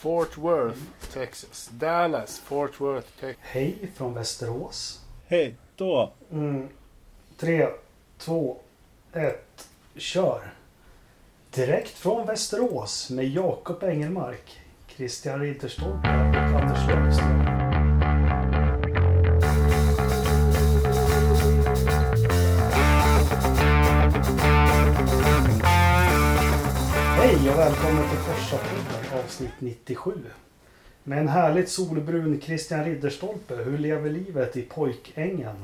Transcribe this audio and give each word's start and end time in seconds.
Fort 0.00 0.38
Worth, 0.38 0.78
Texas. 1.12 1.70
Dallas, 1.72 2.38
Fort 2.38 2.80
Worth, 2.80 3.06
Texas. 3.20 3.36
Hej 3.40 3.90
från 3.94 4.14
Västerås. 4.14 5.00
Hej, 5.26 5.54
då. 5.76 6.12
Mm. 6.32 6.68
Tre, 7.36 7.68
två, 8.18 8.56
ett, 9.12 9.68
kör. 9.96 10.52
Direkt 11.50 11.98
från 11.98 12.26
Västerås 12.26 13.10
med 13.10 13.28
Jakob 13.28 13.82
Engelmark, 13.82 14.60
Christian 14.86 15.40
Ridderstolpe 15.40 16.08
och 16.08 16.60
Anders 16.60 16.88
Löfström. 16.88 17.40
Hej 27.16 27.50
och 27.50 27.58
välkommen 27.58 28.08
till 28.08 28.18
Forsapodden 28.18 28.89
avsnitt 29.24 29.52
97. 29.60 30.12
Med 31.04 31.18
en 31.18 31.28
härligt 31.28 31.68
solbrun 31.68 32.40
Christian 32.40 32.84
Ridderstolpe, 32.84 33.54
hur 33.56 33.78
lever 33.78 34.10
livet 34.10 34.56
i 34.56 34.62
pojkängen? 34.62 35.56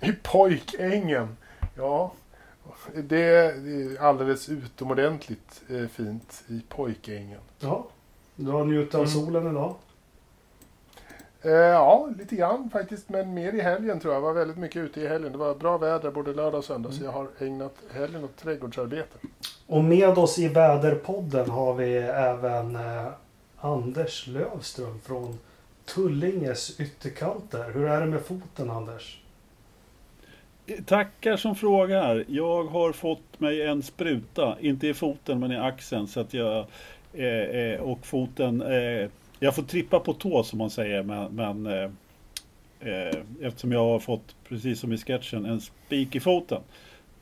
I 0.00 0.12
pojkängen. 0.22 1.36
Ja, 1.76 2.12
det 2.94 3.20
är 3.22 4.00
alldeles 4.00 4.48
utomordentligt 4.48 5.62
eh, 5.68 5.86
fint 5.86 6.44
i 6.48 6.62
pojkängen. 6.68 7.40
Ja, 7.60 7.86
du 8.36 8.50
har 8.50 8.64
njutit 8.64 8.94
av 8.94 9.00
Mm. 9.00 9.12
solen 9.12 9.50
idag. 9.50 9.74
Eh, 11.44 11.52
ja, 11.52 12.08
lite 12.18 12.36
grann 12.36 12.70
faktiskt. 12.70 13.08
Men 13.08 13.34
mer 13.34 13.52
i 13.52 13.60
helgen 13.60 14.00
tror 14.00 14.14
jag. 14.14 14.22
Jag 14.22 14.26
var 14.26 14.32
väldigt 14.32 14.56
mycket 14.56 14.82
ute 14.82 15.00
i 15.00 15.08
helgen. 15.08 15.32
Det 15.32 15.38
var 15.38 15.54
bra 15.54 15.78
väder 15.78 16.10
både 16.10 16.34
lördag 16.34 16.58
och 16.58 16.64
söndag. 16.64 16.92
Så 16.92 17.04
jag 17.04 17.12
har 17.12 17.28
ägnat 17.40 17.74
helgen 17.94 18.24
åt 18.24 18.36
trädgårdsarbete. 18.36 19.18
Och 19.66 19.84
med 19.84 20.18
oss 20.18 20.38
i 20.38 20.48
väderpodden 20.48 21.50
har 21.50 21.74
vi 21.74 21.96
även 21.96 22.76
eh, 22.76 23.06
Anders 23.60 24.26
Lövström 24.26 25.00
från 25.00 25.38
Tullinges 25.84 26.80
ytterkanter. 26.80 27.70
Hur 27.74 27.86
är 27.86 28.00
det 28.00 28.06
med 28.06 28.20
foten 28.20 28.70
Anders? 28.70 29.20
Tackar 30.86 31.36
som 31.36 31.56
frågar. 31.56 32.24
Jag 32.28 32.64
har 32.64 32.92
fått 32.92 33.40
mig 33.40 33.62
en 33.62 33.82
spruta, 33.82 34.56
inte 34.60 34.86
i 34.86 34.94
foten 34.94 35.40
men 35.40 35.52
i 35.52 35.56
axeln. 35.56 36.06
Så 36.06 36.20
att 36.20 36.34
jag, 36.34 36.66
eh, 37.12 37.26
eh, 37.26 37.80
och 37.80 38.06
foten, 38.06 38.62
eh, 38.62 39.08
jag 39.38 39.54
får 39.54 39.62
trippa 39.62 40.00
på 40.00 40.12
tå 40.12 40.42
som 40.44 40.58
man 40.58 40.70
säger. 40.70 41.02
Men, 41.02 41.34
men 41.34 41.66
eh, 41.66 41.90
eh, 42.80 43.14
eftersom 43.42 43.72
jag 43.72 43.84
har 43.84 43.98
fått, 43.98 44.36
precis 44.48 44.80
som 44.80 44.92
i 44.92 44.98
sketchen, 44.98 45.44
en 45.46 45.60
spik 45.60 46.14
i 46.14 46.20
foten. 46.20 46.62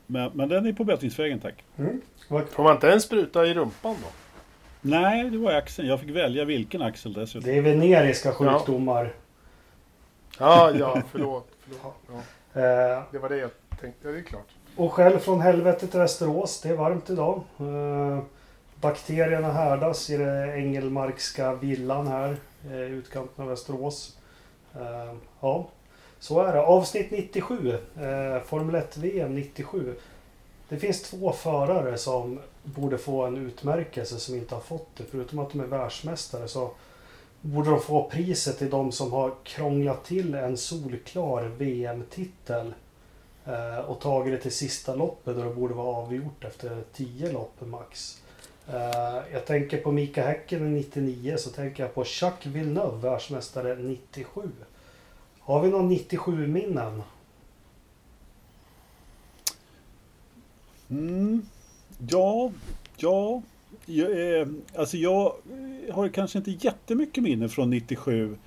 Men, 0.07 0.31
men 0.33 0.49
den 0.49 0.65
är 0.65 0.73
på 0.73 0.83
bättringsvägen 0.83 1.39
tack. 1.39 1.63
Mm. 1.77 2.01
Får 2.27 2.63
man 2.63 2.73
inte 2.75 2.91
en 2.91 3.01
spruta 3.01 3.45
i 3.45 3.53
rumpan 3.53 3.95
då? 4.01 4.07
Nej, 4.81 5.29
det 5.29 5.37
var 5.37 5.51
i 5.51 5.55
axeln. 5.55 5.87
Jag 5.87 5.99
fick 5.99 6.09
välja 6.09 6.45
vilken 6.45 6.81
axel 6.81 7.13
dessutom. 7.13 7.49
Det 7.51 7.57
är 7.57 7.61
veneriska 7.61 8.31
sjukdomar. 8.31 9.13
Ja, 10.39 10.71
ja, 10.79 11.01
förlåt. 11.11 11.47
förlåt. 11.59 11.95
Ja, 12.07 12.21
Eh, 12.55 13.03
det 13.11 13.19
var 13.19 13.29
det 13.29 13.37
jag 13.37 13.49
tänkte. 13.81 14.07
Ja, 14.07 14.11
det 14.13 14.19
är 14.19 14.23
klart. 14.23 14.47
och 14.75 14.93
själv 14.93 15.19
från 15.19 15.41
helvetet 15.41 15.91
till 15.91 15.99
Västerås. 15.99 16.61
Det 16.61 16.69
är 16.69 16.75
varmt 16.75 17.09
idag. 17.09 17.41
Bakterierna 18.83 19.51
härdas 19.51 20.09
i 20.09 20.17
den 20.17 20.49
engelmarkska 20.49 21.53
villan 21.53 22.07
här 22.07 22.37
i 22.71 22.73
utkanten 22.73 23.43
av 23.43 23.49
Västerås. 23.49 24.17
Ehm, 24.73 25.19
ja, 25.39 25.67
så 26.19 26.41
är 26.41 26.53
det. 26.53 26.61
Avsnitt 26.61 27.11
97. 27.11 27.69
Eh, 27.71 28.43
Formel 28.45 28.75
1 28.75 28.97
VM 28.97 29.35
97. 29.35 29.95
Det 30.69 30.77
finns 30.77 31.01
två 31.01 31.31
förare 31.31 31.97
som 31.97 32.39
borde 32.63 32.97
få 32.97 33.25
en 33.25 33.37
utmärkelse 33.37 34.19
som 34.19 34.35
inte 34.35 34.55
har 34.55 34.61
fått 34.61 34.95
det. 34.97 35.03
Förutom 35.11 35.39
att 35.39 35.51
de 35.51 35.59
är 35.59 35.65
världsmästare 35.65 36.47
så 36.47 36.71
borde 37.41 37.69
de 37.69 37.81
få 37.81 38.09
priset 38.09 38.57
till 38.57 38.69
de 38.69 38.91
som 38.91 39.13
har 39.13 39.33
krånglat 39.43 40.05
till 40.05 40.35
en 40.35 40.57
solklar 40.57 41.43
VM-titel 41.43 42.73
eh, 43.45 43.79
och 43.79 43.99
tagit 44.01 44.33
det 44.33 44.41
till 44.41 44.51
sista 44.55 44.95
loppet 44.95 45.35
då 45.35 45.43
det 45.43 45.55
borde 45.55 45.73
vara 45.73 45.95
avgjort 45.95 46.43
efter 46.43 46.83
tio 46.93 47.31
lopp 47.31 47.61
max. 47.61 48.22
Eh, 48.67 49.21
jag 49.33 49.45
tänker 49.45 49.77
på 49.77 49.91
Mika 49.91 50.23
Häkkinen 50.23 50.73
99 50.73 51.37
så 51.37 51.49
tänker 51.49 51.83
jag 51.83 51.93
på 51.93 52.03
Jacques 52.21 52.53
Villeneuve, 52.53 52.97
världsmästare 52.97 53.75
97. 53.75 54.41
Har 55.39 55.61
vi 55.61 55.69
någon 55.69 55.91
97-minnen? 55.91 57.01
Mm, 60.89 61.45
ja, 62.09 62.51
ja. 62.97 63.41
Jag, 63.85 64.39
eh, 64.39 64.47
alltså 64.75 64.97
jag 64.97 65.33
har 65.91 66.09
kanske 66.09 66.37
inte 66.37 66.51
jättemycket 66.51 67.23
minnen 67.23 67.49
från 67.49 67.69
97. 67.69 68.37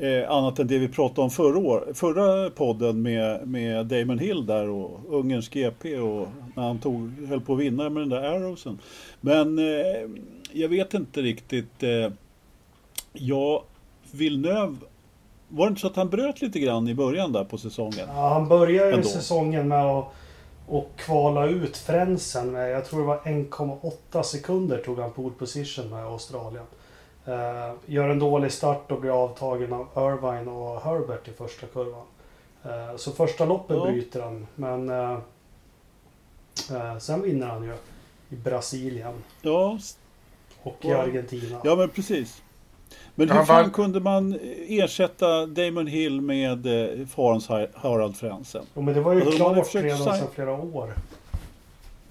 Eh, 0.00 0.30
annat 0.30 0.58
än 0.58 0.66
det 0.66 0.78
vi 0.78 0.88
pratade 0.88 1.20
om 1.20 1.30
förra, 1.30 1.58
år, 1.58 1.88
förra 1.94 2.50
podden 2.50 3.02
med, 3.02 3.48
med 3.48 3.86
Damon 3.86 4.18
Hill 4.18 4.46
där 4.46 4.68
och 4.68 5.00
Ungerns 5.08 5.48
GP 5.48 5.98
och 5.98 6.28
när 6.54 6.62
han 6.62 6.78
tog, 6.78 7.26
höll 7.28 7.40
på 7.40 7.52
att 7.52 7.58
vinna 7.58 7.90
med 7.90 8.02
den 8.02 8.08
där 8.08 8.22
Arrowsen. 8.22 8.78
Men 9.20 9.58
eh, 9.58 10.10
jag 10.52 10.68
vet 10.68 10.94
inte 10.94 11.20
riktigt. 11.22 11.82
Eh, 11.82 12.12
ja, 13.12 13.64
Villeneuve, 14.10 14.76
var 15.48 15.66
det 15.66 15.68
inte 15.68 15.80
så 15.80 15.86
att 15.86 15.96
han 15.96 16.08
bröt 16.08 16.42
lite 16.42 16.60
grann 16.60 16.88
i 16.88 16.94
början 16.94 17.32
där 17.32 17.44
på 17.44 17.58
säsongen? 17.58 18.06
Ja, 18.08 18.28
han 18.28 18.48
börjar 18.48 18.96
ju 18.96 19.02
säsongen 19.02 19.68
med 19.68 19.84
att 19.84 20.12
och 20.70 20.90
kvala 20.96 21.46
ut 21.46 21.76
fränsen 21.76 22.52
med, 22.52 22.70
jag 22.70 22.84
tror 22.84 23.00
det 23.00 23.06
var 23.06 23.18
1,8 23.18 24.22
sekunder 24.22 24.78
tog 24.78 24.98
han 24.98 25.12
pole 25.12 25.34
position 25.38 25.90
med 25.90 26.04
Australien. 26.04 26.64
Eh, 27.26 27.72
gör 27.86 28.08
en 28.08 28.18
dålig 28.18 28.52
start 28.52 28.92
och 28.92 29.00
blir 29.00 29.24
avtagen 29.24 29.72
av 29.72 29.86
Irvine 29.96 30.50
och 30.50 30.80
Herbert 30.80 31.28
i 31.28 31.32
första 31.32 31.66
kurvan. 31.66 32.06
Eh, 32.64 32.96
så 32.96 33.12
första 33.12 33.44
loppet 33.44 33.76
Ja. 33.76 33.84
bryter 33.90 34.20
han, 34.22 34.46
men 34.54 34.88
eh, 34.88 35.18
eh, 36.70 36.98
sen 36.98 37.22
vinner 37.22 37.46
han 37.46 37.64
ju 37.64 37.74
i 38.30 38.36
Brasilien 38.36 39.14
Ja, 39.42 39.78
och 40.62 40.76
i. 40.84 40.92
Argentina. 40.92 41.60
Ja 41.64 41.76
men 41.76 41.88
precis. 41.88 42.42
Men 43.14 43.30
hur 43.30 43.44
fan 43.44 43.70
kunde 43.70 44.00
man 44.00 44.38
ersätta 44.68 45.46
Damon 45.46 45.86
Hill 45.86 46.20
med 46.20 46.66
eh, 47.00 47.06
farens 47.06 47.48
Har- 47.48 47.70
Harald 47.74 48.16
Frentzen? 48.16 48.64
Jo, 48.74 48.82
men 48.82 48.94
det 48.94 49.00
var 49.00 49.12
ju 49.12 49.20
Alltså, 49.20 49.36
klart 49.36 49.74
redan 49.74 49.98
sedan 49.98 50.28
flera 50.34 50.52
år. 50.52 50.94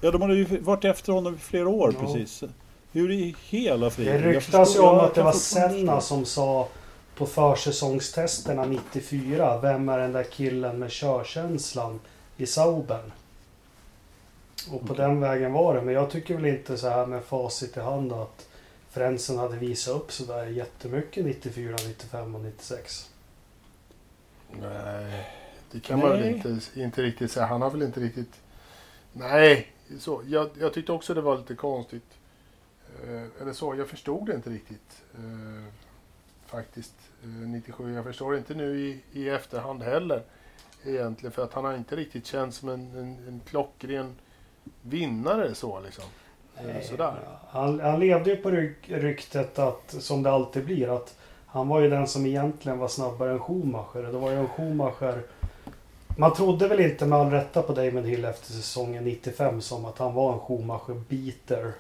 Ja 0.02 0.12
de 0.12 0.22
hade 0.22 0.36
ju 0.36 0.60
varit 0.60 0.86
efter 0.86 1.14
honom 1.14 1.36
i 1.36 1.38
flera 1.38 1.70
år 1.70 1.94
Ja. 2.00 2.06
precis. 2.06 2.44
Hur 2.92 3.12
i 3.12 3.36
hela 3.50 3.90
friden? 3.90 4.22
Det 4.22 4.28
Jag 4.28 4.36
ryktas 4.36 4.76
ju 4.76 4.80
om 4.80 5.00
att 5.00 5.16
det 5.16 5.24
var 5.24 5.32
Senna 5.32 6.02
som 6.02 6.26
sa 6.26 6.68
på 7.16 7.26
försäsongstesterna 7.26 8.66
94. 8.66 9.60
Vem 9.62 9.90
är 9.90 9.98
den 9.98 10.14
där 10.14 10.24
killen 10.24 10.80
med 10.80 10.92
körkänslan 10.92 12.00
i 12.38 12.46
Saubern? 12.46 13.12
Och 14.72 14.80
på 14.82 14.94
Okej. 14.94 15.06
den 15.06 15.20
vägen 15.20 15.54
var 15.54 15.76
det. 15.76 15.82
Men 15.82 15.94
jag 15.94 16.10
tycker 16.10 16.36
väl 16.36 16.46
inte 16.46 16.78
så 16.78 16.90
här 16.90 17.06
med 17.06 17.24
facit 17.24 17.78
i 17.78 17.80
hand 17.80 18.14
att 18.14 18.48
Frentzen 18.90 19.38
hade 19.38 19.58
visat 19.58 19.96
upp 19.96 20.12
så 20.12 20.24
där 20.24 20.46
jättemycket 20.46 21.26
94, 21.26 21.76
95 21.88 22.36
och 22.36 22.42
96. 22.42 23.10
Nej, 24.62 25.30
det 25.72 25.80
kan 25.80 26.00
man 26.00 26.10
väl 26.10 26.20
Nej. 26.20 26.34
inte, 26.34 26.80
inte 26.80 27.02
riktigt 27.02 27.32
säga. 27.32 27.46
Han 27.46 27.62
har 27.62 27.70
väl 27.70 27.82
inte 27.82 28.00
riktigt... 28.00 28.34
Nej, 29.14 29.68
så. 30.00 30.22
Jag, 30.28 30.50
jag 30.60 30.74
tyckte 30.74 30.92
också 30.92 31.14
det 31.14 31.22
var 31.22 31.38
lite 31.38 31.56
konstigt. 31.56 32.19
Eh, 33.08 33.42
eller 33.42 33.54
så, 33.54 33.76
jag 33.76 33.88
förstod 33.88 34.26
det 34.26 34.36
inte 34.36 34.50
riktigt. 34.50 35.04
Eh, 35.14 35.74
faktiskt, 36.46 36.96
eh, 37.24 37.30
97. 37.30 37.94
Jag 37.94 38.06
förstår 38.06 38.38
inte 38.38 38.54
nu 38.54 38.80
i, 38.80 39.00
i 39.20 39.30
efterhand 39.30 39.84
heller. 39.84 40.24
Egentligen, 40.86 41.32
för 41.32 41.44
att 41.44 41.54
han 41.54 41.66
har 41.66 41.74
inte 41.74 41.96
riktigt 41.96 42.26
känts 42.26 42.58
som 42.58 42.70
en, 42.70 42.98
en, 42.98 43.28
en 43.28 43.42
klockren 43.46 44.16
vinnare 44.82 45.56
så 45.56 45.80
liksom. 45.80 46.04
Eh, 46.58 46.82
sådär. 46.82 47.20
Han, 47.50 47.80
han 47.80 48.00
levde 48.00 48.30
ju 48.30 48.36
på 48.36 48.52
ryk, 48.52 48.90
ryktet 48.90 49.60
att, 49.60 49.96
som 50.00 50.24
det 50.24 50.32
alltid 50.32 50.66
blir, 50.66 50.96
att 50.96 51.18
han 51.46 51.68
var 51.68 51.80
ju 51.80 51.90
den 51.90 52.08
som 52.08 52.26
egentligen 52.26 52.78
var 52.80 52.88
snabbare 52.88 53.32
än 53.32 53.40
Schumacher. 53.40 54.04
Det 54.12 54.18
var 54.18 54.32
ju 54.32 54.38
en 54.38 54.48
Schumacher... 54.48 55.24
Man 56.18 56.34
trodde 56.34 56.68
väl 56.68 56.80
inte 56.80 57.06
med 57.06 57.20
all 57.20 57.32
rätta 57.32 57.62
på 57.62 57.74
Damon 57.74 58.06
Hill 58.06 58.26
efter 58.26 58.54
säsongen 58.54 59.04
95 59.04 59.62
som 59.62 59.86
att 59.86 59.98
han 59.98 60.14
var 60.14 60.34
en 60.34 60.40
Schumacher-beater. 60.40 61.72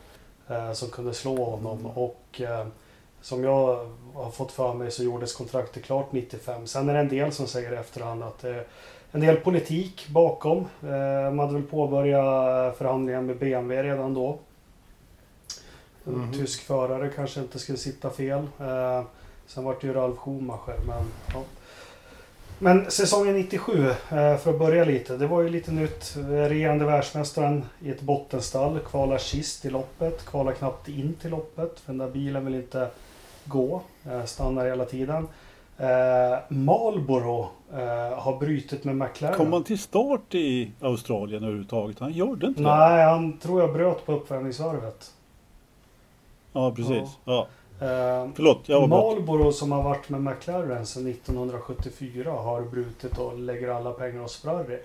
Eh, 0.49 0.71
som 0.73 0.89
kunde 0.89 1.13
slå 1.13 1.43
honom. 1.45 1.85
Och 1.85 2.41
eh, 2.41 2.65
som 3.21 3.43
jag 3.43 3.87
har 4.13 4.31
fått 4.31 4.51
för 4.51 4.73
mig 4.73 4.91
så 4.91 5.03
gjordes 5.03 5.33
kontraktet 5.33 5.83
klart 5.83 6.11
95. 6.11 6.67
Sen 6.67 6.89
är 6.89 6.93
det 6.93 6.99
en 6.99 7.09
del 7.09 7.31
som 7.31 7.47
säger 7.47 7.73
i 7.73 7.75
efterhand 7.75 8.23
att 8.23 8.39
det 8.39 8.49
är 8.49 8.65
en 9.11 9.19
del 9.21 9.35
politik 9.37 10.07
bakom. 10.09 10.57
Eh, 10.83 11.31
man 11.33 11.39
hade 11.39 11.53
väl 11.53 11.63
påbörjat 11.63 12.77
förhandlingar 12.77 13.21
med 13.21 13.37
BMW 13.39 13.83
redan 13.83 14.13
då. 14.13 14.37
En 16.05 16.13
Mhm. 16.13 16.33
tysk 16.33 16.61
förare 16.61 17.09
kanske 17.15 17.39
inte 17.39 17.59
skulle 17.59 17.77
sitta 17.77 18.09
fel. 18.09 18.47
Eh, 18.59 19.03
sen 19.47 19.63
var 19.63 19.75
det 19.81 19.87
ju 19.87 19.93
Ralf 19.93 20.17
Schumacher. 20.17 20.75
Men, 20.87 21.03
ja. 21.33 21.43
Men 22.61 22.91
säsongen 22.91 23.35
97, 23.35 23.85
eh, 23.89 23.95
för 24.38 24.50
att 24.50 24.59
börja 24.59 24.85
lite. 24.85 25.17
Det 25.17 25.27
var 25.27 25.41
ju 25.41 25.50
lite 25.50 25.71
nytt. 25.71 26.15
Regerande 26.29 26.85
världsmästaren 26.85 27.65
i 27.81 27.89
ett 27.89 28.01
bottenstall. 28.01 28.79
Kvalar 28.79 29.17
sist 29.17 29.65
i 29.65 29.69
loppet. 29.69 30.25
Kvalar 30.25 30.51
knappt 30.53 30.88
in 30.88 31.13
till 31.21 31.29
loppet. 31.31 31.79
För 31.79 31.91
den 31.94 31.97
där 31.97 32.09
bilen 32.09 32.45
vill 32.45 32.56
inte 32.56 32.88
gå. 33.45 33.81
eh, 34.11 34.25
Stannar 34.25 34.65
hela 34.65 34.85
tiden. 34.85 35.27
Eh, 35.77 36.38
Marlboro 36.50 37.47
eh, 37.73 38.19
har 38.19 38.39
brutit 38.39 38.83
med 38.83 38.95
McLaren. 38.95 39.38
Kom 39.38 39.53
han 39.53 39.63
till 39.63 39.79
start 39.79 40.35
i 40.35 40.71
Australien 40.81 41.44
överhuvudtaget? 41.44 42.00
Han 42.00 42.11
gjorde 42.11 42.47
inte 42.47 42.61
det. 42.61 42.67
Nej, 42.69 43.03
han 43.06 43.38
tror 43.38 43.61
jag 43.61 43.73
bröt 43.73 44.06
på 44.06 44.11
uppvärmningsvarvet. 44.13 45.11
Ja, 46.53 46.71
precis. 46.71 47.09
Ja. 47.25 47.47
Eh, 47.81 48.27
Förlåt, 48.35 48.59
jag 48.65 48.79
var. 48.79 48.87
Marlboro 48.87 49.51
som 49.51 49.71
har 49.71 49.83
varit 49.83 50.09
med 50.09 50.21
McLaren 50.21 50.85
sedan 50.85 51.07
1974 51.07 52.31
har 52.31 52.61
brutit 52.61 53.17
och 53.17 53.39
lägger 53.39 53.69
alla 53.69 53.91
pengar 53.91 54.21
hos 54.21 54.37
Ferrari. 54.37 54.77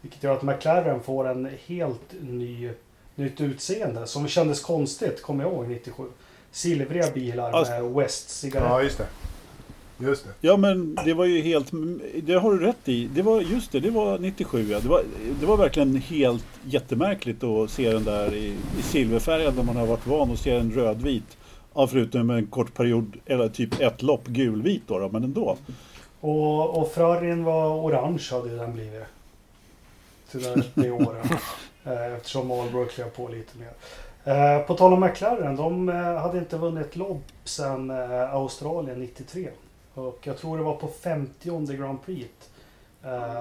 Vilket 0.00 0.22
gör 0.22 0.32
att 0.36 0.42
McLaren 0.42 1.00
får 1.00 1.28
en 1.28 1.48
helt 1.66 2.14
ny, 2.20 2.70
nytt 3.14 3.40
utseende 3.40 4.06
som 4.06 4.28
kändes 4.28 4.60
konstigt, 4.60 5.22
kommer 5.22 5.44
jag 5.44 5.52
ihåg, 5.52 5.68
97. 5.68 6.04
Silvriga 6.52 7.10
bilar 7.14 7.52
Alltså- 7.52 7.72
med 7.72 7.84
West-cigaretter. 7.92 8.68
Ja, 8.70 8.82
just 8.82 8.98
det. 8.98 9.06
Just 10.02 10.24
det. 10.24 10.30
Ja 10.40 10.56
men 10.56 10.98
det 11.04 11.14
var 11.14 11.24
ju 11.24 11.40
helt, 11.42 11.70
det 12.22 12.34
har 12.34 12.52
du 12.52 12.58
rätt 12.66 12.88
i. 12.88 13.06
Det 13.14 13.22
var 13.22 13.40
just 13.40 13.72
det, 13.72 13.80
det 13.80 13.90
var 13.90 14.18
97 14.18 14.66
ja. 14.70 14.80
Det 14.80 14.88
var, 14.88 15.02
det 15.40 15.46
var 15.46 15.56
verkligen 15.56 15.96
helt 15.96 16.44
jättemärkligt 16.64 17.44
att 17.44 17.70
se 17.70 17.92
den 17.92 18.04
där 18.04 18.34
i, 18.34 18.54
i 18.78 18.82
silverfärgen 18.82 19.54
när 19.56 19.62
man 19.62 19.76
har 19.76 19.86
varit 19.86 20.06
van 20.06 20.30
att 20.30 20.38
se 20.38 20.50
en 20.50 20.72
rödvit. 20.72 21.36
Ja, 21.74 21.86
förutom 21.86 22.30
en 22.30 22.46
kort 22.46 22.74
period, 22.74 23.16
eller 23.26 23.48
typ 23.48 23.80
ett 23.80 24.02
lopp 24.02 24.26
gulvit 24.26 24.82
då, 24.86 24.98
då 24.98 25.08
men 25.08 25.24
ändå. 25.24 25.56
Och, 26.20 26.78
och 26.78 26.92
Ferrarin 26.92 27.44
var 27.44 27.68
orange 27.68 28.28
hade 28.30 28.56
den 28.56 28.72
blivit. 28.72 29.02
Till 30.30 30.64
det, 30.74 30.90
året. 30.90 31.30
Eh, 31.84 32.14
Eftersom 32.14 32.48
Marlboro 32.48 32.86
klev 32.86 33.10
på 33.10 33.28
lite 33.28 33.58
mer. 33.58 33.72
Eh, 34.24 34.66
På 34.66 34.74
tal 34.76 34.92
om 34.92 35.00
McLaren, 35.00 35.56
de 35.56 35.88
eh, 35.88 35.94
hade 35.94 36.38
inte 36.38 36.58
vunnit 36.58 36.86
ett 36.86 36.96
lopp 36.96 37.22
sedan 37.44 37.90
eh, 37.90 38.34
Australien 38.34 39.00
93. 39.00 39.50
Och 39.94 40.18
jag 40.22 40.38
tror 40.38 40.58
det 40.58 40.62
var 40.62 40.76
på 40.76 40.88
50 40.88 41.76
Grand 41.76 42.02
Prix 42.04 42.30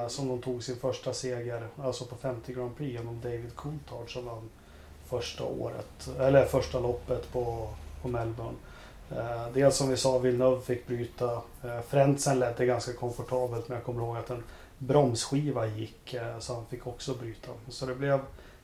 som 0.08 0.28
de 0.28 0.42
tog 0.42 0.64
sin 0.64 0.76
första 0.76 1.14
seger, 1.14 1.64
alltså 1.84 2.06
på 2.06 2.16
50 2.16 2.54
Grand 2.54 2.78
Prix 2.78 2.94
genom 2.94 3.22
David 3.22 3.56
Coulthard 3.56 4.14
som 4.14 4.26
vann 4.26 4.50
första 5.08 5.44
året, 5.44 6.10
eller 6.20 6.46
första 6.46 6.80
loppet 6.80 7.32
på, 7.32 7.70
på 8.02 8.08
Melbourne. 8.08 8.58
Eh, 9.12 9.54
dels 9.54 9.76
som 9.76 9.90
vi 9.90 9.98
sa, 9.98 10.18
Villeneuve 10.18 10.62
fick 10.62 10.88
bryta. 10.88 11.34
Eh, 11.64 11.82
Frentzen 11.88 12.40
ledde 12.40 12.66
ganska 12.66 12.94
komfortabelt 12.94 13.68
men 13.70 13.76
jag 13.76 13.86
kommer 13.86 14.02
ihåg 14.02 14.18
att 14.18 14.30
en 14.30 14.44
bromsskiva 14.78 15.68
gick 15.68 16.14
eh, 16.14 16.40
så 16.40 16.54
han 16.54 16.66
fick 16.66 16.88
också 16.88 17.14
bryta. 17.14 17.52
Så 17.70 17.86
det 17.86 17.96
blev 17.96 18.20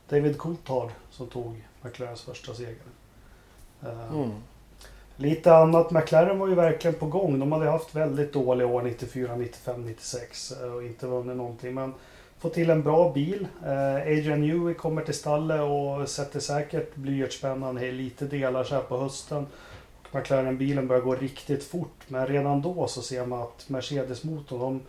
David 0.10 0.40
Coulthard 0.40 0.90
som 1.12 1.28
tog 1.28 1.64
McLarens 1.82 2.22
första 2.22 2.54
seger. 2.54 2.76
Eh, 3.84 4.14
Mm. 4.14 4.32
Lite 5.18 5.56
annat. 5.56 5.92
McLaren 5.92 6.40
var 6.40 6.48
ju 6.48 6.56
verkligen 6.56 6.96
på 6.96 7.06
gång. 7.06 7.40
De 7.40 7.52
hade 7.52 7.70
haft 7.70 7.96
väldigt 7.96 8.34
dåliga 8.34 8.68
år 8.68 8.82
94, 8.82 9.36
95, 9.36 9.86
96 9.86 10.52
eh, 10.52 10.74
och 10.74 10.84
inte 10.84 11.08
vunnit 11.08 11.38
någonting. 11.38 11.74
Men 11.74 11.94
Få 12.45 12.50
till 12.50 12.69
en 12.69 12.83
bra 12.83 13.13
bil. 13.13 13.47
Eh, 13.63 13.95
Adrian 13.95 14.42
Newey 14.42 14.74
kommer 14.74 15.01
till 15.01 15.13
stallet 15.13 15.62
och 15.62 16.09
sätter 16.09 16.39
säkert 16.39 16.95
blyertsspännaren 16.95 17.77
i 17.77 17.92
lite 17.92 18.25
delar 18.25 18.63
så 18.63 18.75
här 18.75 18.81
på 18.81 18.97
hösten. 18.97 19.47
Och 20.01 20.15
McLaren-bilen 20.15 20.88
börjar 20.88 21.01
gå 21.01 21.15
riktigt 21.15 21.63
fort. 21.63 22.03
Men 22.07 22.27
redan 22.27 22.62
då 22.62 22.88
så 22.88 23.01
ser 23.01 23.25
man 23.25 23.42
att 23.42 23.69
Mercedes-motorn, 23.69 24.59
de, 24.59 24.81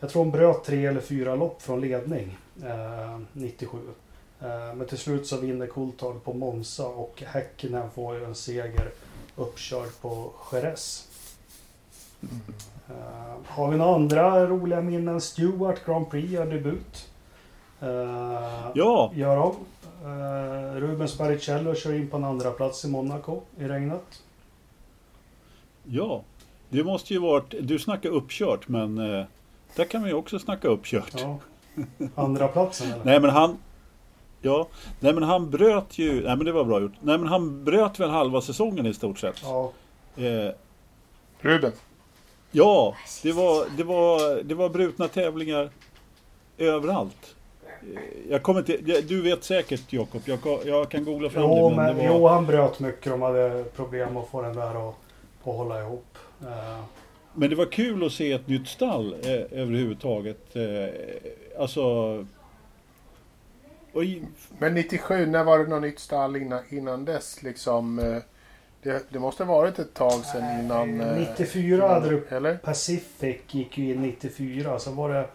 jag 0.00 0.10
tror 0.10 0.24
de 0.24 0.30
bröt 0.30 0.64
tre 0.64 0.86
eller 0.86 1.00
fyra 1.00 1.34
lopp 1.34 1.62
från 1.62 1.80
ledning 1.80 2.38
eh, 2.64 3.18
97. 3.32 3.78
Eh, 4.40 4.74
men 4.74 4.86
till 4.86 4.98
slut 4.98 5.26
så 5.26 5.36
vinner 5.36 5.66
Coulthard 5.66 6.24
på 6.24 6.32
Monza 6.32 6.86
och 6.86 7.22
Häkkinen 7.26 7.90
får 7.90 8.16
ju 8.16 8.24
en 8.24 8.34
seger 8.34 8.90
uppkörd 9.36 10.00
på 10.00 10.32
Jerez. 10.52 11.09
Eh, 12.88 12.94
har 13.46 13.70
vi 13.70 13.76
några 13.76 13.94
andra 13.94 14.46
roliga 14.46 14.80
minnen? 14.80 15.20
Stewart 15.20 15.86
Grand 15.86 16.10
Prix 16.10 16.30
gör 16.32 16.46
debut. 16.46 17.08
Eh, 17.80 17.88
Ja, 18.74 19.12
Gör 19.14 19.36
de. 19.36 19.54
Eh, 20.04 20.74
Rubens 20.80 21.18
Barrichello 21.18 21.74
kör 21.74 21.92
in 21.94 22.08
på 22.10 22.16
en 22.16 22.24
andra 22.24 22.50
plats 22.50 22.84
i 22.84 22.88
Monaco 22.88 23.40
i 23.58 23.64
regnet. 23.64 24.22
ja. 25.84 26.22
Det 26.72 26.84
måste 26.84 27.14
ju 27.14 27.20
varit, 27.20 27.54
du 27.60 27.78
snackar 27.78 28.10
uppkört 28.10 28.68
men 28.68 28.98
eh, 28.98 29.24
där 29.76 29.84
kan 29.84 30.02
vi 30.02 30.08
ju 30.08 30.14
också 30.14 30.38
snacka 30.38 30.68
uppkört. 30.68 31.14
Ja. 31.20 31.38
Andra 32.14 32.48
platsen 32.48 32.92
eller? 32.92 33.04
Nej 33.04 33.20
men 33.20 33.30
han 33.30 33.58
Ja, 34.42 34.68
nej 35.00 35.12
men 35.14 35.22
han 35.22 35.50
bröt 35.50 35.98
ju, 35.98 36.12
nej 36.24 36.36
men 36.36 36.46
det 36.46 36.52
var 36.52 36.64
bra 36.64 36.80
gjort. 36.80 36.92
Nej 37.00 37.18
men 37.18 37.28
han 37.28 37.64
bröt 37.64 38.00
väl 38.00 38.10
halva 38.10 38.40
säsongen 38.40 38.86
i 38.86 38.94
stort 38.94 39.18
sett. 39.18 39.40
Ja, 39.42 39.72
Eh, 40.16 40.52
Ruben. 41.40 41.72
Ja, 42.50 42.96
det 43.22 43.32
var, 43.32 43.66
det, 43.76 43.84
var, 43.84 44.42
det 44.42 44.54
var 44.54 44.68
brutna 44.68 45.08
tävlingar 45.08 45.70
överallt. 46.58 47.36
Jag 48.30 48.42
kommer 48.42 48.60
inte, 48.60 49.00
du 49.00 49.22
vet 49.22 49.44
säkert 49.44 49.92
Jakob, 49.92 50.22
jag, 50.24 50.42
kan- 50.42 50.58
jag 50.64 50.90
kan 50.90 51.04
googla 51.04 51.30
fram 51.30 51.42
jo, 51.42 51.70
det. 51.70 51.76
men, 51.76 51.96
det 51.96 52.08
var, 52.08 52.18
jo, 52.18 52.26
han 52.26 52.46
bröt 52.46 52.80
mycket. 52.80 53.04
De 53.12 53.22
hade 53.22 53.64
problem 53.76 54.16
att 54.16 54.28
få 54.28 54.42
den 54.42 54.54
där 54.56 54.88
att, 54.88 54.94
att 55.44 55.54
hålla 55.56 55.80
ihop. 55.80 56.18
Eh, 56.42 56.80
Men 57.34 57.50
det 57.50 57.56
var 57.56 57.66
kul 57.66 58.06
att 58.06 58.12
se 58.12 58.32
ett 58.32 58.48
nytt 58.48 58.68
stall 58.68 59.14
eh, 59.24 59.30
överhuvudtaget. 59.60 60.56
Eh, 60.56 60.94
alltså... 61.60 61.80
I, 63.94 64.22
Men 64.58 64.74
97, 64.74 65.26
när 65.26 65.44
var 65.44 65.58
det 65.58 65.66
något 65.66 65.82
nytt 65.82 65.98
stall 65.98 66.36
innan, 66.36 66.62
innan 66.68 67.04
dess? 67.04 67.42
Liksom, 67.42 67.98
eh, 67.98 68.16
det, 68.82 69.02
det 69.12 69.18
måste 69.18 69.44
ha 69.44 69.54
varit 69.56 69.78
ett 69.78 69.94
tag 69.94 70.12
sedan 70.24 70.60
innan... 70.60 71.00
eh, 71.00 71.16
94 71.16 71.76
innan- 71.76 71.90
hade 71.90 72.08
du 72.10 72.26
Eller? 72.30 72.56
Pacific 72.56 73.36
gick 73.50 73.78
ju 73.78 73.94
in 73.94 74.02
94. 74.02 74.78
Så 74.78 74.90
var 74.92 75.08
det 75.08 75.26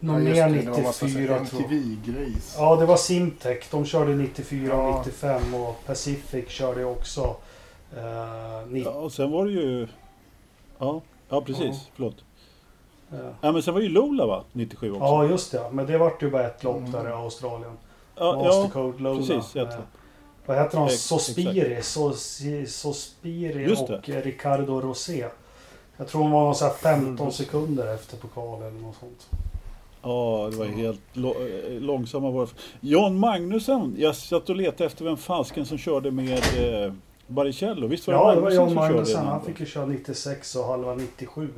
något 0.00 0.22
Ja, 0.22 0.46
mer 0.48 0.48
det, 0.48 0.62
det 0.62 0.70
var 0.70 0.82
massa 0.82 1.06
94 1.06 1.26
tror 1.26 1.62
jag. 1.62 1.72
MTV-grejs. 1.72 2.54
Ja, 2.58 2.76
det 2.76 2.86
var 2.86 2.96
Simtech. 2.96 3.68
De 3.70 3.84
körde 3.84 4.14
94 4.14 4.74
och 4.74 4.88
Ja. 4.90 4.98
95 5.06 5.54
och 5.54 5.76
Pacific 5.86 6.48
körde 6.48 6.84
också. 6.84 7.36
Eh, 7.96 8.66
90, 8.68 8.92
ja, 8.92 8.98
och 9.00 9.12
sen 9.12 9.30
var 9.30 9.46
det 9.46 9.52
ju... 9.52 9.86
Ja, 10.78 11.00
ja 11.28 11.40
precis. 11.40 11.64
Ja. 11.66 11.90
Förlåt. 11.94 12.16
eh, 13.12 13.18
Ja, 13.40 13.52
men 13.52 13.62
sen 13.62 13.74
var 13.74 13.80
ju 13.80 13.88
Lola 13.88 14.26
va? 14.26 14.44
97 14.52 14.90
också. 14.92 15.04
ja, 15.04 15.24
just 15.24 15.52
det. 15.52 15.70
Men 15.72 15.86
det 15.86 15.98
vart 15.98 16.22
ju 16.22 16.30
bara 16.30 16.46
ett 16.46 16.64
lopp 16.64 16.76
Mm. 16.76 16.90
där 16.92 17.08
i 17.08 17.12
Australien. 17.12 17.72
ja, 18.16 18.32
Master 18.44 18.70
ja 18.80 18.92
Lola. 18.98 19.16
precis. 19.26 19.56
Ett, 19.56 19.68
Eh, 19.72 19.78
Vad 20.48 20.56
heter 20.58 20.78
de? 20.78 20.88
Sospiri. 20.90 21.78
Sos- 21.82 22.66
Sospiri 22.66 23.74
och 23.76 24.08
Ricardo 24.24 24.80
Rosé. 24.80 25.26
Jag 25.96 26.08
tror 26.08 26.22
hon 26.22 26.30
var 26.30 26.44
någon 26.44 26.54
så 26.54 26.64
här 26.64 26.72
15 26.72 27.18
Mm. 27.26 27.32
sekunder 27.32 27.94
efter 27.94 28.16
pokal 28.16 28.62
eller 28.62 28.80
något 28.80 28.96
sånt. 29.00 29.26
ja, 30.02 30.48
det 30.50 30.56
var 30.56 30.64
helt 30.66 31.00
eh, 31.16 31.80
långsamma 31.80 32.30
var. 32.30 32.48
John 32.80 33.18
Magnusson. 33.18 33.94
Jag 33.98 34.16
satt 34.16 34.48
och 34.50 34.56
letade 34.56 34.84
efter 34.84 35.04
vem 35.04 35.16
fasken 35.16 35.66
som 35.66 35.78
körde 35.78 36.10
med 36.10 36.38
eh, 36.84 36.92
Baricello. 37.26 37.86
Visst 37.86 38.06
var 38.06 38.14
det 38.14 38.20
Ja, 38.20 38.34
det 38.34 38.40
var 38.40 38.50
John 38.50 38.66
som 38.68 38.74
Magnusson. 38.74 39.26
Han 39.26 39.44
fick 39.44 39.60
ju 39.60 39.66
köra 39.66 39.86
96 39.86 40.54
och 40.56 40.64
halva 40.64 40.94
97. 40.94 41.48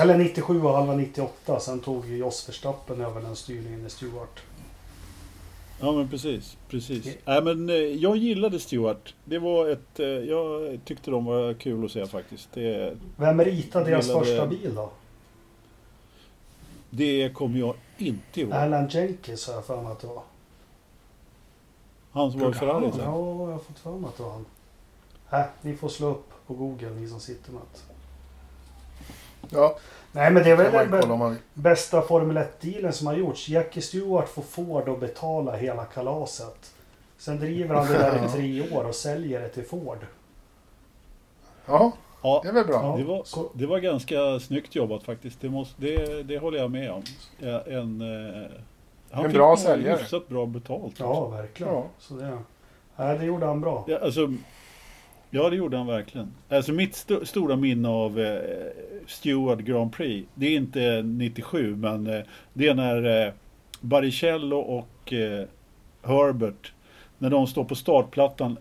Eller 0.00 0.18
97 0.18 0.62
och 0.62 0.72
halva 0.72 0.94
98. 0.96 1.60
Sen 1.60 1.80
tog 1.80 2.06
ju 2.06 2.16
Jos 2.16 2.48
Verstappen 2.48 3.00
över 3.00 3.20
den 3.20 3.36
styrningen 3.36 3.86
i 3.86 3.90
Stewart. 3.90 4.40
Ja 5.80 5.92
men 5.92 6.08
precis, 6.08 6.56
precis. 6.68 7.06
Ja. 7.06 7.12
Nej 7.24 7.42
men 7.42 7.68
eh, 7.68 7.74
jag 7.76 8.16
gillade 8.16 8.58
Stewart. 8.58 9.14
Det 9.24 9.38
var 9.38 9.68
ett, 9.68 10.00
eh, 10.00 10.06
jag 10.06 10.78
tyckte 10.84 11.10
de 11.10 11.24
var 11.24 11.54
kul 11.54 11.84
att 11.84 11.90
se 11.90 12.06
faktiskt. 12.06 12.48
Det, 12.52 12.96
Vem 13.16 13.40
ritade 13.44 13.84
deras 13.90 14.06
Gillade- 14.06 14.24
första 14.26 14.46
bil 14.46 14.74
då? 14.74 14.90
det 16.90 17.34
kommer 17.34 17.58
jag 17.58 17.74
inte 17.98 18.40
ihåg. 18.40 18.52
Alan 18.52 18.88
Jenkins 18.88 19.46
har 19.46 19.54
jag 19.54 19.64
för 19.66 19.82
mig 19.82 19.92
att 19.92 20.00
det 20.00 20.06
var. 20.06 20.22
Han 22.12 22.30
som 22.32 22.40
var 22.40 22.50
i 22.50 22.54
Ferrari 22.54 22.84
Ja, 22.84 22.92
sen. 22.92 23.00
jag 23.04 23.10
har 23.46 23.58
fått 23.58 23.78
för 23.78 23.90
mig 23.90 24.08
att 24.08 24.16
det 24.16 24.22
var 24.22 24.30
han. 24.30 24.46
Äh, 25.40 25.46
ni 25.62 25.76
får 25.76 25.88
slå 25.88 26.06
upp 26.10 26.30
på 26.46 26.54
Google, 26.54 26.90
ni 26.90 27.08
som 27.08 27.20
sitter 27.20 27.52
med 27.52 27.60
det. 27.72 27.78
Ja, 29.50 29.76
Nej, 30.12 30.30
men 30.32 30.42
det 30.44 30.50
är 30.50 30.56
väl 30.56 30.90
den 30.90 31.36
bästa 31.54 32.02
Formel 32.02 32.38
1-dealen 32.38 32.92
som 32.92 33.06
har 33.06 33.14
gjorts. 33.14 33.48
Jackie 33.48 33.82
Stewart 33.82 34.28
får 34.28 34.42
Ford 34.42 34.88
att 34.88 35.00
betala 35.00 35.56
hela 35.56 35.84
kalaset. 35.84 36.72
Sen 37.18 37.38
driver 37.40 37.74
han 37.74 37.86
det 37.86 37.98
där 37.98 38.24
i 38.26 38.28
tre 38.28 38.76
år 38.76 38.84
och 38.84 38.94
säljer 38.94 39.40
det 39.40 39.48
till 39.48 39.64
Ford. 39.64 39.98
Ja, 41.66 41.92
Ja, 42.22 42.40
det 42.42 42.48
är 42.48 42.52
väl 42.52 42.66
bra. 42.66 42.82
Ja. 42.82 42.96
det 42.98 43.04
var, 43.04 43.24
det 43.54 43.66
var 43.66 43.78
ganska 43.78 44.40
snyggt 44.40 44.74
jobbat 44.74 45.02
faktiskt. 45.02 45.40
Det, 45.40 45.48
måste, 45.48 45.74
det, 45.82 46.22
det 46.22 46.38
håller 46.38 46.58
jag 46.58 46.70
med 46.70 46.90
om. 46.92 47.02
Ja, 47.38 47.60
En, 47.66 48.00
eh, 48.00 48.50
han 49.10 49.24
En 49.24 49.30
fick 49.30 49.38
bra 49.38 49.48
nog 49.48 49.58
säljare. 49.58 49.98
hyfsat 49.98 50.28
bra 50.28 50.46
betalt. 50.46 50.94
Ja, 50.98 51.06
också. 51.06 51.36
verkligen. 51.36 51.72
Ja. 51.74 51.84
Så 51.98 52.14
det, 52.14 52.38
nej, 52.96 53.18
det 53.18 53.24
gjorde 53.24 53.46
han 53.46 53.60
bra. 53.60 53.84
Ja, 53.88 53.98
alltså, 53.98 54.32
Ja, 55.30 55.50
det 55.50 55.56
gjorde 55.56 55.76
han 55.76 55.86
verkligen. 55.86 56.34
Alltså 56.48 56.72
mitt 56.72 56.94
st 56.94 57.26
stora 57.26 57.56
minne 57.56 57.88
av 57.88 58.20
eh, 58.20 58.40
Stewart 59.06 59.58
Grand 59.58 59.92
Prix, 59.92 60.28
det 60.34 60.46
är 60.46 60.56
inte 60.56 61.02
97, 61.02 61.76
men 61.76 62.06
eh, 62.06 62.20
det 62.52 62.68
är 62.68 62.74
när 62.74 63.26
eh, 63.26 63.32
Baricello 63.80 64.58
och 64.58 65.12
eh, 65.12 65.46
Herbert, 66.02 66.72
när 67.18 67.30
de 67.30 67.46
står 67.46 67.64
på 67.64 67.74
startplattan, 67.74 68.56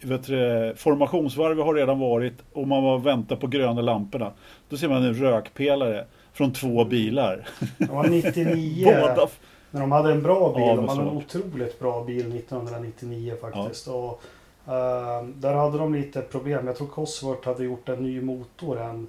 vet 0.00 0.26
du, 0.26 0.74
formationsvarvet 0.76 1.64
har 1.64 1.74
redan 1.74 1.98
varit 1.98 2.34
och 2.52 2.68
man 2.68 2.82
var 2.82 2.98
väntar 2.98 3.36
på 3.36 3.46
gröna 3.46 3.80
lamporna. 3.80 4.32
Då 4.68 4.76
ser 4.76 4.88
man 4.88 5.02
en 5.04 5.14
rökpelare 5.14 6.04
från 6.32 6.52
två 6.52 6.84
bilar. 6.84 7.48
Det 7.78 7.90
var 7.90 8.08
99. 8.08 8.84
Båda. 9.00 9.28
När 9.70 9.80
de 9.80 9.92
hade 9.92 10.12
en 10.12 10.22
bra 10.22 10.54
bil. 10.54 10.64
Ja, 10.66 10.76
de 10.76 10.88
hade 10.88 11.02
en 11.02 11.08
otroligt 11.08 11.78
bra 11.78 12.04
bil 12.04 12.36
1999 12.36 13.34
faktiskt. 13.40 13.88
Och, 13.88 14.22
eh, 14.66 15.22
där 15.26 15.54
hade 15.54 15.78
de 15.78 15.94
lite 15.94 16.22
problem. 16.22 16.66
Jag 16.66 16.76
tror 16.76 16.86
Cosworth 16.86 17.48
hade 17.48 17.64
gjort 17.64 17.88
en 17.88 18.02
ny 18.02 18.20
motor. 18.20 18.80
En, 18.80 19.06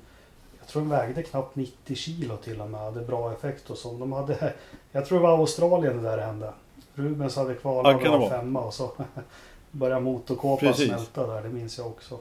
jag 0.59 0.67
tror 0.67 0.81
den 0.81 0.91
vägde 0.91 1.23
knappt 1.23 1.55
90 1.55 1.95
kilo 1.95 2.37
till 2.37 2.61
och 2.61 2.69
med. 2.69 2.81
Hade 2.81 3.01
bra 3.01 3.31
effekt 3.33 3.69
och 3.69 3.77
så. 3.77 3.93
De 3.93 4.11
hade, 4.13 4.53
jag 4.91 5.05
tror 5.05 5.17
det 5.19 5.23
var 5.23 5.37
Australien 5.37 5.97
det 6.03 6.09
där 6.09 6.17
hände. 6.17 6.53
Rubens 6.95 7.35
hade 7.35 7.53
Ja, 7.53 7.59
kvalat 7.59 7.85
kan 7.85 7.95
och 7.95 8.03
det 8.03 8.09
var 8.09 8.19
vara. 8.19 8.29
femma 8.29 8.61
och 8.61 8.73
så 8.73 8.91
började 9.71 10.01
motorkåpan 10.01 10.73
smälta 10.73 11.27
där. 11.27 11.41
Det 11.43 11.49
minns 11.49 11.77
jag 11.77 11.87
också. 11.87 12.17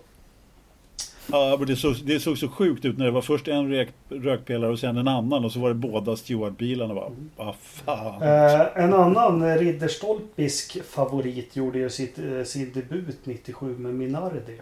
Ja, 1.30 1.56
men 1.58 1.66
det, 1.68 1.76
såg, 1.76 1.94
det 2.04 2.20
såg 2.20 2.38
så 2.38 2.48
sjukt 2.48 2.84
ut 2.84 2.98
när 2.98 3.04
det 3.04 3.10
var 3.10 3.22
först 3.22 3.48
en 3.48 3.70
rök, 3.70 3.88
rökpelare 4.08 4.70
och 4.72 4.78
sen 4.78 4.96
en 4.96 5.08
annan 5.08 5.44
och 5.44 5.52
så 5.52 5.60
var 5.60 5.68
det 5.68 5.74
båda 5.74 6.16
Stewart-bilarna. 6.16 7.02
Vad 7.36 7.54
fan. 7.56 8.22
Eh, 8.22 8.60
en 8.84 8.94
annan 8.94 9.42
eh, 9.42 9.56
ridderstolpisk 9.56 10.84
favorit 10.84 11.56
gjorde 11.56 11.78
ju 11.78 11.90
sitt, 11.90 12.18
eh, 12.18 12.42
sin 12.44 12.72
debut 12.72 13.18
97 13.24 13.78
med 13.78 13.94
Minardi. 13.94 14.60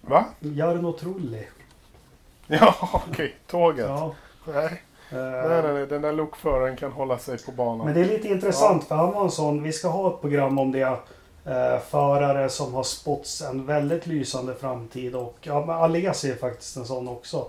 Va? 0.00 0.24
Jarno 0.40 0.92
Trulli. 0.92 1.46
Ja, 2.52 2.74
okej. 3.10 3.34
Tåget. 3.46 3.86
Ja, 3.86 4.14
Nej. 4.46 4.82
eh, 5.10 5.18
Nej, 5.48 5.62
nej, 5.62 5.72
nej. 5.74 5.86
Den 5.86 6.02
där 6.02 6.12
lokföraren 6.12 6.76
kan 6.76 6.92
hålla 6.92 7.18
sig 7.18 7.38
på 7.44 7.52
banan. 7.52 7.86
Men 7.86 7.94
det 7.94 8.00
är 8.00 8.04
lite 8.04 8.28
intressant 8.28 8.84
för 8.84 8.94
han 8.94 9.12
var 9.12 9.24
en 9.24 9.30
sån, 9.30 9.62
vi 9.62 9.72
ska 9.72 9.88
ha 9.88 10.14
ett 10.14 10.20
program 10.20 10.58
om 10.58 10.72
det. 10.72 10.96
Eh, 11.44 11.78
förare 11.78 12.48
som 12.48 12.74
har 12.74 12.82
spåtts 12.82 13.42
en 13.42 13.66
väldigt 13.66 14.06
lysande 14.06 14.54
framtid 14.54 15.14
och 15.14 15.36
ja, 15.42 15.66
men 15.66 15.76
Alesi 15.76 16.30
är 16.30 16.34
faktiskt 16.36 16.76
en 16.76 16.84
sån 16.86 17.08
också. 17.08 17.46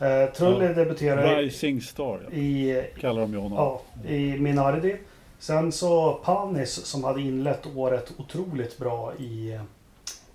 Eh, 0.00 0.32
Trulli 0.34 0.66
Ja. 0.66 0.72
debuterade 0.72 1.36
Rising 1.36 1.80
Star 1.80 2.20
ja, 2.30 2.36
i, 2.36 2.84
kallar 3.00 3.20
de 3.22 3.32
ju 3.32 3.38
honom. 3.38 3.58
ja, 3.58 3.80
i 4.10 4.38
Minardi. 4.38 4.96
Sen 5.38 5.72
så 5.72 6.14
Panis 6.24 6.72
som 6.86 7.04
hade 7.04 7.20
inlett 7.20 7.66
året 7.76 8.12
otroligt 8.18 8.78
bra 8.78 9.12
i, 9.18 9.58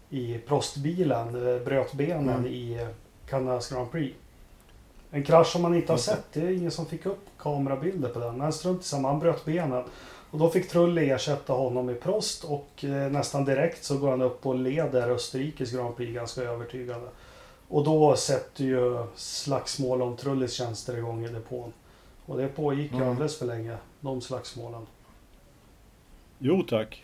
i 0.10 0.38
Prostbilen. 0.48 1.56
eh, 1.56 1.64
Bröt 1.64 1.94
benen 1.94 2.30
Mm. 2.30 2.46
i 2.46 2.88
Kanadas 3.30 3.70
Grand 3.70 3.92
Prix. 3.92 4.16
En 5.12 5.24
krasch 5.24 5.48
som 5.48 5.62
man 5.62 5.76
inte 5.76 5.94
har 5.94 5.98
sett. 5.98 6.24
Det 6.34 6.40
är 6.42 6.52
ingen 6.52 6.72
som 6.72 6.86
fick 6.86 7.06
upp 7.06 7.26
kamerabilder 7.38 8.10
på 8.10 8.20
den. 8.20 8.38
Men 8.38 8.54
strunt 8.54 8.84
samma, 8.84 9.08
han 9.08 9.20
bröt 9.20 9.46
benen. 9.46 9.84
Och 10.32 10.40
då 10.40 10.50
fick 10.50 10.70
Trulli 10.70 11.10
ersätta 11.10 11.54
honom 11.54 11.90
i 11.90 11.94
Prost 11.94 12.44
och 12.44 12.84
eh, 12.84 13.12
nästan 13.12 13.46
direkt 13.46 13.84
så 13.84 13.98
går 13.98 14.10
han 14.10 14.22
upp 14.22 14.46
och 14.46 14.56
leder 14.56 15.10
Österrikes 15.10 15.72
Grand 15.72 15.96
Prix 15.96 16.14
ganska 16.14 16.42
övertygande. 16.42 17.08
Och 17.68 17.84
då 17.84 18.16
sätter 18.16 18.64
ju 18.64 19.04
slagsmål 19.16 20.02
om 20.02 20.18
Trullis 20.18 20.54
tjänster 20.54 20.98
igång 20.98 21.26
i 21.26 21.28
depån. 21.28 21.74
Och 22.26 22.38
det 22.38 22.48
pågick 22.48 22.92
ju 22.92 22.98
Mm. 22.98 23.10
alldeles 23.10 23.40
för 23.40 23.46
länge, 23.46 23.78
de 24.00 24.22
slagsmålen. 24.22 24.82
Jo 26.40 26.64
tack. 26.64 27.04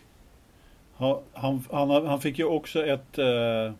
Han, 0.96 1.18
han, 1.32 1.64
han, 1.70 2.06
han 2.06 2.20
fick 2.20 2.38
ju 2.38 2.44
också 2.44 2.86
ett 2.86 3.18
eh, 3.18 3.72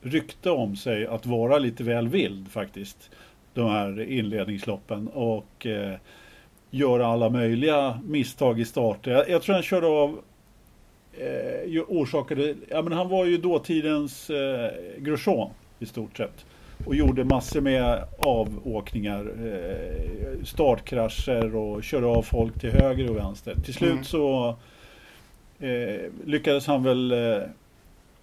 rykte 0.00 0.50
om 0.50 0.76
sig 0.76 1.06
att 1.06 1.26
vara 1.26 1.58
lite 1.58 1.84
väl 1.84 2.08
vild 2.08 2.50
faktiskt. 2.50 3.10
De 3.54 3.70
här 3.70 4.00
inledningsloppen 4.00 5.08
och 5.08 5.66
eh, 5.66 5.94
göra 6.74 7.06
alla 7.06 7.30
möjliga 7.30 8.00
misstag 8.04 8.60
i 8.60 8.64
starten. 8.64 9.12
Jag, 9.12 9.28
jag 9.30 9.42
tror 9.42 9.54
han 9.54 9.62
körde 9.62 9.86
av 9.86 10.18
eh, 11.12 11.82
orsakade, 11.88 12.54
ja 12.70 12.82
men 12.82 12.92
han 12.92 13.08
var 13.08 13.24
ju 13.24 13.36
dåtidens 13.38 14.30
eh, 14.30 14.70
Grosjean 14.98 15.50
i 15.78 15.86
stort 15.86 16.16
sett. 16.16 16.44
Och 16.86 16.94
gjorde 16.94 17.24
massor 17.24 17.60
med 17.60 18.04
avåkningar, 18.18 19.20
eh, 19.46 20.44
startkrascher 20.44 21.56
och 21.56 21.82
körde 21.84 22.06
av 22.06 22.22
folk 22.22 22.60
till 22.60 22.70
höger 22.70 23.10
och 23.10 23.16
vänster. 23.16 23.54
Till 23.64 23.74
slut 23.74 23.92
Mm. 23.92 24.04
så 24.04 24.56
eh, 25.60 26.00
lyckades 26.24 26.66
han 26.66 26.82
väl 26.82 27.12
eh, 27.12 27.42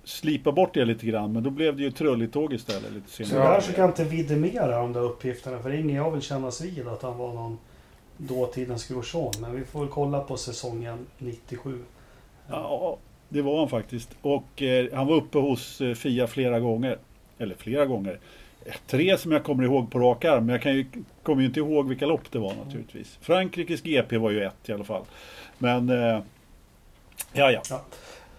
slipa 0.03 0.51
bort 0.51 0.73
det 0.73 0.85
lite 0.85 1.05
grann 1.05 1.33
men 1.33 1.43
då 1.43 1.49
blev 1.49 1.75
det 1.77 1.83
ju 1.83 1.91
trulligtåg 1.91 2.53
istället 2.53 2.91
lite 2.93 3.09
Så 3.09 3.23
senare. 3.25 3.53
där 3.53 3.61
så 3.61 3.71
kan 3.73 3.81
jag 3.81 3.89
inte 3.89 4.03
vidimera 4.03 4.81
de 4.81 4.93
där 4.93 5.01
uppgifterna. 5.01 5.59
För 5.59 5.69
ingen 5.73 5.95
jag 5.95 6.11
vill 6.11 6.21
kännas 6.21 6.61
vid 6.61 6.87
att 6.87 7.01
han 7.01 7.17
var 7.17 7.33
någon 7.33 7.57
dåtidens 8.19 8.87
Grosjean. 8.87 9.31
Men 9.39 9.55
vi 9.55 9.65
får 9.65 9.79
väl 9.79 9.89
kolla 9.89 10.19
på 10.19 10.37
säsongen 10.37 11.07
97. 11.17 11.83
Ja, 12.47 12.97
det 13.29 13.41
var 13.41 13.59
han 13.59 13.69
faktiskt. 13.69 14.09
Och 14.21 14.61
eh, 14.61 14.87
han 14.93 15.07
var 15.07 15.15
uppe 15.15 15.37
hos 15.37 15.81
eh, 15.81 15.93
Fia 15.93 16.27
flera 16.27 16.59
gånger. 16.59 16.97
Eller 17.37 17.55
flera 17.55 17.85
gånger. 17.85 18.19
Tre 18.87 19.17
som 19.17 19.31
jag 19.31 19.43
kommer 19.43 19.63
ihåg 19.63 19.91
på 19.91 19.99
rak 19.99 20.25
arm. 20.25 20.45
Men 20.45 20.53
jag 20.53 20.61
kan 20.61 20.75
ju, 20.75 20.85
kommer 21.23 21.41
ju 21.41 21.47
inte 21.47 21.59
ihåg 21.59 21.87
vilka 21.87 22.05
lopp 22.05 22.31
det 22.31 22.39
var 22.39 22.53
naturligtvis. 22.65 23.17
Frankrikes 23.21 23.81
GP 23.81 24.17
var 24.17 24.31
ju 24.31 24.43
ett 24.43 24.69
i 24.69 24.73
alla 24.73 24.83
fall. 24.83 25.03
Men... 25.57 25.89
Eh, 25.89 26.19
ja, 27.33 27.51
ja. 27.51 27.61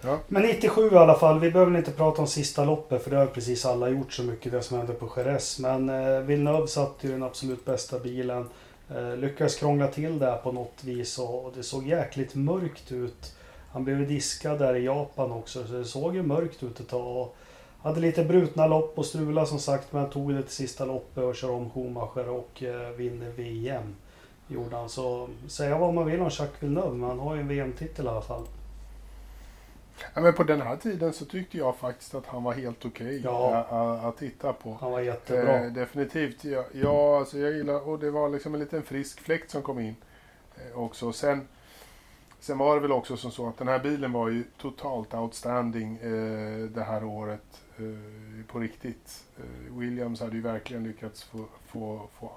Ja. 0.03 0.19
Men 0.29 0.43
97 0.43 0.91
i 0.93 0.97
alla 0.97 1.15
fall. 1.15 1.41
Vi 1.41 1.51
behöver 1.51 1.79
inte 1.79 1.91
prata 1.91 2.23
om 2.23 2.29
sista 2.29 2.65
loppet 2.65 3.05
för 3.05 3.11
det 3.11 3.17
har 3.17 3.27
precis 3.27 3.65
alla 3.65 3.89
gjort 3.89 4.13
så 4.13 4.23
mycket 4.23 4.53
det 4.53 4.63
som 4.63 4.79
hände 4.79 4.93
på 4.93 5.09
Jerez. 5.17 5.59
Men 5.59 5.89
eh, 5.89 6.21
Villeneuve 6.21 6.67
satt 6.67 6.97
ju 7.01 7.11
den 7.11 7.23
absolut 7.23 7.65
bästa 7.65 7.99
bilen. 7.99 8.49
Eh, 8.97 9.17
lyckades 9.17 9.57
krångla 9.57 9.89
till 9.89 10.19
det 10.19 10.27
här 10.27 10.37
på 10.37 10.53
något 10.53 10.85
vis 10.85 11.19
och, 11.19 11.53
det 11.57 11.63
såg 11.63 11.87
jäkligt 11.87 12.35
mörkt 12.35 12.93
ut. 12.93 13.35
Han 13.73 13.85
blev 13.85 14.09
diskad 14.09 14.59
där 14.59 14.75
i 14.75 14.85
Japan 14.85 15.33
också 15.33 15.67
så 15.67 15.73
det 15.73 15.85
såg 15.85 16.15
ju 16.15 16.23
mörkt 16.23 16.63
ut 16.63 16.81
ett 16.81 16.89
tag. 16.89 17.17
Och 17.17 17.37
hade 17.83 18.01
lite 18.01 18.25
brutna 18.25 18.67
lopp 18.67 18.99
och 18.99 19.07
strula 19.07 19.47
som 19.47 19.59
sagt 19.59 19.93
men 19.93 20.11
tog 20.11 20.35
det 20.35 20.43
till 20.43 20.55
sista 20.55 20.85
loppet 20.85 21.25
och 21.25 21.37
kör 21.37 21.51
om 21.51 21.71
Schumacher 21.71 22.29
och 22.29 22.63
eh, 22.63 22.91
vinner 22.91 23.31
VM. 23.31 23.95
Gjorde 24.49 24.77
han. 24.77 24.89
Så 24.89 25.29
säga 25.49 25.79
vad 25.79 25.95
man 25.95 26.07
vill 26.07 26.21
om 26.21 26.31
Jacques 26.31 26.63
Villeneuve 26.63 26.97
men 26.97 27.09
han 27.09 27.19
har 27.19 27.35
ju 27.35 27.41
en 27.41 27.49
VM-titel 27.49 28.07
i 28.07 28.09
alla 28.09 28.21
fall. 28.21 28.43
Ja, 30.15 30.21
men 30.21 30.33
på 30.35 30.43
den 30.45 30.61
här 30.61 30.77
tiden 30.77 31.13
så 31.13 31.25
tyckte 31.25 31.59
jag 31.59 31.77
faktiskt 31.77 32.15
att 32.15 32.27
han 32.27 32.43
var 32.45 32.53
helt 32.53 32.85
okej 32.85 33.21
Ja. 33.25 33.55
att, 33.57 33.73
att, 33.73 34.05
att 34.05 34.17
titta 34.17 34.53
på. 34.53 34.77
Han 34.81 34.93
var 34.93 35.01
jättebra. 35.01 35.65
Eh, 35.65 35.73
definitivt. 35.73 36.45
Ja, 36.45 36.65
ja, 36.73 37.19
alltså 37.19 37.39
jag 37.39 37.53
gillar, 37.53 37.89
och 37.89 37.99
det 37.99 38.11
var 38.11 38.29
liksom 38.29 38.55
en 38.55 38.61
liten 38.61 38.83
frisk 38.83 39.21
fläkt 39.21 39.51
som 39.51 39.63
kom 39.63 39.79
in 39.79 39.97
eh, 40.57 40.79
också. 40.79 41.13
Sen, 41.13 41.49
sen 42.41 42.59
var 42.59 42.75
det 42.75 42.81
väl 42.81 42.93
också 42.93 43.17
som 43.17 43.31
så 43.31 43.49
att 43.49 43.59
den 43.59 43.69
här 43.69 43.79
bilen 43.79 44.13
var 44.13 44.29
ju 44.29 44.45
totalt 44.61 45.15
outstanding 45.15 45.97
eh, 45.97 46.65
det 46.71 46.83
här 46.83 47.05
året 47.05 47.61
eh, 47.79 48.47
på 48.47 48.59
riktigt. 48.59 49.25
Eh, 49.39 49.75
Williams 49.79 50.21
hade 50.21 50.37
ju 50.37 50.43
verkligen 50.43 50.85
lyckats 50.85 51.23
få, 51.25 51.45
få, 51.67 52.01
få, 52.19 52.31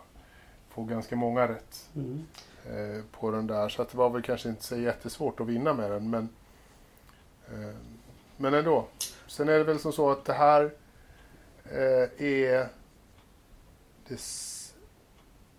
få 0.70 0.84
ganska 0.84 1.16
många 1.16 1.48
rätt 1.48 1.90
Mm. 1.96 2.24
eh, 2.66 3.04
på 3.20 3.32
den 3.32 3.48
där. 3.48 3.70
Så 3.70 3.82
att 3.82 3.90
det 3.90 3.98
var 3.98 4.10
väl 4.10 4.22
kanske 4.22 4.50
inte 4.50 4.64
så 4.64 4.76
jättesvårt 4.78 5.40
att 5.40 5.48
vinna 5.48 5.74
med 5.74 5.92
den. 5.92 6.10
Men, 6.10 6.24
eh, 6.24 6.28
men 8.38 8.54
ändå. 8.54 8.86
Sen 9.28 9.50
är 9.50 9.58
det 9.58 9.64
väl 9.64 9.80
som 9.80 9.94
så 9.94 10.12
att 10.12 10.26
det 10.26 10.34
här 10.34 10.72
eh, 11.66 12.26
är... 12.28 12.68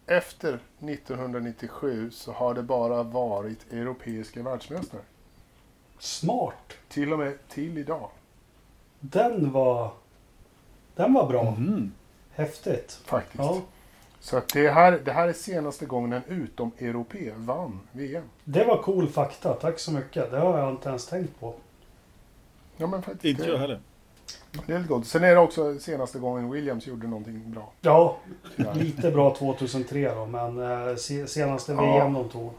Efter 0.07 0.59
1997 0.81 2.11
så 2.11 2.33
har 2.33 2.55
det 2.55 2.63
bara 2.63 3.03
varit 3.03 3.73
europeiska 3.73 4.43
världsmästare. 4.43 5.01
Smart. 5.99 6.73
Till 6.89 7.13
och 7.13 7.19
med 7.19 7.49
till 7.49 7.79
idag. 7.79 8.11
Den 9.01 9.53
var... 9.53 9.91
Den 10.95 11.15
var 11.15 11.27
bra. 11.27 11.51
Mhm. 11.51 11.93
Häftigt. 12.31 13.01
Faktiskt. 13.05 13.45
Ja. 13.45 13.63
Så 14.21 14.37
att 14.37 14.49
det, 14.49 14.71
här, 14.71 15.01
det 15.05 15.13
här 15.13 15.29
är 15.29 15.33
senaste 15.33 15.87
gången 15.87 16.13
en 16.13 16.25
utom-europé 16.29 17.33
vann 17.37 17.81
VM. 17.93 18.25
Det 18.45 18.65
var 18.65 18.83
cool 18.83 19.09
fakta. 19.09 19.55
Tack 19.55 19.79
så 19.79 19.93
mycket. 19.93 20.31
Det 20.31 20.39
har 20.39 20.59
jag 20.59 20.71
inte 20.71 20.89
ens 20.89 21.07
tänkt 21.07 21.41
på. 21.41 21.55
Ja, 22.77 22.87
men 22.87 23.03
faktiskt. 23.03 23.25
Inte 23.25 23.43
jag 23.43 23.55
Det, 23.55 23.59
heller. 23.59 23.81
det 24.67 24.73
är 24.73 24.79
lite 24.79 24.89
gott. 24.89 25.07
Sen 25.07 25.25
är 25.25 25.35
det 25.35 25.41
också 25.41 25.79
senaste 25.79 26.19
gången 26.19 26.51
Williams 26.51 26.87
gjorde 26.87 27.07
någonting 27.07 27.51
bra. 27.51 27.73
Ja, 27.81 28.17
tyvärr. 28.57 28.75
lite 28.75 29.11
bra 29.11 29.35
2003 29.37 30.15
då. 30.15 30.27
Men 30.27 30.89
eh, 30.89 30.97
se- 30.97 31.27
senaste 31.27 31.73
Ja. 31.73 31.81
VM 31.97 32.13
de 32.13 32.29
tog. 32.29 32.51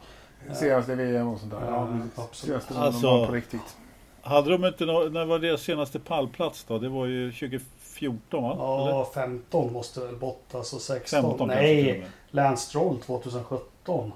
Senaste 0.53 0.95
VM 0.95 1.27
och 1.27 1.39
sånt 1.39 1.51
där. 1.51 1.61
Ja, 1.69 1.87
absolut. 2.15 2.33
Senaste 2.63 2.73
gången 2.73 2.87
Alltså- 2.87 3.07
de 3.07 3.19
var 3.19 3.27
på 3.27 3.33
riktigt. 3.33 3.77
Hade 4.21 4.51
de 4.57 4.65
inte 4.65 4.85
nå- 4.85 5.03
när 5.11 5.25
var 5.25 5.39
deras 5.39 5.61
senaste 5.61 5.99
pallplats 5.99 6.63
då? 6.63 6.79
Det 6.79 6.89
var 6.89 7.05
ju 7.05 7.31
2014 7.31 8.43
va? 8.43 8.51
Eller? 8.81 8.89
Ja, 8.91 9.11
15 9.13 9.73
måste 9.73 9.99
väl 9.99 10.15
Bottas 10.15 10.73
och 10.73 10.81
16. 10.81 11.21
15 11.21 11.37
kanske 11.49 11.67
till 11.67 11.79
och 11.79 11.85
Nej, 11.85 11.99
med. 11.99 12.07
Lance 12.31 12.65
Stroll 12.65 12.97
2017. 13.05 14.11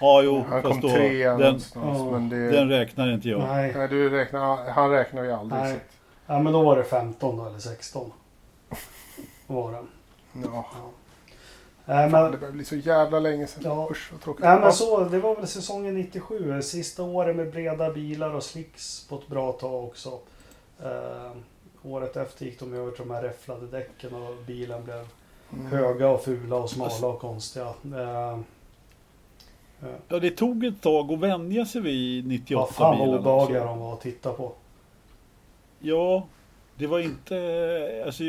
Ja, 0.00 0.22
jo, 0.22 0.44
Han 0.48 0.62
kom 0.62 0.80
då, 0.80 0.88
trea 0.88 1.30
den, 1.30 1.40
någonstans. 1.40 1.98
Ja. 1.98 2.10
Men 2.10 2.28
det, 2.28 2.50
den 2.50 2.68
räknar 2.68 3.12
inte 3.12 3.28
jag. 3.28 3.40
Nej. 3.40 3.72
nej, 3.76 3.88
du 3.88 4.10
räknar, 4.10 4.70
han 4.70 4.90
räknar 4.90 5.22
ju 5.24 5.32
aldrig. 5.32 5.60
Nej. 5.62 5.76
Ja, 6.26 6.38
men 6.38 6.52
då 6.52 6.62
var 6.62 6.76
det 6.76 6.84
15 6.84 7.36
då, 7.36 7.46
eller 7.46 7.58
16. 7.58 8.12
Var 9.46 9.72
det. 9.72 9.78
Ja. 10.44 10.66
Nej, 11.84 12.10
Fan, 12.10 12.22
men, 12.22 12.32
det 12.32 12.38
börjar 12.38 12.52
bli 12.52 12.64
så 12.64 12.76
jävla 12.76 13.18
länge 13.20 13.46
sedan. 13.46 13.62
Ja. 13.64 13.88
Usch 13.90 14.08
vad 14.12 14.20
tråkigt. 14.20 14.44
nej, 14.44 14.54
men 14.54 14.64
Ja. 14.64 14.72
så, 14.72 15.00
det 15.04 15.18
var 15.18 15.36
väl 15.36 15.46
säsongen 15.46 15.94
97. 15.94 16.62
Sista 16.62 17.02
året 17.02 17.36
med 17.36 17.50
breda 17.52 17.92
bilar 17.92 18.34
och 18.34 18.42
slicks 18.42 19.06
på 19.08 19.16
ett 19.16 19.26
bra 19.28 19.52
tag 19.52 19.84
också. 19.84 20.18
Eh, 20.82 21.30
året 21.82 22.16
efter 22.16 22.44
gick 22.44 22.60
de 22.60 22.74
över 22.74 22.90
till 22.90 23.08
de 23.08 23.14
här 23.14 23.22
räfflade 23.22 23.66
däcken 23.66 24.14
och 24.14 24.34
bilen 24.46 24.84
blev 24.84 25.06
Mm. 25.52 25.66
höga 25.66 26.08
och 26.08 26.22
fula 26.24 26.56
och 26.56 26.70
smala 26.70 27.06
och 27.06 27.20
konstiga. 27.20 27.66
Eh, 27.66 28.38
Ja, 30.08 30.18
det 30.18 30.30
tog 30.30 30.64
ett 30.64 30.82
tag 30.82 31.12
att 31.12 31.18
vänja 31.18 31.66
sig 31.66 31.80
vid 31.80 32.26
98 32.26 32.60
vad 32.60 32.70
fan 32.74 32.98
vad 32.98 33.18
obehagliga 33.18 33.64
de 33.64 33.78
var 33.78 33.92
att 33.92 34.00
titta 34.00 34.32
på. 34.32 34.52
Ja, 35.78 36.26
det 36.76 36.86
var 36.86 36.98
inte... 37.00 38.02
Alltså, 38.06 38.22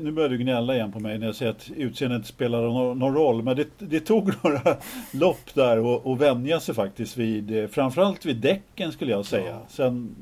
nu 0.00 0.12
börjar 0.12 0.28
du 0.28 0.38
gnälla 0.38 0.74
igen 0.74 0.92
på 0.92 1.00
mig 1.00 1.18
när 1.18 1.26
jag 1.26 1.34
säger 1.36 1.52
att 1.52 1.70
utseendet 1.76 2.16
inte 2.16 2.28
spelar 2.28 2.62
någon, 2.94 3.14
roll. 3.14 3.42
Men 3.42 3.56
det, 3.56 3.68
det 3.78 4.00
tog 4.00 4.32
några 4.44 4.76
lopp 5.12 5.54
där 5.54 5.78
och, 5.78 6.06
och 6.06 6.20
vänja 6.20 6.60
sig 6.60 6.74
faktiskt 6.74 7.16
vid, 7.16 7.70
framförallt 7.70 8.24
vid 8.24 8.36
däcken 8.36 8.92
skulle 8.92 9.10
jag 9.10 9.26
säga. 9.26 9.50
Ja. 9.50 9.60
Sen, 9.68 10.14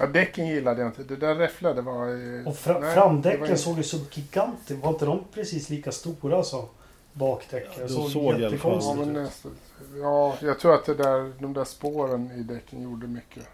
Ja, 0.00 0.06
däcken 0.06 0.46
gillade 0.46 0.80
jag 0.80 0.88
inte. 0.88 1.02
Det 1.02 1.16
där 1.16 1.34
räfflade 1.34 1.82
var... 1.82 2.08
eh, 2.40 2.48
Och 2.48 2.56
fra, 2.56 2.72
nej, 2.72 2.82
det 2.88 2.94
framdäcken 2.94 3.48
var 3.48 3.56
såg 3.56 3.76
ju 3.76 3.82
så 3.82 3.96
gigantiska 4.12 4.82
Var 4.82 4.88
inte 4.90 5.04
de 5.04 5.20
precis 5.34 5.70
lika 5.70 5.92
stora 5.92 6.42
som 6.42 6.64
bakdäcken? 7.12 7.82
Ja, 7.88 7.88
såg. 7.88 8.34
Ja, 8.34 8.38
jättekonstigt 8.38 9.00
ut. 9.08 9.12
nästan, 9.14 9.52
ja, 10.00 10.34
jag 10.42 10.58
tror 10.60 10.74
att 10.74 10.86
det 10.86 10.94
där, 10.94 11.32
de 11.42 11.52
där 11.52 11.64
spåren 11.64 12.30
i 12.30 12.42
däcken 12.42 12.82
gjorde 12.82 13.06
mycket. 13.06 13.48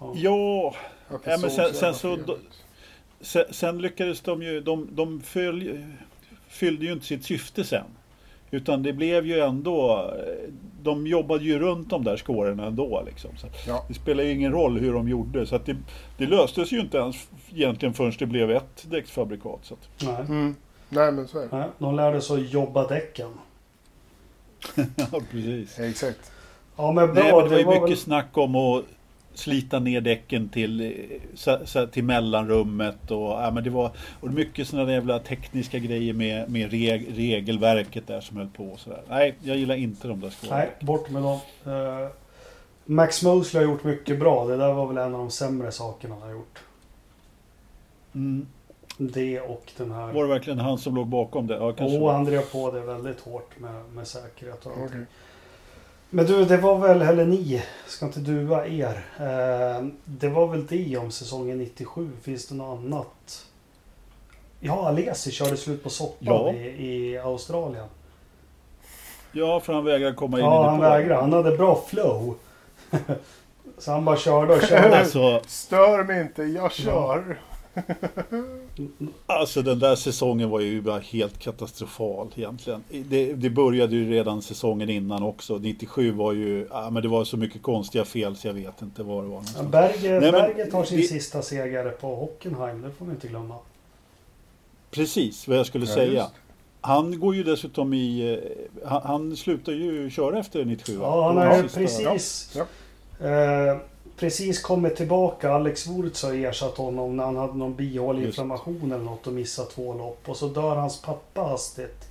Ja. 0.00 0.12
ja, 0.16 0.74
Ja, 1.10 1.18
men 1.40 1.50
sen- 1.50 1.74
sen 1.74 1.94
så 1.94 2.16
då- 2.16 2.38
sen, 3.20 3.44
sen 3.50 3.78
lyckades 3.78 4.20
de 4.20 4.42
ju... 4.42 4.60
De, 4.60 4.88
de 4.92 5.20
följ, 5.20 5.84
fyllde 6.48 6.84
ju 6.86 6.92
inte 6.92 7.06
sitt 7.06 7.24
syfte 7.24 7.64
sen. 7.64 7.84
Utan 8.50 8.82
det 8.82 8.92
blev 8.92 9.26
ju 9.26 9.40
ändå... 9.40 10.10
De 10.82 11.06
jobbade 11.06 11.44
ju 11.44 11.58
runt 11.58 11.90
de 11.90 12.04
där 12.04 12.16
skårorna 12.16 12.66
ändå. 12.66 13.02
Liksom. 13.06 13.30
Så 13.36 13.46
Ja. 13.68 13.84
Det 13.88 13.94
spelar 13.94 14.24
ju 14.24 14.30
ingen 14.32 14.52
roll 14.52 14.78
hur 14.78 14.92
de 14.92 15.08
gjorde. 15.08 15.46
Så 15.46 15.56
att 15.56 15.66
det, 15.66 15.76
det 16.18 16.26
löstes 16.26 16.72
ju 16.72 16.80
inte 16.80 16.98
ens 16.98 17.28
egentligen 17.54 17.94
förrän 17.94 18.12
det 18.18 18.26
blev 18.26 18.50
ett 18.50 18.86
däcksfabrikat. 18.90 19.58
Så 19.62 19.74
att, 19.74 19.88
Nej. 20.02 20.16
Mm. 20.28 20.54
Nej, 20.88 21.12
men 21.12 21.28
så 21.28 21.38
är 21.38 21.42
det. 21.42 21.56
Nej, 21.56 21.68
de 21.78 21.94
lärde 21.96 22.20
sig 22.20 22.36
att 22.36 22.50
jobba 22.52 22.86
däcken. 22.86 23.30
ja, 24.96 25.20
precis. 25.30 25.78
Exakt. 25.78 26.32
Ja 26.76 26.92
men 26.92 27.14
bra. 27.14 27.22
Nej, 27.22 27.32
men 27.32 27.44
det 27.44 27.50
var 27.50 27.58
ju 27.58 27.66
mycket 27.66 27.90
väl- 27.90 27.96
snack 27.96 28.38
om 28.38 28.56
att 28.56 28.84
slita 29.34 29.78
ner 29.78 30.00
däcken 30.00 30.48
till, 30.48 30.94
så, 31.34 31.58
så, 31.64 31.86
till 31.86 32.04
mellanrummet. 32.04 33.10
Och, 33.10 33.30
ja, 33.30 33.50
men 33.50 33.64
det 33.64 33.70
var 33.70 33.90
och 34.20 34.30
mycket 34.30 34.68
sådana 34.68 34.92
jävla 34.92 35.18
tekniska 35.18 35.78
grejer 35.78 36.12
med, 36.12 36.50
med 36.50 36.70
reg, 36.70 37.18
regelverket 37.18 38.06
där 38.06 38.20
som 38.20 38.36
höll 38.36 38.48
på. 38.48 38.64
Och 38.64 38.80
så 38.80 38.90
där. 38.90 39.02
Nej, 39.08 39.34
jag 39.42 39.56
gillar 39.56 39.74
inte 39.74 40.08
de 40.08 40.20
där 40.20 40.30
skålarna. 40.30 40.58
Nej, 40.58 40.70
bort 40.80 41.10
med 41.10 41.22
dem. 41.22 41.38
Eh, 41.64 42.08
Max 42.84 43.22
Mosley 43.22 43.64
har 43.64 43.72
gjort 43.72 43.84
mycket 43.84 44.18
bra. 44.18 44.46
Det 44.46 44.56
där 44.56 44.72
var 44.72 44.86
väl 44.86 44.96
en 44.96 45.14
av 45.14 45.18
de 45.20 45.30
sämre 45.30 45.72
sakerna 45.72 46.14
han 46.14 46.22
har 46.22 46.30
gjort. 46.30 46.58
Mm. 48.14 48.46
Det 48.96 49.40
och 49.40 49.72
den 49.76 49.92
här... 49.92 50.12
Var 50.12 50.22
det 50.22 50.28
verkligen 50.28 50.58
han 50.58 50.78
som 50.78 50.94
låg 50.94 51.06
bakom 51.06 51.46
det? 51.46 51.54
Ja, 51.54 51.72
kanske. 51.72 51.98
Och 51.98 52.12
han 52.12 52.24
drev 52.24 52.40
på 52.42 52.70
det 52.70 52.80
väldigt 52.80 53.20
hårt 53.20 53.58
med, 53.58 53.84
med 53.94 54.06
säkerhet 54.06 54.66
och 54.66 54.72
allting. 54.72 54.86
Okej. 54.86 55.04
Men 56.10 56.26
du, 56.26 56.44
det 56.44 56.56
var 56.56 56.78
väl, 56.78 57.02
eller 57.02 57.24
ni, 57.26 57.62
ska 57.86 58.06
inte 58.06 58.20
dua 58.20 58.66
er. 58.66 59.04
Eh, 59.18 59.86
det 60.04 60.28
var 60.28 60.46
väl 60.46 60.66
det 60.66 60.96
om 60.96 61.10
säsongen 61.10 61.58
97. 61.58 62.10
Finns 62.22 62.46
det 62.46 62.54
något 62.54 62.78
annat? 62.78 63.46
Ja, 64.60 64.88
Alesi 64.88 65.30
körde 65.30 65.56
slut 65.56 65.82
på 65.82 65.90
soppan 65.90 66.16
Ja. 66.26 66.52
i, 66.52 66.86
i 66.86 67.18
Australien. 67.18 67.86
Ja, 69.32 69.60
för 69.60 69.72
han 69.72 69.84
vägrade 69.84 70.14
komma 70.14 70.38
in 70.38 70.44
i 70.44 70.46
Ja, 70.46 70.68
han 70.68 70.80
vägrade. 70.80 71.20
Han 71.20 71.32
hade 71.32 71.56
bra 71.56 71.82
flow. 71.88 72.34
Så 73.78 73.92
han 73.92 74.04
bara 74.04 74.16
körde 74.16 74.54
och 74.54 74.62
körde. 74.62 74.98
Alltså, 74.98 75.40
Stör 75.46 76.04
mig 76.04 76.20
inte, 76.20 76.42
jag 76.42 76.72
kör. 76.72 77.38
Alltså 79.26 79.62
den 79.62 79.78
där 79.78 79.96
säsongen 79.96 80.50
var 80.50 80.60
ju 80.60 80.80
bara 80.80 80.98
helt 80.98 81.38
katastrofal 81.38 82.28
egentligen. 82.36 82.84
Det, 83.08 83.32
det 83.34 83.50
började 83.50 83.96
ju 83.96 84.10
redan 84.10 84.42
säsongen 84.42 84.90
innan 84.90 85.22
också. 85.22 85.58
97 85.58 86.12
var 86.12 86.32
ju, 86.32 86.66
ja, 86.70 86.90
men 86.90 87.02
det 87.02 87.08
var 87.08 87.24
så 87.24 87.36
mycket 87.36 87.62
konstiga 87.62 88.04
fel 88.04 88.36
så 88.36 88.46
jag 88.46 88.54
vet 88.54 88.82
inte 88.82 89.02
vad 89.02 89.16
det 89.24 89.28
var. 89.28 89.34
Ja, 89.34 89.40
någonstans. 89.40 89.70
Berger, 89.70 90.20
Nej, 90.20 90.32
men 90.32 90.40
Berger 90.42 90.70
tar 90.70 90.84
sin 90.84 90.96
det- 91.00 91.06
sista 91.06 91.42
seger 91.42 91.90
på 91.90 92.14
Hockenheim. 92.16 92.82
Det 92.82 92.90
får 92.90 93.04
man 93.04 93.14
inte 93.14 93.28
glömma. 93.28 93.54
Precis 94.90 95.48
vad 95.48 95.58
jag 95.58 95.66
skulle 95.66 95.86
Ja, 95.86 95.94
säga. 95.94 96.12
just. 96.12 96.30
Han 96.80 97.20
går 97.20 97.34
ju 97.34 97.42
dessutom 97.42 97.94
i, 97.94 98.32
eh, 98.82 98.88
han, 98.88 99.02
han 99.04 99.36
slutar 99.36 99.72
ju 99.72 100.10
köra 100.10 100.38
efter 100.38 100.64
97 100.64 100.96
va? 100.96 101.04
Ja, 101.06 101.26
han 101.26 101.36
har 101.36 101.62
precis, 101.62 102.56
Ja. 102.56 102.66
eh, 103.28 103.76
precis 104.16 104.62
kommit 104.62 104.96
tillbaka. 104.96 105.52
Alex 105.52 105.86
Wurz 105.86 106.22
har 106.22 106.32
ersatt 106.34 106.76
honom 106.76 107.16
när 107.16 107.24
han 107.24 107.36
hade 107.36 107.54
någon 107.54 107.74
bihåleinflammation 107.74 108.92
eller 108.92 109.04
något 109.04 109.26
och 109.26 109.32
missat 109.32 109.70
två 109.70 109.94
lopp. 109.94 110.28
Och 110.28 110.36
så 110.36 110.48
dör 110.48 110.76
hans 110.76 111.02
pappa 111.02 111.40
hastigt. 111.42 112.08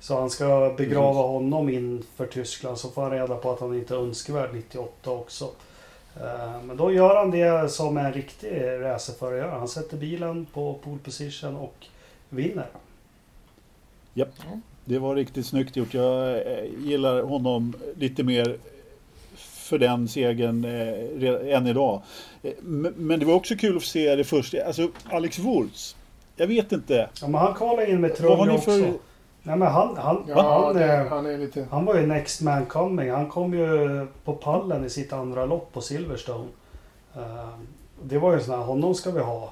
Så 0.00 0.18
han 0.20 0.30
ska 0.30 0.74
begrava 0.76 1.08
Precis. 1.12 1.22
honom 1.26 1.68
inför 1.68 2.26
Tyskland. 2.26 2.78
Så 2.78 2.88
får 2.88 3.02
han 3.02 3.10
reda 3.10 3.36
på 3.36 3.50
att 3.50 3.60
han 3.60 3.74
inte 3.74 3.94
är 3.94 3.98
önskvärd 3.98 4.50
98 4.54 5.10
också. 5.10 5.50
Eh, 6.16 6.62
Men 6.64 6.76
då 6.76 6.92
gör 6.92 7.16
han 7.16 7.30
det 7.30 7.72
som 7.72 7.96
en 7.96 8.12
riktig 8.12 8.62
racerförare 8.80 9.36
gör. 9.38 9.48
Han 9.48 9.68
sätter 9.68 9.96
bilen 9.96 10.46
på 10.52 10.74
pole 10.84 10.98
position 11.04 11.56
och 11.56 11.86
vinner. 12.28 12.66
Japp. 14.14 14.28
Det 14.84 14.98
var 14.98 15.14
riktigt 15.14 15.46
snyggt 15.46 15.76
gjort. 15.76 15.94
Jag 15.94 16.30
eh, 16.30 16.64
gillar 16.78 17.22
honom 17.22 17.74
lite 17.96 18.22
mer 18.22 18.56
för 19.72 19.78
den 19.78 20.08
segern 20.08 20.64
eh, 20.64 21.56
än 21.56 21.66
idag. 21.66 22.02
Eh, 22.42 22.52
Men, 22.62 23.20
det 23.20 23.26
var 23.26 23.34
också 23.34 23.56
kul 23.56 23.76
att 23.76 23.82
se 23.82 24.16
det 24.16 24.24
först. 24.24 24.54
Alltså 24.66 24.88
Alex 25.10 25.38
Wurz. 25.38 25.96
Jag 26.36 26.46
vet 26.46 26.72
inte. 26.72 27.08
Ja, 27.20 27.28
men 27.28 27.40
han 27.40 27.54
kvalade 27.54 27.90
in 27.90 28.00
med 28.00 28.16
Trulli 28.16 28.50
också. 28.50 28.70
för... 28.70 28.92
Nej 29.42 29.56
men 29.56 29.62
han, 29.62 29.96
han, 29.96 30.24
Ja, 30.28 30.64
han, 30.66 30.76
det, 30.76 30.92
eh, 30.96 31.06
han 31.06 31.26
är 31.26 31.38
lite... 31.38 31.66
han 31.70 31.84
var 31.84 31.94
ju 31.94 32.06
next 32.06 32.40
man 32.40 32.66
coming. 32.66 33.10
Han 33.10 33.28
kom 33.28 33.54
ju 33.54 34.06
på 34.24 34.32
pallen 34.32 34.84
i 34.84 34.90
sitt 34.90 35.12
andra 35.12 35.46
lopp 35.46 35.72
på 35.72 35.80
Silverstone. 35.80 36.48
Eh, 37.16 37.48
det 38.02 38.18
var 38.18 38.34
ju 38.34 38.40
sån 38.40 38.54
här, 38.58 38.62
honom 38.66 38.94
ska 38.94 39.10
vi 39.10 39.20
ha. 39.20 39.50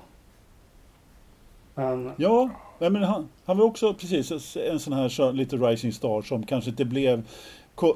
Men 1.75 2.13
Ja, 2.17 2.51
nej, 2.79 2.91
men 2.91 3.03
han, 3.03 3.29
han 3.45 3.59
var 3.59 3.65
också 3.65 3.95
precis 3.95 4.57
en 4.57 4.81
sån 4.81 4.93
här 4.93 5.33
lite 5.33 5.57
rising 5.57 5.93
star 5.93 6.23
som 6.23 6.47
kanske 6.47 6.71
inte 6.71 6.85
blev 6.85 7.23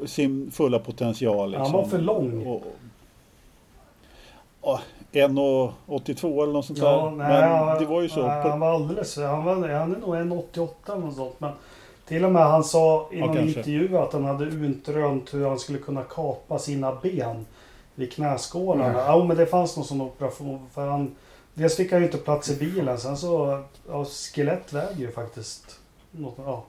sin 0.06 0.50
fulla 0.50 0.78
potential. 0.78 1.50
Liksom. 1.50 1.62
Han 1.64 1.72
var 1.72 1.84
för 1.84 1.98
lång. 1.98 2.46
Och, 2.46 2.62
och, 4.60 4.78
1,82 5.12 6.42
eller 6.42 6.52
något 6.52 6.66
sånt 6.66 6.78
ja, 6.78 7.04
där. 7.04 7.10
nej, 7.10 7.40
men 7.40 7.66
han, 7.66 7.78
det 7.78 7.86
var 7.86 8.02
ju 8.02 8.08
så. 8.08 8.26
nej, 8.26 8.50
han 8.50 8.60
var 8.60 8.74
alldeles 8.74 9.16
han, 9.16 9.44
var, 9.44 9.68
han 9.68 9.94
är 9.94 9.98
nog 9.98 10.14
1,88 10.14 10.68
eller 10.86 11.06
något 11.06 11.16
sånt. 11.16 11.40
Men 11.40 11.52
till 12.06 12.24
och 12.24 12.32
med 12.32 12.42
han 12.42 12.64
sa 12.64 13.08
i 13.12 13.18
Ja, 13.18 13.26
någon 13.26 13.36
kanske. 13.36 13.58
intervju 13.58 13.98
att 13.98 14.12
han 14.12 14.24
hade 14.24 14.44
utrönt 14.44 15.34
hur 15.34 15.48
han 15.48 15.58
skulle 15.58 15.78
kunna 15.78 16.02
kapa 16.02 16.58
sina 16.58 16.94
ben 17.02 17.46
vid 17.94 18.12
knäskålarna. 18.12 18.92
Nej. 18.92 19.02
Ja, 19.06 19.24
men 19.24 19.36
det 19.36 19.46
fanns 19.46 19.76
någon 19.76 19.84
sån 19.84 20.00
operation. 20.00 20.66
För 20.74 20.88
han, 20.88 21.14
dels 21.54 21.76
fick 21.76 21.92
han 21.92 22.00
ju 22.00 22.06
inte 22.06 22.18
plats 22.18 22.50
i 22.50 22.56
bilen. 22.56 22.98
Sen 22.98 23.16
så, 23.16 23.62
ja, 23.88 24.04
skelett 24.04 24.72
väger 24.72 25.00
ju 25.00 25.10
faktiskt. 25.12 25.80
Något, 26.10 26.34
ja. 26.46 26.64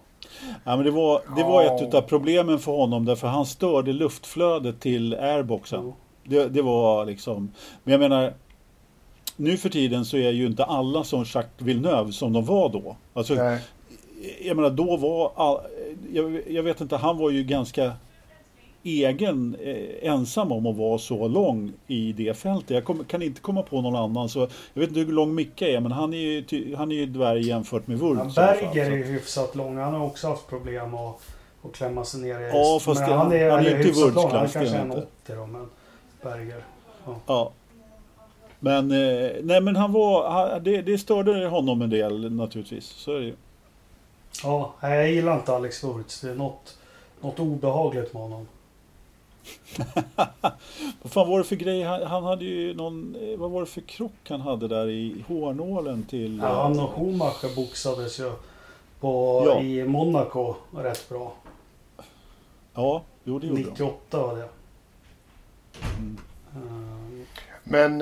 Ja, 0.63 0.75
men 0.75 0.85
det 0.85 0.91
var, 0.91 1.21
det 1.35 1.43
var 1.43 1.63
Ja. 1.63 1.75
ett 1.87 1.93
av 1.93 2.01
problemen 2.01 2.59
för 2.59 2.71
honom 2.71 3.05
därför 3.05 3.27
han 3.27 3.45
störde 3.45 3.93
luftflödet 3.93 4.79
till 4.79 5.13
airboxen. 5.13 5.93
Det, 6.23 6.47
det 6.47 6.61
var 6.61 7.05
liksom, 7.05 7.51
men 7.83 7.91
jag 7.91 7.99
menar 7.99 8.33
nu 9.35 9.57
för 9.57 9.69
tiden 9.69 10.05
så 10.05 10.17
är 10.17 10.31
ju 10.31 10.45
inte 10.45 10.63
alla 10.65 11.03
som 11.03 11.19
Jacques 11.19 11.51
Villeneuve 11.67 12.11
som 12.11 12.33
de 12.33 12.45
var 12.45 12.69
då. 12.69 12.95
Alltså, 13.13 13.33
Nej. 13.33 13.59
jag 14.43 14.55
menar 14.55 14.69
då 14.69 14.97
var 14.97 15.31
all, 15.35 15.57
jag, 16.13 16.41
jag 16.49 16.63
vet 16.63 16.81
inte, 16.81 16.97
han 16.97 17.17
var 17.17 17.29
ju 17.29 17.43
ganska 17.43 17.93
egen, 18.85 19.55
eh, 19.61 20.09
ensam 20.11 20.51
om 20.51 20.65
att 20.65 20.75
vara 20.75 20.97
så 20.97 21.27
lång 21.27 21.71
i 21.87 22.13
det 22.13 22.33
fältet. 22.37 22.69
Jag 22.69 22.83
kom, 22.85 23.03
kan 23.05 23.21
inte 23.21 23.41
komma 23.41 23.61
på 23.61 23.81
någon 23.81 23.95
annan. 23.95 24.29
Så, 24.29 24.39
jag 24.73 24.79
vet 24.81 24.89
inte 24.89 24.99
hur 24.99 25.11
lång 25.11 25.35
Micke 25.35 25.61
är 25.61 25.79
men 25.79 25.91
han 25.91 26.13
är 26.13 26.17
ju, 26.17 26.41
ty- 26.41 26.75
han 26.75 26.91
är 26.91 26.95
ju 26.95 27.05
dvärg 27.05 27.47
jämfört 27.47 27.87
med 27.87 27.99
Wurz. 27.99 28.33
Ja, 28.35 28.55
Berger 28.71 28.91
är 28.91 28.95
ju 28.95 29.03
hyfsat 29.03 29.55
lång. 29.55 29.77
Han 29.77 29.93
har 29.93 30.05
också 30.05 30.27
haft 30.27 30.47
problem 30.47 30.95
att, 30.95 31.15
att 31.63 31.71
klämma 31.73 32.05
sig 32.05 32.21
ner 32.21 32.39
i 32.39 32.47
Ja, 32.53 32.79
fast 32.81 32.99
men 33.01 33.09
det- 33.09 33.15
han 33.15 33.31
är, 33.31 33.49
han 33.49 33.59
är 33.65 33.69
inte 33.69 33.87
hyfsat 33.87 34.15
lång. 34.15 34.31
Han 34.31 34.39
är 34.41 34.45
är 34.45 34.47
kanske 34.49 34.75
en 34.77 34.85
inte. 34.85 34.97
80 35.23 35.35
då, 35.35 35.45
men 35.45 35.67
Berger. 36.23 36.63
Ja. 37.27 37.51
Men, 38.59 38.91
eh, 38.91 39.31
nej 39.43 39.61
men 39.61 39.75
han 39.75 39.91
var, 39.93 40.29
han, 40.29 40.63
det, 40.63 40.81
det 40.81 40.97
störde 40.97 41.47
honom 41.47 41.81
en 41.81 41.89
del 41.89 42.31
naturligtvis. 42.31 42.85
Så 42.85 43.11
är 43.15 43.19
det 43.19 43.25
ju. 43.25 43.33
Ja, 44.43 44.73
jag 44.81 45.11
gillar 45.11 45.35
inte 45.35 45.55
Alex 45.55 45.83
Wurz. 45.83 46.21
Det 46.21 46.29
är 46.29 46.35
något, 46.35 46.77
något 47.21 47.39
obehagligt 47.39 48.13
med 48.13 48.21
honom. 48.21 48.47
Vad 51.01 51.11
fan 51.11 51.29
var 51.29 51.37
det 51.37 51.43
för 51.43 51.55
grej? 51.55 51.83
Han, 51.83 52.03
han 52.03 52.23
hade 52.23 52.45
ju 52.45 52.73
någon... 52.73 53.15
eh, 53.15 53.37
Vad 53.39 53.51
var 53.51 53.59
det 53.61 53.65
för 53.67 53.81
krock 53.81 54.11
han 54.29 54.41
hade 54.41 54.67
där 54.67 54.89
i 54.89 55.23
hårnålen 55.27 56.03
till... 56.05 56.39
Ja, 56.43 56.61
han 56.63 56.75
eh, 56.79 56.83
och 56.85 56.89
Schumacher 56.93 57.55
boxades 57.55 58.19
ju 58.19 58.31
på, 58.99 59.43
Ja. 59.47 59.61
i 59.61 59.83
Monaco 59.83 60.55
rätt 60.75 61.09
bra. 61.09 61.33
Ja, 62.73 63.03
jo 63.23 63.39
det 63.39 63.47
gjorde 63.47 63.61
de. 63.61 63.67
98 63.69 64.17
var 64.27 64.35
det. 64.35 64.47
Mm. 65.97 66.17
Eh, 66.55 67.25
Men 67.63 67.99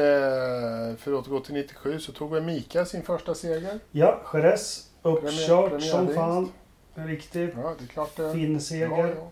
för 0.97 1.13
att 1.13 1.19
återgå 1.27 1.39
till 1.39 1.53
97 1.53 1.99
så 1.99 2.11
tog 2.11 2.31
väl 2.31 2.43
Mika 2.43 2.85
sin 2.85 3.03
första 3.03 3.35
seger. 3.35 3.79
Ja, 3.91 4.21
Jerez. 4.33 4.89
Uppkört 5.01 5.81
som 5.83 6.07
fan. 6.13 6.51
En 6.95 7.07
riktigt 7.07 7.53
Ja, 7.63 7.73
det 7.79 7.83
är 7.83 7.87
klart 7.87 8.15
det. 8.15 8.33
fin 8.33 8.61
seger. 8.61 8.87
ja. 8.89 9.07
Ja, 9.07 9.29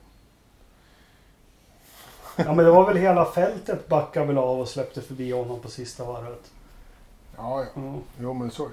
men 2.45 2.57
det 2.57 2.71
var 2.71 2.87
väl 2.87 2.97
hela 2.97 3.25
fältet 3.25 3.87
backade 3.87 4.25
väl 4.25 4.37
av 4.37 4.59
och 4.59 4.67
släppte 4.67 5.01
förbi 5.01 5.31
honom 5.31 5.59
på 5.59 5.69
sista 5.69 6.05
varvet. 6.05 6.51
ja, 7.37 7.59
ja. 7.75 7.81
Ja, 7.81 7.93
Jo, 8.21 8.33
men 8.33 8.51
så 8.51 8.63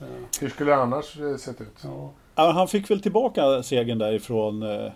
eh, 0.00 0.06
Hur 0.40 0.48
skulle 0.48 0.70
det 0.70 0.76
annars 0.76 1.18
eh, 1.20 1.36
sett 1.36 1.60
ut? 1.60 1.76
ja. 1.84 2.10
Ja, 2.34 2.50
han 2.50 2.68
fick 2.68 2.90
väl 2.90 3.02
tillbaka 3.02 3.62
segern 3.62 3.98
därifrån. 3.98 4.62
eh, 4.62 4.92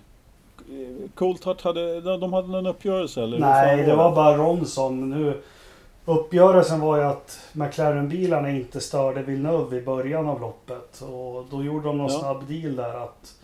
Coulthard 1.14 1.62
hade... 1.62 2.00
De 2.00 2.20
de 2.20 2.32
hade 2.32 2.48
någon 2.48 2.66
uppgörelse 2.66 3.22
eller? 3.22 3.38
Nej, 3.38 3.82
det 3.82 3.96
var 3.96 4.14
bara 4.14 4.36
Ron 4.36 4.66
som 4.66 5.10
nu... 5.10 5.42
Uppgörelsen 6.04 6.80
var 6.80 6.96
ju 6.96 7.02
att 7.02 7.38
McLaren-bilarna 7.52 8.50
inte 8.50 8.80
störde 8.80 9.22
Villeneuve 9.22 9.76
i 9.76 9.82
början 9.82 10.28
av 10.28 10.40
loppet. 10.40 11.00
Och 11.00 11.46
då 11.50 11.62
gjorde 11.64 11.86
de 11.86 11.98
någon 11.98 12.12
Ja. 12.12 12.18
snabb 12.18 12.44
deal 12.48 12.76
där 12.76 12.94
att... 13.04 13.34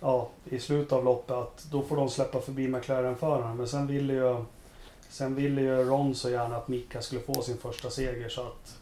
Ja, 0.00 0.28
i 0.44 0.58
slutet 0.58 0.92
av 0.92 1.04
loppet 1.04 1.36
att 1.36 1.66
då 1.70 1.82
får 1.82 1.96
de 1.96 2.08
släppa 2.10 2.40
förbi 2.40 2.68
McLaren-föraren. 2.68 3.56
Men 3.56 3.68
sen 3.68 3.86
ville 3.86 4.12
ju... 4.12 4.44
Sen 5.10 5.34
ville 5.34 5.60
ju 5.60 5.84
Ron 5.84 6.14
så 6.14 6.30
gärna 6.30 6.56
att 6.56 6.68
Mika 6.68 7.02
skulle 7.02 7.20
få 7.20 7.42
sin 7.42 7.58
första 7.58 7.90
seger 7.90 8.28
så 8.28 8.40
att... 8.40 8.76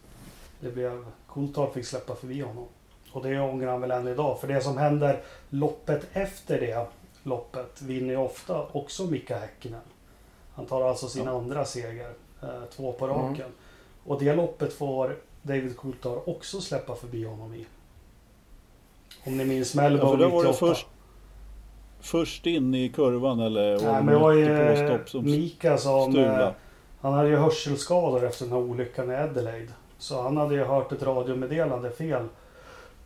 Det 0.61 0.71
blev... 0.71 1.07
Coulthard 1.29 1.73
fick 1.73 1.87
släppa 1.87 2.15
förbi 2.15 2.41
honom. 2.41 2.65
Och 3.13 3.23
det 3.23 3.41
ångrar 3.41 3.71
han 3.71 3.81
väl 3.81 3.91
än 3.91 4.09
idag. 4.09 4.41
För 4.41 4.49
det 4.49 4.61
som 4.61 4.77
händer 4.79 5.21
loppet 5.51 6.07
efter 6.13 6.61
det 6.61 6.87
loppet 7.23 7.83
vinner 7.83 8.11
ju 8.11 8.17
ofta 8.17 8.67
också 8.73 9.05
Mika 9.05 9.39
Häkkinen. 9.39 9.81
Han 10.55 10.67
tar 10.67 10.89
alltså 10.89 11.09
sin 11.09 11.25
Ja. 11.25 11.31
andra 11.39 11.65
seger. 11.65 12.13
Eh, 12.43 12.49
två 12.77 12.93
på 12.93 13.05
Mm. 13.07 13.17
raken. 13.17 13.51
Och 14.07 14.19
det 14.19 14.35
loppet 14.35 14.73
får 14.73 15.17
David 15.43 15.77
Coulthard 15.79 16.19
också 16.27 16.61
släppa 16.61 16.95
förbi 16.95 17.25
honom 17.25 17.55
i. 17.55 17.67
Om 19.25 19.37
ni 19.37 19.45
minns 19.45 19.75
Ja, 19.75 19.83
Melbourne 19.83 20.25
det 20.25 20.29
98. 20.31 20.53
först, 20.53 20.87
först 22.07 22.47
in 22.47 22.75
i 22.75 22.89
kurvan 22.89 23.41
eller? 23.41 23.77
Nej, 23.77 23.89
och 23.89 24.05
men 24.05 24.07
det 24.07 24.19
var 24.19 24.33
ju 24.33 24.45
i 24.45 24.91
eh, 24.93 25.05
som 25.07 25.25
Mika 25.25 25.79
som... 25.79 26.17
Eh, 26.17 26.51
han 27.01 27.13
hade 27.13 27.29
ju 27.29 27.37
hörselskador 27.37 28.25
efter 28.25 28.45
den 28.45 28.53
här 28.53 28.61
olyckan 28.61 29.11
i 29.11 29.15
Adelaide. 29.15 29.73
Så 29.99 30.23
han 30.23 30.37
hade 30.37 30.55
ju 30.55 30.65
hört 30.65 30.93
ett 30.93 31.03
radiomeddelande 31.03 31.91
fel. 31.91 32.23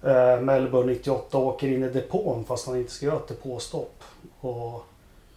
Eh, 0.02 0.40
Melbourne 0.40 0.92
98 0.92 1.38
åker 1.38 1.68
in 1.68 1.84
i 1.84 1.88
depån 1.88 2.44
fast 2.44 2.66
han 2.66 2.76
inte 2.76 2.92
ska 2.92 3.06
göra 3.06 3.16
ett 3.16 3.28
depåstopp. 3.28 4.02
Och 4.40 4.84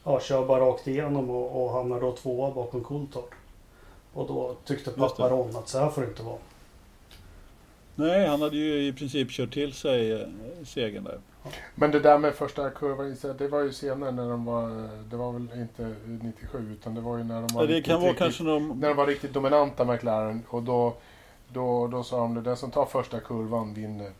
ja, 0.03 0.19
kör 0.19 0.45
bara 0.45 0.65
rakt 0.65 0.87
igenom 0.87 1.29
och, 1.29 1.63
och 1.63 1.71
hamnar 1.71 2.01
då 2.01 2.11
tvåa 2.11 2.51
bakom 2.51 2.83
Coulthard. 2.83 3.35
Och 4.13 4.27
då 4.27 4.55
tyckte 4.65 4.91
pappa. 4.91 5.29
Ron 5.29 5.55
att 5.55 5.67
så 5.67 5.79
här 5.79 5.89
får 5.89 6.01
det 6.01 6.07
inte 6.07 6.23
vara. 6.23 6.37
Nej, 7.95 8.27
han 8.27 8.41
hade 8.41 8.57
ju 8.57 8.87
i 8.87 8.93
princip 8.93 9.29
kört 9.29 9.53
till 9.53 9.73
sig 9.73 10.11
eh, 10.11 10.27
segern 10.65 11.03
där. 11.03 11.19
Men 11.75 11.91
det 11.91 11.99
där 11.99 12.17
med 12.17 12.33
första 12.33 12.69
kurvan, 12.69 13.15
det 13.37 13.47
var 13.47 13.61
ju 13.61 13.73
senare 13.73 14.11
när 14.11 14.29
de 14.29 14.45
var... 14.45 14.89
Det 15.09 15.15
var 15.15 15.31
väl 15.31 15.47
inte 15.55 15.95
97 16.05 16.71
utan 16.71 16.95
det 16.95 17.01
var 17.01 17.17
ju 17.17 17.23
när 17.23 17.41
de 17.41 17.47
var 17.53 17.61
Ja, 17.61 17.67
det 17.67 17.73
riktigt, 17.73 17.91
kan 17.91 18.01
vara 18.01 18.09
riktigt, 18.11 18.23
kanske 18.23 18.43
någon... 18.43 18.79
När 18.79 18.87
de 18.87 18.97
var 18.97 19.07
riktigt 19.07 19.33
dominanta 19.33 19.85
McLaren 19.85 20.43
och 20.49 20.63
då, 20.63 20.93
då, 21.47 21.87
då 21.87 22.03
sa 22.03 22.17
de 22.17 22.33
det, 22.35 22.41
den 22.41 22.57
som 22.57 22.71
tar 22.71 22.85
första 22.85 23.19
kurvan 23.19 23.73
vinner. 23.73 24.11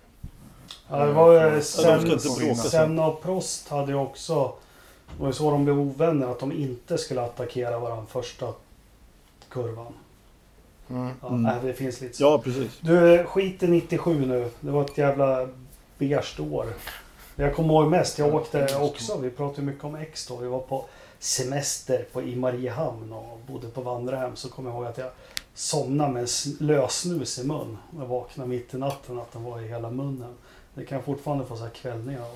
Ja, 0.90 1.06
det 1.06 1.14
var 1.14 1.34
ju 1.34 1.40
Ja, 1.40 1.50
de 1.52 2.20
ska 2.20 2.20
sen. 2.20 2.56
Senna 2.56 3.08
och 3.08 3.22
Prost 3.24 3.70
hade 3.70 3.92
ju 3.92 3.98
också... 3.98 4.54
Det 5.18 5.22
var 5.22 5.28
ju 5.28 5.34
så 5.34 5.52
de 5.52 5.64
blev 5.66 5.80
ovänner, 5.80 6.28
att 6.28 6.40
de 6.40 6.52
inte 6.52 6.98
skulle 6.98 7.22
attackera 7.22 7.80
varandra 7.80 8.06
första 8.06 8.48
kurvan. 9.50 9.94
Mm. 10.90 11.10
Ja, 11.22 11.28
Mm. 11.28 11.44
nej, 11.44 11.56
det 11.64 11.74
finns 11.74 12.02
lite 12.02 12.18
så. 12.18 12.24
Ja, 12.24 12.38
precis. 12.44 12.80
Du, 12.82 13.24
skit 13.24 13.64
i 13.64 13.68
97 13.68 14.26
nu. 14.26 14.50
Det 14.60 14.72
var 14.72 14.82
ett 14.86 14.98
jävla 14.98 15.48
beige 15.98 16.40
år. 16.40 16.66
Det 17.36 17.44
Jag 17.44 17.56
kommer 17.56 17.74
ihåg 17.74 17.88
mest, 17.88 18.20
jag 18.20 18.36
åkte 18.36 18.76
också, 18.76 19.18
vi 19.18 19.30
pratade 19.30 19.62
mycket 19.62 19.84
om 19.84 19.96
X 19.96 20.28
då. 20.28 20.36
Vi 20.36 20.48
var 20.48 20.60
på 20.60 20.86
semester 21.20 22.06
på, 22.14 22.22
i 22.22 22.36
Mariehamn 22.36 23.14
och 23.14 23.40
bodde 23.48 23.68
på 23.68 23.82
vandrarhem. 23.82 24.36
Så 24.36 24.50
kommer 24.50 24.70
jag 24.70 24.78
ihåg 24.78 24.86
att 24.86 24.98
jag 24.98 25.10
somnade 25.54 26.14
med 26.14 26.30
lösnus 26.60 27.40
i 27.40 27.48
mun. 27.48 27.78
Jag 28.00 28.06
vaknade 28.06 28.50
mitt 28.50 28.74
i 28.74 28.78
natten 28.78 29.20
att 29.20 29.32
den 29.32 29.44
var 29.44 29.62
i 29.62 29.68
hela 29.68 29.90
munnen. 29.90 30.34
Det 30.74 30.86
kan 30.86 30.96
jag 30.96 31.06
fortfarande 31.06 31.46
få 31.46 31.56
så 31.56 31.64
här 31.64 31.72
kvällningar 31.72 32.22
av. 32.22 32.36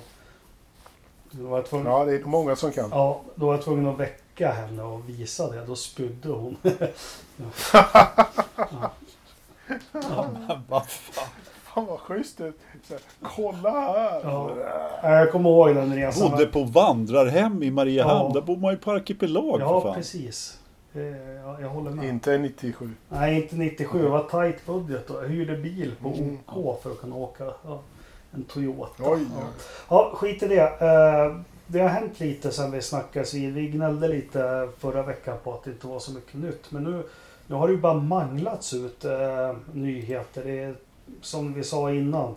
Då 1.30 1.46
var 1.46 1.58
jag 1.58 1.66
tvungen, 1.66 1.86
Ja, 1.86 2.04
det 2.04 2.14
är 2.14 2.24
många 2.24 2.56
som 2.56 2.72
kan. 2.72 2.90
Ja, 2.90 3.20
då 3.34 3.46
var 3.46 3.54
jag 3.54 3.64
tvungen 3.64 3.86
att 3.86 3.98
väcka 3.98 4.52
henne 4.52 4.82
och 4.82 5.08
visa 5.08 5.50
det. 5.50 5.64
Då 5.66 5.76
spydde 5.76 6.28
hon. 6.28 6.56
Vad 10.68 10.88
fan. 10.88 11.28
Fan 11.78 11.86
vad 11.86 11.98
schysst 12.00 12.38
det 12.38 12.52
så 12.88 12.94
här, 12.94 13.02
Kolla 13.22 13.70
här! 13.70 14.20
Ja. 14.24 14.50
Ja, 15.02 15.10
Jag 15.18 15.32
kommer 15.32 15.50
ihåg 15.50 15.74
den 15.74 15.94
resan. 15.94 16.30
Bodde 16.30 16.46
på 16.46 16.62
vandrarhem 16.62 17.62
i 17.62 17.70
Mariehamn. 17.70 18.26
Ja. 18.26 18.30
Där 18.34 18.40
bor 18.40 18.56
man 18.56 18.72
ju 18.72 18.78
på 18.78 18.90
arkipelag 18.90 19.58
för 19.60 19.66
Ja, 19.66 19.80
fan. 19.80 19.94
precis. 19.94 20.58
Eh, 20.94 21.02
Ja, 21.44 21.56
jag 21.60 21.68
håller 21.68 21.90
med. 21.90 22.08
Inte 22.08 22.38
97. 22.38 22.90
Nej, 23.08 23.42
inte 23.42 23.56
97. 23.56 24.02
Det 24.02 24.08
var 24.08 24.22
tight 24.22 24.66
budget 24.66 25.08
då. 25.08 25.14
Jag 25.22 25.28
hyrde 25.28 25.56
bil 25.56 25.92
på 26.02 26.08
Mm. 26.08 26.38
OK 26.46 26.82
för 26.82 26.90
att 26.90 27.00
kunna 27.00 27.16
åka 27.16 27.44
ja, 27.64 27.80
en 28.34 28.44
Toyota. 28.44 29.02
Oj, 29.10 29.20
ja. 29.36 29.46
ja, 29.88 30.10
skit 30.14 30.42
i 30.42 30.48
det. 30.48 30.60
Eh, 30.62 31.36
Det 31.66 31.80
har 31.80 31.88
hänt 31.88 32.20
lite 32.20 32.50
sen 32.50 32.70
vi 32.70 32.82
snackades 32.82 33.34
vid. 33.34 33.54
Vi 33.54 33.68
gnällde 33.68 34.08
lite 34.08 34.68
förra 34.78 35.02
veckan 35.02 35.36
på 35.44 35.52
att 35.52 35.64
det 35.64 35.70
inte 35.70 35.86
var 35.86 35.98
så 35.98 36.12
mycket 36.12 36.34
nytt. 36.34 36.70
Men 36.70 36.84
nu, 36.84 37.02
nu 37.46 37.54
har 37.54 37.66
det 37.68 37.74
ju 37.74 37.80
bara 37.80 37.94
manglats 37.94 38.74
ut 38.74 39.04
eh, 39.04 39.10
nyheter. 39.72 40.44
Det 40.44 40.58
är 40.62 40.74
som 41.22 41.54
vi 41.54 41.64
sa 41.64 41.92
innan. 41.92 42.34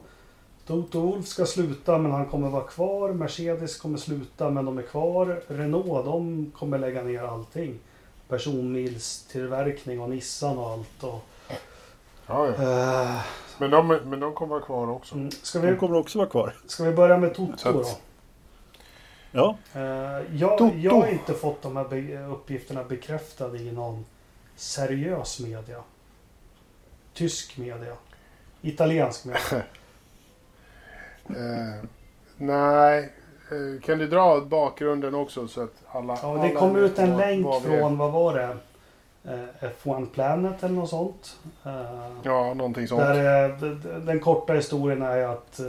Toto 0.67 0.99
Wolff 1.01 1.27
ska 1.27 1.45
sluta 1.45 1.97
men 1.97 2.11
han 2.11 2.25
kommer 2.25 2.49
vara 2.49 2.63
kvar. 2.63 3.13
Mercedes 3.13 3.77
kommer 3.79 3.97
sluta 3.97 4.49
men 4.49 4.65
de 4.65 4.77
är 4.77 4.81
kvar. 4.81 5.41
Renault 5.47 6.05
de 6.05 6.51
kommer 6.55 6.77
lägga 6.77 7.03
ner 7.03 7.23
allting. 7.23 7.79
Personbilstillverkning 8.27 10.01
och 10.01 10.09
Nissan 10.09 10.57
och 10.57 10.69
allt. 10.69 11.03
Och, 11.03 11.19
Ja, 12.27 12.47
ja. 12.47 12.53
eh, 13.03 13.21
Men, 13.57 13.69
de, 13.71 13.87
men 13.87 14.19
de 14.19 14.33
kommer 14.33 14.49
vara 14.55 14.61
kvar 14.63 14.89
också. 14.89 15.15
mm, 15.15 15.31
ska, 15.31 15.59
De 15.59 15.71
vi, 15.71 15.77
kommer 15.77 15.97
också 15.97 16.17
vara 16.19 16.29
kvar. 16.29 16.55
ska 16.67 16.83
vi 16.83 16.91
börja 16.93 17.17
med 17.17 17.35
Toto 17.35 17.71
då? 17.73 17.85
Ja, 19.31 19.57
Eh, 19.73 19.81
jag, 20.35 20.57
Toto. 20.57 20.75
jag 20.77 20.91
har 21.01 21.07
inte 21.07 21.33
fått 21.33 21.61
de 21.61 21.77
här 21.77 21.87
be- 21.87 22.25
uppgifterna 22.25 22.83
bekräftade 22.83 23.57
i 23.57 23.71
någon 23.71 24.05
seriös 24.55 25.39
media. 25.39 25.83
Tysk 27.13 27.57
media. 27.57 27.93
Italiensk 28.61 29.25
media. 29.25 29.41
Eh, 31.29 31.83
nej, 32.37 33.13
eh, 33.51 33.81
kan 33.81 33.97
du 33.97 34.07
dra 34.07 34.41
bakgrunden 34.41 35.15
också 35.15 35.47
så 35.47 35.63
att 35.63 35.73
alla... 35.91 36.17
Ja, 36.21 36.33
det 36.33 36.39
alla 36.39 36.59
kom 36.59 36.73
vet 36.73 36.91
ut 36.91 36.99
en 36.99 37.17
länk 37.17 37.45
är. 37.45 37.79
från, 37.79 37.97
vad 37.97 38.11
var 38.11 38.33
det? 38.33 38.57
Eh, 39.33 39.69
F1 39.83 40.05
Planet 40.13 40.63
eller 40.63 40.75
något 40.75 40.89
sånt. 40.89 41.37
Eh, 41.65 42.09
Ja, 42.23 42.53
någonting 42.53 42.87
sånt. 42.87 43.01
där, 43.01 43.99
den 43.99 44.19
korta 44.19 44.53
historien 44.53 45.01
är 45.01 45.21
att 45.23 45.59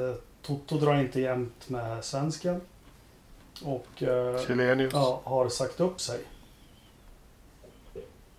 Toto 0.43 0.79
drar 0.79 1.01
inte 1.01 1.21
jämnt 1.21 1.69
med 1.69 2.05
svensken. 2.05 2.61
Och 3.65 3.87
Chilenius. 4.47 4.93
ja, 4.93 5.21
har 5.25 5.49
sagt 5.49 5.81
upp 5.81 6.01
sig. 6.01 6.21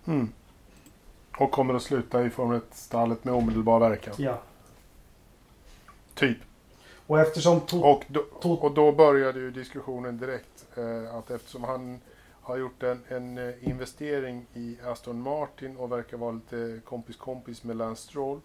Mm. 0.06 0.32
Och 1.38 1.50
kommer 1.50 1.74
att 1.74 1.82
sluta 1.82 2.24
i 2.24 2.30
Formel 2.30 2.60
1-stallet 2.60 3.24
med 3.24 3.34
omedelbar 3.34 3.80
verkan. 3.80 4.14
Ja. 4.18 4.38
Typ. 6.14 6.38
Och 7.06 7.20
eftersom. 7.20 7.60
Och 7.72 8.04
då, 8.08 8.24
och 8.42 8.74
då 8.74 8.92
började 8.92 9.40
ju 9.40 9.50
diskussionen 9.50 10.18
direkt. 10.18 10.66
Eh, 10.76 11.16
att 11.16 11.30
eftersom 11.30 11.64
han 11.64 12.00
har 12.40 12.56
gjort 12.56 12.82
en, 12.82 13.02
en 13.08 13.38
eh, 13.38 13.68
investering 13.68 14.46
i 14.54 14.78
Aston 14.84 15.20
Martin 15.20 15.76
och 15.76 15.92
verkar 15.92 16.16
vara 16.16 16.32
lite 16.32 16.80
kompis-kompis 16.84 17.64
med 17.64 17.76
Lance 17.76 18.02
Stroll. 18.02 18.40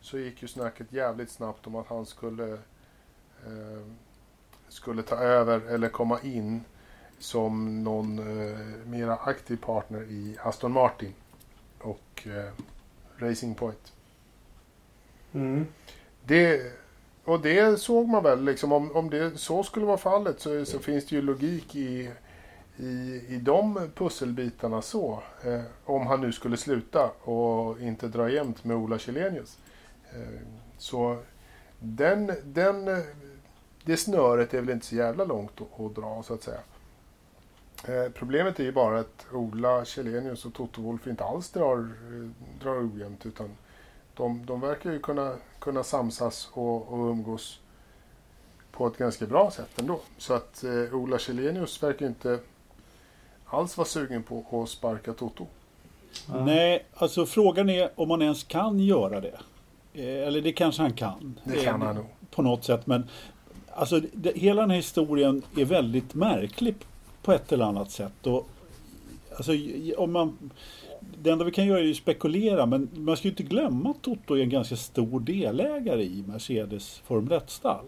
Så 0.00 0.18
gick 0.18 0.42
ju 0.42 0.48
snacket 0.48 0.92
jävligt 0.92 1.30
snabbt 1.30 1.66
om 1.66 1.74
att 1.74 1.86
han 1.86 2.06
skulle, 2.06 2.52
eh, 3.46 3.82
skulle 4.68 5.02
ta 5.02 5.16
över 5.16 5.60
eller 5.60 5.88
komma 5.88 6.20
in 6.22 6.64
som 7.18 7.84
någon 7.84 8.18
eh, 8.18 8.58
mera 8.86 9.16
aktiv 9.16 9.56
partner 9.56 10.02
i 10.02 10.36
Aston 10.42 10.72
Martin 10.72 11.14
och 11.82 12.26
eh, 12.26 12.52
Racing 13.18 13.58
Point. 13.58 13.92
Mm. 15.32 15.66
Det, 16.24 16.72
och 17.24 17.40
det 17.40 17.80
såg 17.80 18.08
man 18.08 18.22
väl, 18.22 18.44
liksom, 18.44 18.72
om, 18.72 18.96
om 18.96 19.10
det 19.10 19.38
så 19.38 19.62
skulle 19.62 19.86
vara 19.86 19.98
fallet 19.98 20.40
så, 20.40 20.64
så 20.64 20.78
finns 20.78 21.06
det 21.06 21.16
ju 21.16 21.22
logik 21.22 21.76
i 21.76 22.10
i, 22.76 23.24
i 23.28 23.38
de 23.42 23.90
pusselbitarna 23.94 24.82
så, 24.82 25.22
eh, 25.44 25.60
om 25.84 26.06
han 26.06 26.20
nu 26.20 26.32
skulle 26.32 26.56
sluta 26.56 27.10
och 27.10 27.80
inte 27.80 28.08
dra 28.08 28.30
jämnt 28.30 28.64
med 28.64 28.76
Ola 28.76 28.98
Källenius. 28.98 29.58
Eh, 30.12 30.40
så 30.78 31.18
den, 31.78 32.32
den, 32.44 32.88
eh, 32.88 33.04
det 33.84 33.96
snöret 33.96 34.54
är 34.54 34.60
väl 34.60 34.70
inte 34.70 34.86
så 34.86 34.94
jävla 34.94 35.24
långt 35.24 35.60
att, 35.60 35.80
att 35.80 35.94
dra 35.94 36.22
så 36.22 36.34
att 36.34 36.42
säga. 36.42 36.60
Eh, 37.88 38.12
problemet 38.14 38.60
är 38.60 38.64
ju 38.64 38.72
bara 38.72 39.00
att 39.00 39.26
Ola 39.32 39.84
Källenius 39.84 40.44
och 40.44 40.54
Toto 40.54 40.82
Wolf 40.82 41.06
inte 41.06 41.24
alls 41.24 41.50
drar, 41.50 41.78
eh, 41.78 42.30
drar 42.62 42.90
ojämnt 42.94 43.26
utan 43.26 43.48
de, 44.16 44.46
de 44.46 44.60
verkar 44.60 44.92
ju 44.92 44.98
kunna, 44.98 45.36
kunna 45.58 45.82
samsas 45.82 46.48
och, 46.52 46.92
och 46.92 47.10
umgås 47.10 47.60
på 48.72 48.86
ett 48.86 48.96
ganska 48.96 49.26
bra 49.26 49.50
sätt 49.50 49.78
ändå. 49.78 50.00
Så 50.18 50.34
att 50.34 50.64
eh, 50.64 50.94
Ola 50.94 51.18
Källenius 51.18 51.82
verkar 51.82 52.06
inte 52.06 52.38
alls 53.46 53.76
vara 53.76 53.88
sugen 53.88 54.22
på 54.22 54.62
att 54.62 54.68
sparka 54.68 55.12
Toto. 55.12 55.46
Ja. 56.28 56.44
Nej, 56.44 56.86
alltså 56.94 57.26
frågan 57.26 57.70
är 57.70 57.90
om 57.94 58.08
man 58.08 58.22
ens 58.22 58.44
kan 58.44 58.80
göra 58.80 59.20
det. 59.20 59.38
Eh, 59.94 60.28
eller 60.28 60.40
det 60.40 60.52
kanske 60.52 60.82
han 60.82 60.92
kan. 60.92 61.40
Det 61.44 61.64
kan 61.64 61.82
han 61.82 61.96
nog. 61.96 62.06
På 62.30 62.42
något 62.42 62.64
sätt. 62.64 62.86
Men 62.86 63.08
alltså, 63.74 64.00
det, 64.12 64.36
hela 64.36 64.60
den 64.60 64.70
här 64.70 64.76
historien 64.76 65.42
är 65.56 65.64
väldigt 65.64 66.14
märklig 66.14 66.74
på 67.22 67.32
ett 67.32 67.52
eller 67.52 67.64
annat 67.64 67.90
sätt. 67.90 68.26
Och, 68.26 68.48
alltså, 69.36 69.52
om 69.96 70.12
man, 70.12 70.50
det 71.22 71.30
enda 71.30 71.44
vi 71.44 71.50
kan 71.50 71.66
göra 71.66 71.80
är 71.80 71.90
att 71.90 71.96
spekulera 71.96 72.66
men 72.66 72.88
man 72.94 73.16
ska 73.16 73.28
ju 73.28 73.30
inte 73.30 73.42
glömma 73.42 73.90
att 73.90 74.02
Toto 74.02 74.34
är 74.34 74.42
en 74.42 74.50
ganska 74.50 74.76
stor 74.76 75.20
delägare 75.20 76.02
i 76.02 76.24
Mercedes 76.26 76.98
Formel 76.98 77.38
1-stall. 77.38 77.84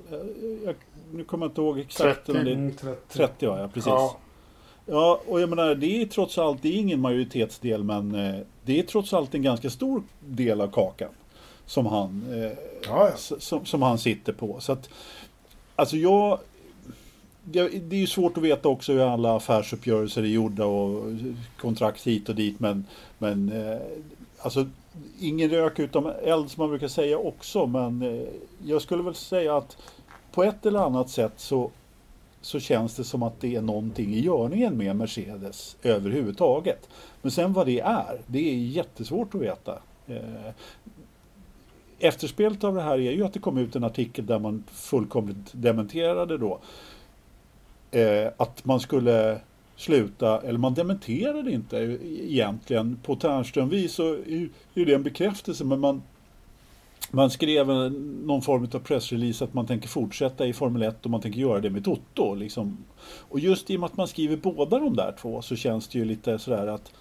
Nu 1.12 1.24
kommer 1.24 1.46
jag 1.46 1.50
inte 1.50 1.60
ihåg 1.60 1.78
exakt. 1.78 2.26
30. 2.26 2.32
Det, 2.32 2.70
30. 2.70 2.96
30 3.08 3.46
ja, 3.46 3.68
precis. 3.74 3.86
Ja. 3.86 4.16
Ja, 4.86 5.20
och 5.26 5.40
jag 5.40 5.48
menar 5.48 5.74
det 5.74 6.02
är 6.02 6.06
trots 6.06 6.38
allt, 6.38 6.62
det 6.62 6.68
är 6.68 6.72
ingen 6.72 7.00
majoritetsdel 7.00 7.84
men 7.84 8.14
eh, 8.14 8.40
det 8.64 8.78
är 8.78 8.82
trots 8.82 9.14
allt 9.14 9.34
en 9.34 9.42
ganska 9.42 9.70
stor 9.70 10.02
del 10.20 10.60
av 10.60 10.68
kakan. 10.68 11.10
Som 11.66 11.86
han, 11.86 12.24
eh, 12.32 12.58
ja, 12.86 13.10
ja. 13.10 13.16
Som, 13.16 13.64
som 13.64 13.82
han 13.82 13.98
sitter 13.98 14.32
på. 14.32 14.60
Så 14.60 14.72
att, 14.72 14.90
alltså 15.76 15.96
jag, 15.96 16.38
det, 17.44 17.68
det 17.68 17.96
är 17.96 18.00
ju 18.00 18.06
svårt 18.06 18.36
att 18.36 18.42
veta 18.42 18.68
också 18.68 18.92
hur 18.92 19.00
alla 19.00 19.36
affärsuppgörelser 19.36 20.22
är 20.22 20.26
gjorda 20.26 20.64
och 20.64 21.12
kontrakt 21.58 22.06
hit 22.06 22.28
och 22.28 22.34
dit 22.34 22.60
men, 22.60 22.84
men 23.18 23.52
eh, 23.52 23.78
alltså 24.38 24.66
ingen 25.20 25.50
rök 25.50 25.78
utan 25.78 26.06
eld 26.06 26.50
som 26.50 26.62
man 26.62 26.70
brukar 26.70 26.88
säga 26.88 27.18
också 27.18 27.66
men 27.66 28.02
eh, 28.02 28.28
jag 28.64 28.82
skulle 28.82 29.02
väl 29.02 29.14
säga 29.14 29.56
att 29.56 29.76
på 30.32 30.44
ett 30.44 30.66
eller 30.66 30.80
annat 30.80 31.10
sätt 31.10 31.32
så 31.36 31.70
så 32.40 32.60
känns 32.60 32.94
det 32.94 33.04
som 33.04 33.22
att 33.22 33.40
det 33.40 33.56
är 33.56 33.62
någonting 33.62 34.14
i 34.14 34.20
görningen 34.20 34.76
med 34.76 34.96
Mercedes 34.96 35.76
överhuvudtaget. 35.82 36.88
Men 37.22 37.30
sen 37.30 37.52
vad 37.52 37.66
det 37.66 37.80
är, 37.80 38.20
det 38.26 38.50
är 38.50 38.56
jättesvårt 38.56 39.34
att 39.34 39.40
veta. 39.40 39.78
Eh, 40.06 40.50
efterspelet 41.98 42.64
av 42.64 42.74
det 42.74 42.82
här 42.82 42.98
är 42.98 43.12
ju 43.12 43.24
att 43.24 43.32
det 43.32 43.38
kom 43.38 43.58
ut 43.58 43.76
en 43.76 43.84
artikel 43.84 44.26
där 44.26 44.38
man 44.38 44.64
fullkomligt 44.72 45.50
dementerade 45.52 46.38
då 46.38 46.58
eh, 47.94 48.32
att 48.36 48.64
man 48.64 48.80
skulle 48.80 49.40
sluta, 49.76 50.40
eller 50.40 50.58
man 50.58 50.74
dementerade 50.74 51.50
inte 51.50 51.76
egentligen. 52.02 52.98
På 53.02 53.16
Ternström-vis 53.16 53.92
så 53.92 54.14
är 54.74 54.84
det 54.84 54.94
en 54.94 55.02
bekräftelse 55.02 55.64
men 55.64 55.80
man 55.80 56.02
man 57.10 57.30
skrev 57.30 57.66
någon 57.66 58.42
form 58.42 58.68
av 58.74 58.78
pressrelease 58.78 59.44
att 59.44 59.54
man 59.54 59.66
tänker 59.66 59.88
fortsätta 59.88 60.46
i 60.46 60.52
Formel 60.52 60.82
1 60.82 61.04
och 61.04 61.10
man 61.10 61.20
tänker 61.20 61.40
göra 61.40 61.60
det 61.60 61.70
med 61.70 61.84
Toto. 61.84 62.34
Liksom. 62.34 62.84
Och 63.28 63.40
just 63.40 63.70
i 63.70 63.76
och 63.76 63.80
med 63.80 63.86
att 63.86 63.96
man 63.96 64.08
skriver 64.08 64.36
båda 64.36 64.78
de 64.78 64.96
där 64.96 65.14
två 65.20 65.42
så 65.42 65.56
känns 65.56 65.88
det 65.88 65.98
ju 65.98 66.04
lite 66.04 66.38
sådär 66.38 66.66
att 66.66 66.92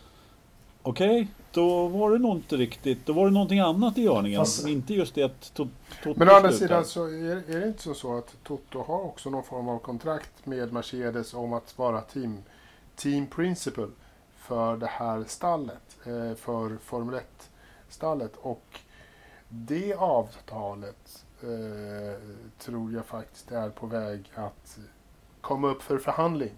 Okej, 0.85 1.21
okay, 1.21 1.27
då 1.51 1.87
var 1.87 2.11
det 2.11 2.17
nog 2.17 2.35
inte 2.35 2.55
riktigt, 2.55 3.05
då 3.05 3.13
var 3.13 3.25
det 3.25 3.31
någonting 3.31 3.59
annat 3.59 3.97
i 3.97 4.01
görningen. 4.01 4.41
Fast, 4.41 4.67
inte 4.67 4.93
just 4.93 5.15
det 5.15 5.23
att 5.23 5.53
Toto 5.53 5.69
Men 6.15 6.29
å 6.29 6.31
andra 6.31 6.51
sidan 6.51 6.85
så 6.85 7.05
är, 7.05 7.55
är, 7.55 7.59
det 7.59 7.67
inte 7.67 7.93
så 7.93 8.17
att 8.17 8.35
Toto 8.43 8.81
har 8.81 9.01
också 9.01 9.29
någon 9.29 9.43
form 9.43 9.69
av 9.69 9.79
kontrakt 9.79 10.45
med 10.45 10.73
Mercedes 10.73 11.33
om 11.33 11.53
att 11.53 11.77
vara 11.77 12.01
team, 12.01 12.37
team 12.95 13.27
principal 13.27 13.91
för 14.37 14.77
det 14.77 14.87
här 14.87 15.23
stallet, 15.27 15.97
eh, 16.05 16.35
för 16.35 16.77
Formel 16.77 17.19
1-stallet. 17.19 18.35
Och 18.41 18.79
det 19.49 19.93
avtalet 19.93 21.25
eh, 21.41 22.21
tror 22.59 22.93
jag 22.93 23.05
faktiskt 23.05 23.51
är 23.51 23.69
på 23.69 23.87
väg 23.87 24.31
att 24.35 24.77
komma 25.41 25.67
upp 25.67 25.81
för 25.81 25.97
förhandling. 25.97 26.53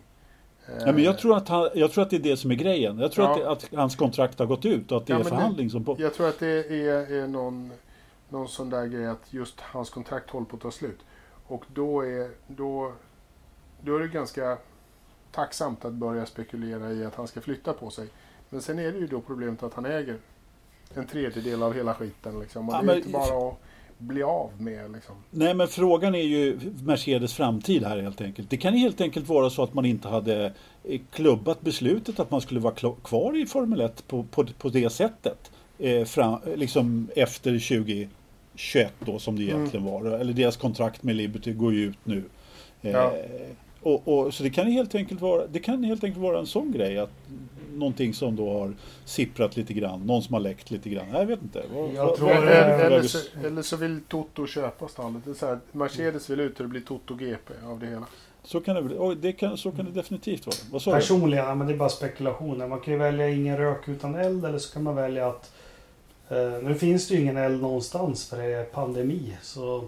Ja, 0.67 0.91
men 0.91 1.03
jag, 1.03 1.17
tror 1.17 1.37
att 1.37 1.47
han, 1.47 1.69
jag 1.73 1.91
tror 1.91 2.03
att 2.03 2.09
det 2.09 2.15
är 2.15 2.19
det 2.19 2.37
som 2.37 2.51
är 2.51 2.55
grejen. 2.55 2.99
Jag 2.99 3.11
tror 3.11 3.27
ja. 3.27 3.51
att, 3.51 3.59
det, 3.59 3.67
att, 3.67 3.75
hans 3.75 3.95
kontrakt 3.95 4.39
har 4.39 4.45
gått 4.45 4.65
ut 4.65 4.91
och 4.91 4.97
att 4.97 5.07
det 5.07 5.13
ja, 5.13 5.19
är 5.19 5.23
förhandling 5.23 5.67
det, 5.67 5.71
som 5.71 5.83
på... 5.83 5.95
Jag 5.99 6.13
tror 6.13 6.27
att 6.27 6.39
det 6.39 6.47
är, 6.47 7.11
är 7.11 7.27
någon, 7.27 7.71
någon 8.29 8.47
sån 8.47 8.69
där 8.69 8.85
grej 8.85 9.07
att 9.07 9.33
just 9.33 9.61
hans 9.61 9.89
kontrakt 9.89 10.29
håller 10.29 10.45
på 10.45 10.55
att 10.55 10.61
ta 10.61 10.71
slut. 10.71 10.99
Och 11.47 11.65
då 11.73 12.01
är, 12.01 12.29
då, 12.47 12.93
då 13.81 13.95
är 13.95 13.99
det 13.99 14.07
ganska 14.07 14.57
tacksamt 15.31 15.85
att 15.85 15.93
börja 15.93 16.25
spekulera 16.25 16.91
i 16.91 17.05
att 17.05 17.15
han 17.15 17.27
ska 17.27 17.41
flytta 17.41 17.73
på 17.73 17.89
sig. 17.89 18.07
Men 18.49 18.61
sen 18.61 18.79
är 18.79 18.91
det 18.91 18.97
ju 18.97 19.07
då 19.07 19.21
problemet 19.21 19.63
att 19.63 19.73
han 19.73 19.85
äger 19.85 20.17
en 20.93 21.07
tredjedel 21.07 21.63
av 21.63 21.73
hela 21.73 21.93
skiten. 21.93 22.39
Liksom. 22.39 22.69
Och 22.69 22.75
ja, 22.75 22.81
det 22.81 22.83
är 22.83 22.87
men... 22.87 22.97
inte 22.97 23.09
bara 23.09 23.49
att 23.49 23.59
bli 23.97 24.23
av 24.23 24.51
med. 24.61 24.91
Liksom. 24.91 25.15
Nej 25.29 25.53
men 25.53 25.67
frågan 25.67 26.15
är 26.15 26.23
ju 26.23 26.59
Mercedes 26.83 27.33
framtid 27.33 27.83
här 27.83 28.01
helt 28.01 28.21
enkelt. 28.21 28.49
Det 28.49 28.57
kan 28.57 28.73
helt 28.73 29.01
enkelt 29.01 29.27
vara 29.27 29.49
så 29.49 29.63
att 29.63 29.73
man 29.73 29.85
inte 29.85 30.07
hade 30.07 30.53
eh, 30.83 31.01
klubbat 31.11 31.61
beslutet 31.61 32.19
att 32.19 32.31
man 32.31 32.41
skulle 32.41 32.59
vara 32.59 32.73
kvar 33.03 33.41
i 33.41 33.45
Formel 33.45 33.81
1 33.81 34.07
på, 34.07 34.23
på, 34.23 34.45
på 34.57 34.69
det 34.69 34.89
sättet. 34.89 35.51
Eh, 35.79 36.05
fram, 36.05 36.39
liksom 36.55 37.07
efter 37.15 37.51
2021 37.51 38.93
då 38.99 39.19
som 39.19 39.35
det 39.35 39.43
mm. 39.43 39.55
egentligen 39.55 39.87
mm. 39.87 40.03
var. 40.03 40.19
Eller 40.19 40.33
deras 40.33 40.57
kontrakt 40.57 41.03
med 41.03 41.15
Liberty 41.15 41.53
går 41.53 41.73
ju 41.73 41.83
ut 41.83 41.97
nu. 42.03 42.23
Eh, 42.81 42.91
ja. 42.91 43.13
Och, 43.85 44.07
och, 44.07 44.33
så 44.33 44.43
det 44.43 44.49
kan, 44.49 44.67
helt 44.67 44.95
enkelt 44.95 45.21
vara, 45.21 45.47
det 45.47 45.59
kan 45.59 45.83
helt 45.83 46.03
enkelt 46.03 46.21
vara 46.21 46.39
en 46.39 46.47
sån 46.47 46.71
grej 46.71 46.97
att 46.97 47.11
någonting 47.73 48.13
som 48.13 48.35
då 48.35 48.53
har 48.53 48.73
sipprat 49.05 49.57
lite 49.57 49.73
grann. 49.73 50.01
Någon 50.05 50.23
som 50.23 50.33
har 50.33 50.41
läckt 50.41 50.71
lite 50.71 50.89
grann. 50.89 51.05
Jag 51.13 51.25
vet 51.25 51.41
inte. 51.41 51.63
Jag 51.95 52.15
tror 52.15 52.31
eller, 52.31 52.79
eller, 52.79 53.01
så, 53.03 53.17
eller 53.43 53.61
så 53.61 53.77
vill 53.77 54.01
Toto 54.07 54.47
köpa 54.47 54.87
stallet. 54.87 55.25
Det 55.25 55.31
är 55.31 55.33
så 55.33 55.45
här, 55.45 55.59
Mercedes 55.71 56.29
vill 56.29 56.39
ut 56.39 56.57
och 56.59 56.63
det 56.63 56.69
blir 56.69 56.81
Toto 56.81 57.15
GP 57.15 57.53
av 57.65 57.79
det 57.79 57.85
hela. 57.85 58.05
Så 58.43 58.61
kan 58.61 58.75
det, 58.75 58.81
oh, 58.95 59.13
det, 59.13 59.31
kan, 59.31 59.57
så 59.57 59.71
kan 59.71 59.85
det 59.85 59.91
definitivt 59.91 60.45
vara. 60.45 60.55
Vad 60.71 60.83
Personligen, 60.83 61.57
men 61.57 61.67
det 61.67 61.73
är 61.73 61.77
bara 61.77 61.89
spekulationer. 61.89 62.67
Man 62.67 62.79
kan 62.79 62.93
ju 62.93 62.99
välja 62.99 63.29
ingen 63.29 63.57
rök 63.57 63.87
utan 63.87 64.15
eld 64.15 64.45
eller 64.45 64.59
så 64.59 64.73
kan 64.73 64.83
man 64.83 64.95
välja 64.95 65.27
att 65.27 65.53
eh, 66.29 66.37
Nu 66.63 66.75
finns 66.75 67.07
det 67.07 67.15
ju 67.15 67.21
ingen 67.21 67.37
eld 67.37 67.61
någonstans 67.61 68.29
för 68.29 68.37
det 68.37 68.43
är 68.43 68.63
pandemi. 68.63 69.37
Så 69.41 69.87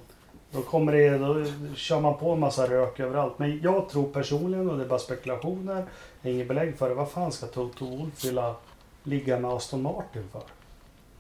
då 0.52 0.62
kommer 0.62 0.92
det, 0.92 1.18
då 1.18 1.46
kör 1.76 2.00
man 2.00 2.18
på 2.18 2.32
en 2.32 2.40
massa 2.40 2.70
rök 2.70 3.00
överallt. 3.00 3.40
Men 3.40 3.62
jag 3.62 3.90
tror 3.90 4.12
personligen, 4.12 4.70
och 4.70 4.78
det 4.78 4.84
är 4.84 4.88
bara 4.88 5.00
spekulationer, 5.00 5.86
inget 6.24 6.48
belägg 6.48 6.78
för 6.78 6.90
det. 6.90 6.96
Vad 6.96 7.12
fan 7.12 7.32
ska 7.32 7.46
Toto 7.46 7.86
Wolff 7.86 8.26
vilja 8.26 8.56
ligga 9.04 9.40
med 9.40 9.52
Aston 9.52 9.82
Martin 9.82 10.30
för? 10.32 10.42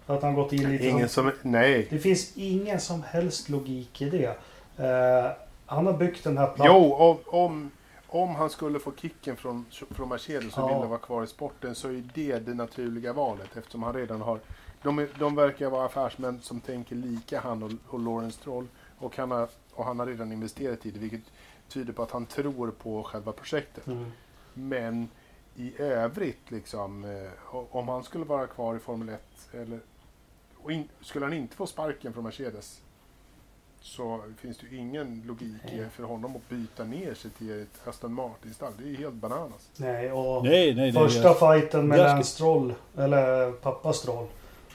För 0.05 0.15
att 0.15 0.23
han 0.23 0.33
gått 0.33 0.53
in 0.53 0.71
lite... 0.71 0.87
Ingen 0.87 1.09
som, 1.09 1.31
nej. 1.41 1.87
Det 1.89 1.99
finns 1.99 2.37
ingen 2.37 2.79
som 2.79 3.03
helst 3.03 3.49
logik 3.49 4.01
i 4.01 4.09
det. 4.09 4.27
Uh, 4.27 5.31
han 5.65 5.85
har 5.85 5.93
byggt 5.93 6.23
den 6.23 6.37
här 6.37 6.47
plattan. 6.47 6.75
Jo, 6.75 6.93
om, 6.93 7.17
om, 7.25 7.71
om 8.07 8.35
han 8.35 8.49
skulle 8.49 8.79
få 8.79 8.91
kicken 9.01 9.35
från, 9.35 9.65
från 9.91 10.09
Mercedes 10.09 10.57
och 10.57 10.71
ja. 10.71 10.79
vill 10.79 10.89
vara 10.89 10.99
kvar 10.99 11.23
i 11.23 11.27
sporten 11.27 11.75
så 11.75 11.87
är 11.87 12.03
det 12.13 12.39
det 12.39 12.53
naturliga 12.53 13.13
valet 13.13 13.57
eftersom 13.57 13.83
han 13.83 13.93
redan 13.93 14.21
har... 14.21 14.39
De, 14.81 15.07
de 15.19 15.35
verkar 15.35 15.69
vara 15.69 15.85
affärsmän 15.85 16.39
som 16.41 16.59
tänker 16.59 16.95
lika 16.95 17.39
han 17.39 17.63
och, 17.63 17.71
och 17.87 17.99
Lawrence 17.99 18.43
Troll. 18.43 18.67
Och 18.97 19.17
han, 19.17 19.31
har, 19.31 19.49
och 19.73 19.85
han 19.85 19.99
har 19.99 20.05
redan 20.05 20.31
investerat 20.31 20.85
i 20.85 20.91
det 20.91 20.99
vilket 20.99 21.31
tyder 21.69 21.93
på 21.93 22.03
att 22.03 22.11
han 22.11 22.25
tror 22.25 22.71
på 22.71 23.03
själva 23.03 23.31
projektet. 23.31 23.87
Mm. 23.87 24.11
Men 24.53 25.09
i 25.55 25.81
övrigt, 25.81 26.51
liksom, 26.51 27.03
eh, 27.03 27.55
om 27.71 27.87
han 27.87 28.03
skulle 28.03 28.25
vara 28.25 28.47
kvar 28.47 28.75
i 28.75 28.79
Formel 28.79 29.09
1, 29.09 29.21
eller, 29.53 29.79
och 30.55 30.71
in, 30.71 30.89
skulle 31.01 31.25
han 31.25 31.33
inte 31.33 31.55
få 31.55 31.67
sparken 31.67 32.13
från 32.13 32.23
Mercedes, 32.23 32.81
så 33.81 34.21
finns 34.37 34.57
det 34.57 34.67
ju 34.67 34.77
ingen 34.77 35.23
logik 35.27 35.61
nej. 35.63 35.89
för 35.89 36.03
honom 36.03 36.35
att 36.35 36.49
byta 36.49 36.83
ner 36.83 37.13
sig 37.13 37.31
till 37.31 37.61
ett 37.61 37.87
Aston 37.87 38.13
Martin-stall. 38.13 38.73
Det 38.77 38.83
är 38.83 38.87
ju 38.87 38.95
helt 38.95 39.15
bananas. 39.15 39.69
Nej, 39.77 40.11
och 40.11 40.43
nej, 40.43 40.75
nej, 40.75 40.93
första 40.93 41.29
nej, 41.29 41.61
fighten 41.61 41.87
med 41.87 41.97
Lance 41.97 42.31
Stroll, 42.31 42.73
eller 42.97 43.51
pappa 43.51 43.93
Stroll, 43.93 44.27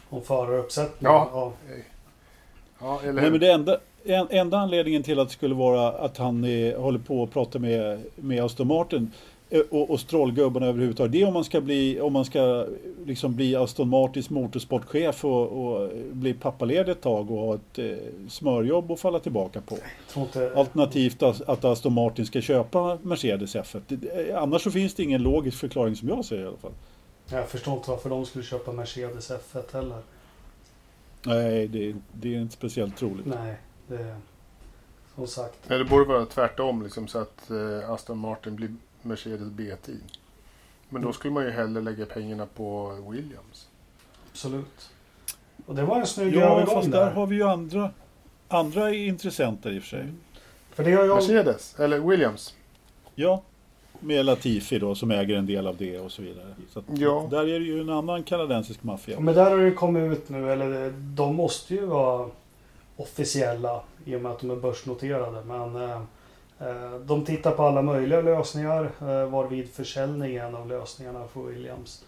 om 0.09 0.23
föraruppsättningen. 0.23 1.15
Ja. 1.15 1.29
ja. 1.33 1.53
ja 2.79 3.01
eller... 3.03 3.23
Nej, 3.23 3.31
men 3.31 3.41
det 3.41 3.53
enda, 3.53 3.81
en, 4.05 4.27
enda 4.31 4.59
anledningen 4.59 5.03
till 5.03 5.21
att 5.21 5.29
det 5.29 5.35
skulle 5.35 5.55
vara 5.55 5.89
att 5.89 6.17
han 6.17 6.45
är, 6.45 6.77
håller 6.77 6.99
på 6.99 7.23
att 7.23 7.31
prata 7.31 7.59
med, 7.59 8.01
med 8.17 8.45
Aston 8.45 8.67
Martin 8.67 9.11
Eh, 9.53 9.61
och, 9.71 9.91
och 9.91 10.01
strollgubbarna 10.01 10.67
överhuvudtaget. 10.67 11.13
Det 11.13 11.23
är 11.23 11.27
om 11.27 11.35
man 11.35 11.45
ska 11.45 11.61
bli, 11.61 12.01
om 12.01 12.13
man 12.13 12.25
ska 12.25 12.67
liksom 13.07 13.37
bli 13.37 13.57
Aston 13.57 13.89
Martins 13.89 14.31
motorsportchef 14.31 15.25
och, 15.25 15.47
och 15.47 15.91
bli 16.13 16.35
pappaledig 16.35 16.93
ett 16.93 17.01
tag 17.01 17.31
och 17.31 17.39
ha 17.39 17.55
ett 17.55 17.79
eh, 17.79 17.97
smörjobb 18.29 18.91
att 18.93 19.01
falla 19.01 19.19
tillbaka 19.19 19.61
på. 19.61 19.79
Inte... 20.17 20.53
Alternativt 20.57 21.23
att 21.23 21.65
Aston 21.65 21.93
Martin 21.93 22.27
ska 22.27 22.41
köpa 22.41 22.99
Mercedes 23.03 23.57
F1. 23.57 24.29
Eh, 24.29 24.43
annars 24.43 24.63
så 24.63 24.71
finns 24.71 24.95
det 24.95 25.03
ingen 25.03 25.23
logisk 25.23 25.59
förklaring 25.59 25.97
som 25.97 26.09
jag 26.09 26.25
ser 26.25 26.39
i 26.39 26.47
alla 26.47 26.57
fall. 26.57 26.73
Jag 27.31 27.49
förstår 27.49 27.75
inte 27.75 27.91
varför 27.91 28.11
de 28.11 28.27
skulle 28.27 28.45
köpa 28.45 28.73
Mercedes 28.73 29.31
F1 29.31 29.73
heller. 29.73 29.99
Nej, 31.27 31.69
det, 31.69 31.95
det 32.13 32.35
är 32.35 32.41
inte 32.41 32.55
speciellt 32.55 32.97
troligt. 32.97 33.27
Nej, 33.27 33.57
det... 33.87 34.17
Som 35.15 35.27
sagt. 35.27 35.59
Nej, 35.69 35.79
det 35.79 35.85
borde 35.85 36.05
vara 36.05 36.27
tvärtom 36.27 36.83
liksom, 36.83 37.09
så 37.09 37.19
att 37.19 37.51
eh, 37.51 37.91
Aston 37.91 38.19
Martin 38.19 38.57
blir 38.57 38.75
Mercedes 39.03 39.49
B-team. 39.49 40.01
Men 40.89 41.03
då 41.03 41.09
mm. 41.09 41.13
skulle 41.13 41.35
man 41.35 41.45
ju 41.45 41.51
hellre 41.51 41.83
lägga 41.83 42.07
pengarna 42.07 42.47
på 42.47 42.93
Williams. 43.11 43.69
Absolut. 44.31 44.91
Och 45.67 45.75
det 45.75 45.85
var 45.85 46.01
en 46.01 46.07
snygg 46.07 46.35
ja, 46.35 46.41
övergång 46.41 46.75
fast 46.75 46.91
där. 46.91 47.01
där 47.01 47.11
har 47.11 47.27
vi 47.27 47.37
ju 47.37 47.43
andra, 47.43 47.91
andra 48.49 48.95
intressenter 48.95 49.71
i 49.71 49.79
och 49.79 49.83
för 49.83 49.89
sig. 49.89 50.01
Mm. 50.01 50.21
För 50.71 50.85
det 50.85 50.93
har 50.93 51.05
jag... 51.05 51.15
Mercedes, 51.15 51.81
eller 51.81 51.99
Williams. 51.99 52.55
Ja, 53.15 53.43
med 54.01 54.25
Latifi 54.27 54.79
då 54.79 54.95
som 54.95 55.11
äger 55.11 55.37
en 55.37 55.47
del 55.47 55.67
av 55.67 55.77
det 55.77 55.99
och 55.99 56.13
så 56.13 56.23
vidare. 56.23 56.55
Så 56.71 56.83
ja. 56.95 57.29
Där 57.31 57.49
är 57.49 57.61
det 57.61 57.67
ju 57.67 57.81
en 57.81 57.91
annan 57.91 58.23
kanadensisk 58.23 58.83
maffia. 58.83 59.21
Men 59.21 59.35
där 59.35 59.51
har 59.51 59.59
det 59.59 59.71
kommit 59.71 60.13
ut 60.13 60.29
nu, 60.29 60.53
eller 60.53 60.91
de 60.91 61.35
måste 61.37 61.75
ju 61.75 61.87
vara 61.87 62.31
officiella 62.97 63.83
i 64.05 64.17
och 64.17 64.21
med 64.21 64.33
att 64.33 64.41
de 64.41 64.51
är 64.51 64.57
börsnoterade. 64.57 65.45
Men 65.45 65.77
eh, 65.77 66.03
Eh, 66.63 66.99
de 67.07 67.25
tittar 67.25 67.51
på 67.51 67.63
alla 67.63 67.83
möjliga 67.83 68.21
lösningar 68.21 68.91
eh, 69.01 69.31
varvid 69.31 69.69
försäljningen 69.71 70.55
av 70.55 70.69
lösningarna 70.69 71.25
för 71.33 71.41
Williams. 71.41 72.05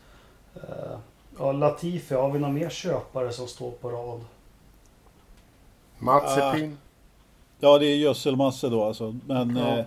Eh, 0.54 0.98
ja, 1.38 1.52
Latifi, 1.52 2.14
har 2.14 2.30
vi 2.30 2.38
några 2.38 2.54
mer 2.54 2.70
köpare 2.70 3.32
som 3.32 3.46
står 3.46 3.70
på 3.70 3.90
rad? 3.90 4.20
Mazepin? 5.98 6.64
Uh, 6.64 6.76
ja, 7.60 7.78
det 7.78 7.86
är 7.86 7.96
gödselmassor 7.96 8.70
då 8.70 8.84
alltså. 8.84 9.16
Men 9.26 9.56
ja. 9.56 9.78
eh, 9.78 9.84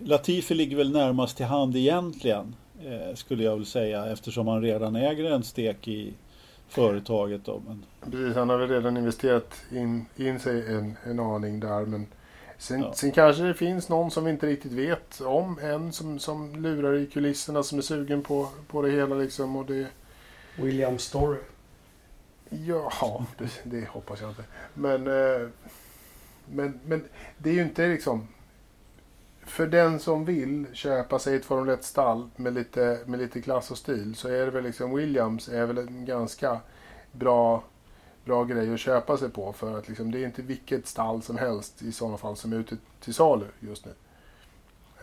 Latifi 0.00 0.54
ligger 0.54 0.76
väl 0.76 0.92
närmast 0.92 1.36
till 1.36 1.46
hand 1.46 1.76
egentligen. 1.76 2.54
Eh, 2.84 3.14
skulle 3.14 3.44
jag 3.44 3.56
väl 3.56 3.66
säga 3.66 4.06
eftersom 4.06 4.48
han 4.48 4.62
redan 4.62 4.96
äger 4.96 5.30
en 5.30 5.42
stek 5.42 5.88
i 5.88 6.14
företaget. 6.72 7.44
Då, 7.44 7.62
men... 7.66 7.84
Precis, 8.10 8.36
han 8.36 8.48
har 8.48 8.58
väl 8.58 8.68
redan 8.68 8.96
investerat 8.96 9.62
in, 9.70 10.06
in 10.16 10.40
sig 10.40 10.74
en, 10.74 10.96
en 11.04 11.20
aning 11.20 11.60
där. 11.60 11.86
Men 11.86 12.06
Sen, 12.62 12.80
ja. 12.80 12.92
sen, 12.94 13.12
kanske 13.12 13.42
det 13.42 13.54
finns 13.54 13.88
någon 13.88 14.10
som 14.10 14.24
vi 14.24 14.30
inte 14.30 14.46
riktigt 14.46 14.72
vet 14.72 15.20
om 15.20 15.58
än 15.58 15.92
som, 15.92 16.18
som 16.18 16.56
lurar 16.56 16.94
i 16.94 17.06
kulisserna 17.06 17.62
som 17.62 17.78
är 17.78 17.82
sugen 17.82 18.22
på, 18.22 18.48
på 18.66 18.82
det 18.82 18.90
hela 18.90 19.14
liksom. 19.14 19.56
Och 19.56 19.66
det... 19.66 19.86
William 20.56 20.98
Story. 20.98 21.38
Ja, 22.50 23.26
det, 23.38 23.50
det 23.64 23.88
hoppas 23.88 24.20
jag 24.20 24.30
inte. 24.30 24.44
Men, 24.74 25.06
eh, 25.06 25.48
men, 26.46 26.80
men 26.86 27.04
det 27.38 27.50
är 27.50 27.54
ju 27.54 27.62
inte 27.62 27.88
liksom... 27.88 28.28
För 29.44 29.66
den 29.66 30.00
som 30.00 30.24
vill 30.24 30.66
köpa 30.72 31.18
sig 31.18 31.36
ett 31.36 31.44
Formel 31.44 31.76
1-stall 31.76 32.30
med 32.36 32.54
lite, 32.54 33.00
med 33.06 33.20
lite 33.20 33.42
klass 33.42 33.70
och 33.70 33.78
stil 33.78 34.14
så 34.14 34.28
är 34.28 34.44
det 34.44 34.50
väl 34.50 34.64
liksom 34.64 34.94
Williams 34.96 35.48
är 35.48 35.66
väl 35.66 35.78
en 35.78 36.04
ganska 36.04 36.60
bra 37.12 37.62
bra 38.24 38.44
grej 38.44 38.74
att 38.74 38.80
köpa 38.80 39.16
sig 39.16 39.30
på. 39.30 39.52
För 39.52 39.78
att 39.78 39.88
liksom, 39.88 40.10
det 40.10 40.18
är 40.18 40.26
inte 40.26 40.42
vilket 40.42 40.86
stall 40.86 41.22
som 41.22 41.38
helst 41.38 41.82
i 41.82 41.92
sådana 41.92 42.16
fall 42.16 42.36
som 42.36 42.52
är 42.52 42.56
ute 42.56 42.76
till 43.00 43.14
salu 43.14 43.46
just 43.60 43.86
nu. 43.86 43.92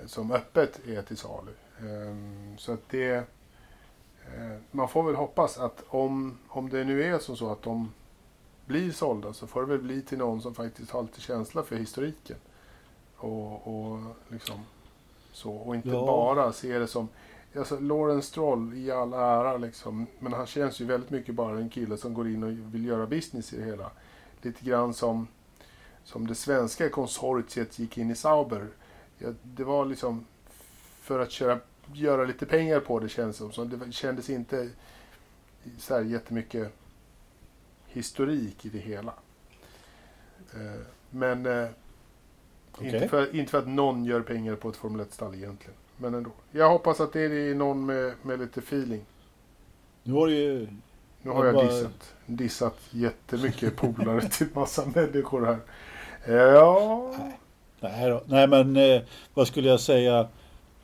Som 0.06 0.32
öppet 0.32 0.88
är 0.88 1.02
till 1.02 1.18
salu. 1.18 1.52
Ehm, 1.80 2.58
så 2.58 2.74
att 2.74 2.90
det... 2.90 3.12
Eh, 4.36 4.58
man 4.72 4.90
får 4.90 5.04
väl 5.04 5.16
hoppas 5.16 5.58
att 5.58 5.84
om, 5.88 6.38
om 6.48 6.70
det 6.70 6.84
nu 6.84 7.04
är 7.04 7.20
som 7.20 7.38
så 7.38 7.52
att 7.52 7.62
de 7.62 7.92
blir 8.66 8.92
sålda 8.92 9.34
så 9.34 9.48
får 9.48 9.62
det 9.62 9.68
väl 9.68 9.80
bli 9.80 10.02
till 10.02 10.18
någon 10.18 10.42
som 10.42 10.56
faktiskt 10.56 10.92
har 10.92 11.02
lite 11.02 11.22
känsla 11.22 11.64
för 11.64 11.76
historiken. 11.76 12.38
Och, 13.20 13.68
och 13.68 14.00
liksom 14.28 14.66
så. 15.32 15.52
Och 15.52 15.76
inte 15.76 15.90
ja. 15.90 16.06
bara 16.06 16.54
se 16.54 16.80
det 16.80 16.88
som 16.88 17.08
Alltså, 17.56 17.80
Lawrence 17.80 18.28
Stroll 18.28 18.74
i 18.74 18.92
all 18.92 19.14
ära 19.14 19.58
liksom. 19.58 20.08
Men 20.20 20.34
han 20.34 20.46
känns 20.46 20.82
ju 20.82 20.86
väldigt 20.86 21.10
mycket 21.10 21.36
bara 21.36 21.60
en 21.60 21.70
kille 21.70 21.98
som 21.98 22.14
går 22.14 22.28
in 22.28 22.44
och 22.44 22.74
vill 22.74 22.86
göra 22.86 23.08
business 23.08 23.54
i 23.54 23.58
det 23.58 23.66
hela. 23.66 23.92
Lite 24.42 24.66
grann 24.66 24.94
som, 24.94 25.28
som 26.04 26.28
det 26.28 26.36
svenska 26.36 26.90
konsortiet 26.90 27.80
gick 27.80 27.98
in 27.98 28.12
i 28.12 28.16
Sauber. 28.16 28.68
Ja, 29.18 29.30
det 29.44 29.64
var 29.64 29.86
liksom 29.86 30.26
för 31.02 31.20
att 31.20 31.32
köra, 31.32 31.60
göra 31.94 32.26
lite 32.26 32.46
pengar 32.46 32.80
på 32.80 33.00
det 33.00 33.10
känns 33.10 33.38
som. 33.38 33.52
Så 33.52 33.64
det 33.64 33.92
kändes 33.92 34.30
inte 34.30 34.70
så 35.78 35.94
här 35.94 36.02
jättemycket 36.02 36.74
historik 37.88 38.66
i 38.66 38.70
det 38.70 38.80
hela. 38.80 39.14
Eh, 40.54 40.82
men 41.10 41.46
eh, 41.46 41.70
okay. 42.88 42.96
inte, 42.96 43.08
för, 43.08 43.36
inte 43.36 43.52
för 43.52 43.58
att 43.58 43.68
någon 43.68 44.06
gör 44.06 44.22
pengar 44.22 44.56
på 44.56 44.70
ett 44.70 44.76
Formel 44.76 45.06
1-stall 45.06 45.36
egentligen. 45.36 45.76
Men 45.98 46.14
ändå. 46.14 46.30
Jag 46.52 46.70
hoppas 46.70 47.00
att 47.00 47.14
det 47.14 47.22
är 47.22 47.56
någon 47.56 47.86
med, 47.86 48.14
med 48.22 48.40
lite 48.40 48.60
feeling. 48.60 49.02
Nu 50.04 50.14
har 50.14 50.28
ju... 50.28 50.68
Nu 51.22 51.32
har 51.32 51.46
jag 51.46 51.56
bara... 51.56 51.66
dissat, 51.66 52.14
dissat 52.26 52.78
jättemycket 52.90 53.76
polare 53.76 54.22
till 54.30 54.48
massa 54.54 54.86
människor 54.96 55.46
här. 55.46 55.60
Ja... 56.36 57.16
Nej, 57.80 58.10
då. 58.10 58.22
Nej 58.26 58.48
men 58.48 58.78
eh, 58.78 59.02
vad 59.34 59.48
skulle 59.48 59.70
jag 59.70 59.80
säga? 59.80 60.28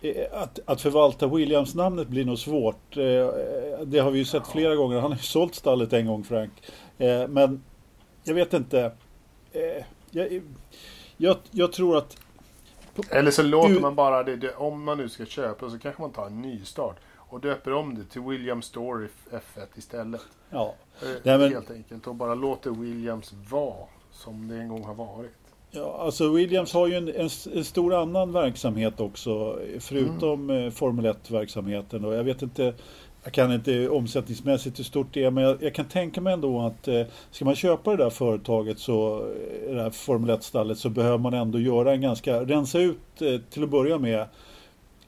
Eh, 0.02 0.42
att, 0.42 0.60
att 0.66 0.82
förvalta 0.82 1.28
Williams-namnet 1.28 2.08
blir 2.08 2.26
nog 2.26 2.40
svårt. 2.40 2.98
Eh, 2.98 3.84
det 3.86 4.00
har 4.00 4.12
vi 4.12 4.20
ju 4.20 4.26
sett 4.26 4.48
flera 4.48 4.76
gånger. 4.76 5.00
Han 5.00 5.12
har 5.12 5.18
ju 5.18 5.24
sålt 5.24 5.56
stallet 5.56 5.94
en 5.94 6.08
gång 6.08 6.24
Frank. 6.24 6.52
Eh, 6.98 7.28
men 7.28 7.64
jag 8.24 8.34
vet 8.34 8.54
inte. 8.54 8.92
Jag, 10.12 10.42
jag, 11.18 11.38
jag 11.52 11.72
tror 11.72 11.98
att 11.98 12.18
eller 13.10 13.32
så 13.32 13.44
låter 13.44 13.80
man 13.80 13.96
bara 13.96 14.24
det, 14.24 14.36
det, 14.36 14.54
om 14.56 14.84
man 14.84 14.98
nu 14.98 15.10
ska 15.10 15.26
köpa 15.26 15.70
så 15.70 15.80
kanske 15.80 16.02
man 16.02 16.12
tar 16.12 16.26
en 16.26 16.42
nystart 16.42 16.96
och 17.16 17.42
döper 17.42 17.74
om 17.74 17.96
det 17.96 18.04
till 18.04 18.22
William 18.22 18.62
Story 18.62 19.08
F1 19.32 19.66
istället. 19.76 20.22
Ja. 20.50 20.76
Eh, 21.02 21.08
Nej, 21.24 21.38
men... 21.38 21.54
Helt 21.54 21.72
enkelt 21.72 22.08
och 22.08 22.16
bara 22.16 22.36
låter 22.36 22.72
Williams 22.72 23.34
vara 23.50 23.86
som 24.12 24.48
det 24.48 24.56
en 24.56 24.70
gång 24.70 24.84
har 24.84 24.96
varit. 24.96 25.32
Ja, 25.72 25.98
alltså 26.00 26.30
Williams 26.30 26.74
har 26.74 26.88
ju 26.88 26.96
en, 26.96 27.08
en, 27.08 27.30
en 27.54 27.64
stor 27.66 27.94
annan 27.94 28.32
verksamhet 28.32 29.00
också 29.00 29.60
förutom 29.80 30.50
mm. 30.50 30.72
Formel 30.72 31.06
1-verksamheten 31.06 32.06
och 32.06 32.14
jag 32.14 32.24
vet 32.24 32.42
inte 32.42 32.74
jag 33.26 33.34
kan 33.34 33.54
inte 33.54 33.90
omsättningsmässigt 33.90 34.80
hur 34.80 34.84
stort 34.84 35.08
det 35.12 35.24
är 35.24 35.32
men 35.32 35.44
jag, 35.44 35.64
jag, 35.64 35.74
kan 35.74 35.86
tänka 35.86 36.22
mig 36.22 36.34
ändå 36.34 36.62
att 36.62 36.88
eh, 36.88 37.02
ska 37.32 37.46
man 37.46 37.56
köpa 37.56 37.92
det 37.92 38.04
där 38.04 38.10
företaget 38.10 38.80
så 38.80 39.18
eh, 39.68 39.76
det 39.76 39.82
här 39.82 39.90
Formel 39.90 40.38
1-stallet 40.38 40.78
så 40.78 40.90
behöver 40.90 41.18
man 41.18 41.34
ändå 41.34 41.60
göra 41.60 41.94
en 41.94 42.02
ganska, 42.02 42.42
rensa 42.42 42.80
ut 42.80 43.22
eh, 43.22 43.42
till 43.50 43.64
att 43.64 43.70
börja 43.70 43.98
med 43.98 44.26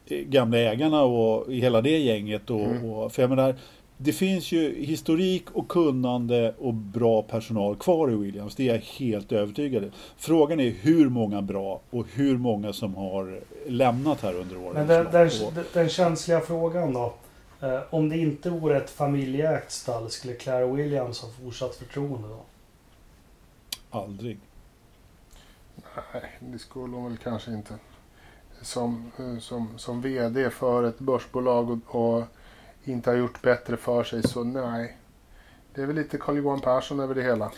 eh, 0.08 0.18
gamla 0.18 0.58
ägarna 0.58 1.02
och 1.02 1.54
hela 1.54 1.82
det 1.82 1.98
gänget 1.98 2.50
och, 2.50 2.60
mm. 2.60 2.86
och 2.86 3.12
för 3.12 3.22
jag 3.22 3.30
menar 3.30 3.56
det 3.98 4.14
finns 4.14 4.52
ju 4.52 4.86
historik 4.86 5.52
och 5.54 5.68
kunnande 5.68 6.54
och 6.60 6.74
bra 6.74 7.22
personal 7.22 7.76
kvar 7.76 8.12
i 8.12 8.16
Williams. 8.16 8.56
Det 8.56 8.70
är 8.70 8.74
jag 8.74 8.82
helt 8.82 9.32
övertygad 9.32 9.84
om. 9.84 9.92
Frågan 10.18 10.60
är 10.60 10.70
hur 10.70 11.10
många 11.10 11.42
bra 11.42 11.80
och 11.90 12.06
hur 12.14 12.38
många 12.38 12.74
som 12.74 12.96
har 12.96 13.40
lämnat 13.68 14.22
här 14.22 14.34
under 14.34 14.58
åren. 14.58 14.74
Men 14.74 14.88
den, 14.88 15.06
den, 15.12 15.30
den 15.74 15.90
känsliga 15.90 16.40
frågan 16.40 16.94
då. 16.94 17.14
Eh, 17.62 17.80
om 17.90 18.10
det 18.10 18.18
inte 18.18 18.50
vore 18.50 18.78
ett 18.78 18.90
familjeägt 18.90 19.72
stall, 19.72 20.10
skulle 20.10 20.34
Clara 20.34 20.66
Williams 20.66 21.22
ha 21.22 21.30
fortsatt 21.30 21.76
förtroende 21.76 22.28
då? 22.28 22.42
Aldrig. 23.90 24.40
Nej, 26.14 26.38
det 26.40 26.60
skulle 26.60 26.96
hon 26.96 27.10
väl 27.10 27.18
kanske 27.18 27.52
inte. 27.52 27.74
Som, 28.62 29.12
eh, 29.20 29.40
som, 29.40 29.78
som 29.78 30.02
VD 30.02 30.50
för 30.50 30.84
ett 30.84 31.00
börsbolag 31.00 31.70
och, 31.72 31.96
och 31.96 32.24
inte 32.84 33.10
har 33.10 33.18
gjort 33.18 33.42
bättre 33.42 33.78
för 33.78 34.04
sig, 34.04 34.24
så 34.24 34.44
nej. 34.44 34.98
Det 35.74 35.82
är 35.82 35.86
väl 35.86 35.96
lite 35.96 36.18
Carl-Johan 36.18 36.62
Persson 36.62 37.00
över 37.00 37.16
det 37.16 37.24
hela. 37.24 37.52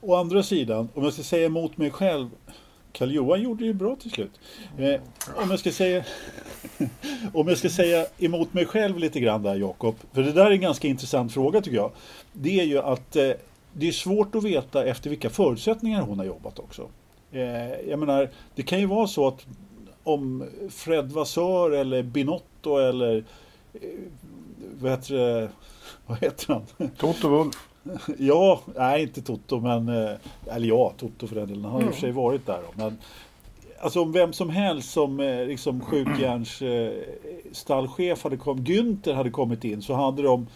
Å 0.00 0.14
andra 0.14 0.42
sidan, 0.42 0.88
om 0.94 1.04
jag 1.04 1.12
ska 1.12 1.22
säga 1.22 1.46
emot 1.46 1.76
mig 1.76 1.90
själv 1.90 2.30
Karl-Johan 2.94 3.42
gjorde 3.42 3.64
det 3.64 3.66
ju 3.66 3.72
bra 3.72 3.96
till 3.96 4.10
slut. 4.10 4.40
Eh, 4.78 5.00
om, 5.36 5.50
jag 5.50 5.58
ska 5.58 5.72
säga, 5.72 6.04
om 7.32 7.48
jag 7.48 7.58
ska 7.58 7.68
säga 7.68 8.06
emot 8.18 8.54
mig 8.54 8.66
själv 8.66 8.98
lite 8.98 9.20
grann 9.20 9.42
där 9.42 9.54
Jakob. 9.54 9.94
För 10.12 10.22
det 10.22 10.32
där 10.32 10.46
är 10.46 10.50
en 10.50 10.60
ganska 10.60 10.88
intressant 10.88 11.32
fråga 11.32 11.60
tycker 11.60 11.76
jag. 11.76 11.90
Det 12.32 12.60
är 12.60 12.64
ju 12.64 12.78
att 12.78 13.16
eh, 13.16 13.30
det 13.72 13.88
är 13.88 13.92
svårt 13.92 14.34
att 14.34 14.44
veta 14.44 14.84
efter 14.84 15.10
vilka 15.10 15.30
förutsättningar 15.30 16.02
hon 16.02 16.18
har 16.18 16.26
jobbat 16.26 16.58
också. 16.58 16.88
Eh, 17.32 17.80
jag 17.88 17.98
menar, 17.98 18.30
det 18.54 18.62
kan 18.62 18.80
ju 18.80 18.86
vara 18.86 19.06
så 19.06 19.28
att 19.28 19.46
om 20.04 20.48
Fred 20.70 21.12
Vassör 21.12 21.70
eller 21.70 22.02
Binotto 22.02 22.76
eller 22.76 23.24
eh, 23.74 23.80
vad 24.80 24.90
heter, 24.90 25.50
vad 26.06 26.18
heter 26.18 26.52
han? 26.52 26.90
Toto 26.96 27.28
Wolf. 27.28 27.68
Ja, 28.18 28.60
nej 28.76 29.02
inte 29.02 29.22
Toto 29.22 29.60
men, 29.60 29.88
eh, 29.88 30.10
eller 30.46 30.68
ja, 30.68 30.92
Toto 30.98 31.26
för 31.26 31.36
den 31.36 31.48
delen. 31.48 31.64
Han 31.64 31.72
har 31.72 31.80
mm. 31.80 31.88
i 31.88 31.90
och 31.90 31.94
för 31.94 32.00
sig 32.00 32.12
varit 32.12 32.46
där. 32.46 32.58
Då, 32.62 32.84
men 32.84 32.98
alltså 33.80 34.02
om 34.02 34.12
vem 34.12 34.32
som 34.32 34.50
helst 34.50 34.90
som 34.90 35.20
eh, 35.20 35.46
liksom 35.46 35.80
skjutjärns 35.80 36.62
eh, 36.62 36.92
stallchef 37.52 38.24
hade 38.24 38.36
kommit, 38.36 38.68
Günther 38.68 39.14
hade 39.14 39.30
kommit 39.30 39.64
in 39.64 39.82
så 39.82 39.94
hade 39.94 40.22
de 40.22 40.46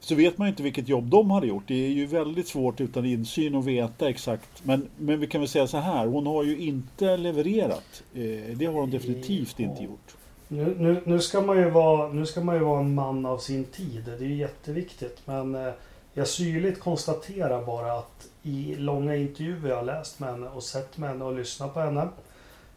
så 0.00 0.14
vet 0.14 0.38
man 0.38 0.48
inte 0.48 0.62
vilket 0.62 0.88
jobb 0.88 1.10
de 1.10 1.30
hade 1.30 1.46
gjort. 1.46 1.62
Det 1.66 1.86
är 1.86 1.90
ju 1.90 2.06
väldigt 2.06 2.48
svårt 2.48 2.80
utan 2.80 3.04
insyn 3.04 3.54
att 3.54 3.64
veta 3.64 4.08
exakt. 4.08 4.64
Men, 4.64 4.88
men 4.96 5.20
vi 5.20 5.26
kan 5.26 5.40
väl 5.40 5.48
säga 5.48 5.66
så 5.66 5.76
här, 5.76 6.06
hon 6.06 6.26
har 6.26 6.44
ju 6.44 6.58
inte 6.58 7.16
levererat. 7.16 8.02
Eh, 8.14 8.56
det 8.56 8.66
har 8.66 8.72
hon 8.72 8.90
definitivt 8.90 9.60
inte 9.60 9.82
gjort. 9.82 10.16
Nu, 10.48 10.76
nu, 10.78 11.02
nu, 11.04 11.20
ska 11.20 11.40
man 11.40 11.56
ju 11.56 11.70
vara, 11.70 12.12
nu 12.12 12.26
ska 12.26 12.40
man 12.40 12.54
ju 12.54 12.64
vara 12.64 12.80
en 12.80 12.94
man 12.94 13.26
av 13.26 13.38
sin 13.38 13.64
tid. 13.64 14.02
Det 14.04 14.24
är 14.24 14.28
ju 14.28 14.36
jätteviktigt. 14.36 15.22
Men 15.24 15.54
eh, 15.54 15.72
jag 16.14 16.28
syrligt 16.28 16.80
konstaterar 16.80 17.64
bara 17.64 17.92
att 17.92 18.28
i 18.42 18.74
långa 18.74 19.16
intervjuer 19.16 19.68
jag 19.68 19.76
har 19.76 19.84
läst 19.84 20.20
med 20.20 20.30
henne 20.30 20.48
och 20.48 20.62
sett 20.62 20.98
med 20.98 21.08
henne 21.10 21.24
och 21.24 21.34
lyssnat 21.34 21.74
på 21.74 21.80
henne. 21.80 22.08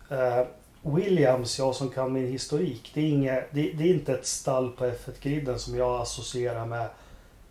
Eh, 0.10 0.46
Williams, 0.82 1.60
jag 1.60 1.76
som 1.76 1.90
kan 1.90 2.14
min 2.14 2.28
historik, 2.28 2.92
det 2.94 3.02
är, 3.02 3.10
inget, 3.10 3.48
det, 3.52 3.72
det 3.72 3.84
är 3.84 3.94
inte 3.94 4.14
ett 4.14 4.26
stall 4.26 4.72
på 4.72 4.86
F1-griden 4.86 5.60
som 5.60 5.76
jag 5.76 6.02
associerar 6.02 6.66
med 6.66 6.88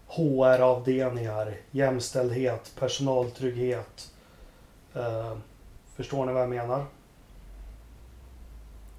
HR-avdelningar, 0.07 1.57
jämställdhet, 1.70 2.72
personaltrygghet. 2.78 4.11
Eh, 4.95 5.37
förstår 5.97 6.26
ni 6.26 6.33
vad 6.33 6.43
jag 6.43 6.51
menar? 6.51 6.85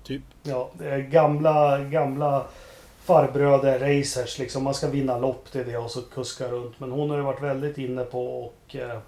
Typ? 0.04 0.24
Ja, 0.44 0.72
gamla, 1.10 1.80
gamla 1.80 2.46
farbröder, 3.12 3.80
racers 3.80 4.40
liksom. 4.40 4.64
Man 4.64 4.74
ska 4.74 4.88
vinna 4.88 5.18
lopp, 5.18 5.46
det 5.52 5.60
är 5.60 5.66
det 5.66 5.78
och 5.78 5.92
så 5.92 6.02
kuska 6.02 6.48
runt. 6.48 6.80
Men 6.80 6.92
hon 6.92 7.10
har 7.10 7.18
ju 7.18 7.24
varit 7.24 7.42
väldigt 7.42 7.78
inne 7.78 8.04
på 8.04 8.52
att 8.68 8.76
eh, 8.76 9.00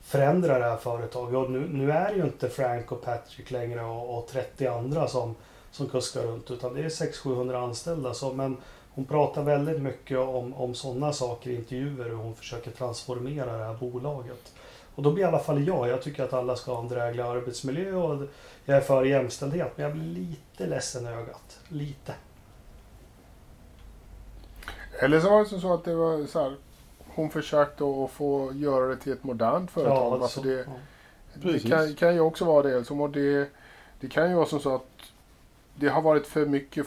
förändra 0.00 0.58
det 0.58 0.64
här 0.64 0.76
företaget. 0.76 1.34
Och 1.36 1.50
nu, 1.50 1.68
nu, 1.68 1.92
är 1.92 2.10
det 2.10 2.16
ju 2.16 2.24
inte 2.24 2.48
Frank 2.48 2.92
och 2.92 3.04
Patrick 3.04 3.50
längre 3.50 3.84
och, 3.84 4.18
och 4.18 4.26
30 4.26 4.66
andra 4.66 5.08
som, 5.08 5.34
som 5.70 5.88
kuskar 5.88 6.22
runt. 6.22 6.50
Utan 6.50 6.74
det 6.74 6.80
är 6.80 6.88
600-700 6.88 7.64
anställda. 7.64 8.14
Så, 8.14 8.32
men 8.32 8.56
hon 8.90 9.04
pratar 9.04 9.42
väldigt 9.42 9.82
mycket 9.82 10.18
om, 10.18 10.54
om 10.54 10.74
sådana 10.74 11.12
saker 11.12 11.50
i 11.50 11.54
intervjuer. 11.54 12.04
Hur 12.04 12.16
hon 12.16 12.34
försöker 12.34 12.70
transformera 12.70 13.58
det 13.58 13.64
här 13.64 13.74
bolaget. 13.74 14.52
Och 14.94 15.02
då 15.02 15.12
blir 15.12 15.24
i 15.24 15.26
alla 15.26 15.38
fall 15.38 15.66
jag, 15.66 15.88
jag 15.88 16.02
tycker 16.02 16.24
att 16.24 16.32
alla 16.32 16.56
ska 16.56 16.74
ha 16.74 16.82
en 16.82 16.88
dräglig 16.88 17.22
arbetsmiljö 17.22 17.92
och 17.92 18.22
jag 18.64 18.76
är 18.76 18.80
för 18.80 19.04
jämställdhet. 19.04 19.72
Men 19.76 19.84
jag 19.84 19.92
blir 19.92 20.04
lite 20.04 20.66
ledsen 20.66 21.06
i 21.06 21.08
ögat. 21.08 21.58
Lite. 21.68 22.12
Eller 24.98 25.20
så 25.20 25.30
var 25.30 25.38
det 25.38 25.60
så 25.60 25.74
att 25.74 25.84
det 25.84 25.94
var 25.94 26.26
så 26.26 26.40
här, 26.42 26.56
hon 26.98 27.30
försökte 27.30 27.84
att 27.84 28.10
få 28.10 28.52
göra 28.54 28.86
det 28.86 28.96
till 28.96 29.12
ett 29.12 29.24
modernt 29.24 29.70
företag. 29.70 30.18
Ja, 30.18 30.22
alltså 30.22 30.40
det, 30.40 30.52
ja. 30.52 30.64
det 31.34 31.58
kan, 31.68 31.94
kan 31.94 32.14
ju 32.14 32.20
också 32.20 32.44
vara 32.44 32.62
det. 32.62 32.84
Som 32.84 33.12
det. 33.12 33.48
Det 34.00 34.08
kan 34.08 34.30
ju 34.30 34.36
vara 34.36 34.46
som 34.46 34.60
så 34.60 34.74
att 34.74 34.88
det 35.74 35.88
har 35.88 36.02
varit 36.02 36.26
för 36.26 36.46
mycket 36.46 36.86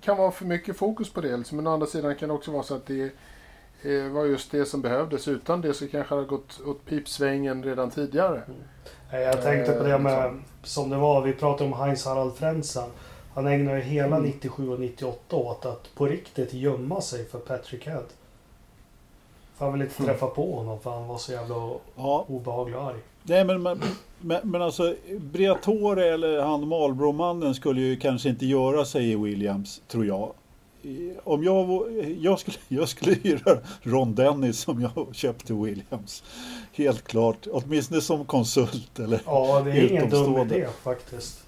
kan 0.00 0.16
vara 0.16 0.30
för 0.30 0.44
mycket 0.44 0.76
fokus 0.76 1.12
på 1.12 1.20
det. 1.20 1.52
Men 1.52 1.66
å 1.66 1.72
andra 1.72 1.86
sidan 1.86 2.14
kan 2.14 2.28
det 2.28 2.34
också 2.34 2.50
vara 2.50 2.62
så 2.62 2.74
att 2.74 2.86
det 2.86 3.10
eh, 3.82 4.08
var 4.12 4.24
just 4.24 4.50
det 4.50 4.66
som 4.66 4.82
behövdes. 4.82 5.28
Utan 5.28 5.60
det 5.60 5.74
så 5.74 5.88
kanske 5.88 6.14
det 6.14 6.18
hade 6.18 6.28
gått 6.28 6.60
åt 6.66 6.84
pipsvängen 6.84 7.62
redan 7.62 7.90
tidigare. 7.90 8.42
Mm. 8.46 9.22
Jag 9.22 9.42
tänkte 9.42 9.72
på 9.72 9.82
det 9.82 9.98
med, 9.98 10.22
liksom. 10.22 10.44
som 10.62 10.90
det 10.90 10.96
var, 10.96 11.22
vi 11.22 11.32
pratade 11.32 11.70
om 11.70 11.80
Heinz 11.80 12.04
Harald 12.04 12.34
Frentzen. 12.34 12.90
Han 13.36 13.46
ägnade 13.46 13.78
ju 13.78 13.82
hela 13.82 14.16
mm. 14.16 14.22
97 14.22 14.68
och 14.68 14.80
98 14.80 15.36
åt 15.36 15.66
att 15.66 15.94
på 15.94 16.06
riktigt 16.06 16.52
gömma 16.52 17.00
sig 17.00 17.24
för 17.24 17.38
Patrick 17.38 17.86
Head. 17.86 18.04
För 19.56 19.64
han 19.64 19.72
ville 19.72 19.84
inte 19.84 20.02
mm. 20.02 20.12
träffa 20.12 20.26
på 20.26 20.56
honom 20.56 20.80
för 20.80 20.90
han 20.90 21.08
var 21.08 21.18
så 21.18 21.32
jävla 21.32 21.54
ja. 21.96 22.24
obehaglig 22.28 22.76
och 22.76 22.84
arg. 22.84 22.98
Nej 23.22 23.44
men, 23.44 23.62
men, 23.62 23.80
men, 24.20 24.50
men 24.50 24.62
alltså 24.62 24.94
Briatore 25.20 26.14
eller 26.14 26.40
han 26.40 26.68
Marlboro-mannen 26.68 27.54
skulle 27.54 27.80
ju 27.80 27.96
kanske 27.96 28.28
inte 28.28 28.46
göra 28.46 28.84
sig 28.84 29.10
i 29.12 29.16
Williams, 29.16 29.82
tror 29.88 30.06
jag. 30.06 30.32
Om 31.24 31.44
jag, 31.44 31.84
jag 32.20 32.38
skulle, 32.38 32.56
jag 32.68 32.88
skulle 32.88 33.14
hyra 33.14 33.58
Ron 33.82 34.14
Dennis 34.14 34.60
som 34.60 34.80
jag 34.80 35.14
köpte 35.14 35.54
Williams. 35.54 36.22
Helt 36.72 37.02
klart, 37.02 37.46
åtminstone 37.52 38.00
som 38.00 38.24
konsult 38.24 38.98
eller 38.98 39.20
Ja, 39.26 39.62
det 39.64 39.70
är 39.70 39.90
ingen 39.90 40.10
dum 40.10 40.36
idé 40.36 40.66
faktiskt. 40.82 41.45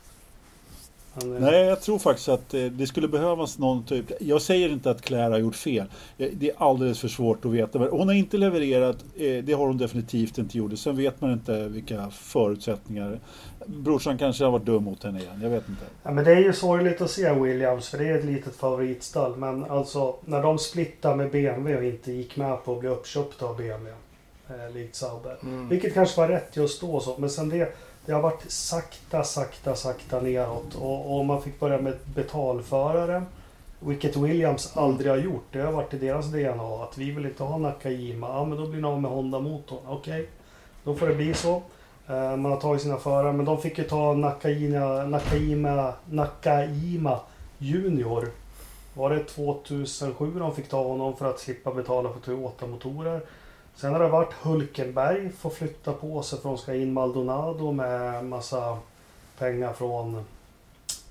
Nej, 1.24 1.66
jag 1.66 1.80
tror 1.80 1.98
faktiskt 1.98 2.28
att 2.28 2.54
eh, 2.54 2.64
det 2.64 2.86
skulle 2.86 3.08
behövas 3.08 3.58
någon 3.58 3.84
typ. 3.84 4.12
Jag 4.20 4.42
säger 4.42 4.68
inte 4.68 4.90
att 4.90 5.02
Claire 5.02 5.30
har 5.30 5.38
gjort 5.38 5.56
fel. 5.56 5.86
Det 6.16 6.50
är 6.50 6.52
alldeles 6.56 7.00
för 7.00 7.08
svårt 7.08 7.44
att 7.44 7.52
veta. 7.52 7.78
Hon 7.78 8.08
har 8.08 8.14
inte 8.14 8.36
levererat. 8.36 8.96
Eh, 9.16 9.44
det 9.44 9.52
har 9.52 9.66
hon 9.66 9.78
definitivt 9.78 10.38
inte 10.38 10.58
gjort. 10.58 10.78
Sen 10.78 10.96
vet 10.96 11.20
man 11.20 11.32
inte 11.32 11.68
vilka 11.68 12.10
förutsättningar. 12.10 13.20
Brorsan 13.66 14.18
kanske 14.18 14.44
har 14.44 14.50
varit 14.50 14.66
dum 14.66 14.84
mot 14.84 15.04
henne 15.04 15.20
igen. 15.20 15.40
Jag 15.42 15.50
vet 15.50 15.68
inte. 15.68 15.84
Ja, 16.02 16.10
men 16.10 16.24
det 16.24 16.32
är 16.32 16.40
ju 16.40 16.52
sorgligt 16.52 17.00
att 17.00 17.10
se 17.10 17.32
Williams. 17.32 17.88
För 17.88 17.98
det 17.98 18.08
är 18.08 18.18
ett 18.18 18.24
litet 18.24 18.56
favoritstall. 18.56 19.36
Men 19.36 19.64
alltså 19.64 20.16
när 20.24 20.42
de 20.42 20.58
splittade 20.58 21.16
med 21.16 21.30
BMW 21.30 21.76
och 21.76 21.84
inte 21.84 22.12
gick 22.12 22.36
med 22.36 22.64
på 22.64 22.72
att 22.72 22.80
bli 22.80 22.88
uppköpta 22.88 23.46
av 23.46 23.56
BMW. 23.56 23.92
Eh, 24.48 24.74
likt 24.74 24.94
Sauber. 24.94 25.36
Mm. 25.42 25.68
Vilket 25.68 25.94
kanske 25.94 26.20
var 26.20 26.28
rätt 26.28 26.56
just 26.56 26.80
då. 26.80 27.00
Så. 27.00 27.14
Men 27.18 27.30
sen 27.30 27.48
det 27.48 27.74
det 28.08 28.14
har 28.14 28.22
varit 28.22 28.50
sakta, 28.50 29.24
sakta, 29.24 29.74
sakta 29.74 30.20
neråt. 30.20 30.74
Och, 30.74 31.18
och 31.18 31.24
man 31.24 31.42
fick 31.42 31.60
börja 31.60 31.80
med 31.80 31.96
betalförare. 32.14 33.22
Vilket 33.80 34.16
Williams 34.16 34.76
aldrig 34.76 35.10
har 35.10 35.18
gjort. 35.18 35.44
Det 35.52 35.60
har 35.60 35.72
varit 35.72 35.94
i 35.94 35.98
deras 35.98 36.26
DNA. 36.26 36.82
Att 36.82 36.98
vi 36.98 37.10
vill 37.10 37.26
inte 37.26 37.42
ha 37.42 37.58
Nakajima. 37.58 38.28
Ja, 38.28 38.44
men 38.44 38.58
då 38.58 38.66
blir 38.66 38.82
det 38.82 38.88
av 38.88 39.02
med 39.02 39.10
Honda-motorn. 39.10 39.78
Okej, 39.86 40.20
okay. 40.20 40.26
då 40.84 40.94
får 40.94 41.08
det 41.08 41.14
bli 41.14 41.34
så. 41.34 41.62
Eh, 42.06 42.36
man 42.36 42.52
har 42.52 42.60
tagit 42.60 42.82
sina 42.82 42.96
förare. 42.96 43.32
Men 43.32 43.46
de 43.46 43.60
fick 43.60 43.78
ju 43.78 43.84
ta 43.84 44.14
Nakajima, 44.14 45.04
Nakajima, 45.04 45.92
Nakajima 46.10 47.20
Junior. 47.58 48.30
Var 48.94 49.10
det 49.10 49.24
2007 49.24 50.38
de 50.38 50.54
fick 50.54 50.68
ta 50.68 50.82
honom 50.82 51.16
för 51.16 51.30
att 51.30 51.40
slippa 51.40 51.74
betala 51.74 52.10
för 52.12 52.20
Toyota-motorer? 52.20 53.20
Sen 53.80 53.92
har 53.92 54.00
det 54.00 54.08
varit 54.08 54.32
Hulkenberg 54.32 55.30
får 55.30 55.50
flytta 55.50 55.92
på 55.92 56.22
sig 56.22 56.38
för 56.38 56.48
de 56.48 56.58
ska 56.58 56.74
in 56.74 56.92
Maldonado 56.92 57.72
med 57.72 58.24
massa 58.24 58.78
pengar 59.38 59.72
från 59.72 60.24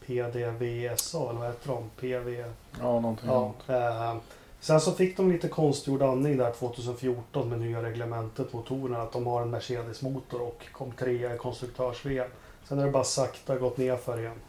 PDVSA 0.05 1.29
eller 1.29 1.39
vad 1.39 1.47
heter 1.47 1.67
de? 1.67 1.89
PV... 1.99 2.43
Ja, 2.81 2.99
någonting 2.99 3.29
ja, 3.29 3.53
eh, 3.67 4.15
Sen 4.59 4.81
så 4.81 4.91
fick 4.91 5.17
de 5.17 5.31
lite 5.31 5.47
konstgjord 5.47 6.01
andning 6.01 6.37
där 6.37 6.51
2014 6.51 7.49
med 7.49 7.59
nya 7.59 7.83
reglementet 7.83 8.53
motorerna. 8.53 9.01
Att 9.01 9.11
de 9.11 9.27
har 9.27 9.41
en 9.41 9.49
Mercedes-motor 9.49 10.41
och 10.41 10.65
kom 10.71 10.91
trea 10.91 11.35
i 11.35 11.37
konstruktörs-VM. 11.37 12.29
Sen 12.63 12.77
har 12.77 12.85
det 12.85 12.91
bara 12.91 13.03
sakta 13.03 13.57
gått 13.57 13.77
ner 13.77 13.95
för 13.95 14.19
igen. 14.19 14.39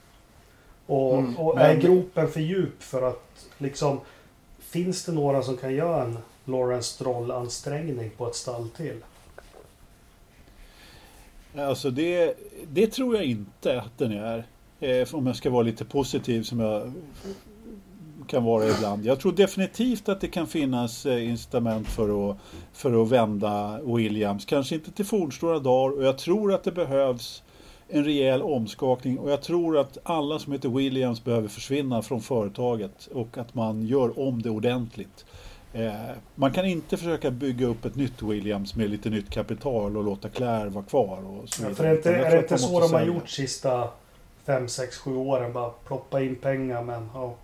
Och, 0.87 1.19
mm, 1.19 1.39
och 1.39 1.61
är 1.61 1.77
gropen 1.77 2.29
för 2.29 2.41
djup 2.41 2.83
för 2.83 3.03
att 3.03 3.47
liksom... 3.59 4.01
Finns 4.59 5.05
det 5.05 5.13
några 5.13 5.43
som 5.43 5.57
kan 5.57 5.75
göra 5.75 6.03
en 6.03 6.19
Lawrence 6.49 6.89
Stroll-ansträngning 6.95 8.11
på 8.17 8.27
ett 8.27 8.35
stall 8.35 8.69
till? 8.69 8.97
Alltså 11.57 11.91
det, 11.91 12.35
det 12.71 12.87
tror 12.87 13.17
jag 13.17 13.25
inte 13.25 13.81
att 13.81 13.99
den 13.99 14.13
är. 14.13 14.47
Eh, 14.81 15.15
om 15.15 15.27
jag 15.27 15.37
ska 15.37 15.51
vara 15.51 15.63
lite 15.63 15.85
positiv 15.85 16.43
som 16.43 16.61
jag 16.61 16.93
kan 18.27 18.45
vara 18.45 18.69
ibland. 18.69 19.07
Jag 19.07 19.21
tror 19.21 19.33
definitivt 19.33 20.09
att 20.09 20.21
det 20.21 20.29
kan 20.29 20.47
finnas 20.47 21.07
eh, 21.07 21.29
incitament 21.29 21.89
för 21.89 22.31
att, 22.31 22.37
för 22.73 23.03
att 23.03 23.09
vända 23.09 23.81
Williams. 23.83 24.45
Kanske 24.45 24.75
inte 24.75 24.91
till 24.91 25.05
fornstora 25.05 25.59
dagar 25.59 25.97
och 25.97 26.05
jag 26.05 26.19
tror 26.19 26.55
att 26.55 26.65
det 26.65 26.73
behövs 26.73 27.43
en 27.89 28.05
rejäl 28.05 28.43
omskakning 28.43 29.19
och 29.19 29.31
jag 29.31 29.43
tror 29.43 29.79
att 29.79 29.99
alla 30.03 30.39
som 30.39 30.53
heter 30.53 30.69
Williams 30.69 31.25
behöver 31.25 31.49
försvinna 31.49 32.03
från 32.03 32.21
företaget 32.21 33.09
och 33.13 33.39
att 33.39 33.55
man 33.55 33.87
gör 33.87 34.19
om 34.19 34.43
det 34.43 34.51
ordentligt. 34.51 35.25
Eh, 35.73 35.93
man 36.35 36.53
kan 36.53 36.67
inte 36.67 36.97
försöka 36.97 37.31
bygga 37.31 37.67
upp 37.67 37.85
ett 37.85 37.97
nytt 37.97 38.23
Williams 38.23 38.75
med 38.75 38.91
lite 38.91 39.11
nytt 39.11 39.31
kapital 39.31 39.97
och 39.97 40.05
låta 40.05 40.29
Claire 40.29 40.69
vara 40.69 40.85
kvar. 40.85 41.19
Och 41.27 41.49
så 41.49 41.63
ja, 41.63 41.75
för 41.75 41.85
är, 41.85 41.97
inte, 41.97 42.15
är 42.15 42.31
det 42.31 42.39
inte 42.39 42.59
så 42.59 42.81
de 42.81 42.93
har 42.93 43.03
gjort 43.03 43.29
sista 43.29 43.89
5, 44.45 44.69
6, 44.69 44.99
7 44.99 45.17
åren? 45.17 45.53
Bara 45.53 45.71
ploppa 45.71 46.21
in 46.21 46.37
pengar 46.37 46.83
men 46.83 47.09
ja. 47.15 47.35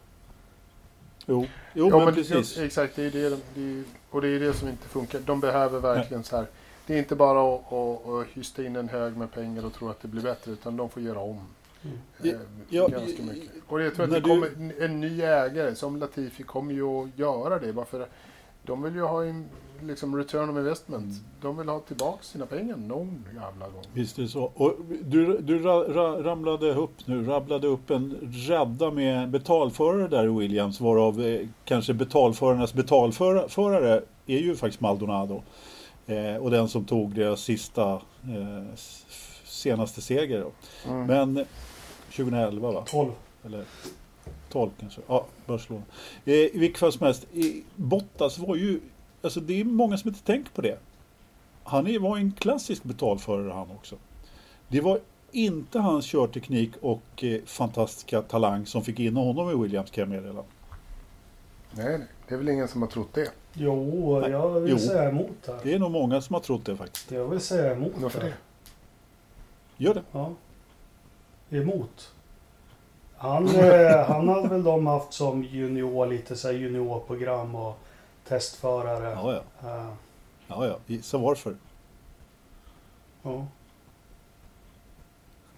Jo, 1.26 1.46
jo 1.74 1.88
ja, 1.88 1.96
men, 1.96 2.04
men 2.04 2.14
precis. 2.14 2.54
Det, 2.54 2.64
exakt, 2.64 2.96
det 2.96 3.04
är 3.04 3.10
det, 3.10 3.38
det, 3.54 3.84
och 4.10 4.20
det 4.20 4.28
är 4.28 4.40
det 4.40 4.54
som 4.54 4.68
inte 4.68 4.88
funkar. 4.88 5.20
De 5.26 5.40
behöver 5.40 5.80
verkligen 5.80 6.20
Nej. 6.20 6.24
så 6.24 6.36
här. 6.36 6.46
Det 6.86 6.94
är 6.94 6.98
inte 6.98 7.16
bara 7.16 7.54
att, 7.54 7.72
att, 7.72 8.08
att 8.08 8.26
hysta 8.26 8.64
in 8.64 8.76
en 8.76 8.88
hög 8.88 9.16
med 9.16 9.32
pengar 9.32 9.66
och 9.66 9.72
tro 9.72 9.88
att 9.88 10.02
det 10.02 10.08
blir 10.08 10.22
bättre 10.22 10.52
utan 10.52 10.76
de 10.76 10.88
får 10.88 11.02
göra 11.02 11.20
om. 11.20 11.40
Mm. 11.84 12.34
Eh, 12.34 12.40
ja, 12.68 12.86
ganska 12.86 13.22
mycket. 13.22 13.50
Och 13.68 13.82
jag 13.82 13.94
tror 13.94 14.04
att 14.04 14.10
det 14.10 14.20
kommer 14.20 14.82
en 14.82 15.00
ny 15.00 15.22
ägare 15.22 15.74
som 15.74 15.96
Latifi 15.96 16.42
kommer 16.42 16.74
ju 16.74 16.84
att 16.84 17.18
göra 17.18 17.58
det. 17.58 17.72
Bara 17.72 17.86
för 17.86 18.06
de 18.62 18.82
vill 18.82 18.94
ju 18.94 19.02
ha 19.02 19.24
en 19.24 19.48
liksom 19.82 20.16
return 20.16 20.50
of 20.50 20.56
investment. 20.56 21.04
Mm. 21.04 21.24
De 21.40 21.56
vill 21.56 21.68
ha 21.68 21.80
tillbaka 21.80 22.22
sina 22.22 22.46
pengar 22.46 22.76
någon 22.76 23.24
jävla 23.34 23.68
gång. 23.68 23.84
Visst 23.92 24.18
är 24.18 24.22
det 24.22 24.28
så. 24.28 24.52
Och 24.54 24.74
du 25.04 25.38
du 25.38 25.58
ra, 25.58 25.84
ra, 25.84 26.22
ramlade 26.22 26.74
upp 26.74 27.06
nu, 27.06 27.24
rabblade 27.24 27.66
upp 27.66 27.90
en 27.90 28.32
rädda 28.48 28.90
med 28.90 29.30
betalförare 29.30 30.08
där 30.08 30.24
i 30.24 30.38
Williams. 30.38 30.80
Varav 30.80 31.20
eh, 31.20 31.48
kanske 31.64 31.94
betalförarnas 31.94 32.74
betalförare 32.74 34.02
är 34.26 34.38
ju 34.38 34.56
faktiskt 34.56 34.80
Maldonado. 34.80 35.42
Eh, 36.06 36.36
och 36.36 36.50
den 36.50 36.68
som 36.68 36.84
tog 36.84 37.14
deras 37.14 37.40
sista 37.40 37.92
eh, 37.92 38.74
senaste 39.44 40.00
seger. 40.00 40.44
Mm. 40.88 41.06
Men 41.06 41.44
2011 42.16 42.72
va? 42.72 42.84
12. 42.86 43.12
Eller 43.44 43.64
12 44.48 44.70
kanske. 44.80 45.00
Ja, 45.06 45.26
Barcelona. 45.46 45.84
Eh, 46.24 46.32
I 46.34 46.58
vilket 46.58 46.78
fall 46.80 46.92
som 46.92 47.06
helst. 47.06 47.26
Bottas 47.76 48.38
var 48.38 48.56
ju... 48.56 48.80
Alltså 49.22 49.40
det 49.40 49.60
är 49.60 49.64
många 49.64 49.96
som 49.98 50.08
inte 50.08 50.22
tänker 50.22 50.50
på 50.52 50.62
det. 50.62 50.78
Han 51.64 51.86
är- 51.86 51.98
var 51.98 52.16
en 52.16 52.32
klassisk 52.32 52.82
betalförare 52.82 53.52
han 53.52 53.70
också. 53.70 53.96
Det 54.68 54.80
var 54.80 55.00
inte 55.32 55.78
hans 55.78 56.06
körteknik 56.06 56.70
och 56.80 57.24
eh, 57.24 57.40
fantastiska 57.46 58.22
talang 58.22 58.66
som 58.66 58.82
fick 58.84 59.00
in 59.00 59.16
honom 59.16 59.50
i 59.50 59.62
Williams 59.62 59.90
kan 59.90 60.02
jag 60.02 60.08
meddela. 60.08 60.42
Nej. 61.72 62.00
Det 62.28 62.34
är 62.34 62.38
väl 62.38 62.48
ingen 62.48 62.68
som 62.68 62.82
har 62.82 62.88
trott 62.88 63.12
det. 63.14 63.30
Jo, 63.52 64.18
Nej. 64.20 64.30
jag 64.30 64.60
vill 64.60 64.72
Jo. 64.72 64.78
säga 64.78 65.08
emot 65.08 65.30
här. 65.46 65.58
Det 65.62 65.74
är 65.74 65.78
nog 65.78 65.90
många 65.90 66.20
som 66.20 66.34
har 66.34 66.40
trott 66.40 66.64
det 66.64 66.76
faktiskt. 66.76 67.10
Jag 67.10 67.28
vill 67.28 67.40
säga 67.40 67.72
emot 67.72 67.92
Varför 67.96 68.20
det? 68.20 68.32
Gör 69.76 69.94
det. 69.94 70.02
Ja. 70.12 70.32
Emot. 71.54 72.10
Han, 73.16 73.48
eh, 73.48 74.06
han 74.08 74.28
hade 74.28 74.48
väl 74.48 74.62
de 74.64 74.86
haft 74.86 75.12
som 75.12 75.42
junior, 75.44 76.06
lite 76.06 76.36
så 76.36 76.48
här 76.48 76.54
juniorprogram 76.54 77.54
och 77.54 77.78
testförare. 78.28 79.10
Ja, 79.22 79.32
ja. 79.62 79.68
Eh, 79.70 79.88
ja, 80.48 80.66
ja. 80.66 80.76
Gissa 80.86 81.18
varför. 81.18 81.54
ja. 83.22 83.46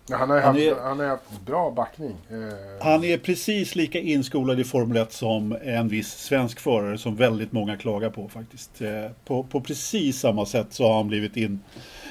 Ja, 0.09 0.17
han 0.17 0.31
har 0.31 0.37
ju 0.37 0.43
Han 0.43 0.55
haft, 0.55 0.67
är- 0.67 0.83
han 0.83 0.99
har 1.01 1.07
haft 1.07 1.41
bra 1.47 1.71
backning. 1.71 2.17
Eh, 2.31 2.85
Han 2.87 3.05
är 3.05 3.19
precis 3.19 3.75
lika 3.77 3.99
inskolad 3.99 4.61
i 4.61 4.65
Formel 4.65 4.97
1 4.97 5.13
som 5.13 5.57
en 5.63 5.89
viss 5.89 6.09
svensk 6.19 6.61
förare 6.61 6.99
som 6.99 7.17
väldigt 7.17 7.53
många 7.53 7.77
klagar 7.77 8.11
på 8.11 8.29
faktiskt. 8.29 8.81
Eh, 8.83 9.11
På, 9.25 9.43
på 9.43 9.61
precis 9.61 10.21
samma 10.21 10.47
sätt 10.47 10.67
så 10.71 10.89
har 10.89 10.95
han 10.97 11.09
blivit 11.09 11.37
in. 11.37 11.61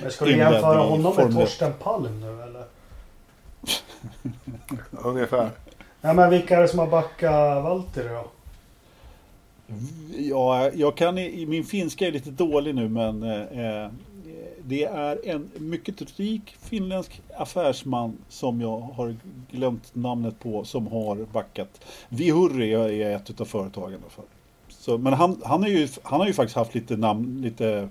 Men 0.02 0.12
ska 0.12 0.26
du 0.26 0.32
jämföra 0.38 0.78
honom 0.78 1.02
med 1.04 1.14
Formel 1.14 1.38
1. 1.38 1.40
Torsten 1.50 1.74
Palm 1.84 2.22
nu 2.22 2.44
eller? 2.44 2.64
Ungefär. 4.92 5.50
Nej 6.02 6.16
men 6.16 6.30
vilka 6.30 6.58
är 6.58 6.62
det 6.62 6.68
som 6.68 6.80
har 6.80 6.88
backat 6.88 7.64
Valtteri 7.64 8.08
då? 8.08 8.32
Ja, 10.18 10.70
jag 10.74 10.98
kan, 10.98 11.16
min 11.16 11.64
finska 11.64 12.08
är 12.08 12.12
lite 12.12 12.32
dålig 12.32 12.76
nu 12.76 12.90
men 12.90 13.24
eh, 13.24 13.42
eh, 13.42 13.92
det 14.64 14.84
är 14.84 15.30
en 15.30 15.52
mycket 15.58 16.20
rik 16.20 16.56
finländsk 16.60 17.22
affärsman 17.38 18.18
som 18.30 18.62
jag 18.62 18.80
har 18.80 19.16
glömt 19.52 19.96
namnet 19.96 20.40
på 20.40 20.64
som 20.64 20.88
har 20.88 21.16
backat. 21.16 21.86
Vihurri 22.10 22.74
är 23.04 23.16
ett 23.16 23.42
av 23.42 23.46
företagen 23.46 24.00
fall. 24.10 24.26
Så, 24.68 24.98
men 24.98 25.14
han, 25.14 25.42
han, 25.46 25.64
är 25.64 25.68
ju, 25.68 25.88
han 26.04 26.20
har 26.20 26.28
ju 26.28 26.34
faktiskt 26.34 26.56
haft 26.56 26.76
lite 26.76 26.98
namn, 26.98 27.42
lite, 27.42 27.90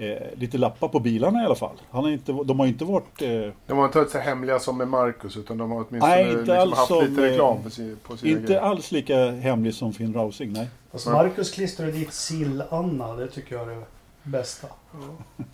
eh, 0.00 0.38
lite 0.38 0.58
lappar 0.58 0.88
på 0.88 1.00
bilarna 1.00 1.42
i 1.42 1.46
alla 1.46 1.54
fall. 1.54 1.76
Han 1.90 2.04
har 2.04 2.10
inte, 2.10 2.32
de 2.32 2.58
har 2.60 2.66
inte 2.66 2.84
varit... 2.84 3.22
Eh, 3.22 3.28
De 3.66 3.78
har 3.78 3.84
inte 3.84 3.98
varit 3.98 4.10
så 4.10 4.18
hemliga 4.18 4.58
som 4.58 4.78
med 4.78 4.88
Marcus 4.88 5.36
utan 5.36 5.58
de 5.58 5.70
har 5.70 5.78
åtminstone 5.88 6.14
Nej, 6.16 6.24
inte 6.28 6.36
liksom 6.40 6.56
alls 6.58 6.74
haft 6.76 6.88
som, 6.88 7.04
lite 7.04 7.26
eh, 7.26 7.30
reklam 7.30 7.70
sin, 7.70 7.96
på 8.06 8.16
sina 8.16 8.30
inte 8.32 8.46
grejer. 8.46 8.60
alls 8.60 8.92
lika 8.92 9.30
hemlig 9.30 9.74
som 9.74 9.92
Finn 9.92 10.14
Rausing, 10.14 10.52
nej. 10.52 10.68
Alltså. 10.92 11.10
Marcus 11.10 11.50
klistrade 11.50 11.92
dit 11.92 12.12
Sill-Anna, 12.12 13.16
det 13.16 13.28
tycker 13.28 13.56
jag 13.56 13.72
är 13.72 13.76
det 13.76 13.82
bästa. 14.22 14.66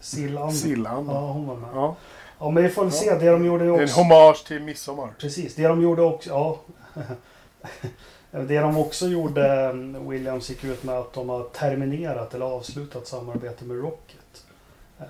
Sill-Anna. 0.01 0.51
Sillan. 0.53 1.07
Ja, 1.09 1.33
hon 1.33 1.47
var 1.47 1.57
med. 1.57 1.69
Ja. 1.75 1.97
Ja 2.39 2.51
men 2.51 2.63
vi 2.63 2.69
får 2.69 2.83
väl 2.83 2.93
se, 2.93 3.15
det 3.19 3.31
de 3.31 3.45
gjorde 3.45 3.65
är 3.65 3.69
en 3.69 3.83
också... 3.85 4.01
hommage 4.01 4.45
till 4.47 4.63
midsommar. 4.63 5.09
Precis, 5.19 5.55
det 5.55 5.69
de 5.69 5.83
gjorde 5.83 6.03
också... 6.03 6.31
Ja. 6.31 6.59
Det 8.31 8.61
de 8.61 8.79
också 8.79 9.07
gjorde, 9.07 9.73
Williams 10.09 10.51
gick 10.51 10.65
ut 10.65 10.85
med 10.85 10.95
att 10.99 11.13
de 11.13 11.29
har 11.29 11.43
terminerat 11.43 12.35
eller 12.35 12.47
avslutat 12.47 13.07
samarbete 13.07 13.65
med 13.65 13.81
Rocket. 13.81 14.16
Eh, 15.01 15.07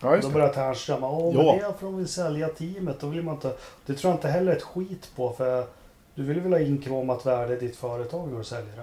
Ja, 0.00 0.16
Då 0.22 0.30
börjar 0.30 0.48
Ternström, 0.48 1.04
åh 1.04 1.34
men 1.34 1.46
Ja. 1.46 1.52
det 1.52 1.78
för 1.78 1.86
de 1.86 1.96
vill 1.96 2.08
sälja 2.08 2.48
teamet. 2.48 3.00
Då 3.00 3.06
vill 3.06 3.22
man 3.22 3.34
inte, 3.34 3.52
det 3.86 3.94
tror 3.94 4.10
jag 4.10 4.18
inte 4.18 4.28
heller 4.28 4.52
ett 4.56 4.62
skit 4.62 5.10
på 5.16 5.32
för 5.32 5.66
du 6.14 6.22
vill 6.22 6.40
väl 6.40 6.52
ha 6.52 6.60
inkromat 6.60 7.26
värde 7.26 7.56
i 7.56 7.60
ditt 7.60 7.76
företag 7.76 8.28
när 8.30 8.38
du 8.38 8.44
säljer 8.44 8.76
det? 8.76 8.82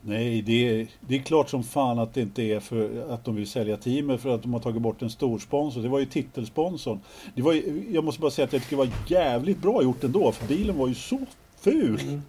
Nej, 0.00 0.42
det 0.42 0.80
är, 0.80 0.86
det 1.00 1.14
är 1.14 1.18
klart 1.18 1.50
som 1.50 1.62
fan 1.64 1.98
att 1.98 2.14
det 2.14 2.20
inte 2.20 2.42
är 2.42 2.60
för 2.60 3.10
att 3.10 3.24
de 3.24 3.34
vill 3.36 3.50
sälja 3.50 3.76
teamet 3.76 4.20
för 4.20 4.34
att 4.34 4.42
de 4.42 4.52
har 4.52 4.60
tagit 4.60 4.82
bort 4.82 5.02
en 5.02 5.10
stor 5.10 5.38
sponsor. 5.38 5.80
Det 5.82 5.88
var 5.88 5.98
ju 5.98 6.06
titelsponsorn. 6.06 7.00
Det 7.34 7.42
var 7.42 7.52
ju, 7.52 7.86
jag 7.90 8.04
måste 8.04 8.20
bara 8.20 8.30
säga 8.30 8.44
att 8.46 8.52
jag 8.52 8.62
tycker 8.62 8.76
det 8.76 8.82
var 8.86 8.92
jävligt 9.06 9.58
bra 9.58 9.82
gjort 9.82 10.04
ändå, 10.04 10.32
för 10.32 10.46
bilen 10.46 10.78
var 10.78 10.88
ju 10.88 10.94
så 10.94 11.18
ful. 11.56 12.20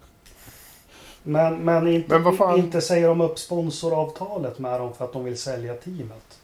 Men, 1.22 1.64
men, 1.64 1.88
inte, 1.88 2.18
Men 2.18 2.58
inte 2.58 2.80
säger 2.80 3.08
de 3.08 3.20
upp 3.20 3.38
sponsoravtalet 3.38 4.58
med 4.58 4.80
dem 4.80 4.94
för 4.94 5.04
att 5.04 5.12
de 5.12 5.24
vill 5.24 5.38
sälja 5.38 5.74
teamet. 5.74 6.40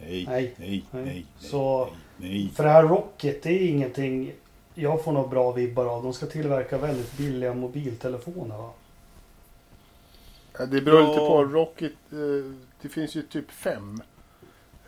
Nej, 0.00 0.24
Nej. 0.28 0.54
nej, 0.58 0.84
nej, 0.90 1.04
Nej. 1.04 1.26
Så- 1.38 1.88
nej, 2.16 2.30
nej. 2.30 2.52
För 2.54 2.64
det 2.64 2.70
här 2.70 2.82
Rocket, 2.82 3.42
det 3.42 3.50
är 3.50 3.68
ingenting 3.68 4.32
jag 4.74 5.04
får 5.04 5.12
några 5.12 5.28
bra 5.28 5.52
vibbar 5.52 5.86
av. 5.86 6.02
De 6.02 6.12
ska 6.12 6.26
tillverka 6.26 6.78
väldigt 6.78 7.16
billiga 7.18 7.54
mobiltelefoner 7.54 8.56
va? 8.58 8.70
Ja, 10.58 10.66
Det 10.66 10.80
beror 10.80 11.00
Ja. 11.00 11.06
lite 11.08 11.18
på. 11.18 11.44
Rocket, 11.44 11.92
eh, 12.12 12.52
det 12.82 12.88
finns 12.88 13.14
ju 13.14 13.22
typ 13.22 13.50
fem 13.50 14.02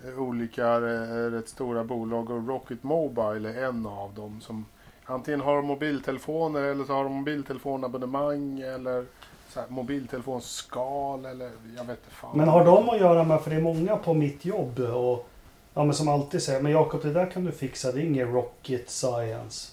eh, 0.05 0.19
olika 0.23 0.75
eh, 0.77 1.31
rätt 1.31 1.49
stora 1.49 1.85
bolag 1.85 2.31
och 2.31 2.49
Rocket 2.49 2.83
Mobile 2.83 3.49
är 3.53 3.65
en 3.65 3.87
av 3.87 4.15
dem 4.15 4.41
som 4.41 4.65
antingen 5.05 5.41
har 5.41 5.63
mobiltelefoner 5.63 6.63
eller 6.63 6.85
så 6.85 6.93
har 6.93 7.05
de 7.05 7.13
mobiltelefonabonnemang 7.13 8.61
eller 8.61 9.05
så 9.53 9.61
här, 9.61 9.69
mobiltelefonskal 9.69 11.27
eller 11.27 11.51
jag 11.77 11.85
vet 11.85 11.99
inte 11.99 12.11
fan. 12.11 12.37
Men 12.37 12.49
har 12.49 12.65
de 12.65 12.89
att 12.89 13.01
göra 13.01 13.25
med, 13.25 13.41
för 13.41 13.51
det 13.51 13.57
är 13.57 13.61
många 13.61 13.97
på 13.97 14.15
mitt 14.15 14.45
jobb 14.45 14.79
och 14.79 15.29
ja, 15.75 15.85
men 15.85 15.95
som 15.95 16.09
alltid 16.09 16.43
säger, 16.43 16.63
men 16.63 16.73
Jakob 16.73 17.03
det 17.03 17.13
där 17.13 17.31
kan 17.31 17.45
du 17.45 17.53
fixa, 17.53 17.93
det 17.93 18.01
är 18.01 18.05
ingen 18.05 18.33
rocket 18.33 18.91
science. 18.91 19.73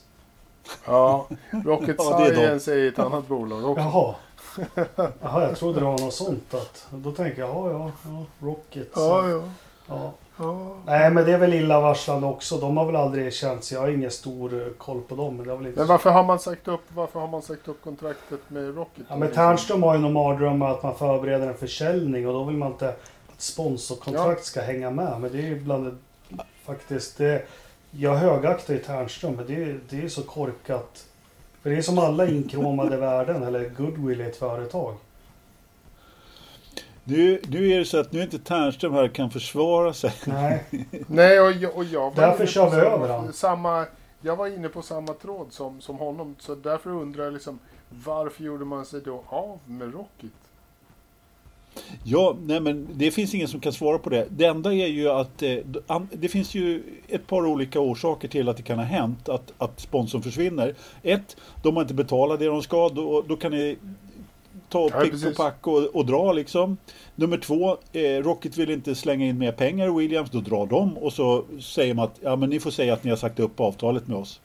Ja, 0.85 1.27
Rocket 1.65 1.95
Ja, 1.99 2.19
det 2.19 2.25
är 2.25 2.29
de. 2.29 2.35
Science 2.35 2.73
är 2.73 2.87
ett 2.87 2.99
annat 2.99 3.27
bolag 3.27 3.65
också. 3.65 3.81
Jaha. 3.81 4.15
Jaha, 5.21 5.43
jag 5.43 5.57
trodde 5.57 5.79
det 5.79 5.85
var 5.85 5.99
något 5.99 6.13
sånt. 6.13 6.53
Att, 6.53 6.87
då 6.91 7.11
tänker 7.11 7.41
jag, 7.41 7.49
ja, 7.49 7.71
ja, 7.71 7.91
ja 8.03 8.25
rocket. 8.47 8.89
Ja, 8.95 9.29
ja. 9.29 9.43
ja. 9.87 10.13
Ja. 10.39 10.75
Nej, 10.85 11.11
men 11.11 11.25
det 11.25 11.33
är 11.33 11.37
väl 11.37 11.53
illavarslande 11.53 12.27
också. 12.27 12.57
De 12.57 12.77
har 12.77 12.85
väl 12.85 12.95
aldrig 12.95 13.33
känt 13.33 13.63
sig, 13.63 13.75
jag 13.75 13.81
har 13.81 13.89
ingen 13.89 14.11
stor 14.11 14.61
eh, 14.61 14.73
koll 14.77 15.01
på 15.01 15.15
dem. 15.15 15.35
Men, 15.35 15.45
det 15.45 15.51
har 15.51 15.57
väl 15.57 15.67
inte 15.67 15.79
Men 15.79 15.87
varför 15.87 16.09
har 16.09 16.23
man 16.23 16.39
sagt 16.39 16.67
upp, 16.67 16.81
varför 16.87 17.19
har 17.19 17.27
man 17.27 17.41
sagt 17.41 17.67
upp 17.67 17.81
kontraktet 17.83 18.39
med 18.47 18.75
Rocket? 18.75 19.03
Ja, 19.09 19.15
men 19.15 19.31
Ternström 19.31 19.83
har 19.83 19.95
ju 19.95 20.01
någon 20.01 20.13
mardröm 20.13 20.61
att 20.61 20.83
man 20.83 20.95
förbereder 20.95 21.47
en 21.47 21.57
försäljning 21.57 22.27
och 22.27 22.33
då 22.33 22.43
vill 22.43 22.57
man 22.57 22.71
inte 22.71 22.89
att 22.89 23.41
sponsorkontrakt 23.41 24.45
ska 24.45 24.61
hänga 24.61 24.91
med. 24.91 25.21
Men 25.21 25.31
det 25.31 25.37
är 25.37 25.47
ju 25.47 25.59
bland 25.59 25.85
det, 25.85 25.95
faktiskt 26.63 27.17
det. 27.17 27.45
Jag 27.91 28.15
högaktar 28.15 28.73
ju 28.73 28.79
Ternström 28.79 29.33
men 29.33 29.47
det 29.47 29.53
är 29.53 29.79
det 29.89 29.97
är 29.97 30.01
ju 30.01 30.09
så 30.09 30.23
korkat. 30.23 31.05
För 31.61 31.69
det 31.69 31.77
är 31.77 31.81
som 31.81 31.97
alla 31.97 32.27
inkromade 32.27 32.97
värden 33.07 33.43
eller 33.43 33.69
goodwill 33.69 34.21
i 34.21 34.23
ett 34.23 34.35
företag. 34.35 34.95
Nu, 37.09 37.41
nu 37.49 37.71
är 37.71 37.79
det 37.79 37.85
så 37.85 37.97
att 37.99 38.11
nu 38.11 38.19
är 38.19 38.23
inte 38.23 38.39
Ternström 38.39 38.93
här 38.93 39.07
kan 39.07 39.29
försvara 39.31 39.93
sig. 39.93 40.13
Nej, 40.25 40.63
Nej, 41.07 41.39
och 41.39 41.51
jag, 41.51 41.75
och 41.77 41.83
jag 41.85 42.15
var 42.15 42.27
Därför 42.27 42.45
kör 42.45 42.65
vi 42.65 42.71
samma- 42.71 42.83
över. 42.83 43.31
Samma, 43.31 43.85
jag 44.21 44.35
var 44.35 44.47
inne 44.47 44.69
på 44.69 44.81
samma 44.81 45.13
tråd 45.13 45.47
som, 45.49 45.81
som 45.81 45.97
honom. 45.97 46.35
Så 46.39 46.55
därför 46.55 46.89
undrar 46.89 47.23
jag 47.23 47.33
liksom 47.33 47.59
varför 48.05 48.43
gjorde 48.43 48.65
man 48.65 48.85
sig 48.85 49.01
då 49.05 49.23
av 49.27 49.59
med 49.65 49.93
Rocket? 49.93 50.29
Ja, 52.03 52.35
nej 52.41 52.59
men 52.59 52.87
det 52.93 53.11
finns 53.11 53.33
ingen 53.33 53.47
som 53.47 53.59
kan 53.59 53.73
svara 53.73 53.97
på 53.97 54.09
det. 54.09 54.27
Det 54.29 54.45
enda 54.45 54.73
är 54.73 54.87
ju 54.87 55.09
att 55.09 55.41
eh, 55.43 55.57
det 56.11 56.27
finns 56.27 56.55
ju 56.55 56.83
ett 57.07 57.27
par 57.27 57.45
olika 57.45 57.79
orsaker 57.79 58.27
till 58.27 58.49
att 58.49 58.57
det 58.57 58.63
kan 58.63 58.77
ha 58.77 58.85
hänt 58.85 59.29
att, 59.29 59.53
att 59.57 59.79
sponsorn 59.79 60.21
försvinner. 60.21 60.75
Ett, 61.03 61.37
de 61.63 61.75
har 61.75 61.81
inte 61.81 61.93
betalat 61.93 62.39
det 62.39 62.45
de 62.45 62.61
ska. 62.61 62.89
Då, 62.89 63.21
då 63.27 63.35
kan 63.35 63.51
ni 63.51 63.77
ta 64.69 64.89
Ja, 64.93 65.01
pick 65.01 65.25
och 65.25 65.35
pack 65.35 65.67
och, 65.67 65.95
och 65.95 66.05
dra 66.05 66.33
liksom. 66.33 66.77
Nummer 67.15 67.37
två, 67.37 67.77
eh, 67.91 68.23
Rocket 68.23 68.57
vill 68.57 68.69
inte 68.69 68.95
slänga 68.95 69.25
in 69.25 69.37
mer 69.37 69.51
pengar 69.51 69.87
i 69.87 69.91
Williams. 69.91 70.29
Då 70.29 70.39
drar 70.39 70.65
de 70.65 70.97
och 70.97 71.13
så 71.13 71.45
säger 71.61 71.93
man 71.93 72.05
att 72.05 72.19
ja, 72.21 72.35
men 72.35 72.49
ni 72.49 72.59
får 72.59 72.71
säga 72.71 72.93
att 72.93 73.03
ni 73.03 73.09
har 73.09 73.17
sagt 73.17 73.39
upp 73.39 73.59
avtalet 73.59 74.07
med 74.07 74.17
oss. 74.17 74.41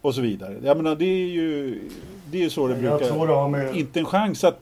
Och 0.00 0.14
så 0.14 0.20
vidare. 0.20 0.56
Jag 0.62 0.76
menar, 0.76 0.96
det 0.96 1.04
är 1.04 1.28
ju, 1.28 1.80
det 2.30 2.38
är 2.38 2.42
ju 2.42 2.50
så 2.50 2.66
det 2.66 2.72
jag 2.72 2.80
brukar... 2.80 3.14
tror 3.14 3.26
det 3.26 3.34
har 3.34 3.48
med... 3.48 3.76
Inte 3.76 4.00
en 4.00 4.06
chans 4.06 4.44
att 4.44 4.60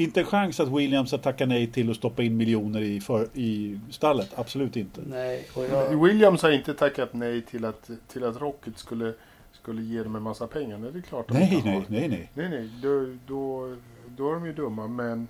inte 0.00 0.20
en 0.20 0.26
chans 0.26 0.60
att 0.60 0.68
Williams 0.68 1.12
har 1.12 1.18
tackat 1.18 1.48
nej 1.48 1.66
till 1.66 1.90
att 1.90 1.96
stoppa 1.96 2.22
in 2.22 2.36
miljoner 2.36 2.80
i, 2.80 3.00
för, 3.00 3.28
i 3.34 3.80
stallet. 3.90 4.30
Absolut 4.34 4.76
inte. 4.76 5.00
Nej, 5.06 5.48
och 5.54 5.64
jag... 5.64 6.04
Williams 6.04 6.42
har 6.42 6.50
inte 6.50 6.74
tackat 6.74 7.08
nej 7.12 7.42
till 7.42 7.64
att, 7.64 7.90
till 8.12 8.24
att 8.24 8.40
Rocket 8.40 8.78
skulle, 8.78 9.12
skulle 9.62 9.82
ge 9.82 10.02
dem 10.02 10.16
en 10.16 10.22
massa 10.22 10.46
pengar. 10.46 10.78
Nej, 10.78 10.92
det 10.92 10.98
är 10.98 11.02
klart 11.02 11.28
de 11.28 11.34
Nej, 11.34 11.54
inte 11.54 11.68
har. 11.68 11.76
nej, 11.76 11.86
nej, 11.88 12.08
nej. 12.08 12.30
Nej, 12.34 12.48
nej, 12.48 12.70
då, 12.82 13.06
då, 13.26 13.76
då 14.16 14.30
är 14.30 14.34
de 14.34 14.46
ju 14.46 14.52
dumma. 14.52 14.86
Men, 14.86 15.28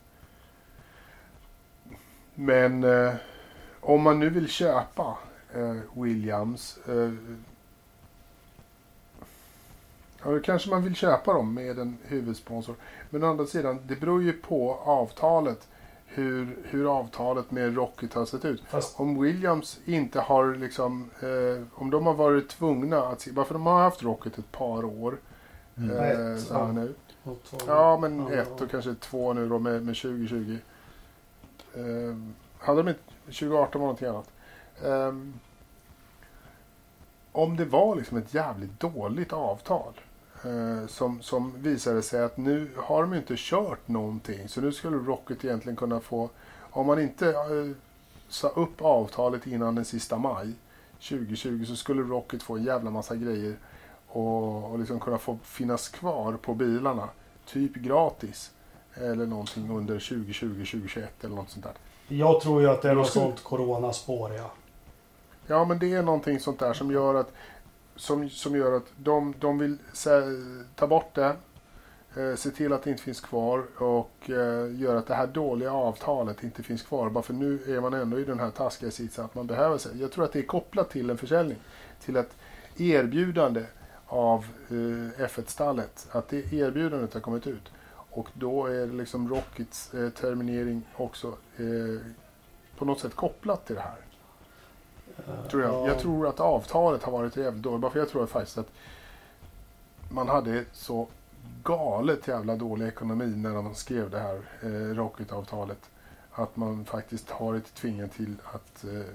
men 2.34 2.84
eh, 2.84 3.14
om 3.80 4.02
man 4.02 4.18
nu 4.20 4.30
vill 4.30 4.48
köpa 4.48 5.18
eh, 5.54 5.76
Williams. 6.02 6.78
Eh, 6.88 7.12
ja, 10.24 10.30
då 10.30 10.40
kanske 10.40 10.70
man 10.70 10.82
vill 10.84 10.94
köpa 10.94 11.32
dem 11.32 11.54
med 11.54 11.78
en 11.78 11.98
huvudsponsor. 12.04 12.74
Men 13.10 13.24
å 13.24 13.26
andra 13.26 13.46
sidan, 13.46 13.80
det 13.86 13.96
beror 14.00 14.22
ju 14.22 14.32
på 14.32 14.74
avtalet. 14.74 15.68
Hur, 16.08 16.56
hur 16.64 16.98
avtalet 16.98 17.50
med 17.50 17.76
Rocket 17.76 18.14
har 18.14 18.24
sett 18.24 18.44
ut. 18.44 18.62
Fast, 18.68 19.00
Om 19.00 19.22
Williams 19.22 19.80
inte 19.84 20.20
har 20.20 20.54
liksom, 20.54 21.10
eh, 21.20 21.62
om 21.74 21.90
de 21.90 22.06
har 22.06 22.14
varit 22.14 22.48
tvungna 22.48 22.98
att 23.02 23.20
se, 23.20 23.30
varför 23.32 23.54
de 23.54 23.66
har 23.66 23.82
haft 23.82 24.02
Rocket 24.02 24.38
ett 24.38 24.52
par 24.52 24.84
år. 24.84 25.18
Mm. 25.76 25.90
Eh, 25.96 26.10
Ett, 26.36 26.46
ja. 26.50 26.72
nu. 26.72 26.94
Ja, 27.66 27.98
men 28.00 28.18
Ja, 28.18 28.30
ett 28.32 28.48
ja. 28.58 28.64
och 28.64 28.70
kanske 28.70 28.94
två 28.94 29.32
nu 29.32 29.48
då 29.48 29.58
med, 29.58 29.82
med 29.86 29.96
2020. 29.96 30.56
Eh, 31.74 31.82
hade 32.58 32.82
de 32.82 32.88
inte, 32.88 33.00
2018 33.24 33.80
var 33.80 33.86
någonting 33.86 34.08
annat. 34.08 34.30
Ehm, 34.84 35.34
om 37.32 37.56
det 37.56 37.64
var 37.64 37.96
liksom 37.96 38.18
ett 38.18 38.34
jävligt 38.34 38.80
dåligt 38.80 39.32
avtal 39.32 39.92
eh, 39.96 40.02
som, 40.88 41.22
som 41.22 41.52
visade 41.62 42.02
sig 42.02 42.22
att 42.24 42.36
nu 42.36 42.70
har 42.76 43.02
de 43.02 43.14
inte 43.14 43.34
kört 43.36 43.88
någonting 43.88 44.48
så 44.48 44.60
nu 44.60 44.72
skulle 44.72 44.96
Rocket 44.96 45.44
egentligen 45.44 45.76
kunna 45.76 46.00
få, 46.00 46.30
om 46.70 46.86
man 46.86 47.00
inte 47.00 47.28
eh, 47.28 47.76
sa 48.28 48.48
upp 48.48 48.82
avtalet 48.82 49.46
innan 49.46 49.74
den 49.74 49.84
sista 49.84 50.18
maj 50.18 50.52
2020 51.08 51.64
så 51.64 51.76
skulle 51.76 52.02
Rocket 52.02 52.42
få 52.42 52.56
en 52.56 52.64
jävla 52.64 52.90
massa 52.90 53.16
grejer 53.16 53.56
och, 54.06 54.70
och 54.72 54.78
liksom 54.78 55.00
kunna 55.00 55.18
få 55.18 55.38
finnas 55.42 55.88
kvar 55.88 56.32
på 56.32 56.54
bilarna 56.54 57.08
typ 57.46 57.74
gratis 57.74 58.50
eller 58.94 59.26
någonting 59.26 59.70
under 59.70 59.94
2020, 59.94 60.46
2021 60.48 61.24
eller 61.24 61.36
något 61.36 61.50
sånt 61.50 61.64
där. 61.64 61.74
Jag 62.08 62.40
tror 62.40 62.62
ju 62.62 62.68
att 62.68 62.82
det 62.82 62.90
är 62.90 62.94
något 62.94 63.08
skulle- 63.08 63.24
sånt 63.24 63.42
coronaspår 63.44 64.32
ja. 64.34 64.50
Ja, 65.46 65.64
men 65.64 65.78
det 65.78 65.92
är 65.92 66.02
någonting 66.02 66.40
sånt 66.40 66.58
där 66.58 66.72
som 66.72 66.90
gör 66.90 67.14
att, 67.14 67.32
som, 67.98 68.30
som 68.30 68.56
gör 68.56 68.76
att 68.76 68.86
de, 68.96 69.34
de 69.38 69.58
vill 69.58 69.78
ta 70.74 70.86
bort 70.86 71.14
det, 71.14 71.36
eh, 72.16 72.34
se 72.34 72.50
till 72.50 72.72
att 72.72 72.82
det 72.82 72.90
inte 72.90 73.02
finns 73.02 73.20
kvar 73.20 73.64
och 73.76 74.30
eh, 74.30 74.80
göra 74.80 74.98
att 74.98 75.06
det 75.06 75.14
här 75.14 75.26
dåliga 75.26 75.72
avtalet 75.72 76.42
inte 76.42 76.62
finns 76.62 76.82
kvar. 76.82 77.10
Bara 77.10 77.22
för 77.22 77.34
nu 77.34 77.76
är 77.76 77.80
man 77.80 77.94
ändå 77.94 78.18
i 78.18 78.24
den 78.24 78.40
här 78.40 78.50
taskiga 78.50 78.90
sitsen 78.90 79.24
att 79.24 79.34
man 79.34 79.46
behöver 79.46 79.78
sig. 79.78 80.00
Jag 80.00 80.12
tror 80.12 80.24
att 80.24 80.32
det 80.32 80.38
är 80.38 80.42
kopplat 80.42 80.90
till 80.90 81.10
en 81.10 81.18
försäljning. 81.18 81.58
Till 82.04 82.16
ett 82.16 82.36
erbjudande 82.76 83.64
av 84.06 84.46
eh, 84.68 85.24
F1-stallet. 85.26 86.08
Att 86.10 86.28
det 86.28 86.52
erbjudandet 86.52 87.14
har 87.14 87.20
kommit 87.20 87.46
ut. 87.46 87.72
Och 88.10 88.28
då 88.34 88.66
är 88.66 88.86
liksom 88.86 89.28
Rockets 89.28 89.94
eh, 89.94 90.10
terminering 90.10 90.82
också 90.96 91.28
eh, 91.56 92.00
på 92.78 92.84
något 92.84 93.00
sätt 93.00 93.14
kopplat 93.14 93.66
till 93.66 93.76
det 93.76 93.82
här. 93.82 94.07
Tror 95.50 95.62
jag. 95.62 95.72
ja. 95.72 95.86
jag 95.88 95.98
tror 95.98 96.26
att 96.26 96.40
avtalet 96.40 97.02
har 97.02 97.12
varit 97.12 97.36
jävligt 97.36 97.62
dåligt. 97.62 97.80
Bara 97.80 97.92
för 97.92 97.98
jag 97.98 98.08
tror 98.08 98.26
faktiskt 98.26 98.58
att 98.58 98.70
man 100.08 100.28
hade 100.28 100.64
så 100.72 101.08
galet 101.62 102.28
jävla 102.28 102.56
dålig 102.56 102.86
ekonomi 102.86 103.36
när 103.36 103.54
de 103.54 103.74
skrev 103.74 104.10
det 104.10 104.18
här 104.18 104.40
eh, 104.62 104.94
Rocket-avtalet. 104.94 105.90
Att 106.32 106.56
man 106.56 106.84
faktiskt 106.84 107.30
har 107.30 107.46
varit 107.46 107.74
tvingad 107.74 108.12
till 108.12 108.36
att 108.52 108.84
eh, 108.84 109.14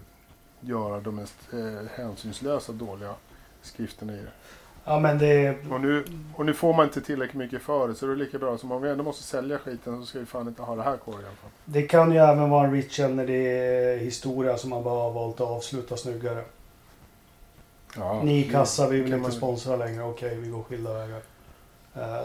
göra 0.59 0.99
de 0.99 1.15
mest 1.15 1.53
eh, 1.53 1.87
hänsynslösa 1.95 2.71
dåliga 2.71 3.15
skrifterna 3.61 4.13
i 4.13 4.17
det. 4.17 4.31
Ja 4.85 4.99
men 4.99 5.17
det... 5.17 5.55
Och 5.71 5.81
nu, 5.81 6.05
och 6.35 6.45
nu 6.45 6.53
får 6.53 6.73
man 6.73 6.85
inte 6.85 7.01
tillräckligt 7.01 7.37
mycket 7.37 7.61
för 7.61 7.87
det 7.87 7.95
så 7.95 8.05
det 8.05 8.11
är 8.11 8.15
lika 8.15 8.37
bra 8.39 8.57
som 8.57 8.71
om 8.71 8.81
vi 8.81 8.89
ändå 8.89 9.03
måste 9.03 9.23
sälja 9.23 9.57
skiten 9.57 9.99
så 9.99 10.05
ska 10.05 10.19
vi 10.19 10.25
fan 10.25 10.47
inte 10.47 10.61
ha 10.61 10.75
det 10.75 10.83
här 10.83 10.97
kvar 10.97 11.13
i 11.13 11.17
alla 11.17 11.23
fall. 11.25 11.49
Det 11.65 11.81
kan 11.81 12.11
ju 12.11 12.17
även 12.17 12.49
vara 12.49 12.65
en 12.67 12.73
Rich 12.73 12.91
Kennedy-historia 12.93 14.57
som 14.57 14.69
man 14.69 14.83
bara 14.83 14.99
har 15.03 15.11
valt 15.11 15.35
att 15.41 15.47
avsluta 15.47 15.97
snyggare. 15.97 16.43
Ja, 17.97 18.21
Ni 18.23 18.43
det 18.43 18.49
kassa, 18.51 18.87
vi 18.89 18.95
vill 19.01 19.05
inte 19.13 19.17
man- 19.21 19.31
sponsra 19.31 19.75
längre. 19.75 20.03
Okej, 20.03 20.35
vi 20.37 20.49
går 20.49 20.63
skilda 20.63 20.93
vägar. 20.93 21.21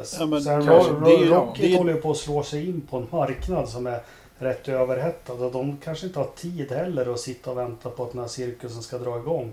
S- 0.03 0.17
Ja, 0.21 0.27
men 0.27 0.43
Sen 0.43 0.67
kanske- 0.67 0.93
Ro- 0.93 1.01
det 1.01 1.11
är 1.15 1.27
Ro- 1.27 1.35
Rocket 1.35 1.63
det 1.63 1.75
är- 1.75 1.79
håller 1.79 1.95
ju 1.95 2.01
på 2.01 2.11
att 2.11 2.17
slå 2.17 2.43
sig 2.43 2.69
in 2.69 2.81
på 2.81 2.97
en 2.97 3.07
marknad 3.11 3.69
som 3.69 3.87
är 3.87 4.01
rätt 4.39 4.69
överhettad. 4.69 5.33
Och 5.33 5.53
de 5.53 5.77
kanske 5.85 6.07
inte 6.07 6.19
har 6.19 6.27
tid 6.37 6.73
heller 6.73 7.13
att 7.13 7.21
sitta 7.21 7.51
och 7.51 7.59
vänta 7.59 7.91
på 7.91 8.03
att 8.05 8.13
den 8.13 8.21
här 8.21 8.29
cirkusen 8.29 8.83
ska 8.83 8.99
dra 8.99 9.19
igång. 9.19 9.53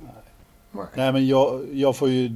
Nej. 0.00 0.10
Nej 0.94 1.12
men 1.12 1.26
jag, 1.26 1.66
jag 1.72 1.96
får 1.96 2.08
ju 2.08 2.30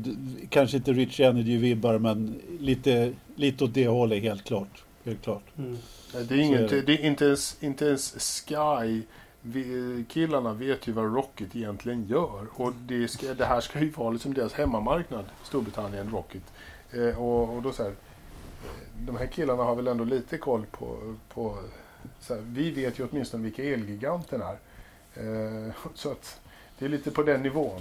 kanske 0.49 0.76
inte 0.76 0.93
Rich 0.93 1.20
Energy-vibbar 1.20 1.99
men 1.99 2.41
lite, 2.61 3.12
lite 3.34 3.64
åt 3.64 3.74
det 3.74 3.86
hållet 3.89 4.22
helt 4.22 4.45
klart. 4.45 4.84
Helt 5.05 5.22
klart. 5.22 5.43
Mm. 5.59 5.78
Nej, 6.14 6.24
Det 6.28 6.34
är, 6.34 6.39
inget, 6.39 6.70
det. 6.70 6.82
det 6.82 6.93
är 6.93 7.07
inte 7.07 7.24
ens, 7.24 7.57
inte 7.61 7.84
ens 7.86 8.14
Sky 8.47 9.03
vi- 9.43 10.05
killarna 10.09 10.53
vet 10.53 10.86
ju 10.86 10.93
vad 10.93 11.14
Rocket 11.14 11.57
egentligen 11.57 12.07
gör. 12.07 12.47
Och 12.53 12.72
det, 12.86 13.09
ska, 13.09 13.34
det 13.34 13.45
här 13.45 13.61
ska 13.61 13.80
ju 13.80 13.91
vara 13.91 14.11
liksom 14.11 14.34
deras 14.34 14.53
hemmamarknad, 14.53 15.24
Storbritannien, 15.45 16.11
Rocket. 16.11 16.43
Eh, 16.93 17.22
och, 17.22 17.57
och 17.57 17.62
då 17.62 17.72
så 17.72 17.82
här, 17.82 17.91
eh, 17.91 17.97
de 19.07 19.16
här 19.16 19.26
killarna 19.26 19.62
har 19.62 19.74
väl 19.74 19.89
ändå 19.89 20.05
lite 20.05 20.39
koll 20.39 20.66
på... 20.70 21.14
på 21.34 21.59
så 22.20 22.34
här, 22.34 22.43
vi 22.47 22.70
vet 22.70 22.99
ju 22.99 23.07
åtminstone 23.11 23.43
vilka 23.43 23.64
Elgiganten 23.64 24.43
är. 24.43 24.59
Eh, 25.14 25.72
så 25.95 26.11
att 26.11 26.41
det 26.78 26.84
är 26.84 26.89
lite 26.89 27.11
på 27.11 27.22
den 27.22 27.43
nivån. 27.43 27.80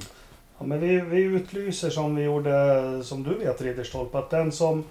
Ja, 0.59 0.65
men 0.65 0.79
vi, 0.79 1.01
vi 1.01 1.21
utlyser 1.21 1.89
som 1.89 2.15
vi 2.15 2.23
gjorde, 2.23 3.03
som 3.03 3.23
du 3.23 3.33
vet 3.33 3.61
Ridderstolpe, 3.61 4.17
att 4.17 4.29
den 4.29 4.51
som, 4.51 4.83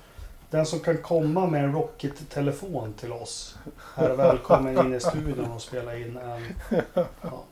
den 0.51 0.67
som 0.67 0.81
kan 0.81 0.99
komma 0.99 1.47
med 1.47 1.65
en 1.65 1.73
Rocket-telefon 1.73 2.93
till 2.93 3.13
oss 3.13 3.57
är 3.95 4.17
välkommen 4.17 4.79
in 4.87 4.95
i 4.95 5.01
studion 5.01 5.53
och 5.55 5.63
spela 5.63 5.97
in 5.99 6.17
en... 6.17 6.43
Ja, 7.23 7.45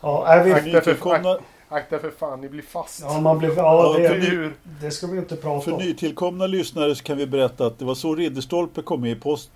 ja, 0.00 0.26
är 0.26 0.44
vi, 0.44 0.76
Akta 0.76 0.94
för, 0.94 1.40
akta 1.68 1.98
för 1.98 2.10
fan, 2.10 2.40
ni 2.40 2.48
blir 2.48 2.62
fast. 2.62 3.00
ja 3.00 3.20
man 3.20 3.38
blir... 3.38 3.48
Ja, 3.56 3.94
Ja, 3.94 3.98
det, 3.98 4.08
för 4.08 4.16
Djur. 4.16 4.54
det 4.80 4.90
ska 4.90 5.06
vi 5.06 5.18
inte 5.18 5.36
prata 5.36 5.64
för 5.64 5.72
om. 5.72 5.78
nytillkomna 5.78 6.46
lyssnare 6.46 6.94
så 6.94 7.04
kan 7.04 7.18
vi 7.18 7.26
berätta 7.26 7.66
att 7.66 7.78
det 7.78 7.84
var 7.84 7.94
så 7.94 8.14
Ridderstolpe 8.14 8.82
kom 8.82 9.00
med 9.00 9.10
i 9.10 9.14
post, 9.14 9.50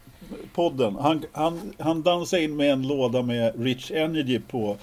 podden. 0.55 0.97
Han, 0.97 1.25
han, 1.33 1.73
han 1.79 2.03
dansade 2.03 2.43
in 2.43 2.57
med 2.57 2.73
en 2.73 2.89
låda 2.89 3.23
med 3.23 3.65
Rich 3.65 3.91
Energy 3.91 4.41
på 4.41 4.77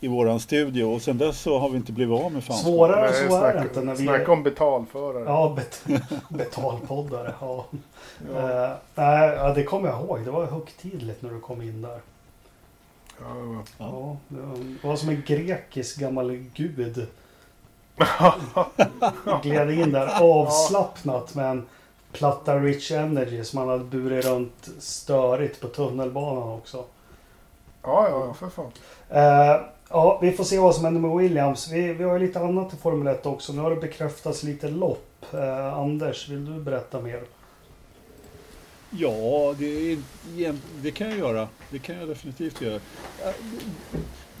i 0.00 0.08
våran 0.08 0.40
studio 0.40 0.84
och 0.84 1.02
sen 1.02 1.18
dess 1.18 1.40
så 1.40 1.58
har 1.58 1.68
vi 1.68 1.76
inte 1.76 1.92
blivit 1.92 2.20
av 2.24 2.32
med 2.32 2.44
fan. 2.44 2.56
Svårare 2.56 3.08
än 3.08 3.14
så 3.14 3.20
är 3.20 3.28
det 3.28 3.52
snacka- 3.52 3.62
inte 3.62 3.80
när 3.80 3.94
vi... 3.94 4.04
Snacka 4.04 4.32
om 4.32 4.42
betalförare. 4.42 5.24
Ja, 5.24 5.52
bet, 5.56 5.84
betalpoddare. 6.28 7.34
Ja. 7.40 7.66
Ja. 8.34 8.64
Eh, 8.64 8.70
nej, 8.94 9.28
ja, 9.36 9.52
det 9.54 9.64
kommer 9.64 9.88
jag 9.88 10.00
ihåg. 10.00 10.24
Det 10.24 10.30
var 10.30 10.46
högtidligt 10.46 11.22
när 11.22 11.30
du 11.30 11.40
kom 11.40 11.62
in 11.62 11.82
där. 11.82 12.00
Ja, 13.20 13.26
ja. 13.44 13.62
Ja, 13.78 14.16
det 14.28 14.40
var- 14.40 14.56
det 14.82 14.88
var 14.88 14.96
som 14.96 15.08
en 15.08 15.22
grekisk 15.26 15.96
gammal 16.00 16.30
gud. 16.54 17.06
Gled 19.42 19.70
in 19.70 19.92
där 19.92 20.22
avslappnat 20.22 21.34
med 21.34 21.50
en 21.50 21.66
platta 22.12 22.56
Rich 22.58 22.90
Energy 22.92 23.44
som 23.44 23.58
han 23.58 23.68
hade 23.68 23.84
burit 23.84 24.24
runt 24.24 24.68
störigt 24.78 25.60
på 25.60 25.68
tunnelbanan 25.68 26.48
också. 26.52 26.84
ja, 27.82 28.08
ja, 28.08 28.24
ja, 28.26 28.34
för 28.34 28.48
fan. 28.48 28.70
Eh, 29.08 29.60
ja, 29.90 30.18
vi 30.22 30.32
får 30.32 30.44
se 30.44 30.58
vad 30.58 30.74
som 30.74 30.84
händer 30.84 31.00
med 31.00 31.16
Williams. 31.16 31.72
Vi, 31.72 31.92
vi 31.92 32.04
har 32.04 32.18
ju 32.18 32.26
lite 32.26 32.40
annat 32.40 32.74
i 32.74 32.76
Formel 32.76 33.14
1 33.14 33.26
också. 33.26 33.52
Nu 33.52 33.60
har 33.60 33.70
det 33.70 33.76
bekräftats 33.76 34.42
lite 34.42 34.68
lopp. 34.68 35.26
Eh, 35.32 35.74
Anders, 35.74 36.28
vill 36.28 36.44
du 36.44 36.60
berätta 36.60 37.00
mer? 37.00 37.20
Ja, 38.90 39.54
det, 39.58 39.92
är, 39.92 39.98
det 40.82 40.90
kan 40.90 41.08
jag 41.08 41.18
göra. 41.18 41.48
Det 41.70 41.78
kan 41.78 41.96
jag 41.96 42.08
definitivt 42.08 42.62
göra. 42.62 42.74
Eh, 42.74 43.34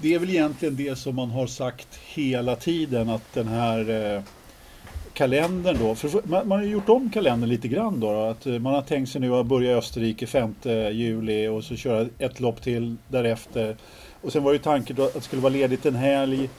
det 0.02 0.14
är 0.14 0.18
väl 0.18 0.30
egentligen 0.30 0.76
det 0.76 0.98
som 0.98 1.16
man 1.16 1.30
har 1.30 1.46
sagt 1.46 1.98
hela 2.14 2.56
tiden 2.56 3.10
att 3.10 3.32
den 3.34 3.48
här 3.48 4.14
eh, 4.16 4.22
kalendern 5.12 5.76
då. 5.78 5.94
För 5.94 6.28
man, 6.28 6.48
man 6.48 6.58
har 6.58 6.64
ju 6.64 6.72
gjort 6.72 6.88
om 6.88 7.10
kalendern 7.10 7.50
lite 7.50 7.68
grann 7.68 8.00
då. 8.00 8.22
Att 8.22 8.46
eh, 8.46 8.58
man 8.58 8.74
har 8.74 8.82
tänkt 8.82 9.10
sig 9.10 9.20
nu 9.20 9.34
att 9.34 9.46
börja 9.46 9.70
i 9.70 9.74
Österrike 9.74 10.26
5 10.26 10.54
juli 10.92 11.48
och 11.48 11.64
så 11.64 11.76
köra 11.76 12.08
ett 12.18 12.40
lopp 12.40 12.62
till 12.62 12.96
därefter. 13.08 13.76
Och 14.22 14.32
sen 14.32 14.42
var 14.42 14.52
ju 14.52 14.58
tanken 14.58 14.96
då 14.96 15.04
att 15.04 15.14
det 15.14 15.20
skulle 15.20 15.42
vara 15.42 15.52
ledigt 15.52 15.86
en 15.86 15.94
helg 15.94 16.50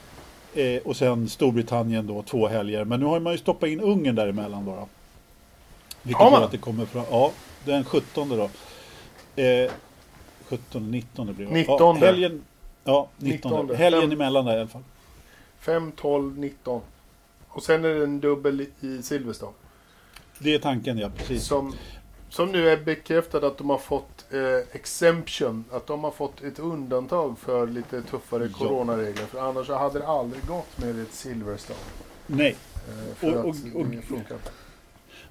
eh, 0.54 0.82
och 0.82 0.96
sen 0.96 1.28
Storbritannien 1.28 2.06
då 2.06 2.22
två 2.22 2.48
helger. 2.48 2.84
Men 2.84 3.00
nu 3.00 3.06
har 3.06 3.20
man 3.20 3.32
ju 3.32 3.38
stoppat 3.38 3.68
in 3.68 3.80
Ungern 3.80 4.14
däremellan 4.14 4.64
då. 4.64 4.88
Vilket 6.02 6.32
gör 6.32 6.44
att 6.44 6.50
det 6.50 6.58
kommer 6.58 6.86
fram. 6.86 7.04
Ja, 7.10 7.32
den 7.64 7.84
17 7.84 8.28
då. 8.28 8.50
Eh, 9.42 9.70
17, 10.48 10.90
19 10.90 11.34
blir 11.34 11.46
det. 11.46 11.52
19. 11.52 11.76
Ja, 11.78 12.06
helgen, 12.06 12.42
ja, 12.84 13.08
19. 13.16 13.60
19. 13.60 13.76
Helgen 13.76 14.02
Fem. 14.02 14.12
emellan 14.12 14.44
där 14.44 14.56
i 14.56 14.60
alla 14.60 14.68
fall. 14.68 14.82
5, 15.58 15.92
12, 15.92 16.38
19. 16.38 16.80
Och 17.48 17.62
sen 17.62 17.84
är 17.84 17.94
det 17.94 18.04
en 18.04 18.20
dubbel 18.20 18.66
i 18.80 19.02
Silverstone. 19.02 19.52
Det 20.38 20.54
är 20.54 20.58
tanken 20.58 20.98
ja, 20.98 21.10
precis. 21.16 21.44
Som, 21.44 21.74
som 22.32 22.52
nu 22.52 22.68
är 22.70 22.76
bekräftat 22.76 23.42
att 23.44 23.58
de 23.58 23.70
har 23.70 23.78
fått 23.78 24.24
eh, 24.30 24.76
exemption. 24.76 25.64
Att 25.72 25.86
de 25.86 26.04
har 26.04 26.10
fått 26.10 26.42
ett 26.42 26.58
undantag 26.58 27.38
för 27.38 27.66
lite 27.66 28.02
tuffare 28.02 28.48
Ja. 28.52 28.58
coronaregler. 28.58 29.26
För 29.26 29.38
annars 29.48 29.68
hade 29.68 29.98
det 29.98 30.06
aldrig 30.06 30.46
gått 30.46 30.78
med 30.78 31.00
ett 31.02 31.12
Silverstone. 31.14 31.78
Nej, 32.26 32.56
Eh, 32.88 33.14
för 33.16 33.26
Och- 33.32 33.38
att 33.38 33.44
och- 33.46 33.80
och- 33.80 33.86
det 33.86 34.02
funkar 34.02 34.36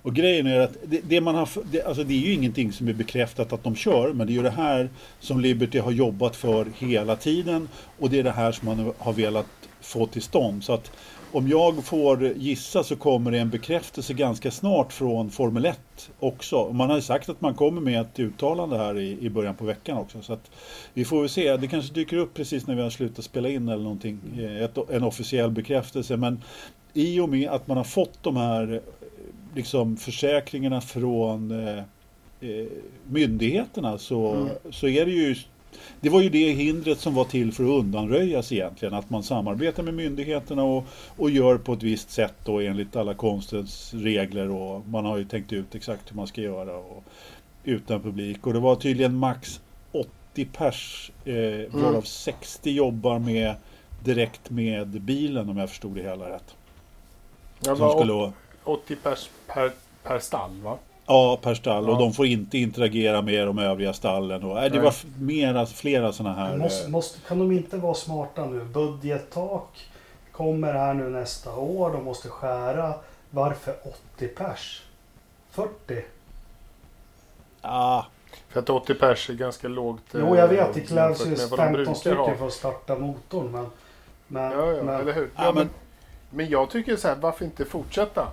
och 0.03 0.15
grejen 0.15 0.47
är 0.47 0.59
att 0.59 0.77
det, 0.83 0.99
det 1.03 1.21
man 1.21 1.35
har, 1.35 1.49
det, 1.71 1.81
alltså 1.83 2.03
det 2.03 2.13
är 2.13 2.17
ju 2.17 2.33
ingenting 2.33 2.71
som 2.73 2.87
är 2.87 2.93
bekräftat 2.93 3.53
att 3.53 3.63
de 3.63 3.75
kör, 3.75 4.13
men 4.13 4.27
det 4.27 4.33
är 4.33 4.35
ju 4.35 4.41
det 4.43 4.49
här 4.49 4.89
som 5.19 5.39
Liberty 5.39 5.79
har 5.79 5.91
jobbat 5.91 6.35
för 6.35 6.67
hela 6.77 7.15
tiden 7.15 7.69
och 7.99 8.09
det 8.09 8.19
är 8.19 8.23
det 8.23 8.31
här 8.31 8.51
som 8.51 8.65
man 8.67 8.93
har 8.97 9.13
velat 9.13 9.45
få 9.81 10.07
till 10.07 10.21
stånd. 10.21 10.63
Så 10.63 10.73
att 10.73 10.91
om 11.31 11.47
jag 11.47 11.83
får 11.83 12.23
gissa 12.23 12.83
så 12.83 12.95
kommer 12.95 13.31
det 13.31 13.39
en 13.39 13.49
bekräftelse 13.49 14.13
ganska 14.13 14.51
snart 14.51 14.93
från 14.93 15.31
Formel 15.31 15.65
1 15.65 15.79
också. 16.19 16.73
Man 16.73 16.89
har 16.89 16.95
ju 16.95 17.01
sagt 17.01 17.29
att 17.29 17.41
man 17.41 17.53
kommer 17.53 17.81
med 17.81 18.01
ett 18.01 18.19
uttalande 18.19 18.77
här 18.77 18.99
i, 18.99 19.17
i 19.21 19.29
början 19.29 19.55
på 19.55 19.65
veckan 19.65 19.97
också. 19.97 20.21
Så 20.21 20.33
att 20.33 20.51
vi 20.93 21.05
får 21.05 21.19
väl 21.19 21.29
se. 21.29 21.57
Det 21.57 21.67
kanske 21.67 21.93
dyker 21.93 22.17
upp 22.17 22.33
precis 22.33 22.67
när 22.67 22.75
vi 22.75 22.81
har 22.81 22.89
slutat 22.89 23.25
spela 23.25 23.49
in 23.49 23.69
eller 23.69 23.83
någonting. 23.83 24.19
Eh, 24.37 24.63
ett, 24.63 24.77
en 24.89 25.03
officiell 25.03 25.51
bekräftelse. 25.51 26.17
Men 26.17 26.41
i 26.93 27.19
och 27.19 27.29
med 27.29 27.49
att 27.49 27.67
man 27.67 27.77
har 27.77 27.83
fått 27.83 28.23
de 28.23 28.37
här 28.37 28.81
liksom, 29.55 29.97
försäkringarna 29.97 30.81
från 30.81 31.51
eh, 31.51 31.77
eh, 32.41 32.67
myndigheterna 33.07 33.97
så, 33.97 34.31
mm. 34.33 34.49
så 34.69 34.87
är 34.87 35.05
det 35.05 35.11
ju 35.11 35.35
det 36.01 36.09
var 36.09 36.21
ju 36.21 36.29
det 36.29 36.51
hindret 36.51 36.99
som 36.99 37.15
var 37.15 37.25
till 37.25 37.53
för 37.53 37.63
att 37.63 37.69
undanröjas 37.69 38.51
egentligen. 38.51 38.93
Att 38.93 39.09
man 39.09 39.23
samarbetar 39.23 39.83
med 39.83 39.93
myndigheterna 39.93 40.63
och, 40.63 40.85
och 41.17 41.29
gör 41.29 41.57
på 41.57 41.73
ett 41.73 41.83
visst 41.83 42.11
sätt 42.11 42.33
då 42.45 42.59
enligt 42.59 42.95
alla 42.95 43.13
konstens 43.13 43.93
regler 43.93 44.49
och 44.49 44.87
man 44.87 45.05
har 45.05 45.17
ju 45.17 45.25
tänkt 45.25 45.53
ut 45.53 45.75
exakt 45.75 46.11
hur 46.11 46.15
man 46.15 46.27
ska 46.27 46.41
göra 46.41 46.77
och, 46.77 47.03
utan 47.63 48.01
publik. 48.01 48.47
Och 48.47 48.53
det 48.53 48.59
var 48.59 48.75
tydligen 48.75 49.15
max 49.15 49.61
80 49.91 50.45
pers 50.45 51.11
eh, 51.25 51.33
varav 51.71 51.89
mm. 51.89 52.01
60 52.01 52.71
jobbar 52.71 53.19
med 53.19 53.55
direkt 54.03 54.49
med 54.49 55.01
bilen 55.01 55.49
om 55.49 55.57
jag 55.57 55.69
förstod 55.69 55.95
det 55.95 56.01
hela 56.01 56.29
rätt. 56.29 56.55
Ja, 57.59 57.75
som 57.75 57.89
skulle... 57.89 58.31
80 58.63 58.95
pers 58.95 59.29
per, 59.47 59.71
per 60.03 60.19
stall 60.19 60.61
va? 60.61 60.77
Ja, 61.11 61.37
per 61.41 61.53
stall. 61.53 61.85
Ja. 61.85 61.91
Och 61.91 61.97
de 61.99 62.13
får 62.13 62.25
inte 62.25 62.57
interagera 62.57 63.21
med 63.21 63.47
de 63.47 63.59
övriga 63.59 63.93
stallen. 63.93 64.43
Och, 64.43 64.63
äh, 64.63 64.71
det 64.71 64.79
var 64.79 64.95
mera, 65.19 65.65
flera 65.65 66.13
sådana 66.13 66.35
här... 66.35 66.57
Måste, 66.57 66.85
eh, 66.85 66.89
måste, 66.89 67.19
kan 67.27 67.39
de 67.39 67.51
inte 67.51 67.77
vara 67.77 67.93
smarta 67.93 68.45
nu? 68.45 68.63
Budgettak 68.63 69.89
kommer 70.31 70.73
här 70.73 70.93
nu 70.93 71.09
nästa 71.09 71.55
år. 71.55 71.91
De 71.91 72.03
måste 72.03 72.29
skära. 72.29 72.93
Varför 73.29 73.75
80 74.15 74.27
pers? 74.27 74.83
40? 75.51 75.71
Ja. 77.61 78.05
För 78.49 78.59
att 78.59 78.69
80 78.69 78.93
pers 78.93 79.29
är 79.29 79.33
ganska 79.33 79.67
lågt. 79.67 80.03
Jo, 80.13 80.35
jag 80.35 80.47
vet. 80.47 80.73
Det 80.73 80.81
krävs 80.81 81.27
ju 81.27 81.35
15 81.35 81.95
stycken 81.95 82.37
för 82.37 82.47
att 82.47 82.53
starta 82.53 82.95
motorn. 82.95 83.51
Men, 83.51 83.65
men, 84.27 84.51
ja, 84.51 84.71
ja, 84.71 84.83
men, 84.83 85.01
eller 85.01 85.13
hur? 85.13 85.29
Ja, 85.35 85.51
men, 85.51 85.69
men 86.29 86.49
jag 86.49 86.69
tycker 86.69 86.95
så 86.95 87.07
här, 87.07 87.15
varför 87.15 87.45
inte 87.45 87.65
fortsätta? 87.65 88.27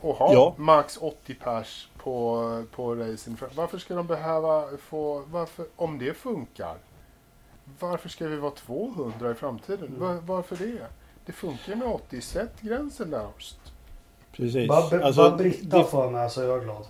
Och 0.00 0.14
ha 0.14 0.32
ja. 0.32 0.54
max 0.56 0.98
80 1.00 1.34
pers 1.34 1.89
på, 2.02 2.64
på 2.70 2.94
racing. 2.94 3.36
Varför 3.54 3.78
ska 3.78 3.94
de 3.94 4.06
behöva 4.06 4.76
få, 4.76 5.22
varför, 5.30 5.66
om 5.76 5.98
det 5.98 6.14
funkar, 6.14 6.76
varför 7.80 8.08
ska 8.08 8.28
vi 8.28 8.36
vara 8.36 8.50
200 8.50 9.30
i 9.30 9.34
framtiden? 9.34 9.88
Mm. 9.88 10.00
Var, 10.00 10.14
varför 10.14 10.56
det? 10.56 10.86
Det 11.26 11.32
funkar 11.32 11.76
med 11.76 11.88
80, 11.88 12.20
sätt 12.20 12.60
gränsen 12.60 13.10
där. 13.10 13.28
Precis. 14.32 14.68
Bara, 14.68 15.04
alltså, 15.04 15.36
Britta 15.36 15.78
det... 15.78 15.84
får 15.84 16.10
med 16.10 16.32
så 16.32 16.42
är 16.42 16.46
jag 16.46 16.64
glad. 16.64 16.86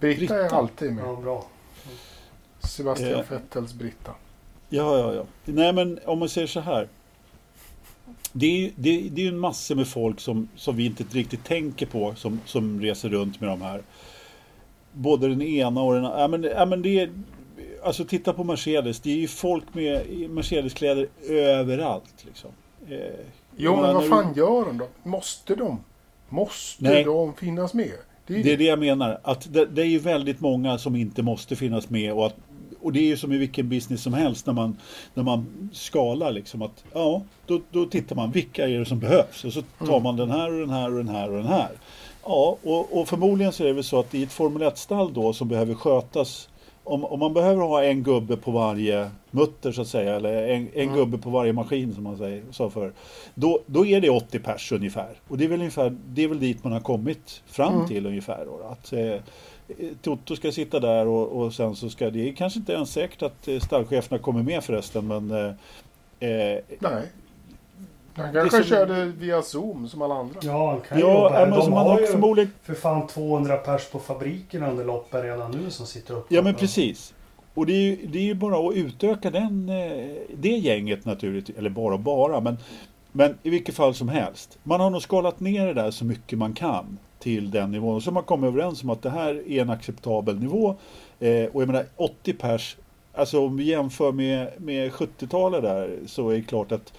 Britta, 0.00 0.18
Britta 0.18 0.44
är 0.44 0.54
alltid 0.54 0.92
med. 0.92 1.04
Ja, 1.04 1.16
bra. 1.16 1.46
Sebastian 2.58 3.20
eh. 3.20 3.30
Vettels 3.30 3.74
Britta. 3.74 4.14
Ja, 4.68 4.98
ja, 4.98 5.14
ja. 5.14 5.24
Nej, 5.44 5.72
men 5.72 5.98
om 6.04 6.18
man 6.18 6.28
säger 6.28 6.46
så 6.46 6.60
här 6.60 6.88
det 8.32 8.46
är 8.46 8.58
ju 8.60 8.70
det, 8.76 9.08
det 9.08 9.24
är 9.24 9.28
en 9.28 9.38
massa 9.38 9.74
med 9.74 9.88
folk 9.88 10.20
som, 10.20 10.48
som 10.56 10.76
vi 10.76 10.86
inte 10.86 11.04
riktigt 11.10 11.44
tänker 11.44 11.86
på 11.86 12.14
som, 12.14 12.40
som 12.46 12.80
reser 12.80 13.08
runt 13.08 13.40
med 13.40 13.50
de 13.50 13.62
här. 13.62 13.82
Både 14.92 15.28
den 15.28 15.42
ena 15.42 15.82
och 15.82 15.94
den 15.94 16.04
andra. 16.04 16.20
Ja, 16.20 16.28
men, 16.28 16.42
ja, 16.42 16.66
men 16.66 16.82
det 16.82 17.00
är, 17.00 17.10
alltså 17.84 18.04
titta 18.04 18.32
på 18.32 18.44
Mercedes. 18.44 19.00
Det 19.00 19.10
är 19.10 19.16
ju 19.16 19.28
folk 19.28 19.64
med 19.72 20.06
Mercedeskläder 20.30 21.08
överallt. 21.28 22.24
Liksom. 22.26 22.50
Eh, 22.88 22.98
jo, 23.56 23.76
men 23.80 23.94
vad 23.94 24.08
fan 24.08 24.32
du... 24.32 24.40
gör 24.40 24.64
de 24.64 24.78
då? 24.78 24.88
Måste 25.02 25.54
de? 25.54 25.80
Måste 26.28 26.84
Nej. 26.84 27.04
de 27.04 27.34
finnas 27.34 27.74
med? 27.74 27.92
Det 28.26 28.34
är, 28.34 28.44
det 28.44 28.52
är 28.52 28.56
det 28.56 28.64
jag 28.64 28.78
menar. 28.78 29.20
Att 29.22 29.52
det, 29.52 29.66
det, 29.66 29.82
är 29.82 29.86
ju 29.86 29.98
väldigt 29.98 30.40
många 30.40 30.78
som 30.78 30.96
inte 30.96 31.22
måste 31.22 31.56
finnas 31.56 31.90
med 31.90 32.12
och 32.12 32.26
att 32.26 32.36
och 32.82 32.92
det 32.92 33.00
är 33.00 33.06
ju 33.06 33.16
som 33.16 33.32
i 33.32 33.38
vilken 33.38 33.68
business 33.68 34.02
som 34.02 34.14
helst 34.14 34.46
när 34.46 34.52
man, 34.52 34.76
när 35.14 35.22
man 35.22 35.70
skalar 35.72 36.32
liksom 36.32 36.62
att 36.62 36.84
ja, 36.92 37.22
då, 37.46 37.60
då 37.70 37.84
tittar 37.84 38.16
man 38.16 38.30
vilka 38.30 38.68
är 38.68 38.78
det 38.78 38.84
som 38.84 38.98
behövs 38.98 39.44
och 39.44 39.52
så 39.52 39.62
tar 39.78 39.86
mm. 39.86 40.02
man 40.02 40.16
den 40.16 40.30
här 40.30 40.52
och 40.52 40.60
den 40.60 40.70
här 40.70 40.90
och 40.90 40.96
den 40.96 41.08
här 41.08 41.30
och 41.30 41.36
den 41.36 41.46
här. 41.46 41.70
Ja, 42.24 42.56
och, 42.62 43.00
och 43.00 43.08
förmodligen 43.08 43.52
så 43.52 43.62
är 43.62 43.66
det 43.66 43.72
väl 43.72 43.84
så 43.84 44.00
att 44.00 44.14
i 44.14 44.22
ett 44.22 44.32
Formel 44.32 44.62
1-stall 44.62 45.12
då 45.14 45.32
som 45.32 45.48
behöver 45.48 45.74
skötas 45.74 46.48
om, 46.84 47.04
om 47.04 47.20
man 47.20 47.34
behöver 47.34 47.62
ha 47.62 47.84
en 47.84 48.02
gubbe 48.02 48.36
på 48.36 48.50
varje 48.50 49.10
mutter 49.30 49.72
så 49.72 49.82
att 49.82 49.88
säga, 49.88 50.16
eller 50.16 50.48
en, 50.48 50.68
en 50.74 50.82
mm. 50.82 50.94
gubbe 50.94 51.18
på 51.18 51.30
varje 51.30 51.52
maskin 51.52 51.94
som 51.94 52.04
man 52.04 52.18
säger, 52.18 52.42
sa 52.50 52.70
för. 52.70 52.92
Då, 53.34 53.60
då 53.66 53.86
är 53.86 54.00
det 54.00 54.10
80 54.10 54.38
pers 54.38 54.72
ungefär. 54.72 55.20
Och 55.28 55.38
det 55.38 55.44
är 55.44 55.48
väl, 55.48 55.60
ungefär, 55.60 55.96
det 56.06 56.24
är 56.24 56.28
väl 56.28 56.40
dit 56.40 56.64
man 56.64 56.72
har 56.72 56.80
kommit 56.80 57.42
fram 57.46 57.74
mm. 57.74 57.88
till 57.88 58.06
ungefär. 58.06 58.44
Då, 58.46 58.66
att, 58.70 58.92
eh, 58.92 59.22
Toto 60.02 60.36
ska 60.36 60.52
sitta 60.52 60.80
där 60.80 61.06
och, 61.06 61.42
och 61.42 61.54
sen 61.54 61.76
så 61.76 61.90
ska 61.90 62.10
det 62.10 62.28
är 62.28 62.32
kanske 62.32 62.58
inte 62.58 62.72
ens 62.72 62.92
säkert 62.92 63.22
att 63.22 63.48
eh, 63.48 63.58
stallcheferna 63.58 64.18
kommer 64.18 64.42
med 64.42 64.64
förresten 64.64 65.06
men 65.06 65.30
eh, 65.30 66.28
eh 66.28 66.58
Nej. 66.78 67.02
Han 68.14 68.32
kanske 68.32 68.56
som... 68.56 68.64
kör 68.64 68.86
det 68.86 69.04
via 69.04 69.42
Zoom 69.42 69.88
som 69.88 70.02
alla 70.02 70.14
andra. 70.14 70.40
Ja, 70.42 70.70
han 70.70 70.80
kan 70.80 70.98
ja, 70.98 71.12
jobba. 71.12 71.46
Men 71.46 71.58
De 71.58 71.72
har 71.72 72.00
ju 72.00 72.06
förmodligen... 72.06 72.52
för 72.62 72.74
fan 72.74 73.06
200 73.06 73.56
pers 73.56 73.90
på 73.90 73.98
fabriken 73.98 74.62
under 74.62 74.84
loppet 74.84 75.24
redan 75.24 75.50
nu 75.50 75.70
som 75.70 75.86
sitter 75.86 76.14
uppe. 76.14 76.34
Ja, 76.34 76.42
men 76.42 76.54
precis. 76.54 77.14
Och 77.54 77.66
det 77.66 77.72
är 77.72 77.82
ju, 77.82 78.06
det 78.06 78.18
är 78.18 78.22
ju 78.22 78.34
bara 78.34 78.68
att 78.68 78.74
utöka 78.74 79.30
den, 79.30 79.66
det 80.34 80.48
gänget 80.48 81.04
naturligtvis. 81.04 81.58
Eller 81.58 81.70
bara 81.70 81.98
bara, 81.98 82.40
men, 82.40 82.58
men 83.12 83.38
i 83.42 83.50
vilket 83.50 83.74
fall 83.74 83.94
som 83.94 84.08
helst. 84.08 84.58
Man 84.62 84.80
har 84.80 84.90
nog 84.90 85.02
skalat 85.02 85.40
ner 85.40 85.66
det 85.66 85.74
där 85.74 85.90
så 85.90 86.04
mycket 86.04 86.38
man 86.38 86.52
kan 86.52 86.98
till 87.22 87.50
den 87.50 87.70
nivån. 87.70 88.02
Så 88.02 88.10
man 88.10 88.22
kommer 88.22 88.46
överens 88.46 88.82
om 88.82 88.90
att 88.90 89.02
det 89.02 89.10
här 89.10 89.50
är 89.50 89.62
en 89.62 89.70
acceptabel 89.70 90.38
nivå. 90.38 90.76
Eh, 91.20 91.44
och 91.44 91.62
jag 91.62 91.66
menar 91.66 91.86
80 91.96 92.32
pers, 92.32 92.76
alltså 93.14 93.46
om 93.46 93.56
vi 93.56 93.64
jämför 93.64 94.12
med, 94.12 94.52
med 94.56 94.92
70-talet 94.92 95.62
där 95.62 95.98
så 96.06 96.28
är 96.28 96.34
det 96.34 96.42
klart 96.42 96.72
att 96.72 96.92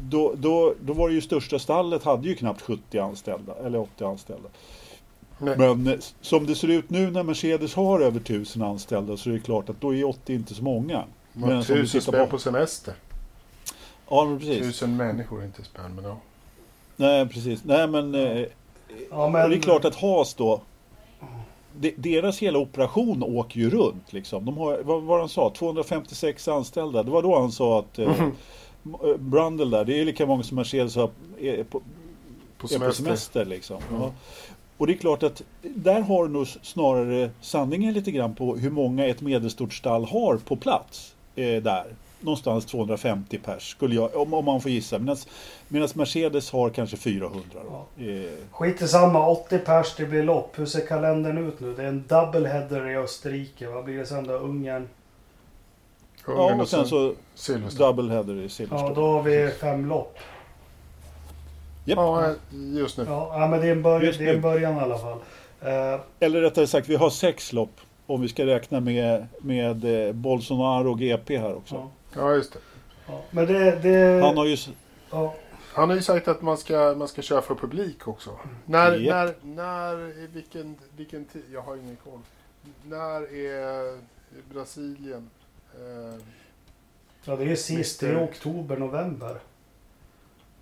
då, 0.00 0.34
då, 0.36 0.74
då 0.80 0.92
var 0.92 1.08
det 1.08 1.14
ju 1.14 1.20
största 1.20 1.58
stallet 1.58 2.04
hade 2.04 2.28
ju 2.28 2.34
knappt 2.34 2.60
70 2.60 2.98
anställda 2.98 3.54
eller 3.64 3.78
80 3.78 4.04
anställda. 4.04 4.48
Nej. 5.38 5.58
Men 5.58 5.86
eh, 5.86 5.98
som 6.20 6.46
det 6.46 6.54
ser 6.54 6.68
ut 6.68 6.90
nu 6.90 7.10
när 7.10 7.22
Mercedes 7.22 7.74
har 7.74 8.00
över 8.00 8.20
1000 8.20 8.62
anställda 8.62 9.16
så 9.16 9.30
är 9.30 9.34
det 9.34 9.40
klart 9.40 9.68
att 9.68 9.80
då 9.80 9.94
är 9.94 10.04
80 10.04 10.34
inte 10.34 10.54
så 10.54 10.62
många. 10.62 11.04
Men 11.32 11.64
tusen 11.64 12.00
spänn 12.00 12.24
på... 12.24 12.30
på 12.30 12.38
semester. 12.38 12.94
Ja, 14.10 14.24
men 14.24 14.38
precis. 14.38 14.66
Tusen 14.66 14.96
människor 14.96 15.40
är 15.40 15.44
inte 15.44 15.64
spänn, 15.64 15.94
men 15.94 16.04
ja. 16.04 16.16
Nej, 16.96 17.28
precis. 17.28 17.64
Nej, 17.64 17.88
men 17.88 18.14
eh, 18.14 18.46
Ja, 19.10 19.28
men... 19.28 19.42
Och 19.42 19.50
det 19.50 19.56
är 19.56 19.60
klart 19.60 19.84
att 19.84 19.94
Haas 19.94 20.34
då 20.34 20.60
deras 21.96 22.38
hela 22.38 22.58
operation 22.58 23.22
åker 23.22 23.60
ju 23.60 23.70
runt. 23.70 24.12
Liksom. 24.12 24.44
De 24.44 24.58
har, 24.58 24.80
vad 24.82 25.02
var 25.02 25.18
han 25.18 25.28
sa? 25.28 25.50
256 25.50 26.48
anställda. 26.48 27.02
Det 27.02 27.10
var 27.10 27.22
då 27.22 27.38
han 27.38 27.52
sa 27.52 27.78
att 27.78 27.98
eh, 27.98 28.20
mm. 28.20 28.32
Brundle 29.18 29.64
där, 29.64 29.84
det 29.84 30.00
är 30.00 30.04
lika 30.04 30.26
många 30.26 30.42
som 30.42 30.56
Mercedes 30.56 30.96
har 30.96 31.10
är 31.40 31.64
på, 31.64 31.82
på 32.58 32.68
semester. 32.68 32.84
Är 32.84 32.88
på 32.88 32.94
semester 32.94 33.44
liksom. 33.44 33.76
Mm. 33.90 34.02
Ja. 34.02 34.10
Och 34.76 34.86
det 34.86 34.92
är 34.92 34.96
klart 34.96 35.22
att 35.22 35.42
där 35.62 36.00
har 36.00 36.28
nog 36.28 36.46
snarare 36.46 37.30
sanningen 37.40 37.94
lite 37.94 38.10
grann 38.10 38.34
på 38.34 38.56
hur 38.56 38.70
många 38.70 39.06
ett 39.06 39.20
medelstort 39.20 39.74
stall 39.74 40.04
har 40.04 40.36
på 40.36 40.56
plats 40.56 41.14
eh, 41.34 41.62
där 41.62 41.84
någonstans 42.24 42.66
250 42.66 43.38
pers, 43.38 43.70
skulle 43.70 43.94
jag, 43.94 44.16
om, 44.16 44.34
om 44.34 44.44
man 44.44 44.60
får 44.60 44.70
gissa. 44.70 44.98
Medan 45.68 45.88
Mercedes 45.94 46.50
har 46.50 46.70
kanske 46.70 46.96
400. 46.96 47.40
Då. 47.52 47.84
Ja. 47.96 48.12
Skit 48.50 48.82
i 48.82 48.88
samma, 48.88 49.28
80 49.28 49.58
pers, 49.58 49.94
det 49.96 50.06
blir 50.06 50.22
lopp. 50.22 50.58
Hur 50.58 50.66
ser 50.66 50.86
kalendern 50.86 51.48
ut 51.48 51.60
nu? 51.60 51.74
Det 51.74 51.82
är 51.82 51.86
en 51.86 52.04
double 52.08 52.48
header 52.48 52.90
i 52.90 52.96
Österrike. 52.96 53.68
Vad 53.68 53.84
blir 53.84 53.98
det 53.98 54.06
sen 54.06 54.26
då? 54.26 54.34
Ungern? 54.34 54.88
Ja, 56.26 56.54
och 56.54 56.68
sen 56.68 56.86
så 56.86 57.14
double 57.78 58.12
header 58.12 58.42
i 58.42 58.48
Silverstone. 58.48 58.88
Ja, 58.88 58.94
då 58.94 59.06
har 59.06 59.22
vi 59.22 59.50
fem 59.50 59.88
lopp. 59.88 60.18
Yep. 61.86 61.96
Ja, 61.96 62.34
just 62.52 62.98
nu. 62.98 63.04
Ja, 63.08 63.46
men 63.50 63.60
det 63.60 63.66
är 63.66 63.72
en, 63.72 63.82
början, 63.82 64.14
det 64.18 64.28
är 64.28 64.34
en 64.34 64.40
början 64.40 64.76
i 64.76 64.80
alla 64.80 64.98
fall. 64.98 65.18
Uh, 65.62 66.00
Eller 66.20 66.40
rättare 66.40 66.66
sagt, 66.66 66.88
vi 66.88 66.96
har 66.96 67.10
sex 67.10 67.52
lopp. 67.52 67.80
Om 68.06 68.20
vi 68.20 68.28
ska 68.28 68.46
räkna 68.46 68.80
med, 68.80 69.26
med 69.40 70.06
eh, 70.06 70.12
Bolsonaro 70.12 70.90
och 70.90 70.98
GP 70.98 71.38
här 71.38 71.54
också. 71.54 71.74
Ja. 71.74 71.90
Ja, 72.16 72.34
just 72.34 72.52
det. 72.52 72.58
Ja, 73.06 73.22
men 73.30 73.46
det, 73.46 73.78
det... 73.82 74.22
Han 74.22 74.36
har 74.36 74.46
ju... 74.46 74.56
Ja. 75.10 75.34
Han 75.74 75.88
har 75.88 75.96
ju 75.96 76.02
sagt 76.02 76.28
att 76.28 76.42
man 76.42 76.56
ska, 76.56 76.94
man 76.98 77.08
ska 77.08 77.22
köra 77.22 77.42
för 77.42 77.54
publik 77.54 78.08
också. 78.08 78.38
När, 78.64 79.00
yep. 79.00 79.10
när, 79.10 79.54
när, 79.54 79.96
vilken, 80.26 80.76
vilken 80.96 81.24
tid? 81.24 81.44
Jag 81.52 81.62
har 81.62 81.76
ingen 81.76 81.96
koll. 81.96 82.20
När 82.82 83.34
är 83.34 83.98
Brasilien? 84.52 85.30
Eh, 85.74 86.20
ja, 87.24 87.36
det 87.36 87.44
är 87.44 87.56
sist 87.56 88.02
i 88.02 88.14
oktober, 88.14 88.76
november. 88.76 89.40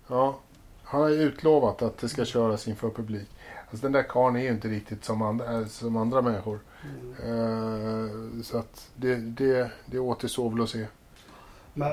Ja, 0.07 0.39
han 0.83 1.01
har 1.01 1.09
ju 1.09 1.21
utlovat 1.21 1.81
att 1.81 1.97
det 1.97 2.09
ska 2.09 2.25
köras 2.25 2.67
inför 2.67 2.89
publik. 2.89 3.29
Alltså 3.69 3.85
den 3.85 3.91
där 3.91 4.03
karln 4.03 4.35
är 4.35 4.41
ju 4.41 4.49
inte 4.49 4.67
riktigt 4.67 5.05
som 5.05 5.21
andra, 5.21 5.59
eh, 5.59 5.65
som 5.65 5.97
andra 5.97 6.21
människor. 6.21 6.59
Mm. 6.83 8.37
Eh, 8.37 8.43
så 8.43 8.57
att 8.57 8.89
det, 8.95 9.15
det, 9.15 9.71
det 9.85 9.99
återstår 9.99 10.49
väl 10.49 10.61
att 10.61 10.69
se. 10.69 10.85
Men 11.73 11.91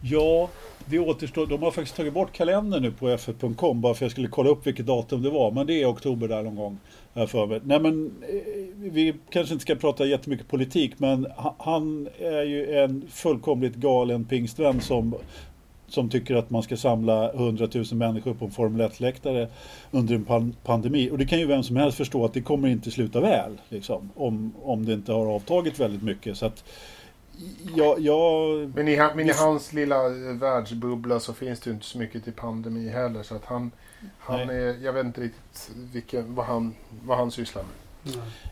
Ja, 0.00 0.48
det 0.86 0.98
återstår. 0.98 1.46
De 1.46 1.62
har 1.62 1.70
faktiskt 1.70 1.96
tagit 1.96 2.14
bort 2.14 2.32
kalendern 2.32 2.82
nu 2.82 2.92
på 2.92 3.08
f1.com 3.08 3.80
bara 3.80 3.94
för 3.94 3.98
att 3.98 4.00
jag 4.00 4.10
skulle 4.10 4.28
kolla 4.28 4.50
upp 4.50 4.66
vilket 4.66 4.86
datum 4.86 5.22
det 5.22 5.30
var. 5.30 5.50
Men 5.50 5.66
det 5.66 5.82
är 5.82 5.86
oktober 5.86 6.28
där 6.28 6.42
någon 6.42 6.56
gång. 6.56 6.78
Här 7.14 7.26
för 7.26 7.46
mig. 7.46 7.60
Nej 7.64 7.80
men 7.80 8.06
eh, 8.06 8.90
vi 8.90 9.14
kanske 9.30 9.52
inte 9.54 9.62
ska 9.62 9.74
prata 9.74 10.06
jättemycket 10.06 10.48
politik 10.48 10.94
men 10.98 11.26
han 11.58 12.08
är 12.18 12.42
ju 12.42 12.76
en 12.76 13.04
fullkomligt 13.10 13.74
galen 13.74 14.24
pingstvän 14.24 14.80
som 14.80 15.14
som 15.88 16.08
tycker 16.08 16.34
att 16.34 16.50
man 16.50 16.62
ska 16.62 16.76
samla 16.76 17.32
100 17.32 17.68
000 17.74 17.84
människor 17.92 18.34
på 18.34 18.44
en 18.44 18.50
Formel 18.50 18.88
1-läktare 18.88 19.48
under 19.90 20.14
en 20.14 20.54
pandemi. 20.64 21.10
Och 21.10 21.18
det 21.18 21.26
kan 21.26 21.38
ju 21.38 21.46
vem 21.46 21.62
som 21.62 21.76
helst 21.76 21.96
förstå 21.96 22.24
att 22.24 22.34
det 22.34 22.40
kommer 22.40 22.68
inte 22.68 22.90
sluta 22.90 23.20
väl. 23.20 23.60
Liksom, 23.68 24.10
om, 24.14 24.52
om 24.62 24.84
det 24.84 24.92
inte 24.92 25.12
har 25.12 25.26
avtagit 25.26 25.80
väldigt 25.80 26.02
mycket. 26.02 26.36
Så 26.36 26.46
att, 26.46 26.64
ja, 27.76 27.96
ja, 27.98 28.46
men, 28.74 28.88
i, 28.88 28.96
men 29.14 29.28
i 29.28 29.32
hans 29.32 29.72
lilla 29.72 30.08
världsbubbla 30.32 31.20
så 31.20 31.34
finns 31.34 31.60
det 31.60 31.70
ju 31.70 31.74
inte 31.74 31.86
så 31.86 31.98
mycket 31.98 32.24
till 32.24 32.32
pandemi 32.32 32.88
heller. 32.88 33.22
Så 33.22 33.34
att 33.34 33.44
han, 33.44 33.70
han 34.18 34.50
är, 34.50 34.84
jag 34.84 34.92
vet 34.92 35.06
inte 35.06 35.20
riktigt 35.20 35.70
vilken, 35.92 36.34
vad, 36.34 36.46
han, 36.46 36.74
vad 37.04 37.18
han 37.18 37.30
sysslar 37.30 37.62
med. 37.62 37.72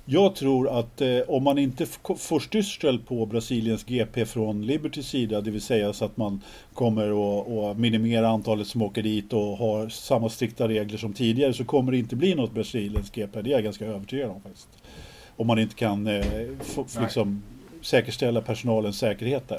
Jag 0.05 0.35
tror 0.35 0.79
att 0.79 1.01
eh, 1.01 1.19
om 1.29 1.45
man 1.45 1.59
inte 1.59 1.87
får 2.19 2.41
styrsel 2.41 2.99
på 2.99 3.27
Brasiliens 3.27 3.85
GP 3.85 4.27
från 4.27 4.67
Libertys 4.67 5.09
sida, 5.09 5.41
det 5.41 5.51
vill 5.51 5.61
säga 5.61 5.93
så 5.93 6.05
att 6.05 6.17
man 6.17 6.43
kommer 6.75 7.71
att 7.71 7.79
minimera 7.79 8.29
antalet 8.29 8.67
som 8.67 8.83
åker 8.83 9.03
dit 9.03 9.33
och 9.33 9.59
har 9.59 9.89
samma 9.89 10.29
strikta 10.29 10.69
regler 10.69 10.99
som 10.99 11.13
tidigare, 11.13 11.53
så 11.53 11.65
kommer 11.65 11.93
det 11.93 11.99
inte 11.99 12.17
bli 12.17 12.35
något 12.35 12.53
Brasiliens 12.53 13.11
GP. 13.11 13.43
Det 13.43 13.51
är 13.51 13.53
jag 13.53 13.65
ganska 13.65 13.87
övertygad 13.87 14.31
om 14.31 14.41
faktiskt. 14.41 14.69
Om 15.37 15.47
man 15.47 15.59
inte 15.59 15.75
kan 15.75 16.07
eh, 16.07 16.25
få, 16.61 16.87
liksom, 17.01 17.43
säkerställa 17.87 18.41
personalens 18.41 18.99
säkerhet 18.99 19.49
där. 19.49 19.59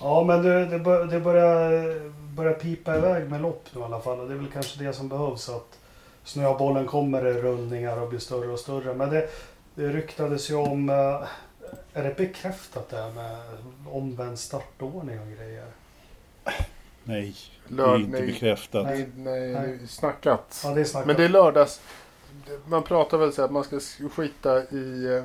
Ja, 0.00 0.24
men 0.24 0.42
det, 0.42 0.66
det, 0.66 0.78
bör, 0.78 1.04
det 1.04 1.20
börjar, 1.20 2.10
börjar 2.36 2.52
pipa 2.52 2.96
iväg 2.96 3.30
med 3.30 3.40
lopp 3.40 3.64
nu 3.72 3.80
i 3.80 3.84
alla 3.84 4.00
fall. 4.00 4.20
Och 4.20 4.28
det 4.28 4.34
är 4.34 4.38
väl 4.38 4.50
kanske 4.52 4.84
det 4.84 4.92
som 4.92 5.08
behövs. 5.08 5.48
att 5.48 5.78
snöbollen 6.24 6.86
kommer 6.86 7.26
i 7.26 7.32
rullningar 7.32 8.00
och 8.00 8.08
blir 8.08 8.18
större 8.18 8.48
och 8.48 8.58
större. 8.58 8.94
Men 8.94 9.10
det, 9.10 9.28
det 9.74 9.88
ryktades 9.88 10.50
ju 10.50 10.54
om, 10.54 10.90
eh, 10.90 11.22
är 11.94 12.04
det 12.04 12.16
bekräftat 12.16 12.88
det 12.88 12.96
här 12.96 13.10
med 13.10 13.36
omvänd 13.90 14.38
startordning 14.38 15.20
och 15.20 15.28
grejer? 15.38 15.66
Nej, 17.04 17.34
det 17.68 17.82
är 17.82 17.96
inte 17.96 18.10
nej, 18.10 18.26
bekräftat. 18.26 18.84
Nej, 18.84 19.08
nej, 19.16 19.52
nej. 19.52 19.78
Snackat. 19.88 20.60
Ja, 20.64 20.70
det 20.70 20.80
är 20.80 20.84
snackat. 20.84 21.06
Men 21.06 21.16
det 21.16 21.24
är 21.24 21.28
lördags. 21.28 21.80
Man 22.66 22.82
pratar 22.82 23.18
väl 23.18 23.32
så 23.32 23.42
att 23.42 23.50
man 23.50 23.64
ska 23.64 23.80
skita 24.08 24.62
i, 24.62 25.16
eh, 25.16 25.24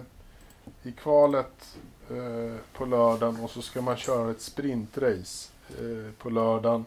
i 0.83 0.91
kvalet 0.91 1.77
eh, 2.09 2.59
på 2.73 2.85
lördagen 2.85 3.39
och 3.43 3.49
så 3.49 3.61
ska 3.61 3.81
man 3.81 3.97
köra 3.97 4.31
ett 4.31 4.41
sprintrace 4.41 5.51
eh, 5.69 6.11
på 6.17 6.29
lördagen. 6.29 6.85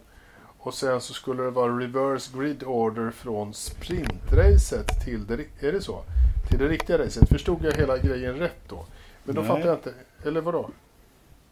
Och 0.58 0.74
sen 0.74 1.00
så 1.00 1.14
skulle 1.14 1.42
det 1.42 1.50
vara 1.50 1.78
reverse 1.78 2.38
grid 2.38 2.62
order 2.62 3.10
från 3.10 3.54
sprintracet 3.54 5.04
till 5.04 5.26
det, 5.26 5.66
är 5.66 5.72
det 5.72 5.82
så? 5.82 6.02
Till 6.50 6.58
det 6.58 6.68
riktiga 6.68 6.98
racet. 6.98 7.28
Förstod 7.28 7.64
jag 7.64 7.72
hela 7.72 7.98
grejen 7.98 8.34
rätt 8.34 8.68
då? 8.68 8.84
Men 9.24 9.34
då 9.34 9.40
Nej. 9.40 9.48
fattar 9.48 9.66
jag 9.66 9.76
inte. 9.76 9.94
Eller 10.24 10.40
vadå? 10.40 10.70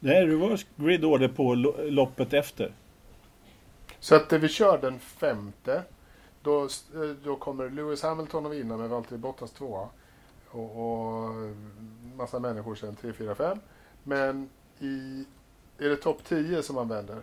Nej, 0.00 0.26
reverse 0.26 0.66
grid 0.76 1.04
order 1.04 1.28
på 1.28 1.54
loppet 1.88 2.32
efter. 2.32 2.72
Så 4.00 4.14
att 4.14 4.32
vi 4.32 4.48
kör 4.48 4.78
den 4.78 4.98
femte. 4.98 5.82
Då, 6.42 6.64
eh, 6.64 7.10
då 7.24 7.36
kommer 7.36 7.70
Lewis 7.70 8.02
Hamilton 8.02 8.46
att 8.46 8.52
vinna 8.52 8.76
med 8.76 8.88
Valtteri 8.88 9.18
Bottas 9.18 9.50
tvåa. 9.50 9.88
Och, 10.50 10.70
och 10.70 11.34
massa 12.16 12.38
människor 12.38 12.74
sen 12.74 12.96
3, 12.96 13.12
4, 13.12 13.34
5. 13.34 13.58
Men 14.02 14.48
i, 14.78 15.24
är 15.78 15.88
det 15.88 15.96
topp 15.96 16.24
10 16.24 16.62
som 16.62 16.74
man 16.74 16.88
vänder? 16.88 17.16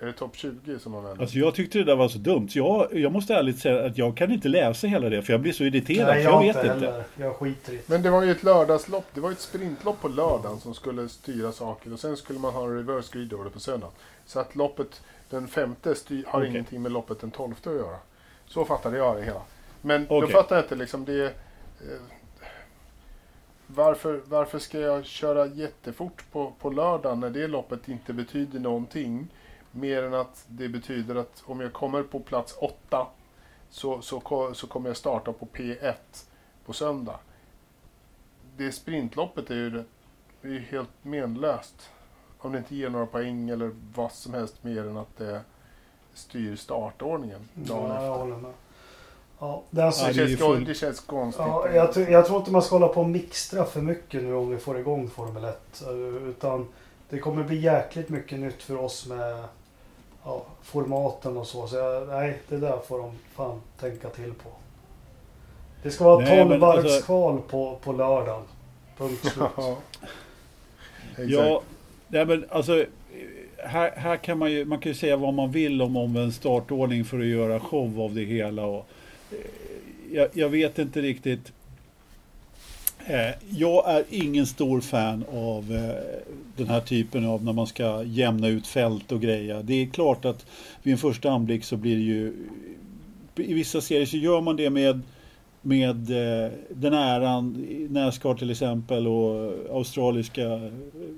Är 0.00 0.06
det 0.06 0.12
topp 0.12 0.36
20 0.36 0.78
som 0.78 0.92
man 0.92 1.04
vänder? 1.04 1.22
Alltså 1.22 1.38
jag 1.38 1.54
tyckte 1.54 1.78
det 1.78 1.84
där 1.84 1.96
var 1.96 2.08
så 2.08 2.18
dumt. 2.18 2.48
Jag, 2.50 2.88
jag 2.92 3.12
måste 3.12 3.34
ärligt 3.34 3.58
säga 3.58 3.86
att 3.86 3.98
jag 3.98 4.16
kan 4.16 4.32
inte 4.32 4.48
läsa 4.48 4.86
hela 4.86 5.08
det 5.08 5.22
för 5.22 5.32
jag 5.32 5.40
blir 5.40 5.52
så 5.52 5.64
irriterad. 5.64 6.08
Nej, 6.08 6.22
jag, 6.22 6.32
jag 6.32 6.54
vet 6.54 6.56
inte. 6.56 6.68
Heller. 6.68 7.04
Jag 7.16 7.36
skiter 7.36 7.72
i 7.72 7.80
Men 7.86 8.02
det 8.02 8.10
var 8.10 8.22
ju 8.22 8.30
ett 8.30 8.42
lördagslopp. 8.42 9.04
Det 9.14 9.20
var 9.20 9.32
ett 9.32 9.40
sprintlopp 9.40 10.00
på 10.00 10.08
lördagen 10.08 10.60
som 10.60 10.74
skulle 10.74 11.08
styra 11.08 11.52
saker. 11.52 11.92
Och 11.92 12.00
sen 12.00 12.16
skulle 12.16 12.38
man 12.38 12.52
ha 12.52 12.64
en 12.64 12.76
reverse 12.76 13.18
grid 13.18 13.32
order 13.32 13.50
på 13.50 13.60
söndag. 13.60 13.90
Så 14.26 14.40
att 14.40 14.56
loppet 14.56 15.02
den 15.30 15.48
femte 15.48 15.94
styr, 15.94 16.24
har 16.26 16.40
okay. 16.40 16.50
ingenting 16.50 16.82
med 16.82 16.92
loppet 16.92 17.20
den 17.20 17.30
tolfte 17.30 17.70
att 17.70 17.76
göra. 17.76 17.96
Så 18.46 18.64
fattade 18.64 18.96
jag 18.96 19.16
det 19.16 19.22
hela. 19.22 19.42
Men 19.80 20.02
okay. 20.02 20.20
då 20.20 20.26
fattar 20.26 20.56
jag 20.56 20.64
inte 20.64 20.74
liksom 20.74 21.04
det... 21.04 21.34
Varför, 23.66 24.22
varför 24.24 24.58
ska 24.58 24.80
jag 24.80 25.04
köra 25.04 25.46
jättefort 25.46 26.32
på, 26.32 26.52
på 26.58 26.70
lördagen 26.70 27.20
när 27.20 27.30
det 27.30 27.46
loppet 27.46 27.88
inte 27.88 28.12
betyder 28.12 28.60
någonting? 28.60 29.28
Mer 29.70 30.02
än 30.02 30.14
att 30.14 30.44
det 30.48 30.68
betyder 30.68 31.14
att 31.14 31.42
om 31.46 31.60
jag 31.60 31.72
kommer 31.72 32.02
på 32.02 32.20
plats 32.20 32.56
8 32.58 33.06
så, 33.70 34.02
så, 34.02 34.20
så 34.54 34.66
kommer 34.66 34.90
jag 34.90 34.96
starta 34.96 35.32
på 35.32 35.46
P1 35.46 35.94
på 36.64 36.72
söndag. 36.72 37.18
Det 38.56 38.72
sprintloppet 38.72 39.50
är 39.50 39.54
ju, 39.54 39.84
är 40.42 40.48
ju 40.48 40.58
helt 40.58 40.90
menlöst. 41.02 41.90
Om 42.38 42.52
det 42.52 42.58
inte 42.58 42.76
ger 42.76 42.90
några 42.90 43.06
poäng 43.06 43.50
eller 43.50 43.70
vad 43.94 44.12
som 44.12 44.34
helst 44.34 44.64
mer 44.64 44.86
än 44.86 44.96
att 44.96 45.16
det 45.16 45.40
styr 46.14 46.56
startordningen 46.56 47.48
dagen 47.54 47.90
ja, 47.90 48.04
jag 48.04 48.18
håller 48.18 48.36
med. 48.36 48.52
Ja, 49.38 49.62
det, 49.70 49.84
alltså, 49.84 50.06
det, 50.06 50.14
känns, 50.14 50.38
full... 50.38 50.64
det 50.64 50.74
känns 50.74 51.00
konstigt. 51.00 51.46
Ja, 51.46 51.68
jag, 51.74 52.10
jag, 52.10 52.26
tror 52.26 52.38
inte 52.38 52.50
man 52.50 52.62
ska 52.62 52.74
hålla 52.74 52.88
på 52.88 53.00
och 53.00 53.08
mixtra 53.08 53.64
för 53.64 53.80
mycket 53.80 54.22
nu 54.22 54.34
om 54.34 54.50
vi 54.50 54.58
får 54.58 54.78
igång 54.78 55.10
Formel 55.10 55.44
1. 55.44 55.82
Utan 56.28 56.68
det 57.10 57.18
kommer 57.18 57.44
bli 57.44 57.56
jäkligt 57.56 58.08
mycket 58.08 58.38
nytt 58.38 58.62
för 58.62 58.80
oss 58.80 59.06
med 59.06 59.44
ja, 60.24 60.42
formaten 60.62 61.36
och 61.36 61.46
så. 61.46 61.66
Så 61.66 61.76
jag, 61.76 62.08
nej, 62.08 62.38
det 62.48 62.56
där 62.56 62.78
får 62.78 62.98
de 62.98 63.12
fan 63.34 63.60
tänka 63.80 64.08
till 64.08 64.32
på. 64.32 64.48
Det 65.82 65.90
ska 65.90 66.04
vara 66.04 66.26
12 66.26 66.60
varvs 66.60 67.04
kval 67.04 67.40
på, 67.48 67.78
på 67.82 67.92
lördagen. 67.92 68.42
Punkt 68.98 69.20
slut. 69.20 69.46
ja, 71.28 71.62
nej, 72.08 72.26
men 72.26 72.44
alltså 72.50 72.84
här, 73.58 73.92
här 73.96 74.16
kan 74.16 74.38
man 74.38 74.52
ju, 74.52 74.64
man 74.64 74.78
kan 74.78 74.92
ju 74.92 74.98
säga 74.98 75.16
vad 75.16 75.34
man 75.34 75.50
vill 75.50 75.82
om 75.82 75.96
omvänd 75.96 76.34
startordning 76.34 77.04
för 77.04 77.18
att 77.18 77.26
göra 77.26 77.60
show 77.60 78.00
av 78.00 78.14
det 78.14 78.24
hela. 78.24 78.64
Och, 78.66 78.78
eh, 78.78 78.84
jag, 80.12 80.28
jag 80.32 80.48
vet 80.48 80.78
inte 80.78 81.02
riktigt 81.02 81.52
eh, 83.06 83.30
jag 83.50 83.90
är 83.90 84.04
ingen 84.10 84.46
stor 84.46 84.80
fan 84.80 85.24
av 85.32 85.72
eh, 85.72 86.20
den 86.56 86.68
här 86.68 86.80
typen 86.80 87.26
av 87.26 87.44
när 87.44 87.52
man 87.52 87.66
ska 87.66 88.02
jämna 88.02 88.48
ut 88.48 88.66
fält 88.66 89.12
och 89.12 89.20
grejer. 89.20 89.62
Det 89.62 89.74
är 89.74 89.86
klart 89.86 90.24
att 90.24 90.46
vid 90.82 90.92
en 90.92 90.98
första 90.98 91.30
anblick 91.30 91.64
så 91.64 91.76
blir 91.76 91.96
det 91.96 92.02
ju 92.02 92.32
i 93.36 93.54
vissa 93.54 93.80
serier 93.80 94.06
så 94.06 94.16
gör 94.16 94.40
man 94.40 94.56
det 94.56 94.70
med 94.70 95.02
med 95.66 96.10
eh, 96.10 96.50
den 96.68 96.94
äran, 96.94 97.66
Nascar 97.90 98.34
till 98.34 98.50
exempel 98.50 99.06
och 99.06 99.52
australiska 99.70 100.70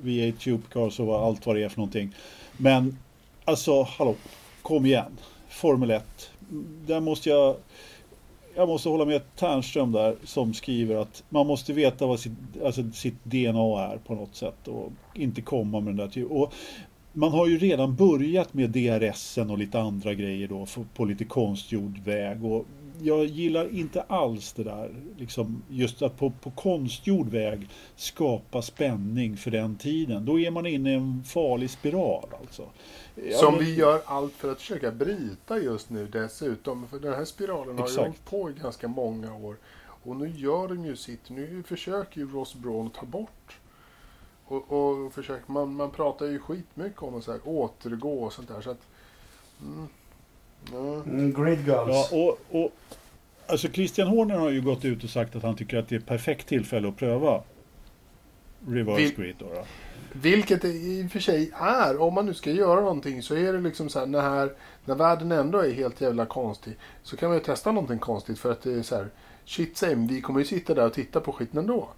V8 0.03 0.61
Cars 0.73 1.01
och 1.01 1.19
allt 1.19 1.47
vad 1.47 1.57
det 1.57 1.63
är 1.63 1.69
för 1.69 1.79
någonting. 1.79 2.15
Men 2.57 2.99
alltså, 3.45 3.83
hallå, 3.83 4.15
kom 4.63 4.87
igen. 4.87 5.19
Formel 5.49 5.91
1. 5.91 6.31
Där 6.87 7.01
måste 7.01 7.29
jag 7.29 7.57
jag 8.59 8.69
måste 8.69 8.89
hålla 8.89 9.05
med 9.05 9.37
Ternström 9.37 9.93
där 9.93 10.17
som 10.25 10.55
skriver 10.55 10.97
att 10.97 11.25
man 11.29 11.47
måste 11.47 11.73
veta 11.73 12.07
vad 12.07 12.21
sitt, 12.21 12.33
alltså 12.65 12.91
sitt 12.93 13.25
DNA 13.25 13.93
är 13.93 13.99
på 14.07 14.15
något 14.15 14.35
sätt 14.35 14.69
och 14.69 14.93
inte 15.15 15.43
komma 15.43 15.81
med 15.81 15.89
den 15.89 15.97
där 15.97 16.09
typen. 16.09 16.37
Och 16.37 16.55
man 17.13 17.33
har 17.33 17.47
ju 17.47 17.59
redan 17.59 17.97
börjat 17.97 18.55
med 18.55 18.71
DRS 18.71 19.39
och 19.39 19.59
lite 19.59 19.81
andra 19.81 20.15
grejer 20.15 20.49
då 20.49 20.67
på 20.95 21.05
lite 21.05 21.25
konstgjord 21.25 21.99
väg 21.99 22.45
och 22.45 22.67
jag 23.01 23.25
gillar 23.25 23.75
inte 23.75 24.03
alls 24.03 24.53
det 24.53 24.65
där, 24.65 24.95
liksom 25.17 25.63
just 25.69 26.03
att 26.03 26.19
på, 26.19 26.31
på 26.31 26.51
konstgjord 26.51 27.29
väg 27.29 27.69
skapa 27.97 28.63
spänning 28.63 29.37
för 29.37 29.51
den 29.51 29.77
tiden. 29.77 30.25
Då 30.25 30.41
är 30.41 30.51
man 30.51 30.67
inne 30.67 30.91
i 30.91 30.95
en 30.95 31.25
farlig 31.25 31.71
spiral 31.71 32.29
alltså. 32.41 32.69
Som 33.33 33.59
vi 33.59 33.75
gör 33.75 34.03
allt 34.05 34.33
för 34.33 34.53
att 34.53 34.61
försöka 34.61 34.91
bryta 34.91 35.59
just 35.59 35.91
nu 35.91 36.07
dessutom. 36.07 36.89
För 36.89 36.99
den 36.99 37.15
här 37.15 37.25
spiralen 37.25 37.79
Exakt. 37.79 37.97
har 37.97 38.05
ju 38.05 38.09
hållit 38.09 38.25
på 38.25 38.51
i 38.51 38.63
ganska 38.63 38.89
många 38.89 39.35
år. 39.35 39.57
Och 40.03 40.17
nu 40.17 40.29
gör 40.29 40.69
de 40.69 40.85
ju 40.85 40.97
sitt. 40.97 41.31
Nu 41.31 41.63
försöker 41.63 42.21
ju 42.21 42.33
Ross 42.33 42.55
Braun 42.55 42.91
ta 42.91 43.07
bort. 43.07 43.59
Och, 44.45 44.73
och 44.73 45.13
försöker, 45.13 45.53
man, 45.53 45.75
man 45.75 45.91
pratar 45.91 46.27
ju 46.27 46.39
skitmycket 46.39 47.03
om 47.03 47.15
att 47.15 47.25
så 47.25 47.33
här, 47.33 47.41
återgå 47.45 48.25
och 48.25 48.33
sånt 48.33 48.49
där. 48.49 48.61
Så 48.61 48.71
att, 48.71 48.87
mm, 49.61 49.89
mm. 50.73 51.33
Grid 51.33 51.67
Girls. 51.67 51.89
Ja, 51.91 52.09
och, 52.13 52.63
och, 52.63 52.73
alltså 53.47 53.69
Christian 53.69 54.09
Horner 54.09 54.39
har 54.39 54.51
ju 54.51 54.61
gått 54.61 54.85
ut 54.85 55.05
och 55.05 55.11
sagt 55.11 55.37
att 55.37 55.43
han 55.43 55.57
tycker 55.57 55.79
att 55.79 55.89
det 55.89 55.95
är 55.95 55.99
ett 55.99 56.07
perfekt 56.07 56.49
tillfälle 56.49 56.89
att 56.89 56.97
pröva 56.97 57.43
reverse 58.67 59.03
Vi, 59.03 59.11
grid. 59.11 59.37
Då, 59.39 59.47
då. 59.55 59.65
Vilket 60.13 60.63
det 60.63 60.69
i 60.69 61.07
och 61.07 61.11
för 61.11 61.21
sig 61.21 61.51
är. 61.55 62.01
Om 62.01 62.15
man 62.15 62.27
nu 62.27 62.35
ska 62.35 62.51
göra 62.51 62.81
någonting 62.81 63.23
så 63.23 63.35
är 63.35 63.53
det 63.53 63.61
liksom 63.61 63.89
så 63.89 63.99
här 63.99 64.07
när, 64.07 64.53
när 64.85 64.95
världen 64.95 65.33
ändå 65.33 65.59
är 65.59 65.73
helt 65.73 66.01
jävla 66.01 66.27
konstig. 66.27 66.77
Så 67.03 67.17
kan 67.17 67.29
man 67.29 67.39
ju 67.39 67.45
testa 67.45 67.73
någonting 67.73 67.99
konstigt 67.99 68.39
för 68.39 68.53
att 68.53 68.63
det 68.63 68.73
är 68.73 68.83
så 68.83 68.97
här. 68.97 69.09
Shit 69.45 69.77
same, 69.77 70.09
vi 70.09 70.21
kommer 70.21 70.41
ju 70.41 70.47
sitta 70.47 70.75
där 70.75 70.87
och 70.87 70.93
titta 70.93 71.21
på 71.21 71.33
skiten 71.33 71.59
ändå. 71.59 71.89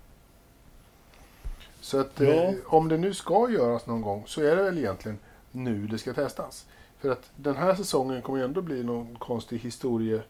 Så 1.81 2.01
att 2.01 2.21
ja. 2.21 2.27
eh, 2.27 2.55
om 2.65 2.89
det 2.89 2.97
nu 2.97 3.15
ska 3.15 3.51
göras 3.51 3.87
någon 3.87 4.03
gång 4.03 4.25
så 4.27 4.43
är 4.43 4.57
det 4.57 4.63
väl 4.63 4.79
egentligen 4.79 5.19
nu 5.53 5.87
det 5.87 5.99
ska 5.99 6.13
testas. 6.13 6.67
För 7.01 7.11
att 7.11 7.31
den 7.37 7.57
här 7.57 7.75
säsongen 7.75 8.23
kommer 8.23 8.39
ju 8.39 8.45
ändå 8.45 8.63
bli 8.63 8.83
någon 8.83 9.15
konstig 9.15 9.59
historie, 9.59 10.23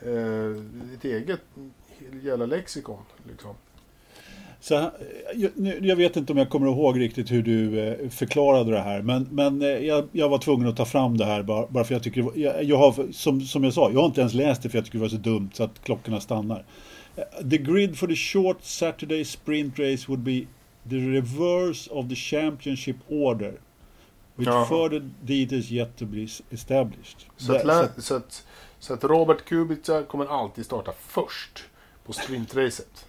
eh, 0.00 0.94
ett 0.94 1.04
eget 1.04 1.40
jävla 2.22 2.46
lexikon. 2.46 3.02
Liksom. 3.28 3.54
Så, 4.60 4.74
eh, 4.74 4.88
jag, 5.34 5.50
jag, 5.84 5.96
vet 5.96 6.16
inte 6.16 6.32
om 6.32 6.38
jag 6.38 6.50
kommer 6.50 6.66
ihåg 6.66 7.00
riktigt 7.00 7.30
hur 7.30 7.42
du 7.42 7.80
eh, 7.80 8.08
förklarade 8.08 8.70
det 8.70 8.80
här. 8.80 9.02
Men, 9.02 9.28
men 9.30 9.62
eh, 9.62 9.68
jag, 9.68 10.08
jag, 10.12 10.28
var 10.28 10.38
tvungen 10.38 10.68
att 10.68 10.76
ta 10.76 10.84
fram 10.84 11.16
det 11.16 11.24
här 11.24 11.42
bara, 11.42 11.66
bara 11.66 11.84
för 11.84 11.94
jag 11.94 12.02
tycker 12.02 12.30
jag, 12.34 12.64
jag 12.64 12.76
har, 12.76 13.12
som, 13.12 13.40
som 13.40 13.64
jag 13.64 13.72
sa, 13.72 13.90
jag 13.90 14.00
har 14.00 14.06
inte 14.06 14.20
ens 14.20 14.34
läst 14.34 14.62
det 14.62 14.68
för 14.68 14.78
jag 14.78 14.84
tycker 14.84 14.98
det 14.98 15.02
var 15.02 15.08
så 15.08 15.16
dumt 15.16 15.50
så 15.52 15.64
att 15.64 15.84
klockorna 15.84 16.20
stannar. 16.20 16.64
The 17.50 17.58
grid 17.58 17.98
for 17.98 18.06
the 18.06 18.16
short 18.16 18.56
Saturday 18.62 19.24
sprint 19.24 19.78
race 19.78 20.04
would 20.08 20.20
be 20.20 20.46
the 20.90 20.96
reverse 20.96 21.90
of 21.90 22.08
the 22.08 22.14
championship 22.14 22.96
order. 23.08 23.54
With 24.36 24.50
Jaha. 24.50 24.64
further 24.64 25.10
details 25.20 25.70
yet 25.70 25.96
to 25.96 26.04
be 26.04 26.26
established. 26.50 27.26
Så 27.36 27.54
att, 27.54 27.62
så, 27.62 28.02
så, 28.02 28.16
att, 28.16 28.46
så 28.78 28.94
att 28.94 29.04
Robert 29.04 29.44
Kubica 29.44 30.02
kommer 30.02 30.26
alltid 30.26 30.64
starta 30.64 30.92
först 30.98 31.64
på 32.04 32.12
sprintracet? 32.12 33.06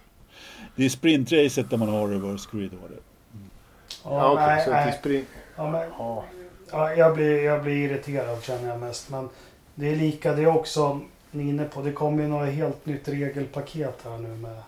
Det 0.76 0.84
är 0.84 0.88
sprintracet 0.88 1.70
där 1.70 1.76
man 1.76 1.88
har 1.88 2.08
reverse 2.08 2.48
grid 2.52 2.74
order. 2.74 2.98
Mm. 3.34 3.50
Ja, 4.04 4.32
okej. 4.32 4.44
Okay, 4.44 4.64
så 4.64 4.70
nej. 4.70 4.98
Sprint... 5.00 5.28
Ja, 5.56 5.70
men, 5.70 5.90
ja. 5.98 6.24
ja, 6.70 6.94
jag, 6.94 7.14
blir, 7.14 7.44
jag 7.44 7.62
blir 7.62 7.90
irriterad 7.90 8.42
känner 8.42 8.68
jag 8.68 8.80
mest. 8.80 9.10
Men 9.10 9.28
det 9.74 9.92
är 9.92 9.96
lika 9.96 10.32
det 10.32 10.46
också 10.46 11.00
ni 11.30 11.44
är 11.44 11.48
inne 11.48 11.64
på. 11.64 11.82
Det 11.82 11.92
kommer 11.92 12.22
ju 12.22 12.28
något 12.28 12.48
helt 12.48 12.86
nytt 12.86 13.08
regelpaket 13.08 14.00
här 14.04 14.18
nu 14.18 14.28
med. 14.28 14.62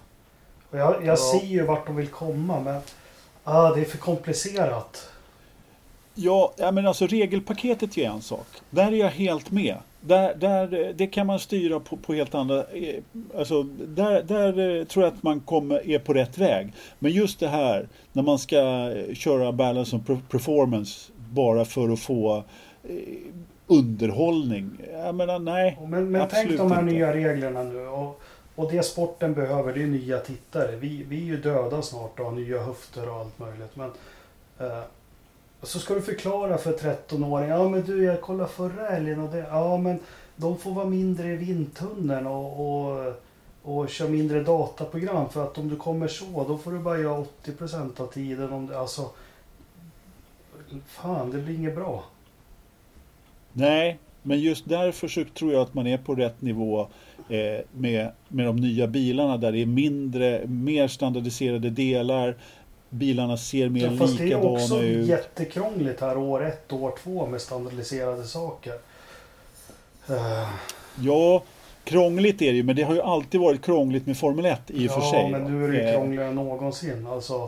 Och 0.71 0.79
jag, 0.79 0.95
jag 0.95 1.05
ja. 1.05 1.17
ser 1.17 1.47
ju 1.47 1.63
vart 1.63 1.87
de 1.87 1.97
vill 1.97 2.09
komma 2.09 2.61
men 2.61 2.81
ah, 3.45 3.75
det 3.75 3.81
är 3.81 3.85
för 3.85 3.99
komplicerat. 3.99 5.10
Ja, 6.23 6.55
men 6.73 6.87
alltså 6.87 7.07
regelpaketet 7.07 7.99
är 7.99 8.09
en 8.09 8.23
sak. 8.23 8.47
Där 8.71 8.93
är 8.93 8.97
jag 8.97 9.11
helt 9.11 9.51
med. 9.51 9.77
Där, 10.01 10.35
där, 10.35 10.93
det 10.97 11.07
kan 11.07 11.27
man 11.27 11.39
styra 11.39 11.81
på, 11.81 11.97
på 11.97 12.15
helt 12.15 12.35
andra... 12.35 12.59
Eh, 12.59 13.03
alltså, 13.37 13.63
där, 13.63 14.23
där 14.23 14.79
eh, 14.79 14.85
tror 14.85 15.05
jag 15.05 15.15
att 15.15 15.23
man 15.23 15.41
kommer, 15.41 15.91
är 15.91 15.99
på 15.99 16.15
rätt 16.15 16.39
väg. 16.39 16.73
Men 16.99 17.13
just 17.13 17.41
det 17.41 17.49
här 17.49 17.89
när 18.13 18.23
man 18.23 18.39
ska 18.39 18.59
eh, 18.91 19.15
köra 19.15 19.53
balance 19.53 19.97
och 19.97 20.29
performance 20.29 21.13
bara 21.17 21.65
för 21.65 21.89
att 21.89 22.01
få 22.01 22.45
underhållning. 23.67 24.71
Jag 24.93 25.15
menar 25.15 25.39
nej. 25.39 25.79
Men, 25.89 26.11
men 26.11 26.29
tänk 26.31 26.57
de 26.59 26.73
här 26.73 26.81
inte. 26.81 26.95
nya 26.95 27.15
reglerna 27.15 27.63
nu. 27.63 27.87
Och, 27.87 28.21
och 28.55 28.73
det 28.73 28.83
sporten 28.83 29.35
behöver 29.35 29.73
det 29.73 29.83
är 29.83 29.87
nya 29.87 30.19
tittare. 30.19 30.77
Vi, 30.77 31.05
vi 31.09 31.17
är 31.17 31.27
ju 31.27 31.37
döda 31.37 31.83
snart 31.83 32.21
och 32.21 32.27
har 32.27 32.33
nya 32.33 32.63
höfter 32.63 33.09
och 33.09 33.17
allt 33.17 33.39
möjligt. 33.39 33.77
Men 33.77 33.91
eh, 34.59 34.83
så 35.63 35.79
ska 35.79 35.95
du 35.95 36.03
förklara 36.03 36.59
för 36.59 36.73
13-åringar. 36.73 37.57
Ja 37.57 37.69
men 37.69 37.83
du 37.83 38.05
jag 38.05 38.21
kollade 38.21 38.51
förra 38.51 38.91
helgen 38.91 39.21
och 39.21 39.31
det. 39.31 39.47
Ja 39.51 39.79
men 39.79 39.99
de 40.37 40.59
får 40.59 40.73
vara 40.73 40.87
mindre 40.87 41.33
i 41.33 41.37
vindtunneln 41.37 42.27
och, 42.27 42.61
och, 42.61 43.15
och 43.63 43.89
köra 43.89 44.09
mindre 44.09 44.43
dataprogram. 44.43 45.29
För 45.29 45.45
att 45.45 45.59
om 45.59 45.69
du 45.69 45.77
kommer 45.77 46.09
så 46.09 46.45
då 46.49 46.59
får 46.59 46.73
du 46.73 46.79
bara 46.79 46.99
göra 46.99 47.25
80% 47.45 48.01
av 48.01 48.07
tiden. 48.07 48.53
Om 48.53 48.67
du, 48.67 48.75
alltså, 48.75 49.11
fan 50.87 51.31
det 51.31 51.39
blir 51.39 51.55
inget 51.55 51.75
bra. 51.75 52.05
Nej, 53.53 53.99
men 54.23 54.41
just 54.41 54.69
därför 54.69 55.09
så 55.09 55.25
tror 55.25 55.53
jag 55.53 55.63
att 55.63 55.75
man 55.75 55.87
är 55.87 55.99
på 55.99 56.15
rätt 56.15 56.43
nivå 56.43 56.89
eh, 57.29 57.61
med, 57.73 58.11
med 58.29 58.47
de 58.47 58.57
nya 58.57 58.87
bilarna 58.87 59.37
där 59.37 59.53
det 59.53 59.63
är 59.63 59.67
mindre, 59.67 60.47
mer 60.47 60.89
standardiserade 60.89 61.71
delar 61.71 62.37
bilarna 62.91 63.37
ser 63.37 63.69
mer 63.69 63.85
ja, 63.85 63.97
fast 63.99 64.21
likadana 64.21 64.65
ut. 64.65 64.71
det 64.71 64.77
är 64.77 65.01
också 65.01 65.11
jättekrångligt 65.11 66.01
här 66.01 66.19
år 66.19 66.47
ett 66.47 66.73
och 66.73 66.83
år 66.83 66.95
två 67.03 67.27
med 67.27 67.41
standardiserade 67.41 68.25
saker. 68.25 68.75
Uh. 70.11 70.49
Ja, 71.01 71.43
krångligt 71.85 72.43
är 72.43 72.51
det 72.51 72.57
ju, 72.57 72.63
men 72.63 72.77
det 72.77 72.83
har 72.83 72.95
ju 72.95 73.03
alltid 73.03 73.41
varit 73.41 73.63
krångligt 73.63 74.07
med 74.07 74.19
Formel 74.19 74.45
1 74.47 74.61
i 74.67 74.89
och 74.89 74.91
ja, 74.91 75.01
för 75.01 75.01
sig. 75.01 75.23
Ja, 75.23 75.29
men 75.29 75.45
nu 75.45 75.65
är 75.65 75.69
det 75.69 75.77
ju 75.77 75.85
eh. 75.85 75.95
krångligare 75.95 76.29
än 76.29 76.35
någonsin. 76.35 77.07
Alltså, 77.07 77.43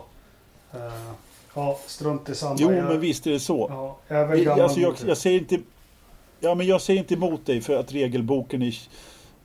uh, 0.75 1.13
ja, 1.55 1.79
strunt 1.87 2.29
i 2.29 2.35
samma. 2.35 2.57
Jo, 2.59 2.73
jag, 2.73 2.85
men 2.85 3.01
visst 3.01 3.27
är 3.27 3.31
det 3.31 3.41
så. 3.41 3.67
Ja, 3.71 3.97
jag, 4.09 4.39
är 4.41 4.63
alltså, 4.63 4.81
jag, 4.81 4.95
jag 5.07 5.17
säger 5.17 5.39
inte... 5.39 5.59
Ja, 6.41 6.55
men 6.55 6.67
jag 6.67 6.81
säger 6.81 7.01
inte 7.01 7.15
emot 7.15 7.47
dig 7.47 7.61
för 7.61 7.77
att 7.77 7.93
regelboken 7.93 8.63
är 8.63 8.75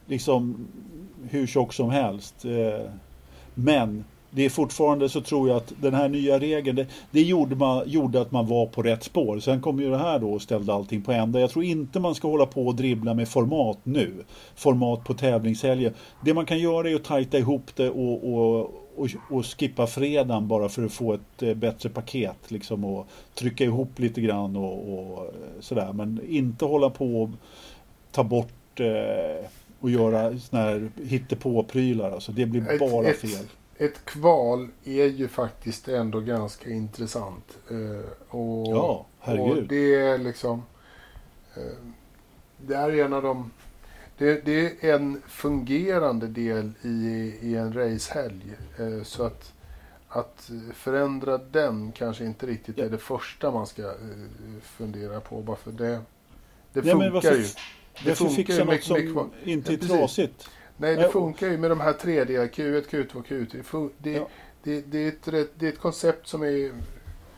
liksom 0.06 0.68
hur 1.30 1.48
tjock 1.48 1.74
som 1.74 1.90
helst. 1.90 2.36
Men 3.54 4.04
det 4.30 4.46
är 4.46 4.50
fortfarande 4.50 5.10
så 5.10 5.22
tror 5.22 5.50
jag 5.50 5.58
att 5.58 5.74
den 5.82 5.94
här 5.94 6.10
nya 6.10 6.40
regeln, 6.40 6.76
det, 6.76 6.88
det 7.12 7.22
gjorde, 7.22 7.56
man, 7.56 7.90
gjorde 7.90 8.22
att 8.22 8.32
man 8.32 8.48
var 8.48 8.66
på 8.66 8.82
rätt 8.82 9.04
spår. 9.04 9.40
Sen 9.40 9.62
kom 9.62 9.80
ju 9.80 9.90
det 9.90 9.98
här 9.98 10.20
då 10.20 10.34
och 10.34 10.42
ställde 10.42 10.74
allting 10.74 11.02
på 11.02 11.12
ända. 11.12 11.40
Jag 11.40 11.50
tror 11.50 11.66
inte 11.66 12.00
man 12.00 12.16
ska 12.16 12.28
hålla 12.28 12.46
på 12.46 12.68
och 12.68 12.76
dribbla 12.76 13.14
med 13.14 13.30
format 13.30 13.78
nu. 13.84 14.14
Format 14.56 15.04
på 15.04 15.14
tävlingshelger. 15.14 15.94
Det 16.22 16.34
man 16.34 16.46
kan 16.46 16.60
göra 16.60 16.90
är 16.90 16.96
att 16.96 17.04
tajta 17.04 17.38
ihop 17.38 17.76
det 17.76 17.90
och, 17.90 18.34
och, 18.34 18.60
och, 18.96 19.10
och 19.30 19.46
skippa 19.46 19.88
fredagen 19.88 20.48
bara 20.48 20.70
för 20.70 20.86
att 20.86 20.94
få 20.94 21.14
ett 21.14 21.44
eh, 21.44 21.54
bättre 21.54 21.90
paket. 21.90 22.38
Liksom, 22.48 22.86
och 22.86 23.08
trycka 23.36 23.64
ihop 23.64 24.00
lite 24.00 24.22
grann 24.22 24.56
och, 24.56 24.94
och 24.94 25.26
eh, 25.26 25.32
sådär. 25.60 25.94
Men 25.94 26.22
inte 26.30 26.66
hålla 26.66 26.90
på 26.90 27.22
och 27.24 27.30
ta 28.12 28.24
bort 28.24 28.80
eh, 28.80 29.46
och 29.80 29.90
göra 29.90 30.40
sådana 30.40 30.70
här 30.70 30.92
hittepå-prylar. 31.04 32.12
Alltså, 32.12 32.32
det 32.32 32.46
blir 32.46 32.80
bara 32.80 33.14
fel 33.14 33.46
ett 33.78 34.06
kval 34.06 34.68
är 34.84 35.06
ju 35.06 35.28
faktiskt 35.28 35.88
ändå 35.88 36.20
ganska 36.20 36.70
intressant. 36.70 37.58
Eh, 37.70 38.36
och, 38.36 38.68
ja, 38.68 39.06
herregud. 39.20 39.58
Och 39.58 39.64
det 39.64 39.96
är 39.96 40.18
liksom... 40.18 40.64
Eh, 41.56 41.62
det 42.58 42.74
är 42.76 43.06
en 43.06 43.14
av 43.14 43.22
de... 43.22 43.52
Det, 44.18 44.46
det, 44.46 44.84
är 44.86 44.96
en 44.96 45.22
fungerande 45.28 46.28
del 46.28 46.72
i, 46.82 47.34
i 47.42 47.56
en 47.56 47.74
racehelg. 47.74 48.54
Eh, 48.80 49.04
så 49.04 49.24
att, 49.24 49.54
att 50.08 50.52
förändra 50.74 51.38
den 51.38 51.92
kanske 51.92 52.26
inte 52.26 52.46
riktigt 52.46 52.80
är 52.80 52.90
det 52.90 52.98
första 52.98 53.52
man 53.52 53.68
ska 53.68 53.94
fundera 54.62 55.22
på. 55.22 55.42
Bara 55.42 55.58
för 55.58 55.72
det, 55.72 56.02
det 56.74 56.82
funkar 56.82 56.98
Nej, 56.98 57.10
varför, 57.10 57.36
ju. 57.36 57.44
Det 58.04 58.10
varför 58.10 58.30
fixa 58.30 58.64
något 58.64 58.84
som 58.84 59.32
inte 59.44 59.74
är 59.74 59.78
trasigt? 59.78 60.50
Nej, 60.78 60.96
det 60.96 61.10
funkar 61.10 61.48
ju 61.48 61.58
med 61.58 61.72
de 61.72 61.80
här 61.80 61.94
3D, 61.94 62.50
Q1, 62.50 62.88
Q2, 62.90 63.24
Q3. 63.24 63.90
Det, 63.98 64.12
ja. 64.12 64.28
det, 64.64 64.82
det, 64.82 65.04
är 65.04 65.08
ett, 65.08 65.52
det 65.56 65.66
är 65.66 65.72
ett 65.72 65.80
koncept 65.80 66.28
som 66.28 66.44
är 66.44 66.72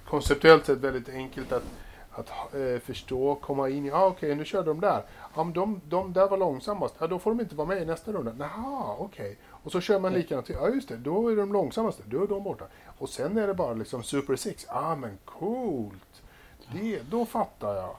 konceptuellt 0.10 0.66
sett 0.66 0.78
väldigt 0.78 1.10
enkelt 1.10 1.52
att, 1.52 1.64
att 2.12 2.56
äh, 2.56 2.80
förstå, 2.80 3.36
komma 3.36 3.70
in 3.70 3.86
i. 3.86 3.92
Ah, 3.92 4.06
Okej, 4.06 4.28
okay, 4.28 4.36
nu 4.36 4.46
körde 4.46 4.68
de 4.68 4.82
där. 4.82 5.04
Ja, 5.36 5.44
men 5.44 5.54
de, 5.54 5.82
de 5.86 6.14
där 6.14 6.28
var 6.28 6.38
långsammast. 6.38 6.96
Ja, 7.00 7.08
då 7.08 7.20
får 7.20 7.32
de 7.32 7.40
inte 7.40 7.56
vara 7.56 7.68
med 7.68 7.82
i 7.82 7.86
nästa 7.86 8.12
runda. 8.12 8.36
Jaha, 8.40 8.96
okej. 8.98 9.26
Okay. 9.26 9.36
Och 9.64 9.72
så 9.72 9.82
kör 9.82 10.00
man 10.00 10.14
likadant 10.14 10.46
till. 10.46 10.56
Ja, 10.60 10.70
just 10.70 10.90
det. 10.90 10.98
Då 10.98 11.30
är 11.32 11.36
de 11.36 11.54
långsammaste. 11.54 12.04
Då 12.06 12.24
är 12.24 12.28
de 12.28 12.44
borta. 12.44 12.66
Och 12.98 13.10
sen 13.10 13.38
är 13.38 13.48
det 13.48 13.54
bara 13.54 13.74
liksom 13.74 14.04
Super 14.04 14.36
Six. 14.36 14.66
Ja, 14.68 14.74
ah, 14.76 14.96
men 14.96 15.18
coolt. 15.26 16.22
Det, 16.74 17.00
då 17.10 17.26
fattar 17.26 17.76
jag. 17.76 17.96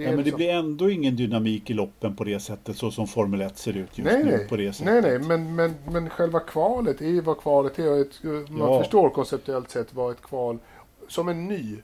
Det, 0.00 0.04
ja, 0.04 0.10
men 0.10 0.18
det 0.18 0.24
liksom... 0.24 0.36
blir 0.36 0.50
ändå 0.50 0.90
ingen 0.90 1.16
dynamik 1.16 1.70
i 1.70 1.74
loppen 1.74 2.16
på 2.16 2.24
det 2.24 2.40
sättet 2.40 2.76
så 2.76 2.90
som 2.90 3.06
Formel 3.06 3.40
1 3.40 3.58
ser 3.58 3.76
ut 3.76 3.98
just 3.98 4.12
nej, 4.12 4.24
nu. 4.24 4.30
Nej. 4.30 4.48
På 4.48 4.56
det 4.56 4.72
sättet. 4.72 5.02
nej, 5.02 5.02
nej, 5.02 5.18
men, 5.18 5.54
men, 5.54 5.74
men 5.92 6.10
själva 6.10 6.40
kvalet 6.40 7.00
är 7.00 7.06
ju 7.06 7.20
vad 7.20 7.38
kvalet 7.38 7.78
är. 7.78 8.00
Ett, 8.00 8.22
man 8.50 8.58
ja. 8.58 8.78
förstår 8.78 9.10
konceptuellt 9.10 9.70
sett 9.70 9.94
vad 9.94 10.12
ett 10.12 10.22
kval, 10.22 10.58
som 11.08 11.28
en 11.28 11.48
ny 11.48 11.76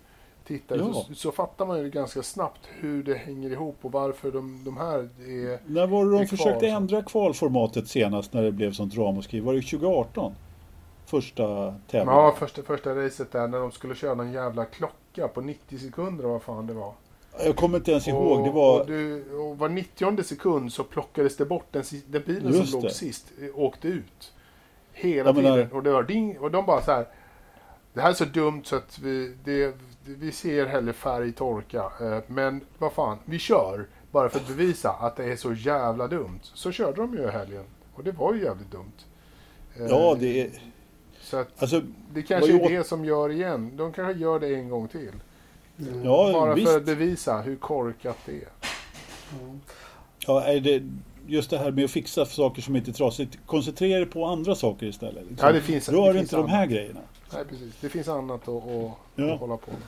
tittare, 0.47 0.79
ja. 0.79 0.93
så, 0.93 1.15
så, 1.15 1.33
fattar 1.33 1.67
man 1.67 1.79
ju 1.79 1.91
ganska 1.91 2.23
snabbt 2.23 2.61
hur 2.79 3.03
det 3.03 3.15
hänger 3.15 3.51
ihop 3.51 3.77
och 3.83 3.93
varför 3.93 4.33
de, 4.33 4.65
de 4.65 4.77
här 4.77 4.99
är 4.99 5.73
När 5.73 5.87
var 5.87 6.05
det 6.05 6.19
de 6.19 6.27
försökte 6.27 6.69
ändra 6.69 7.03
kvalformatet 7.03 7.89
senast 7.89 8.33
när 8.33 8.43
det 8.43 8.53
blev 8.53 8.73
sånt 8.73 8.97
ramaskri? 8.97 9.41
Var 9.41 9.55
det 9.55 9.63
2018? 9.63 10.33
Första 11.07 11.75
tävlingen? 11.91 12.19
Ja, 12.19 12.35
första, 12.39 12.63
första 12.63 12.95
racet 12.95 13.33
där 13.33 13.49
när 13.49 13.59
de 13.59 13.73
skulle 13.73 13.95
köra 13.95 14.15
någon 14.15 14.33
jävla 14.33 14.65
klocka 14.65 15.29
på 15.29 15.41
90 15.41 15.79
sekunder 15.79 16.25
vad 16.25 16.43
fan 16.43 16.67
det 16.67 16.75
var. 16.75 16.93
Jag 17.45 17.57
kommer 17.57 17.79
inte 17.79 17.91
ens 17.91 18.09
ihåg. 18.09 18.45
det 18.45 18.51
var... 18.51 18.81
Och, 18.81 18.87
du, 18.87 19.33
och 19.33 19.59
var 19.59 19.69
90 19.69 20.23
sekund 20.23 20.73
så 20.73 20.85
plockades 20.85 21.37
det 21.37 21.45
bort. 21.45 21.67
Den, 21.71 21.85
den 22.07 22.23
bilen 22.27 22.53
Just 22.53 22.71
som 22.71 22.83
låg 22.83 22.91
sist 22.91 23.33
eh, 23.41 23.49
åkte 23.59 23.89
ut. 23.89 24.33
Hela 24.93 25.29
jag 25.29 25.37
tiden. 25.37 25.73
Och, 25.73 25.83
det 25.83 25.91
var 25.91 26.03
ding, 26.03 26.39
och 26.39 26.51
de 26.51 26.67
bara 26.67 26.83
så 26.83 26.93
här. 26.93 27.07
Det 27.95 28.01
här 28.01 28.11
är 28.11 28.15
så 28.15 28.25
dumt 28.25 28.63
så 28.65 28.77
att 28.77 28.99
vi, 28.99 29.35
det, 29.45 29.75
vi 30.05 30.33
ser 30.33 30.67
hellre 30.67 30.93
färg 30.93 31.33
torka. 31.33 31.85
Eh, 32.01 32.19
men 32.27 32.61
vad 32.79 32.93
fan, 32.93 33.19
vi 33.25 33.39
kör. 33.39 33.87
Bara 34.11 34.29
för 34.29 34.39
att 34.39 34.49
bevisa 34.49 34.91
att 34.91 35.17
det 35.17 35.25
är 35.25 35.37
så 35.37 35.53
jävla 35.53 36.09
dumt. 36.09 36.41
Så 36.43 36.73
körde 36.73 36.97
de 36.97 37.15
ju 37.15 37.23
i 37.23 37.31
helgen. 37.31 37.65
Och 37.95 38.05
det 38.05 38.13
var 38.13 38.35
ju 38.35 38.43
jävligt 38.43 38.71
dumt. 38.71 38.93
Eh, 39.77 39.87
ja, 39.87 40.17
det 40.21 40.41
är... 40.41 40.51
Så 41.21 41.37
att 41.37 41.49
alltså, 41.63 41.83
det 42.13 42.23
kanske 42.23 42.53
är 42.53 42.69
det 42.69 42.85
som 42.85 43.05
gör 43.05 43.31
igen. 43.31 43.77
De 43.77 43.93
kanske 43.93 44.23
gör 44.23 44.41
det 44.41 44.55
en 44.55 44.69
gång 44.69 44.89
till. 44.89 45.13
Ja, 46.05 46.31
Bara 46.33 46.55
visst. 46.55 46.69
för 46.71 46.77
att 46.77 46.85
bevisa 46.87 47.41
hur 47.41 47.57
korkat 47.57 48.17
det 48.27 48.33
är. 48.33 48.49
Mm. 49.43 49.61
Ja, 50.27 50.43
är 50.45 50.61
det 50.61 50.83
just 51.27 51.51
det 51.51 51.59
här 51.59 51.71
med 51.71 51.85
att 51.85 51.91
fixa 51.91 52.25
saker 52.27 52.63
som 52.63 52.77
inte 52.77 52.91
är 52.91 52.93
trasigt. 52.93 53.39
Koncentrera 53.47 53.99
dig 53.99 54.07
på 54.07 54.25
andra 54.25 54.55
saker 54.55 54.87
istället. 54.87 55.25
Liksom. 55.29 55.47
Ja, 55.47 55.53
det 55.53 55.61
finns, 55.61 55.89
Rör 55.89 56.13
det 56.13 56.21
inte 56.21 56.37
de 56.37 56.49
här 56.49 56.67
grejerna. 56.67 57.01
Nej, 57.33 57.45
precis. 57.45 57.75
Det 57.81 57.89
finns 57.89 58.09
annat 58.09 58.49
att, 58.49 58.49
att, 58.49 58.93
ja. 59.15 59.37
hålla 59.37 59.57
på 59.57 59.71
med. 59.71 59.81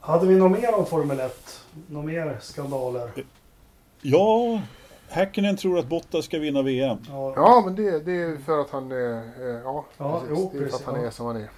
Hade 0.00 0.26
vi 0.26 0.36
något 0.36 0.60
mer 0.60 0.74
om 0.74 0.86
Formel 0.86 1.20
1? 1.20 1.60
Några 1.88 2.06
mer 2.06 2.38
skandaler? 2.40 3.10
Ja, 4.02 4.60
Häkkinen 5.08 5.56
tror 5.56 5.78
att 5.78 5.86
Bottas 5.86 6.24
ska 6.24 6.38
vinna 6.38 6.62
VM. 6.62 6.98
Ja, 7.08 7.32
Ja, 7.36 7.62
men 7.64 7.74
det, 7.76 7.98
det 8.04 8.12
är 8.12 8.36
för 8.36 8.60
att 8.60 8.70
han 8.70 8.92
är... 8.92 9.22
Ja, 9.64 9.84
Ja, 9.98 10.20
precis. 10.20 10.38
jo, 10.38 10.50
det 10.52 10.64
är 10.64 10.68
för 10.68 10.76
att 10.76 10.84
han 10.84 11.00
ja. 11.00 11.06
är 11.06 11.10
som 11.10 11.26
han 11.26 11.36
är. 11.36 11.48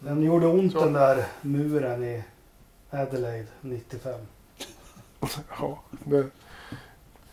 Den 0.00 0.22
gjorde 0.22 0.46
ont 0.46 0.72
Så. 0.72 0.80
den 0.84 0.92
där 0.92 1.24
muren 1.42 2.04
i 2.04 2.22
Adelaide 2.90 3.46
95. 3.60 4.20
Ja, 5.58 5.82
det, 5.90 6.26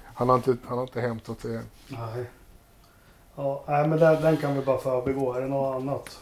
han, 0.03 0.29
har 0.29 0.35
inte, 0.35 0.57
han 0.67 0.77
har 0.77 0.83
inte 0.83 1.01
hämtat 1.01 1.41
sig 1.41 1.55
än. 1.55 1.65
Nej. 1.87 2.25
Ja, 3.35 3.63
nej, 3.67 3.87
men 3.87 3.99
den, 3.99 4.21
den 4.21 4.37
kan 4.37 4.55
vi 4.55 4.65
bara 4.65 4.77
förbigå. 4.77 5.33
Är 5.33 5.41
det 5.41 5.47
något 5.47 5.75
annat? 5.75 6.19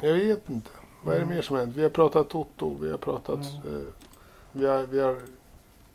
Jag 0.00 0.14
vet 0.14 0.50
inte. 0.50 0.70
Vad 1.04 1.16
är 1.16 1.20
det 1.20 1.26
mer 1.26 1.42
som 1.42 1.56
hänt? 1.56 1.76
Vi 1.76 1.82
har 1.82 1.90
pratat 1.90 2.28
Toto, 2.28 2.76
vi 2.80 2.90
har 2.90 2.98
pratat... 2.98 3.40
Mm. 3.64 3.76
Eh, 3.76 3.86
vi, 4.52 4.66
har, 4.66 4.82
vi 4.82 5.00
har 5.00 5.16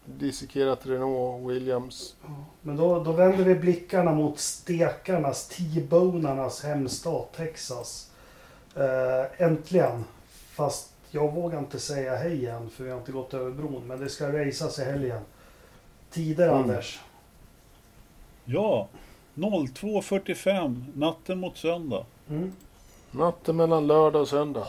dissekerat 0.06 0.86
Renault, 0.86 1.50
Williams. 1.50 2.16
Men 2.62 2.78
då, 2.78 3.04
då 3.04 3.12
vänder 3.12 3.43
vi 3.43 3.56
blickarna 3.56 4.14
mot 4.14 4.39
stekarnas, 4.39 5.47
T-bonarnas 5.47 6.64
hemstad 6.64 7.26
Texas. 7.36 8.12
Eh, 8.76 9.41
äntligen. 9.41 10.06
Fast 10.30 10.93
jag 11.12 11.32
vågar 11.32 11.60
inte 11.60 11.80
säga 11.80 12.16
hej 12.16 12.45
än 12.45 12.70
för 12.70 12.84
vi 12.84 12.89
har 12.89 12.97
inte 12.97 13.12
gått 13.12 13.34
över 13.34 13.51
bron. 13.51 13.88
Men 13.88 13.99
det 13.99 14.10
ska 14.10 14.45
racas 14.45 14.80
i 14.80 14.84
helgen. 14.84 15.22
Tider 16.12 16.47
Mm. 16.49 16.62
Anders. 16.62 16.99
Ja, 18.45 18.88
02.45 19.36 20.84
natten 20.95 21.39
mot 21.39 21.57
söndag. 21.57 22.05
Mm. 22.30 22.51
Natten 23.12 23.55
mellan 23.55 23.88
lördag 23.88 24.22
och 24.22 24.28
söndag. 24.28 24.68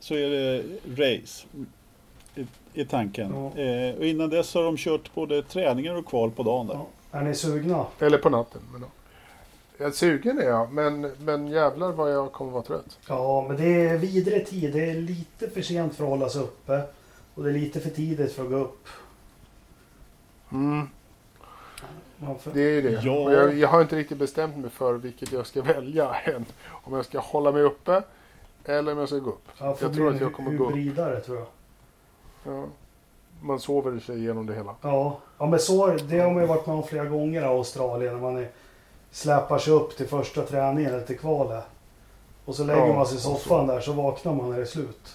Så 0.00 0.14
är 0.14 0.30
det 0.30 0.62
race. 0.88 1.46
I, 2.74 2.84
tanken. 2.84 3.32
Ja. 3.34 3.62
Eh, 3.62 3.94
och 3.94 4.06
innan 4.06 4.30
dess 4.30 4.54
har 4.54 4.62
de 4.62 4.76
kört 4.76 5.14
både 5.14 5.42
träningar 5.42 5.94
och 5.94 6.06
kval 6.06 6.30
på 6.30 6.42
dagen 6.42 6.66
där. 6.66 6.74
Ja. 6.74 6.86
Är 7.18 7.22
ni 7.22 7.34
sugna? 7.34 7.86
Eller 7.98 8.18
på 8.18 8.30
natten. 8.30 8.60
Men, 8.72 8.80
ja. 8.80 8.86
Jag 9.80 9.88
är 9.88 9.92
sugen 9.92 10.38
är 10.38 10.44
jag, 10.44 10.72
men, 10.72 11.12
men 11.18 11.46
jävlar 11.48 11.92
vad 11.92 12.12
jag 12.12 12.32
kommer 12.32 12.52
vara 12.52 12.62
trött. 12.62 12.98
Ja, 13.08 13.44
men 13.48 13.56
det 13.56 13.88
är 13.88 13.98
vidre 13.98 14.40
tid. 14.40 14.72
Det 14.72 14.90
är 14.90 14.94
lite 14.94 15.50
för 15.50 15.62
sent 15.62 15.94
för 15.94 16.04
att 16.04 16.10
hålla 16.10 16.28
sig 16.28 16.42
uppe. 16.42 16.82
Och 17.34 17.42
det 17.44 17.50
är 17.50 17.54
lite 17.54 17.80
för 17.80 17.90
tidigt 17.90 18.32
för 18.32 18.42
att 18.42 18.50
gå 18.50 18.56
upp. 18.56 18.86
Mm, 20.52 20.88
Man 22.16 22.38
får... 22.38 22.50
det 22.50 22.60
är 22.60 22.70
ju 22.70 22.82
det. 22.82 22.90
Ja. 23.02 23.32
Jag, 23.32 23.58
jag 23.58 23.68
har 23.68 23.82
inte 23.82 23.96
riktigt 23.96 24.18
bestämt 24.18 24.56
mig 24.56 24.70
för 24.70 24.94
vilket 24.94 25.32
jag 25.32 25.46
ska 25.46 25.62
välja 25.74 26.14
än. 26.14 26.46
Om 26.68 26.94
jag 26.94 27.04
ska 27.04 27.18
hålla 27.18 27.52
mig 27.52 27.62
uppe 27.62 28.02
eller 28.64 28.92
om 28.92 28.98
jag 28.98 29.08
ska 29.08 29.18
gå 29.18 29.30
upp. 29.30 29.48
Ja, 29.58 29.76
jag 29.80 29.94
tror 29.94 30.14
att 30.14 30.20
jag 30.20 30.32
kommer 30.32 30.52
gå 30.52 30.64
upp. 30.64 30.76
hybridare 30.76 31.20
tror 31.20 31.38
jag. 31.38 31.46
Ja. 32.54 32.64
Man 33.42 33.60
sover 33.60 34.00
sig 34.00 34.18
igenom 34.18 34.46
det 34.46 34.54
hela. 34.54 34.74
Ja, 34.82 35.20
ja 35.38 35.46
men 35.46 35.58
så, 35.58 35.86
det 35.86 36.18
har 36.18 36.30
man 36.30 36.42
ju 36.42 36.48
varit 36.48 36.66
med 36.66 36.76
om 36.76 36.82
flera 36.82 37.04
gånger 37.04 37.42
i 37.42 37.44
Australien. 37.44 38.14
När 38.14 38.20
man 38.20 38.36
är, 38.36 38.48
släpar 39.12 39.58
sig 39.58 39.72
upp 39.72 39.96
till 39.96 40.06
första 40.08 40.42
träningen 40.42 40.94
eller 40.94 41.04
till 41.04 41.18
kvalet. 41.18 41.64
Och 42.44 42.54
så 42.54 42.64
lägger 42.64 42.86
Ja, 42.86 42.92
man 42.94 43.06
sig 43.06 43.16
i 43.16 43.20
soffan 43.20 43.66
där 43.66 43.80
så 43.80 43.92
vaknar 43.92 44.34
man 44.34 44.50
när 44.50 44.56
det 44.56 44.62
är 44.62 44.66
slut. 44.66 45.14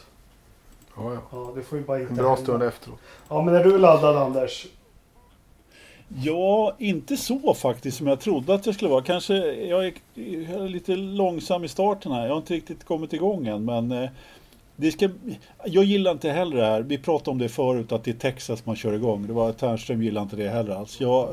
Ja, 0.97 1.13
ja. 1.13 1.19
Ja, 1.31 1.51
det 1.55 1.61
får 1.61 1.77
ju 1.77 1.83
bara 1.83 1.99
inte 1.99 2.09
En 2.11 2.15
bra 2.17 2.27
hända. 2.27 2.41
stund 2.43 2.63
efteråt. 2.63 2.99
Ja, 3.29 3.41
men 3.41 3.55
är 3.55 3.63
du 3.63 3.77
laddad 3.77 4.15
Anders? 4.17 4.67
Ja, 6.23 6.75
inte 6.79 7.17
så 7.17 7.53
faktiskt 7.53 7.97
som 7.97 8.07
jag 8.07 8.19
trodde 8.19 8.53
att 8.53 8.65
jag 8.65 8.75
skulle 8.75 8.91
vara. 8.91 9.01
Kanske 9.03 9.33
jag 9.53 9.85
är, 9.85 9.93
jag 10.15 10.63
är 10.63 10.69
lite 10.69 10.95
långsam 10.95 11.63
i 11.63 11.67
starten 11.67 12.11
här. 12.11 12.23
Jag 12.25 12.31
har 12.31 12.37
inte 12.37 12.53
riktigt 12.53 12.83
kommit 12.83 13.13
igång 13.13 13.47
än. 13.47 13.65
Men 13.65 13.91
eh, 13.91 14.09
det 14.75 14.91
ska, 14.91 15.09
jag 15.65 15.83
gillar 15.83 16.11
inte 16.11 16.29
heller 16.29 16.57
det 16.57 16.65
här. 16.65 16.81
Vi 16.81 16.97
pratade 16.97 17.31
om 17.31 17.37
det 17.37 17.49
förut 17.49 17.91
att 17.91 18.03
det 18.03 18.11
är 18.11 18.15
Texas 18.15 18.65
man 18.65 18.75
kör 18.75 18.93
igång. 18.93 19.27
Det 19.27 19.33
var 19.33 19.51
Ternström 19.51 20.03
gillar 20.03 20.21
inte 20.21 20.35
det 20.35 20.49
heller 20.49 20.75
alls. 20.75 21.01
Jag. 21.01 21.29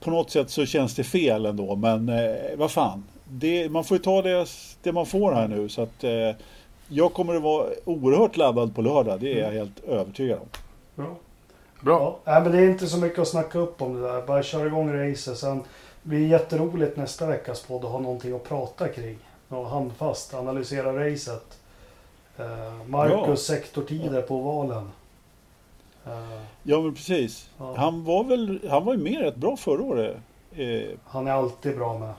På 0.00 0.10
något 0.10 0.30
sätt 0.30 0.50
så 0.50 0.66
känns 0.66 0.94
det 0.94 1.04
fel 1.04 1.46
ändå. 1.46 1.76
Men 1.76 2.08
eh, 2.08 2.34
vad 2.56 2.70
fan. 2.70 3.04
Det, 3.24 3.68
man 3.68 3.84
får 3.84 3.96
ju 3.96 4.02
ta 4.02 4.22
det, 4.22 4.46
det 4.82 4.92
man 4.92 5.06
får 5.06 5.32
här 5.32 5.48
nu. 5.48 5.68
Så 5.68 5.82
att 5.82 6.04
eh, 6.04 6.30
jag 6.88 7.12
kommer 7.14 7.34
att 7.34 7.42
vara 7.42 7.66
oerhört 7.84 8.36
laddad 8.36 8.74
på 8.74 8.82
lördag. 8.82 9.20
Det 9.20 9.40
är 9.40 9.44
jag 9.44 9.52
helt 9.52 9.84
övertygad 9.84 10.38
om. 10.38 10.48
Ja. 11.04 11.16
Bra. 11.80 12.18
Ja, 12.24 12.40
men 12.40 12.52
det 12.52 12.58
är 12.58 12.70
inte 12.70 12.86
så 12.86 12.98
mycket 12.98 13.18
att 13.18 13.28
snacka 13.28 13.58
upp 13.58 13.82
om 13.82 13.94
det 13.94 14.08
där. 14.08 14.22
Bara 14.26 14.42
köra 14.42 14.66
igång 14.66 14.92
racet. 14.92 15.38
Sen 15.38 15.62
blir 16.02 16.18
det 16.18 16.26
jätteroligt 16.26 16.96
nästa 16.96 17.26
veckas 17.26 17.62
podd 17.62 17.84
att 17.84 17.90
ha 17.90 17.98
någonting 17.98 18.34
att 18.36 18.44
prata 18.48 18.88
kring. 18.88 19.18
Något 19.48 19.70
handfast. 19.70 20.34
Analysera 20.34 21.10
racet. 21.10 21.58
Eh, 22.38 22.86
Marcus 22.86 23.18
Ja. 23.28 23.36
sektortider 23.36 24.22
på 24.22 24.34
ovalen. 24.36 24.90
Ja 26.62 26.80
men 26.80 26.94
precis. 26.94 27.50
Ja. 27.58 27.74
Han 27.76 28.04
var 28.04 28.24
väl, 28.24 28.60
han 28.70 28.84
var 28.84 28.94
ju 28.94 29.00
med 29.02 29.20
rätt 29.20 29.36
bra 29.36 29.56
förra 29.56 29.82
året. 29.82 30.16
Eh, 30.56 30.82
han 31.04 31.26
är 31.26 31.30
alltid 31.32 31.76
bra 31.76 31.98
med. 31.98 32.14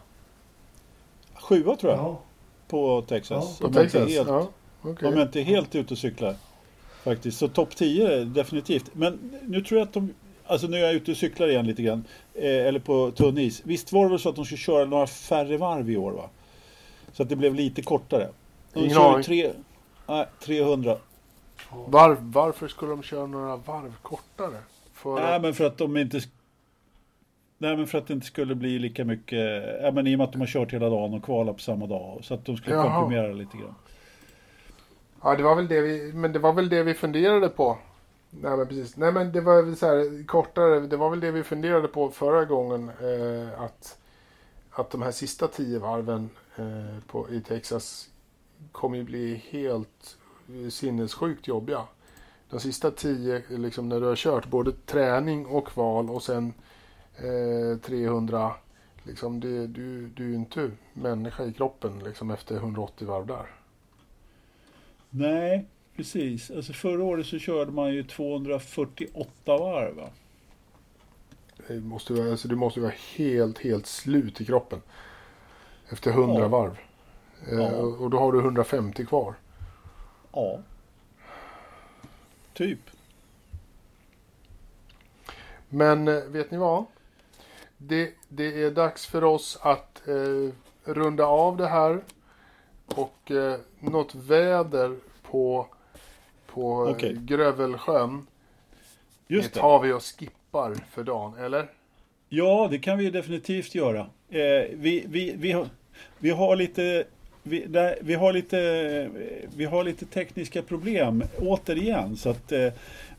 sjua 1.33 1.75
tror 1.75 1.91
jag. 1.91 1.99
Ja, 2.01 2.19
På 2.67 3.01
Texas. 3.01 3.59
På 3.59 3.65
Om 3.67 3.69
inte 3.69 3.79
är 3.79 3.83
Texas? 3.83 4.09
helt, 4.09 4.27
Ja, 4.27 4.47
okej. 4.81 5.07
Om 5.07 5.13
jag 5.17 5.27
inte 5.27 5.39
är 5.39 5.43
helt 5.43 5.75
ute 5.75 5.93
och 5.93 5.97
cyklar. 5.97 6.35
Faktiskt. 7.03 7.37
Så 7.37 7.47
topp 7.47 7.75
10 7.75 8.23
definitivt. 8.25 8.89
Men 8.93 9.39
nu 9.47 9.61
tror 9.61 9.79
jag 9.79 9.87
att 9.87 9.93
de... 9.93 10.13
Alltså 10.45 10.67
nu 10.67 10.77
är 10.77 10.81
jag 10.81 10.93
ute 10.93 11.11
och 11.11 11.17
cyklar 11.17 11.47
igen 11.47 11.67
lite 11.67 11.81
grann. 11.81 12.03
Eh, 12.33 12.43
eller 12.67 12.79
på 12.79 13.11
tunn 13.11 13.37
is. 13.37 13.61
Visst 13.65 13.91
var 13.91 14.03
det 14.03 14.09
väl 14.09 14.19
så 14.19 14.29
att 14.29 14.35
de 14.35 14.45
skulle 14.45 14.57
köra 14.57 14.85
några 14.85 15.07
färre 15.07 15.57
varv 15.57 15.89
i 15.89 15.97
år 15.97 16.11
va? 16.11 16.29
Så 17.13 17.23
att 17.23 17.29
det 17.29 17.35
blev 17.35 17.55
lite 17.55 17.81
kortare. 17.81 18.29
De 18.73 18.79
Ingen 18.79 18.97
aning. 18.97 19.23
tre, 19.23 19.51
nej, 20.07 20.25
300. 20.43 20.97
Var, 21.73 22.17
varför 22.19 22.67
skulle 22.67 22.91
de 22.91 23.03
köra 23.03 23.25
några 23.25 23.55
varv 23.55 23.95
kortare? 24.01 24.57
För 24.93 25.15
Nej 25.15 25.35
att, 25.35 25.41
men 25.41 25.53
för 25.53 25.65
att 25.65 25.77
de 25.77 25.97
inte... 25.97 26.19
Nej 27.57 27.77
men 27.77 27.87
för 27.87 27.97
att 27.97 28.07
det 28.07 28.13
inte 28.13 28.25
skulle 28.25 28.55
bli 28.55 28.79
lika 28.79 29.05
mycket... 29.05 29.63
Ja 29.81 29.91
men 29.91 30.07
i 30.07 30.15
och 30.15 30.17
med 30.17 30.25
att 30.25 30.31
de 30.31 30.41
har 30.41 30.47
kört 30.47 30.73
hela 30.73 30.89
dagen 30.89 31.13
och 31.13 31.23
kvalat 31.23 31.55
på 31.55 31.61
samma 31.61 31.87
dag. 31.87 32.19
Så 32.23 32.33
att 32.33 32.45
de 32.45 32.57
skulle 32.57 32.75
Jaha. 32.75 32.99
komprimera 32.99 33.33
lite 33.33 33.57
grann. 33.57 33.75
ja, 35.23 35.35
det 35.35 35.43
var 35.43 35.55
väl 35.55 35.67
det 35.67 35.81
vi, 35.81 36.13
men 36.13 36.33
det 36.33 36.39
var 36.39 36.53
väl 36.53 36.69
det 36.69 36.83
vi 36.83 36.93
funderade 36.93 37.49
på. 37.49 37.77
Nej 38.29 38.57
men 38.57 38.67
precis. 38.67 38.97
Nej 38.97 39.11
men 39.11 39.31
det 39.31 39.41
var 39.41 39.61
väl 39.61 39.75
så 39.75 39.85
här 39.85 40.27
kortare. 40.27 40.79
Det 40.79 40.97
var 40.97 41.09
väl 41.09 41.19
det 41.19 41.31
vi 41.31 41.43
funderade 41.43 41.87
på 41.87 42.09
förra 42.09 42.45
gången. 42.45 42.89
Eh, 42.89 43.61
att, 43.61 43.97
att 44.71 44.89
de 44.91 45.01
här 45.01 45.11
sista 45.11 45.47
tio 45.47 45.79
varven 45.79 46.29
eh, 46.55 47.03
på, 47.07 47.29
i 47.29 47.41
Texas 47.41 48.09
kommer 48.71 48.97
ju 48.97 49.03
bli 49.03 49.43
helt 49.49 50.17
sinnessjukt 50.69 51.47
jobbiga. 51.47 51.83
De 52.49 52.59
sista 52.59 52.91
tio, 52.91 53.41
liksom 53.49 53.89
när 53.89 53.99
du 53.99 54.05
har 54.05 54.15
kört 54.15 54.47
både 54.47 54.71
träning 54.71 55.45
och 55.45 55.67
kval 55.67 56.09
och 56.09 56.23
sen 56.23 56.53
eh, 57.17 57.77
300. 57.81 58.51
Liksom 59.03 59.39
det, 59.39 59.67
du, 59.67 60.07
du 60.07 60.23
är 60.23 60.27
ju 60.29 60.35
inte 60.35 60.71
människa 60.93 61.43
i 61.45 61.53
kroppen 61.53 61.99
liksom 61.99 62.31
efter 62.31 62.55
180 62.55 63.07
varv 63.07 63.25
där. 63.27 63.45
Nej, 65.09 65.65
precis. 65.95 66.51
Alltså 66.51 66.73
förra 66.73 67.03
året 67.03 67.25
så 67.25 67.39
körde 67.39 67.71
man 67.71 67.93
ju 67.93 68.03
248 68.03 69.29
varv 69.45 69.95
va? 69.95 70.09
Det 71.67 71.79
måste, 71.79 72.13
vara- 72.13 72.31
alltså, 72.31 72.47
du 72.47 72.55
måste 72.55 72.79
vara 72.79 72.93
helt, 73.17 73.59
helt 73.59 73.85
slut 73.87 74.41
i 74.41 74.45
kroppen. 74.45 74.81
Efter 75.89 76.11
100 76.11 76.41
Ja. 76.41 76.47
varv. 76.47 76.77
Eh, 77.51 77.57
Ja. 77.57 77.69
Och 77.77 78.09
då 78.09 78.19
har 78.19 78.31
du 78.31 78.39
150 78.39 79.05
kvar. 79.05 79.33
Ja. 80.33 80.59
Typ. 82.53 82.79
Men 85.69 86.07
eh, 86.07 86.23
vet 86.23 86.51
ni 86.51 86.57
vad? 86.57 86.85
Det, 87.77 88.13
det 88.29 88.63
är 88.63 88.71
dags 88.71 89.05
för 89.05 89.23
oss 89.23 89.59
att 89.61 90.07
eh, 90.07 90.53
runda 90.83 91.25
av 91.25 91.57
det 91.57 91.67
här. 91.67 92.01
Och 92.85 93.31
eh, 93.31 93.59
något 93.79 94.15
väder 94.15 94.95
på, 95.21 95.67
på 96.47 96.85
eh, 96.87 96.91
Okej. 96.91 97.15
Grövelsjön. 97.19 98.27
Just 99.27 99.53
det 99.53 99.57
det. 99.57 99.61
tar 99.61 99.79
vi 99.79 99.93
och 99.93 100.03
skippar 100.03 100.75
för 100.75 101.03
dagen, 101.03 101.33
eller? 101.37 101.71
Ja, 102.29 102.67
det 102.71 102.79
kan 102.79 102.97
vi 102.97 103.09
definitivt 103.09 103.75
göra. 103.75 103.99
Eh, 104.29 104.69
vi, 104.73 105.05
vi, 105.07 105.35
vi, 105.37 105.51
har, 105.51 105.67
vi 106.17 106.29
har 106.29 106.55
lite... 106.55 107.05
Vi, 107.43 107.65
där, 107.65 107.95
vi, 108.01 108.13
har 108.13 108.33
lite, 108.33 108.59
eh, 108.59 109.21
vi 109.55 109.65
har 109.65 109.83
lite 109.83 110.05
tekniska 110.05 110.61
problem 110.61 111.23
återigen. 111.39 112.17
Så 112.17 112.29
att, 112.29 112.51
eh, 112.51 112.67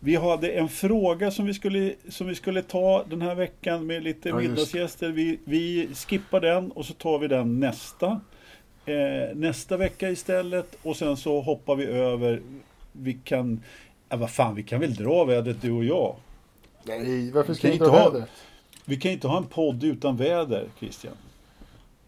vi 0.00 0.16
hade 0.16 0.48
en 0.48 0.68
fråga 0.68 1.30
som 1.30 1.44
vi, 1.46 1.54
skulle, 1.54 1.94
som 2.08 2.26
vi 2.26 2.34
skulle 2.34 2.62
ta 2.62 3.04
den 3.10 3.22
här 3.22 3.34
veckan 3.34 3.86
med 3.86 4.02
lite 4.02 4.28
Ja, 4.28 4.36
middagsgäster. 4.36 5.08
Vi, 5.08 5.38
vi 5.44 5.88
skippar 5.94 6.40
den 6.40 6.72
och 6.72 6.84
så 6.84 6.92
tar 6.94 7.18
vi 7.18 7.28
den 7.28 7.60
nästa. 7.60 8.20
Eh, 8.86 9.34
nästa 9.34 9.76
vecka 9.76 10.10
istället. 10.10 10.76
Och 10.82 10.96
sen 10.96 11.16
så 11.16 11.40
hoppar 11.40 11.76
vi 11.76 11.84
över. 11.86 12.40
Vi 12.92 13.14
kan... 13.24 13.60
Ja, 14.08 14.16
vad 14.16 14.30
fan, 14.30 14.54
vi 14.54 14.62
kan 14.62 14.80
väl 14.80 14.94
dra 14.94 15.24
vädret 15.24 15.62
du 15.62 15.70
och 15.72 15.84
jag. 15.84 16.16
Nej, 16.84 17.30
varför 17.30 17.52
Vi 17.52 17.58
ska 17.58 17.62
kan 17.62 17.70
vi 17.70 17.76
inte 17.76 17.90
ha- 17.90 18.02
ha 18.02 18.10
det? 18.10 18.26
Vi 18.84 18.96
kan 18.96 19.12
inte 19.12 19.28
ha 19.28 19.36
en 19.38 19.44
podd 19.46 19.84
utan 19.84 20.16
väder, 20.16 20.68
Christian. 20.78 21.14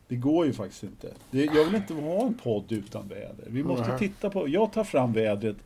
Det 0.08 0.16
går 0.16 0.46
ju 0.46 0.52
faktiskt 0.52 0.82
inte. 0.82 1.12
Det, 1.30 1.44
jag 1.44 1.64
vill 1.64 1.74
inte 1.74 1.94
ha 1.94 2.26
en 2.26 2.34
podd 2.34 2.72
utan 2.72 3.08
väder. 3.08 3.44
Vi 3.46 3.62
måste 3.64 3.88
Nej. 3.88 3.98
titta 3.98 4.30
på... 4.30 4.48
Jag 4.48 4.72
tar 4.72 4.84
fram 4.84 5.12
vädret 5.12 5.56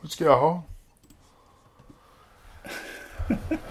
Vad 0.00 0.10
ska 0.10 0.24
jag 0.24 0.40
ha? 0.40 0.62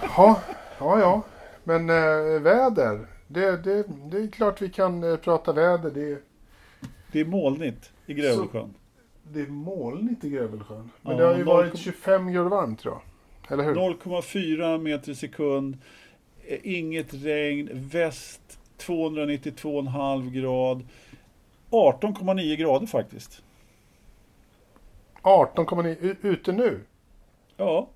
Ja, 0.02 0.42
ja, 0.80 1.00
ja. 1.00 1.22
Men 1.64 1.90
eh, 1.90 2.42
väder. 2.42 3.08
Det, 3.28 3.58
det, 3.64 3.84
det 4.12 4.18
är 4.18 4.28
klart 4.28 4.62
vi 4.62 4.70
kan 4.70 5.04
eh, 5.04 5.16
prata 5.18 5.54
väder. 5.54 5.92
Det, 5.92 6.20
Det 7.12 7.20
är 7.20 7.26
molnigt 7.26 7.92
i 8.06 8.14
Grövelsjön. 8.14 8.74
det 9.24 9.40
är 9.42 9.48
molnigt 9.48 10.24
i 10.24 10.30
Grövelsjön. 10.30 10.90
Men 11.02 11.12
Ja, 11.14 11.20
det 11.20 11.26
har 11.28 11.38
ju 11.38 11.46
noll 11.46 11.56
varit 11.56 11.72
kom- 11.72 11.80
25 11.82 12.32
grader 12.32 12.50
varmt 12.50 12.80
tror 12.80 12.94
jag. 12.94 13.02
Eller 13.54 13.64
hur? 13.64 13.76
0,4 13.76 14.78
meter 14.82 15.12
i 15.12 15.16
sekund. 15.16 15.78
eh, 16.48 16.60
Inget 16.64 17.14
regn. 17.14 17.70
Väst 17.74 18.60
292,5 18.78 20.30
grad. 20.32 20.88
18,9 21.70 22.56
grader 22.56 22.88
faktiskt. 22.88 23.42
18,9 25.22 25.96
u- 26.00 26.16
ute 26.22 26.52
nu. 26.52 26.82
Ja, 27.58 27.90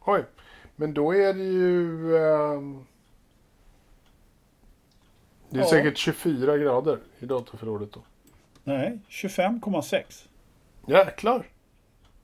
Oj. 0.00 0.24
Men 0.76 0.94
då 0.94 1.14
är 1.14 1.34
det 1.34 1.44
ju... 1.44 2.16
ehm, 2.16 2.84
det 5.50 5.56
är 5.58 5.62
Ja. 5.62 5.68
säkert 5.70 5.96
24 5.98 6.58
grader 6.58 6.98
i 7.18 7.26
datorförrådet 7.26 7.92
då. 7.92 8.00
nej, 8.64 8.98
25,6. 9.08 10.28
Jäklar! 10.86 11.46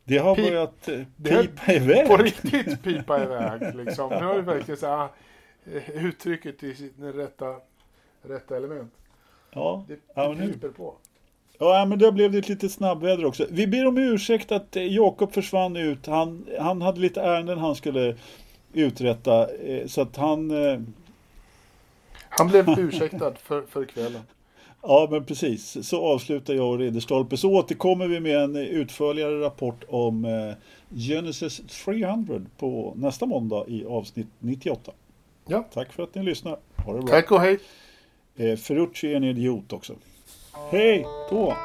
Det 0.04 0.18
har 0.18 0.36
Pip- 0.36 0.42
börjat 0.50 0.88
eh, 0.88 1.00
det 1.16 1.34
har- 1.34 1.42
pipa 1.42 1.72
iväg. 1.72 2.06
På 2.08 2.16
riktigt 2.16 2.82
pipa 2.82 3.22
iväg 3.22 3.74
liksom. 3.74 4.08
Nu 4.10 4.16
har 4.24 4.34
vi 4.34 4.40
verkligen 4.40 4.78
så 4.78 4.86
här, 4.86 5.08
eh, 5.72 6.04
uttrycket 6.06 6.62
i 6.62 6.74
sitt 6.74 6.94
rätta, 6.98 7.56
rätta 8.22 8.56
element. 8.56 8.92
Ja, 9.50 9.84
Det, 9.88 9.96
Ja, 10.14 10.28
det 10.28 10.34
men 10.34 10.48
nu- 10.62 10.68
på. 10.76 10.94
Ja, 11.58 11.84
men 11.88 11.98
då 11.98 12.12
blev 12.12 12.32
det 12.32 12.38
ett 12.38 12.48
litet 12.48 12.72
snabbväder 12.72 13.24
också. 13.24 13.46
Vi 13.50 13.66
ber 13.66 13.86
om 13.86 13.98
ursäkt 13.98 14.52
att 14.52 14.76
eh, 14.76 14.82
Jakob 14.94 15.32
försvann 15.32 15.76
ut. 15.76 16.06
Han, 16.06 16.46
han 16.60 16.82
hade 16.82 17.00
lite 17.00 17.20
ärenden 17.22 17.58
han 17.58 17.74
skulle 17.74 18.16
uträtta. 18.72 19.54
eh, 19.54 19.86
Så 19.86 20.00
att 20.00 20.16
han... 20.16 20.50
eh, 20.50 20.80
Han 22.28 22.48
blev 22.48 22.68
ursäktad 22.78 23.34
för, 23.34 23.62
för 23.62 23.84
kvällen. 23.84 24.20
Ja, 24.82 25.08
men 25.10 25.24
precis. 25.24 25.88
Så 25.88 26.02
avslutar 26.06 26.54
jag 26.54 26.70
och 26.70 26.78
Ridderstolpe. 26.78 27.36
Så 27.36 27.52
återkommer 27.52 28.06
vi 28.08 28.20
med 28.20 28.36
en 28.36 28.56
utförligare 28.56 29.40
rapport 29.40 29.84
om 29.88 30.26
Genesis 30.90 31.60
300 31.84 32.40
på 32.58 32.92
nästa 32.96 33.26
måndag 33.26 33.64
i 33.68 33.84
avsnitt 33.84 34.26
98. 34.38 34.92
Ja. 35.46 35.64
Tack 35.74 35.92
för 35.92 36.02
att 36.02 36.14
ni 36.14 36.22
lyssnar. 36.22 36.58
Ha 36.86 36.92
det 36.92 36.98
bra. 37.02 37.08
Tack 37.08 37.30
och 37.30 37.40
hej! 37.40 37.58
Eh, 38.42 38.56
Ferrucci 38.56 39.12
är 39.12 39.16
en 39.16 39.24
idiot 39.24 39.72
också. 39.72 39.94
Hej 40.70 41.06
då! 41.30 41.56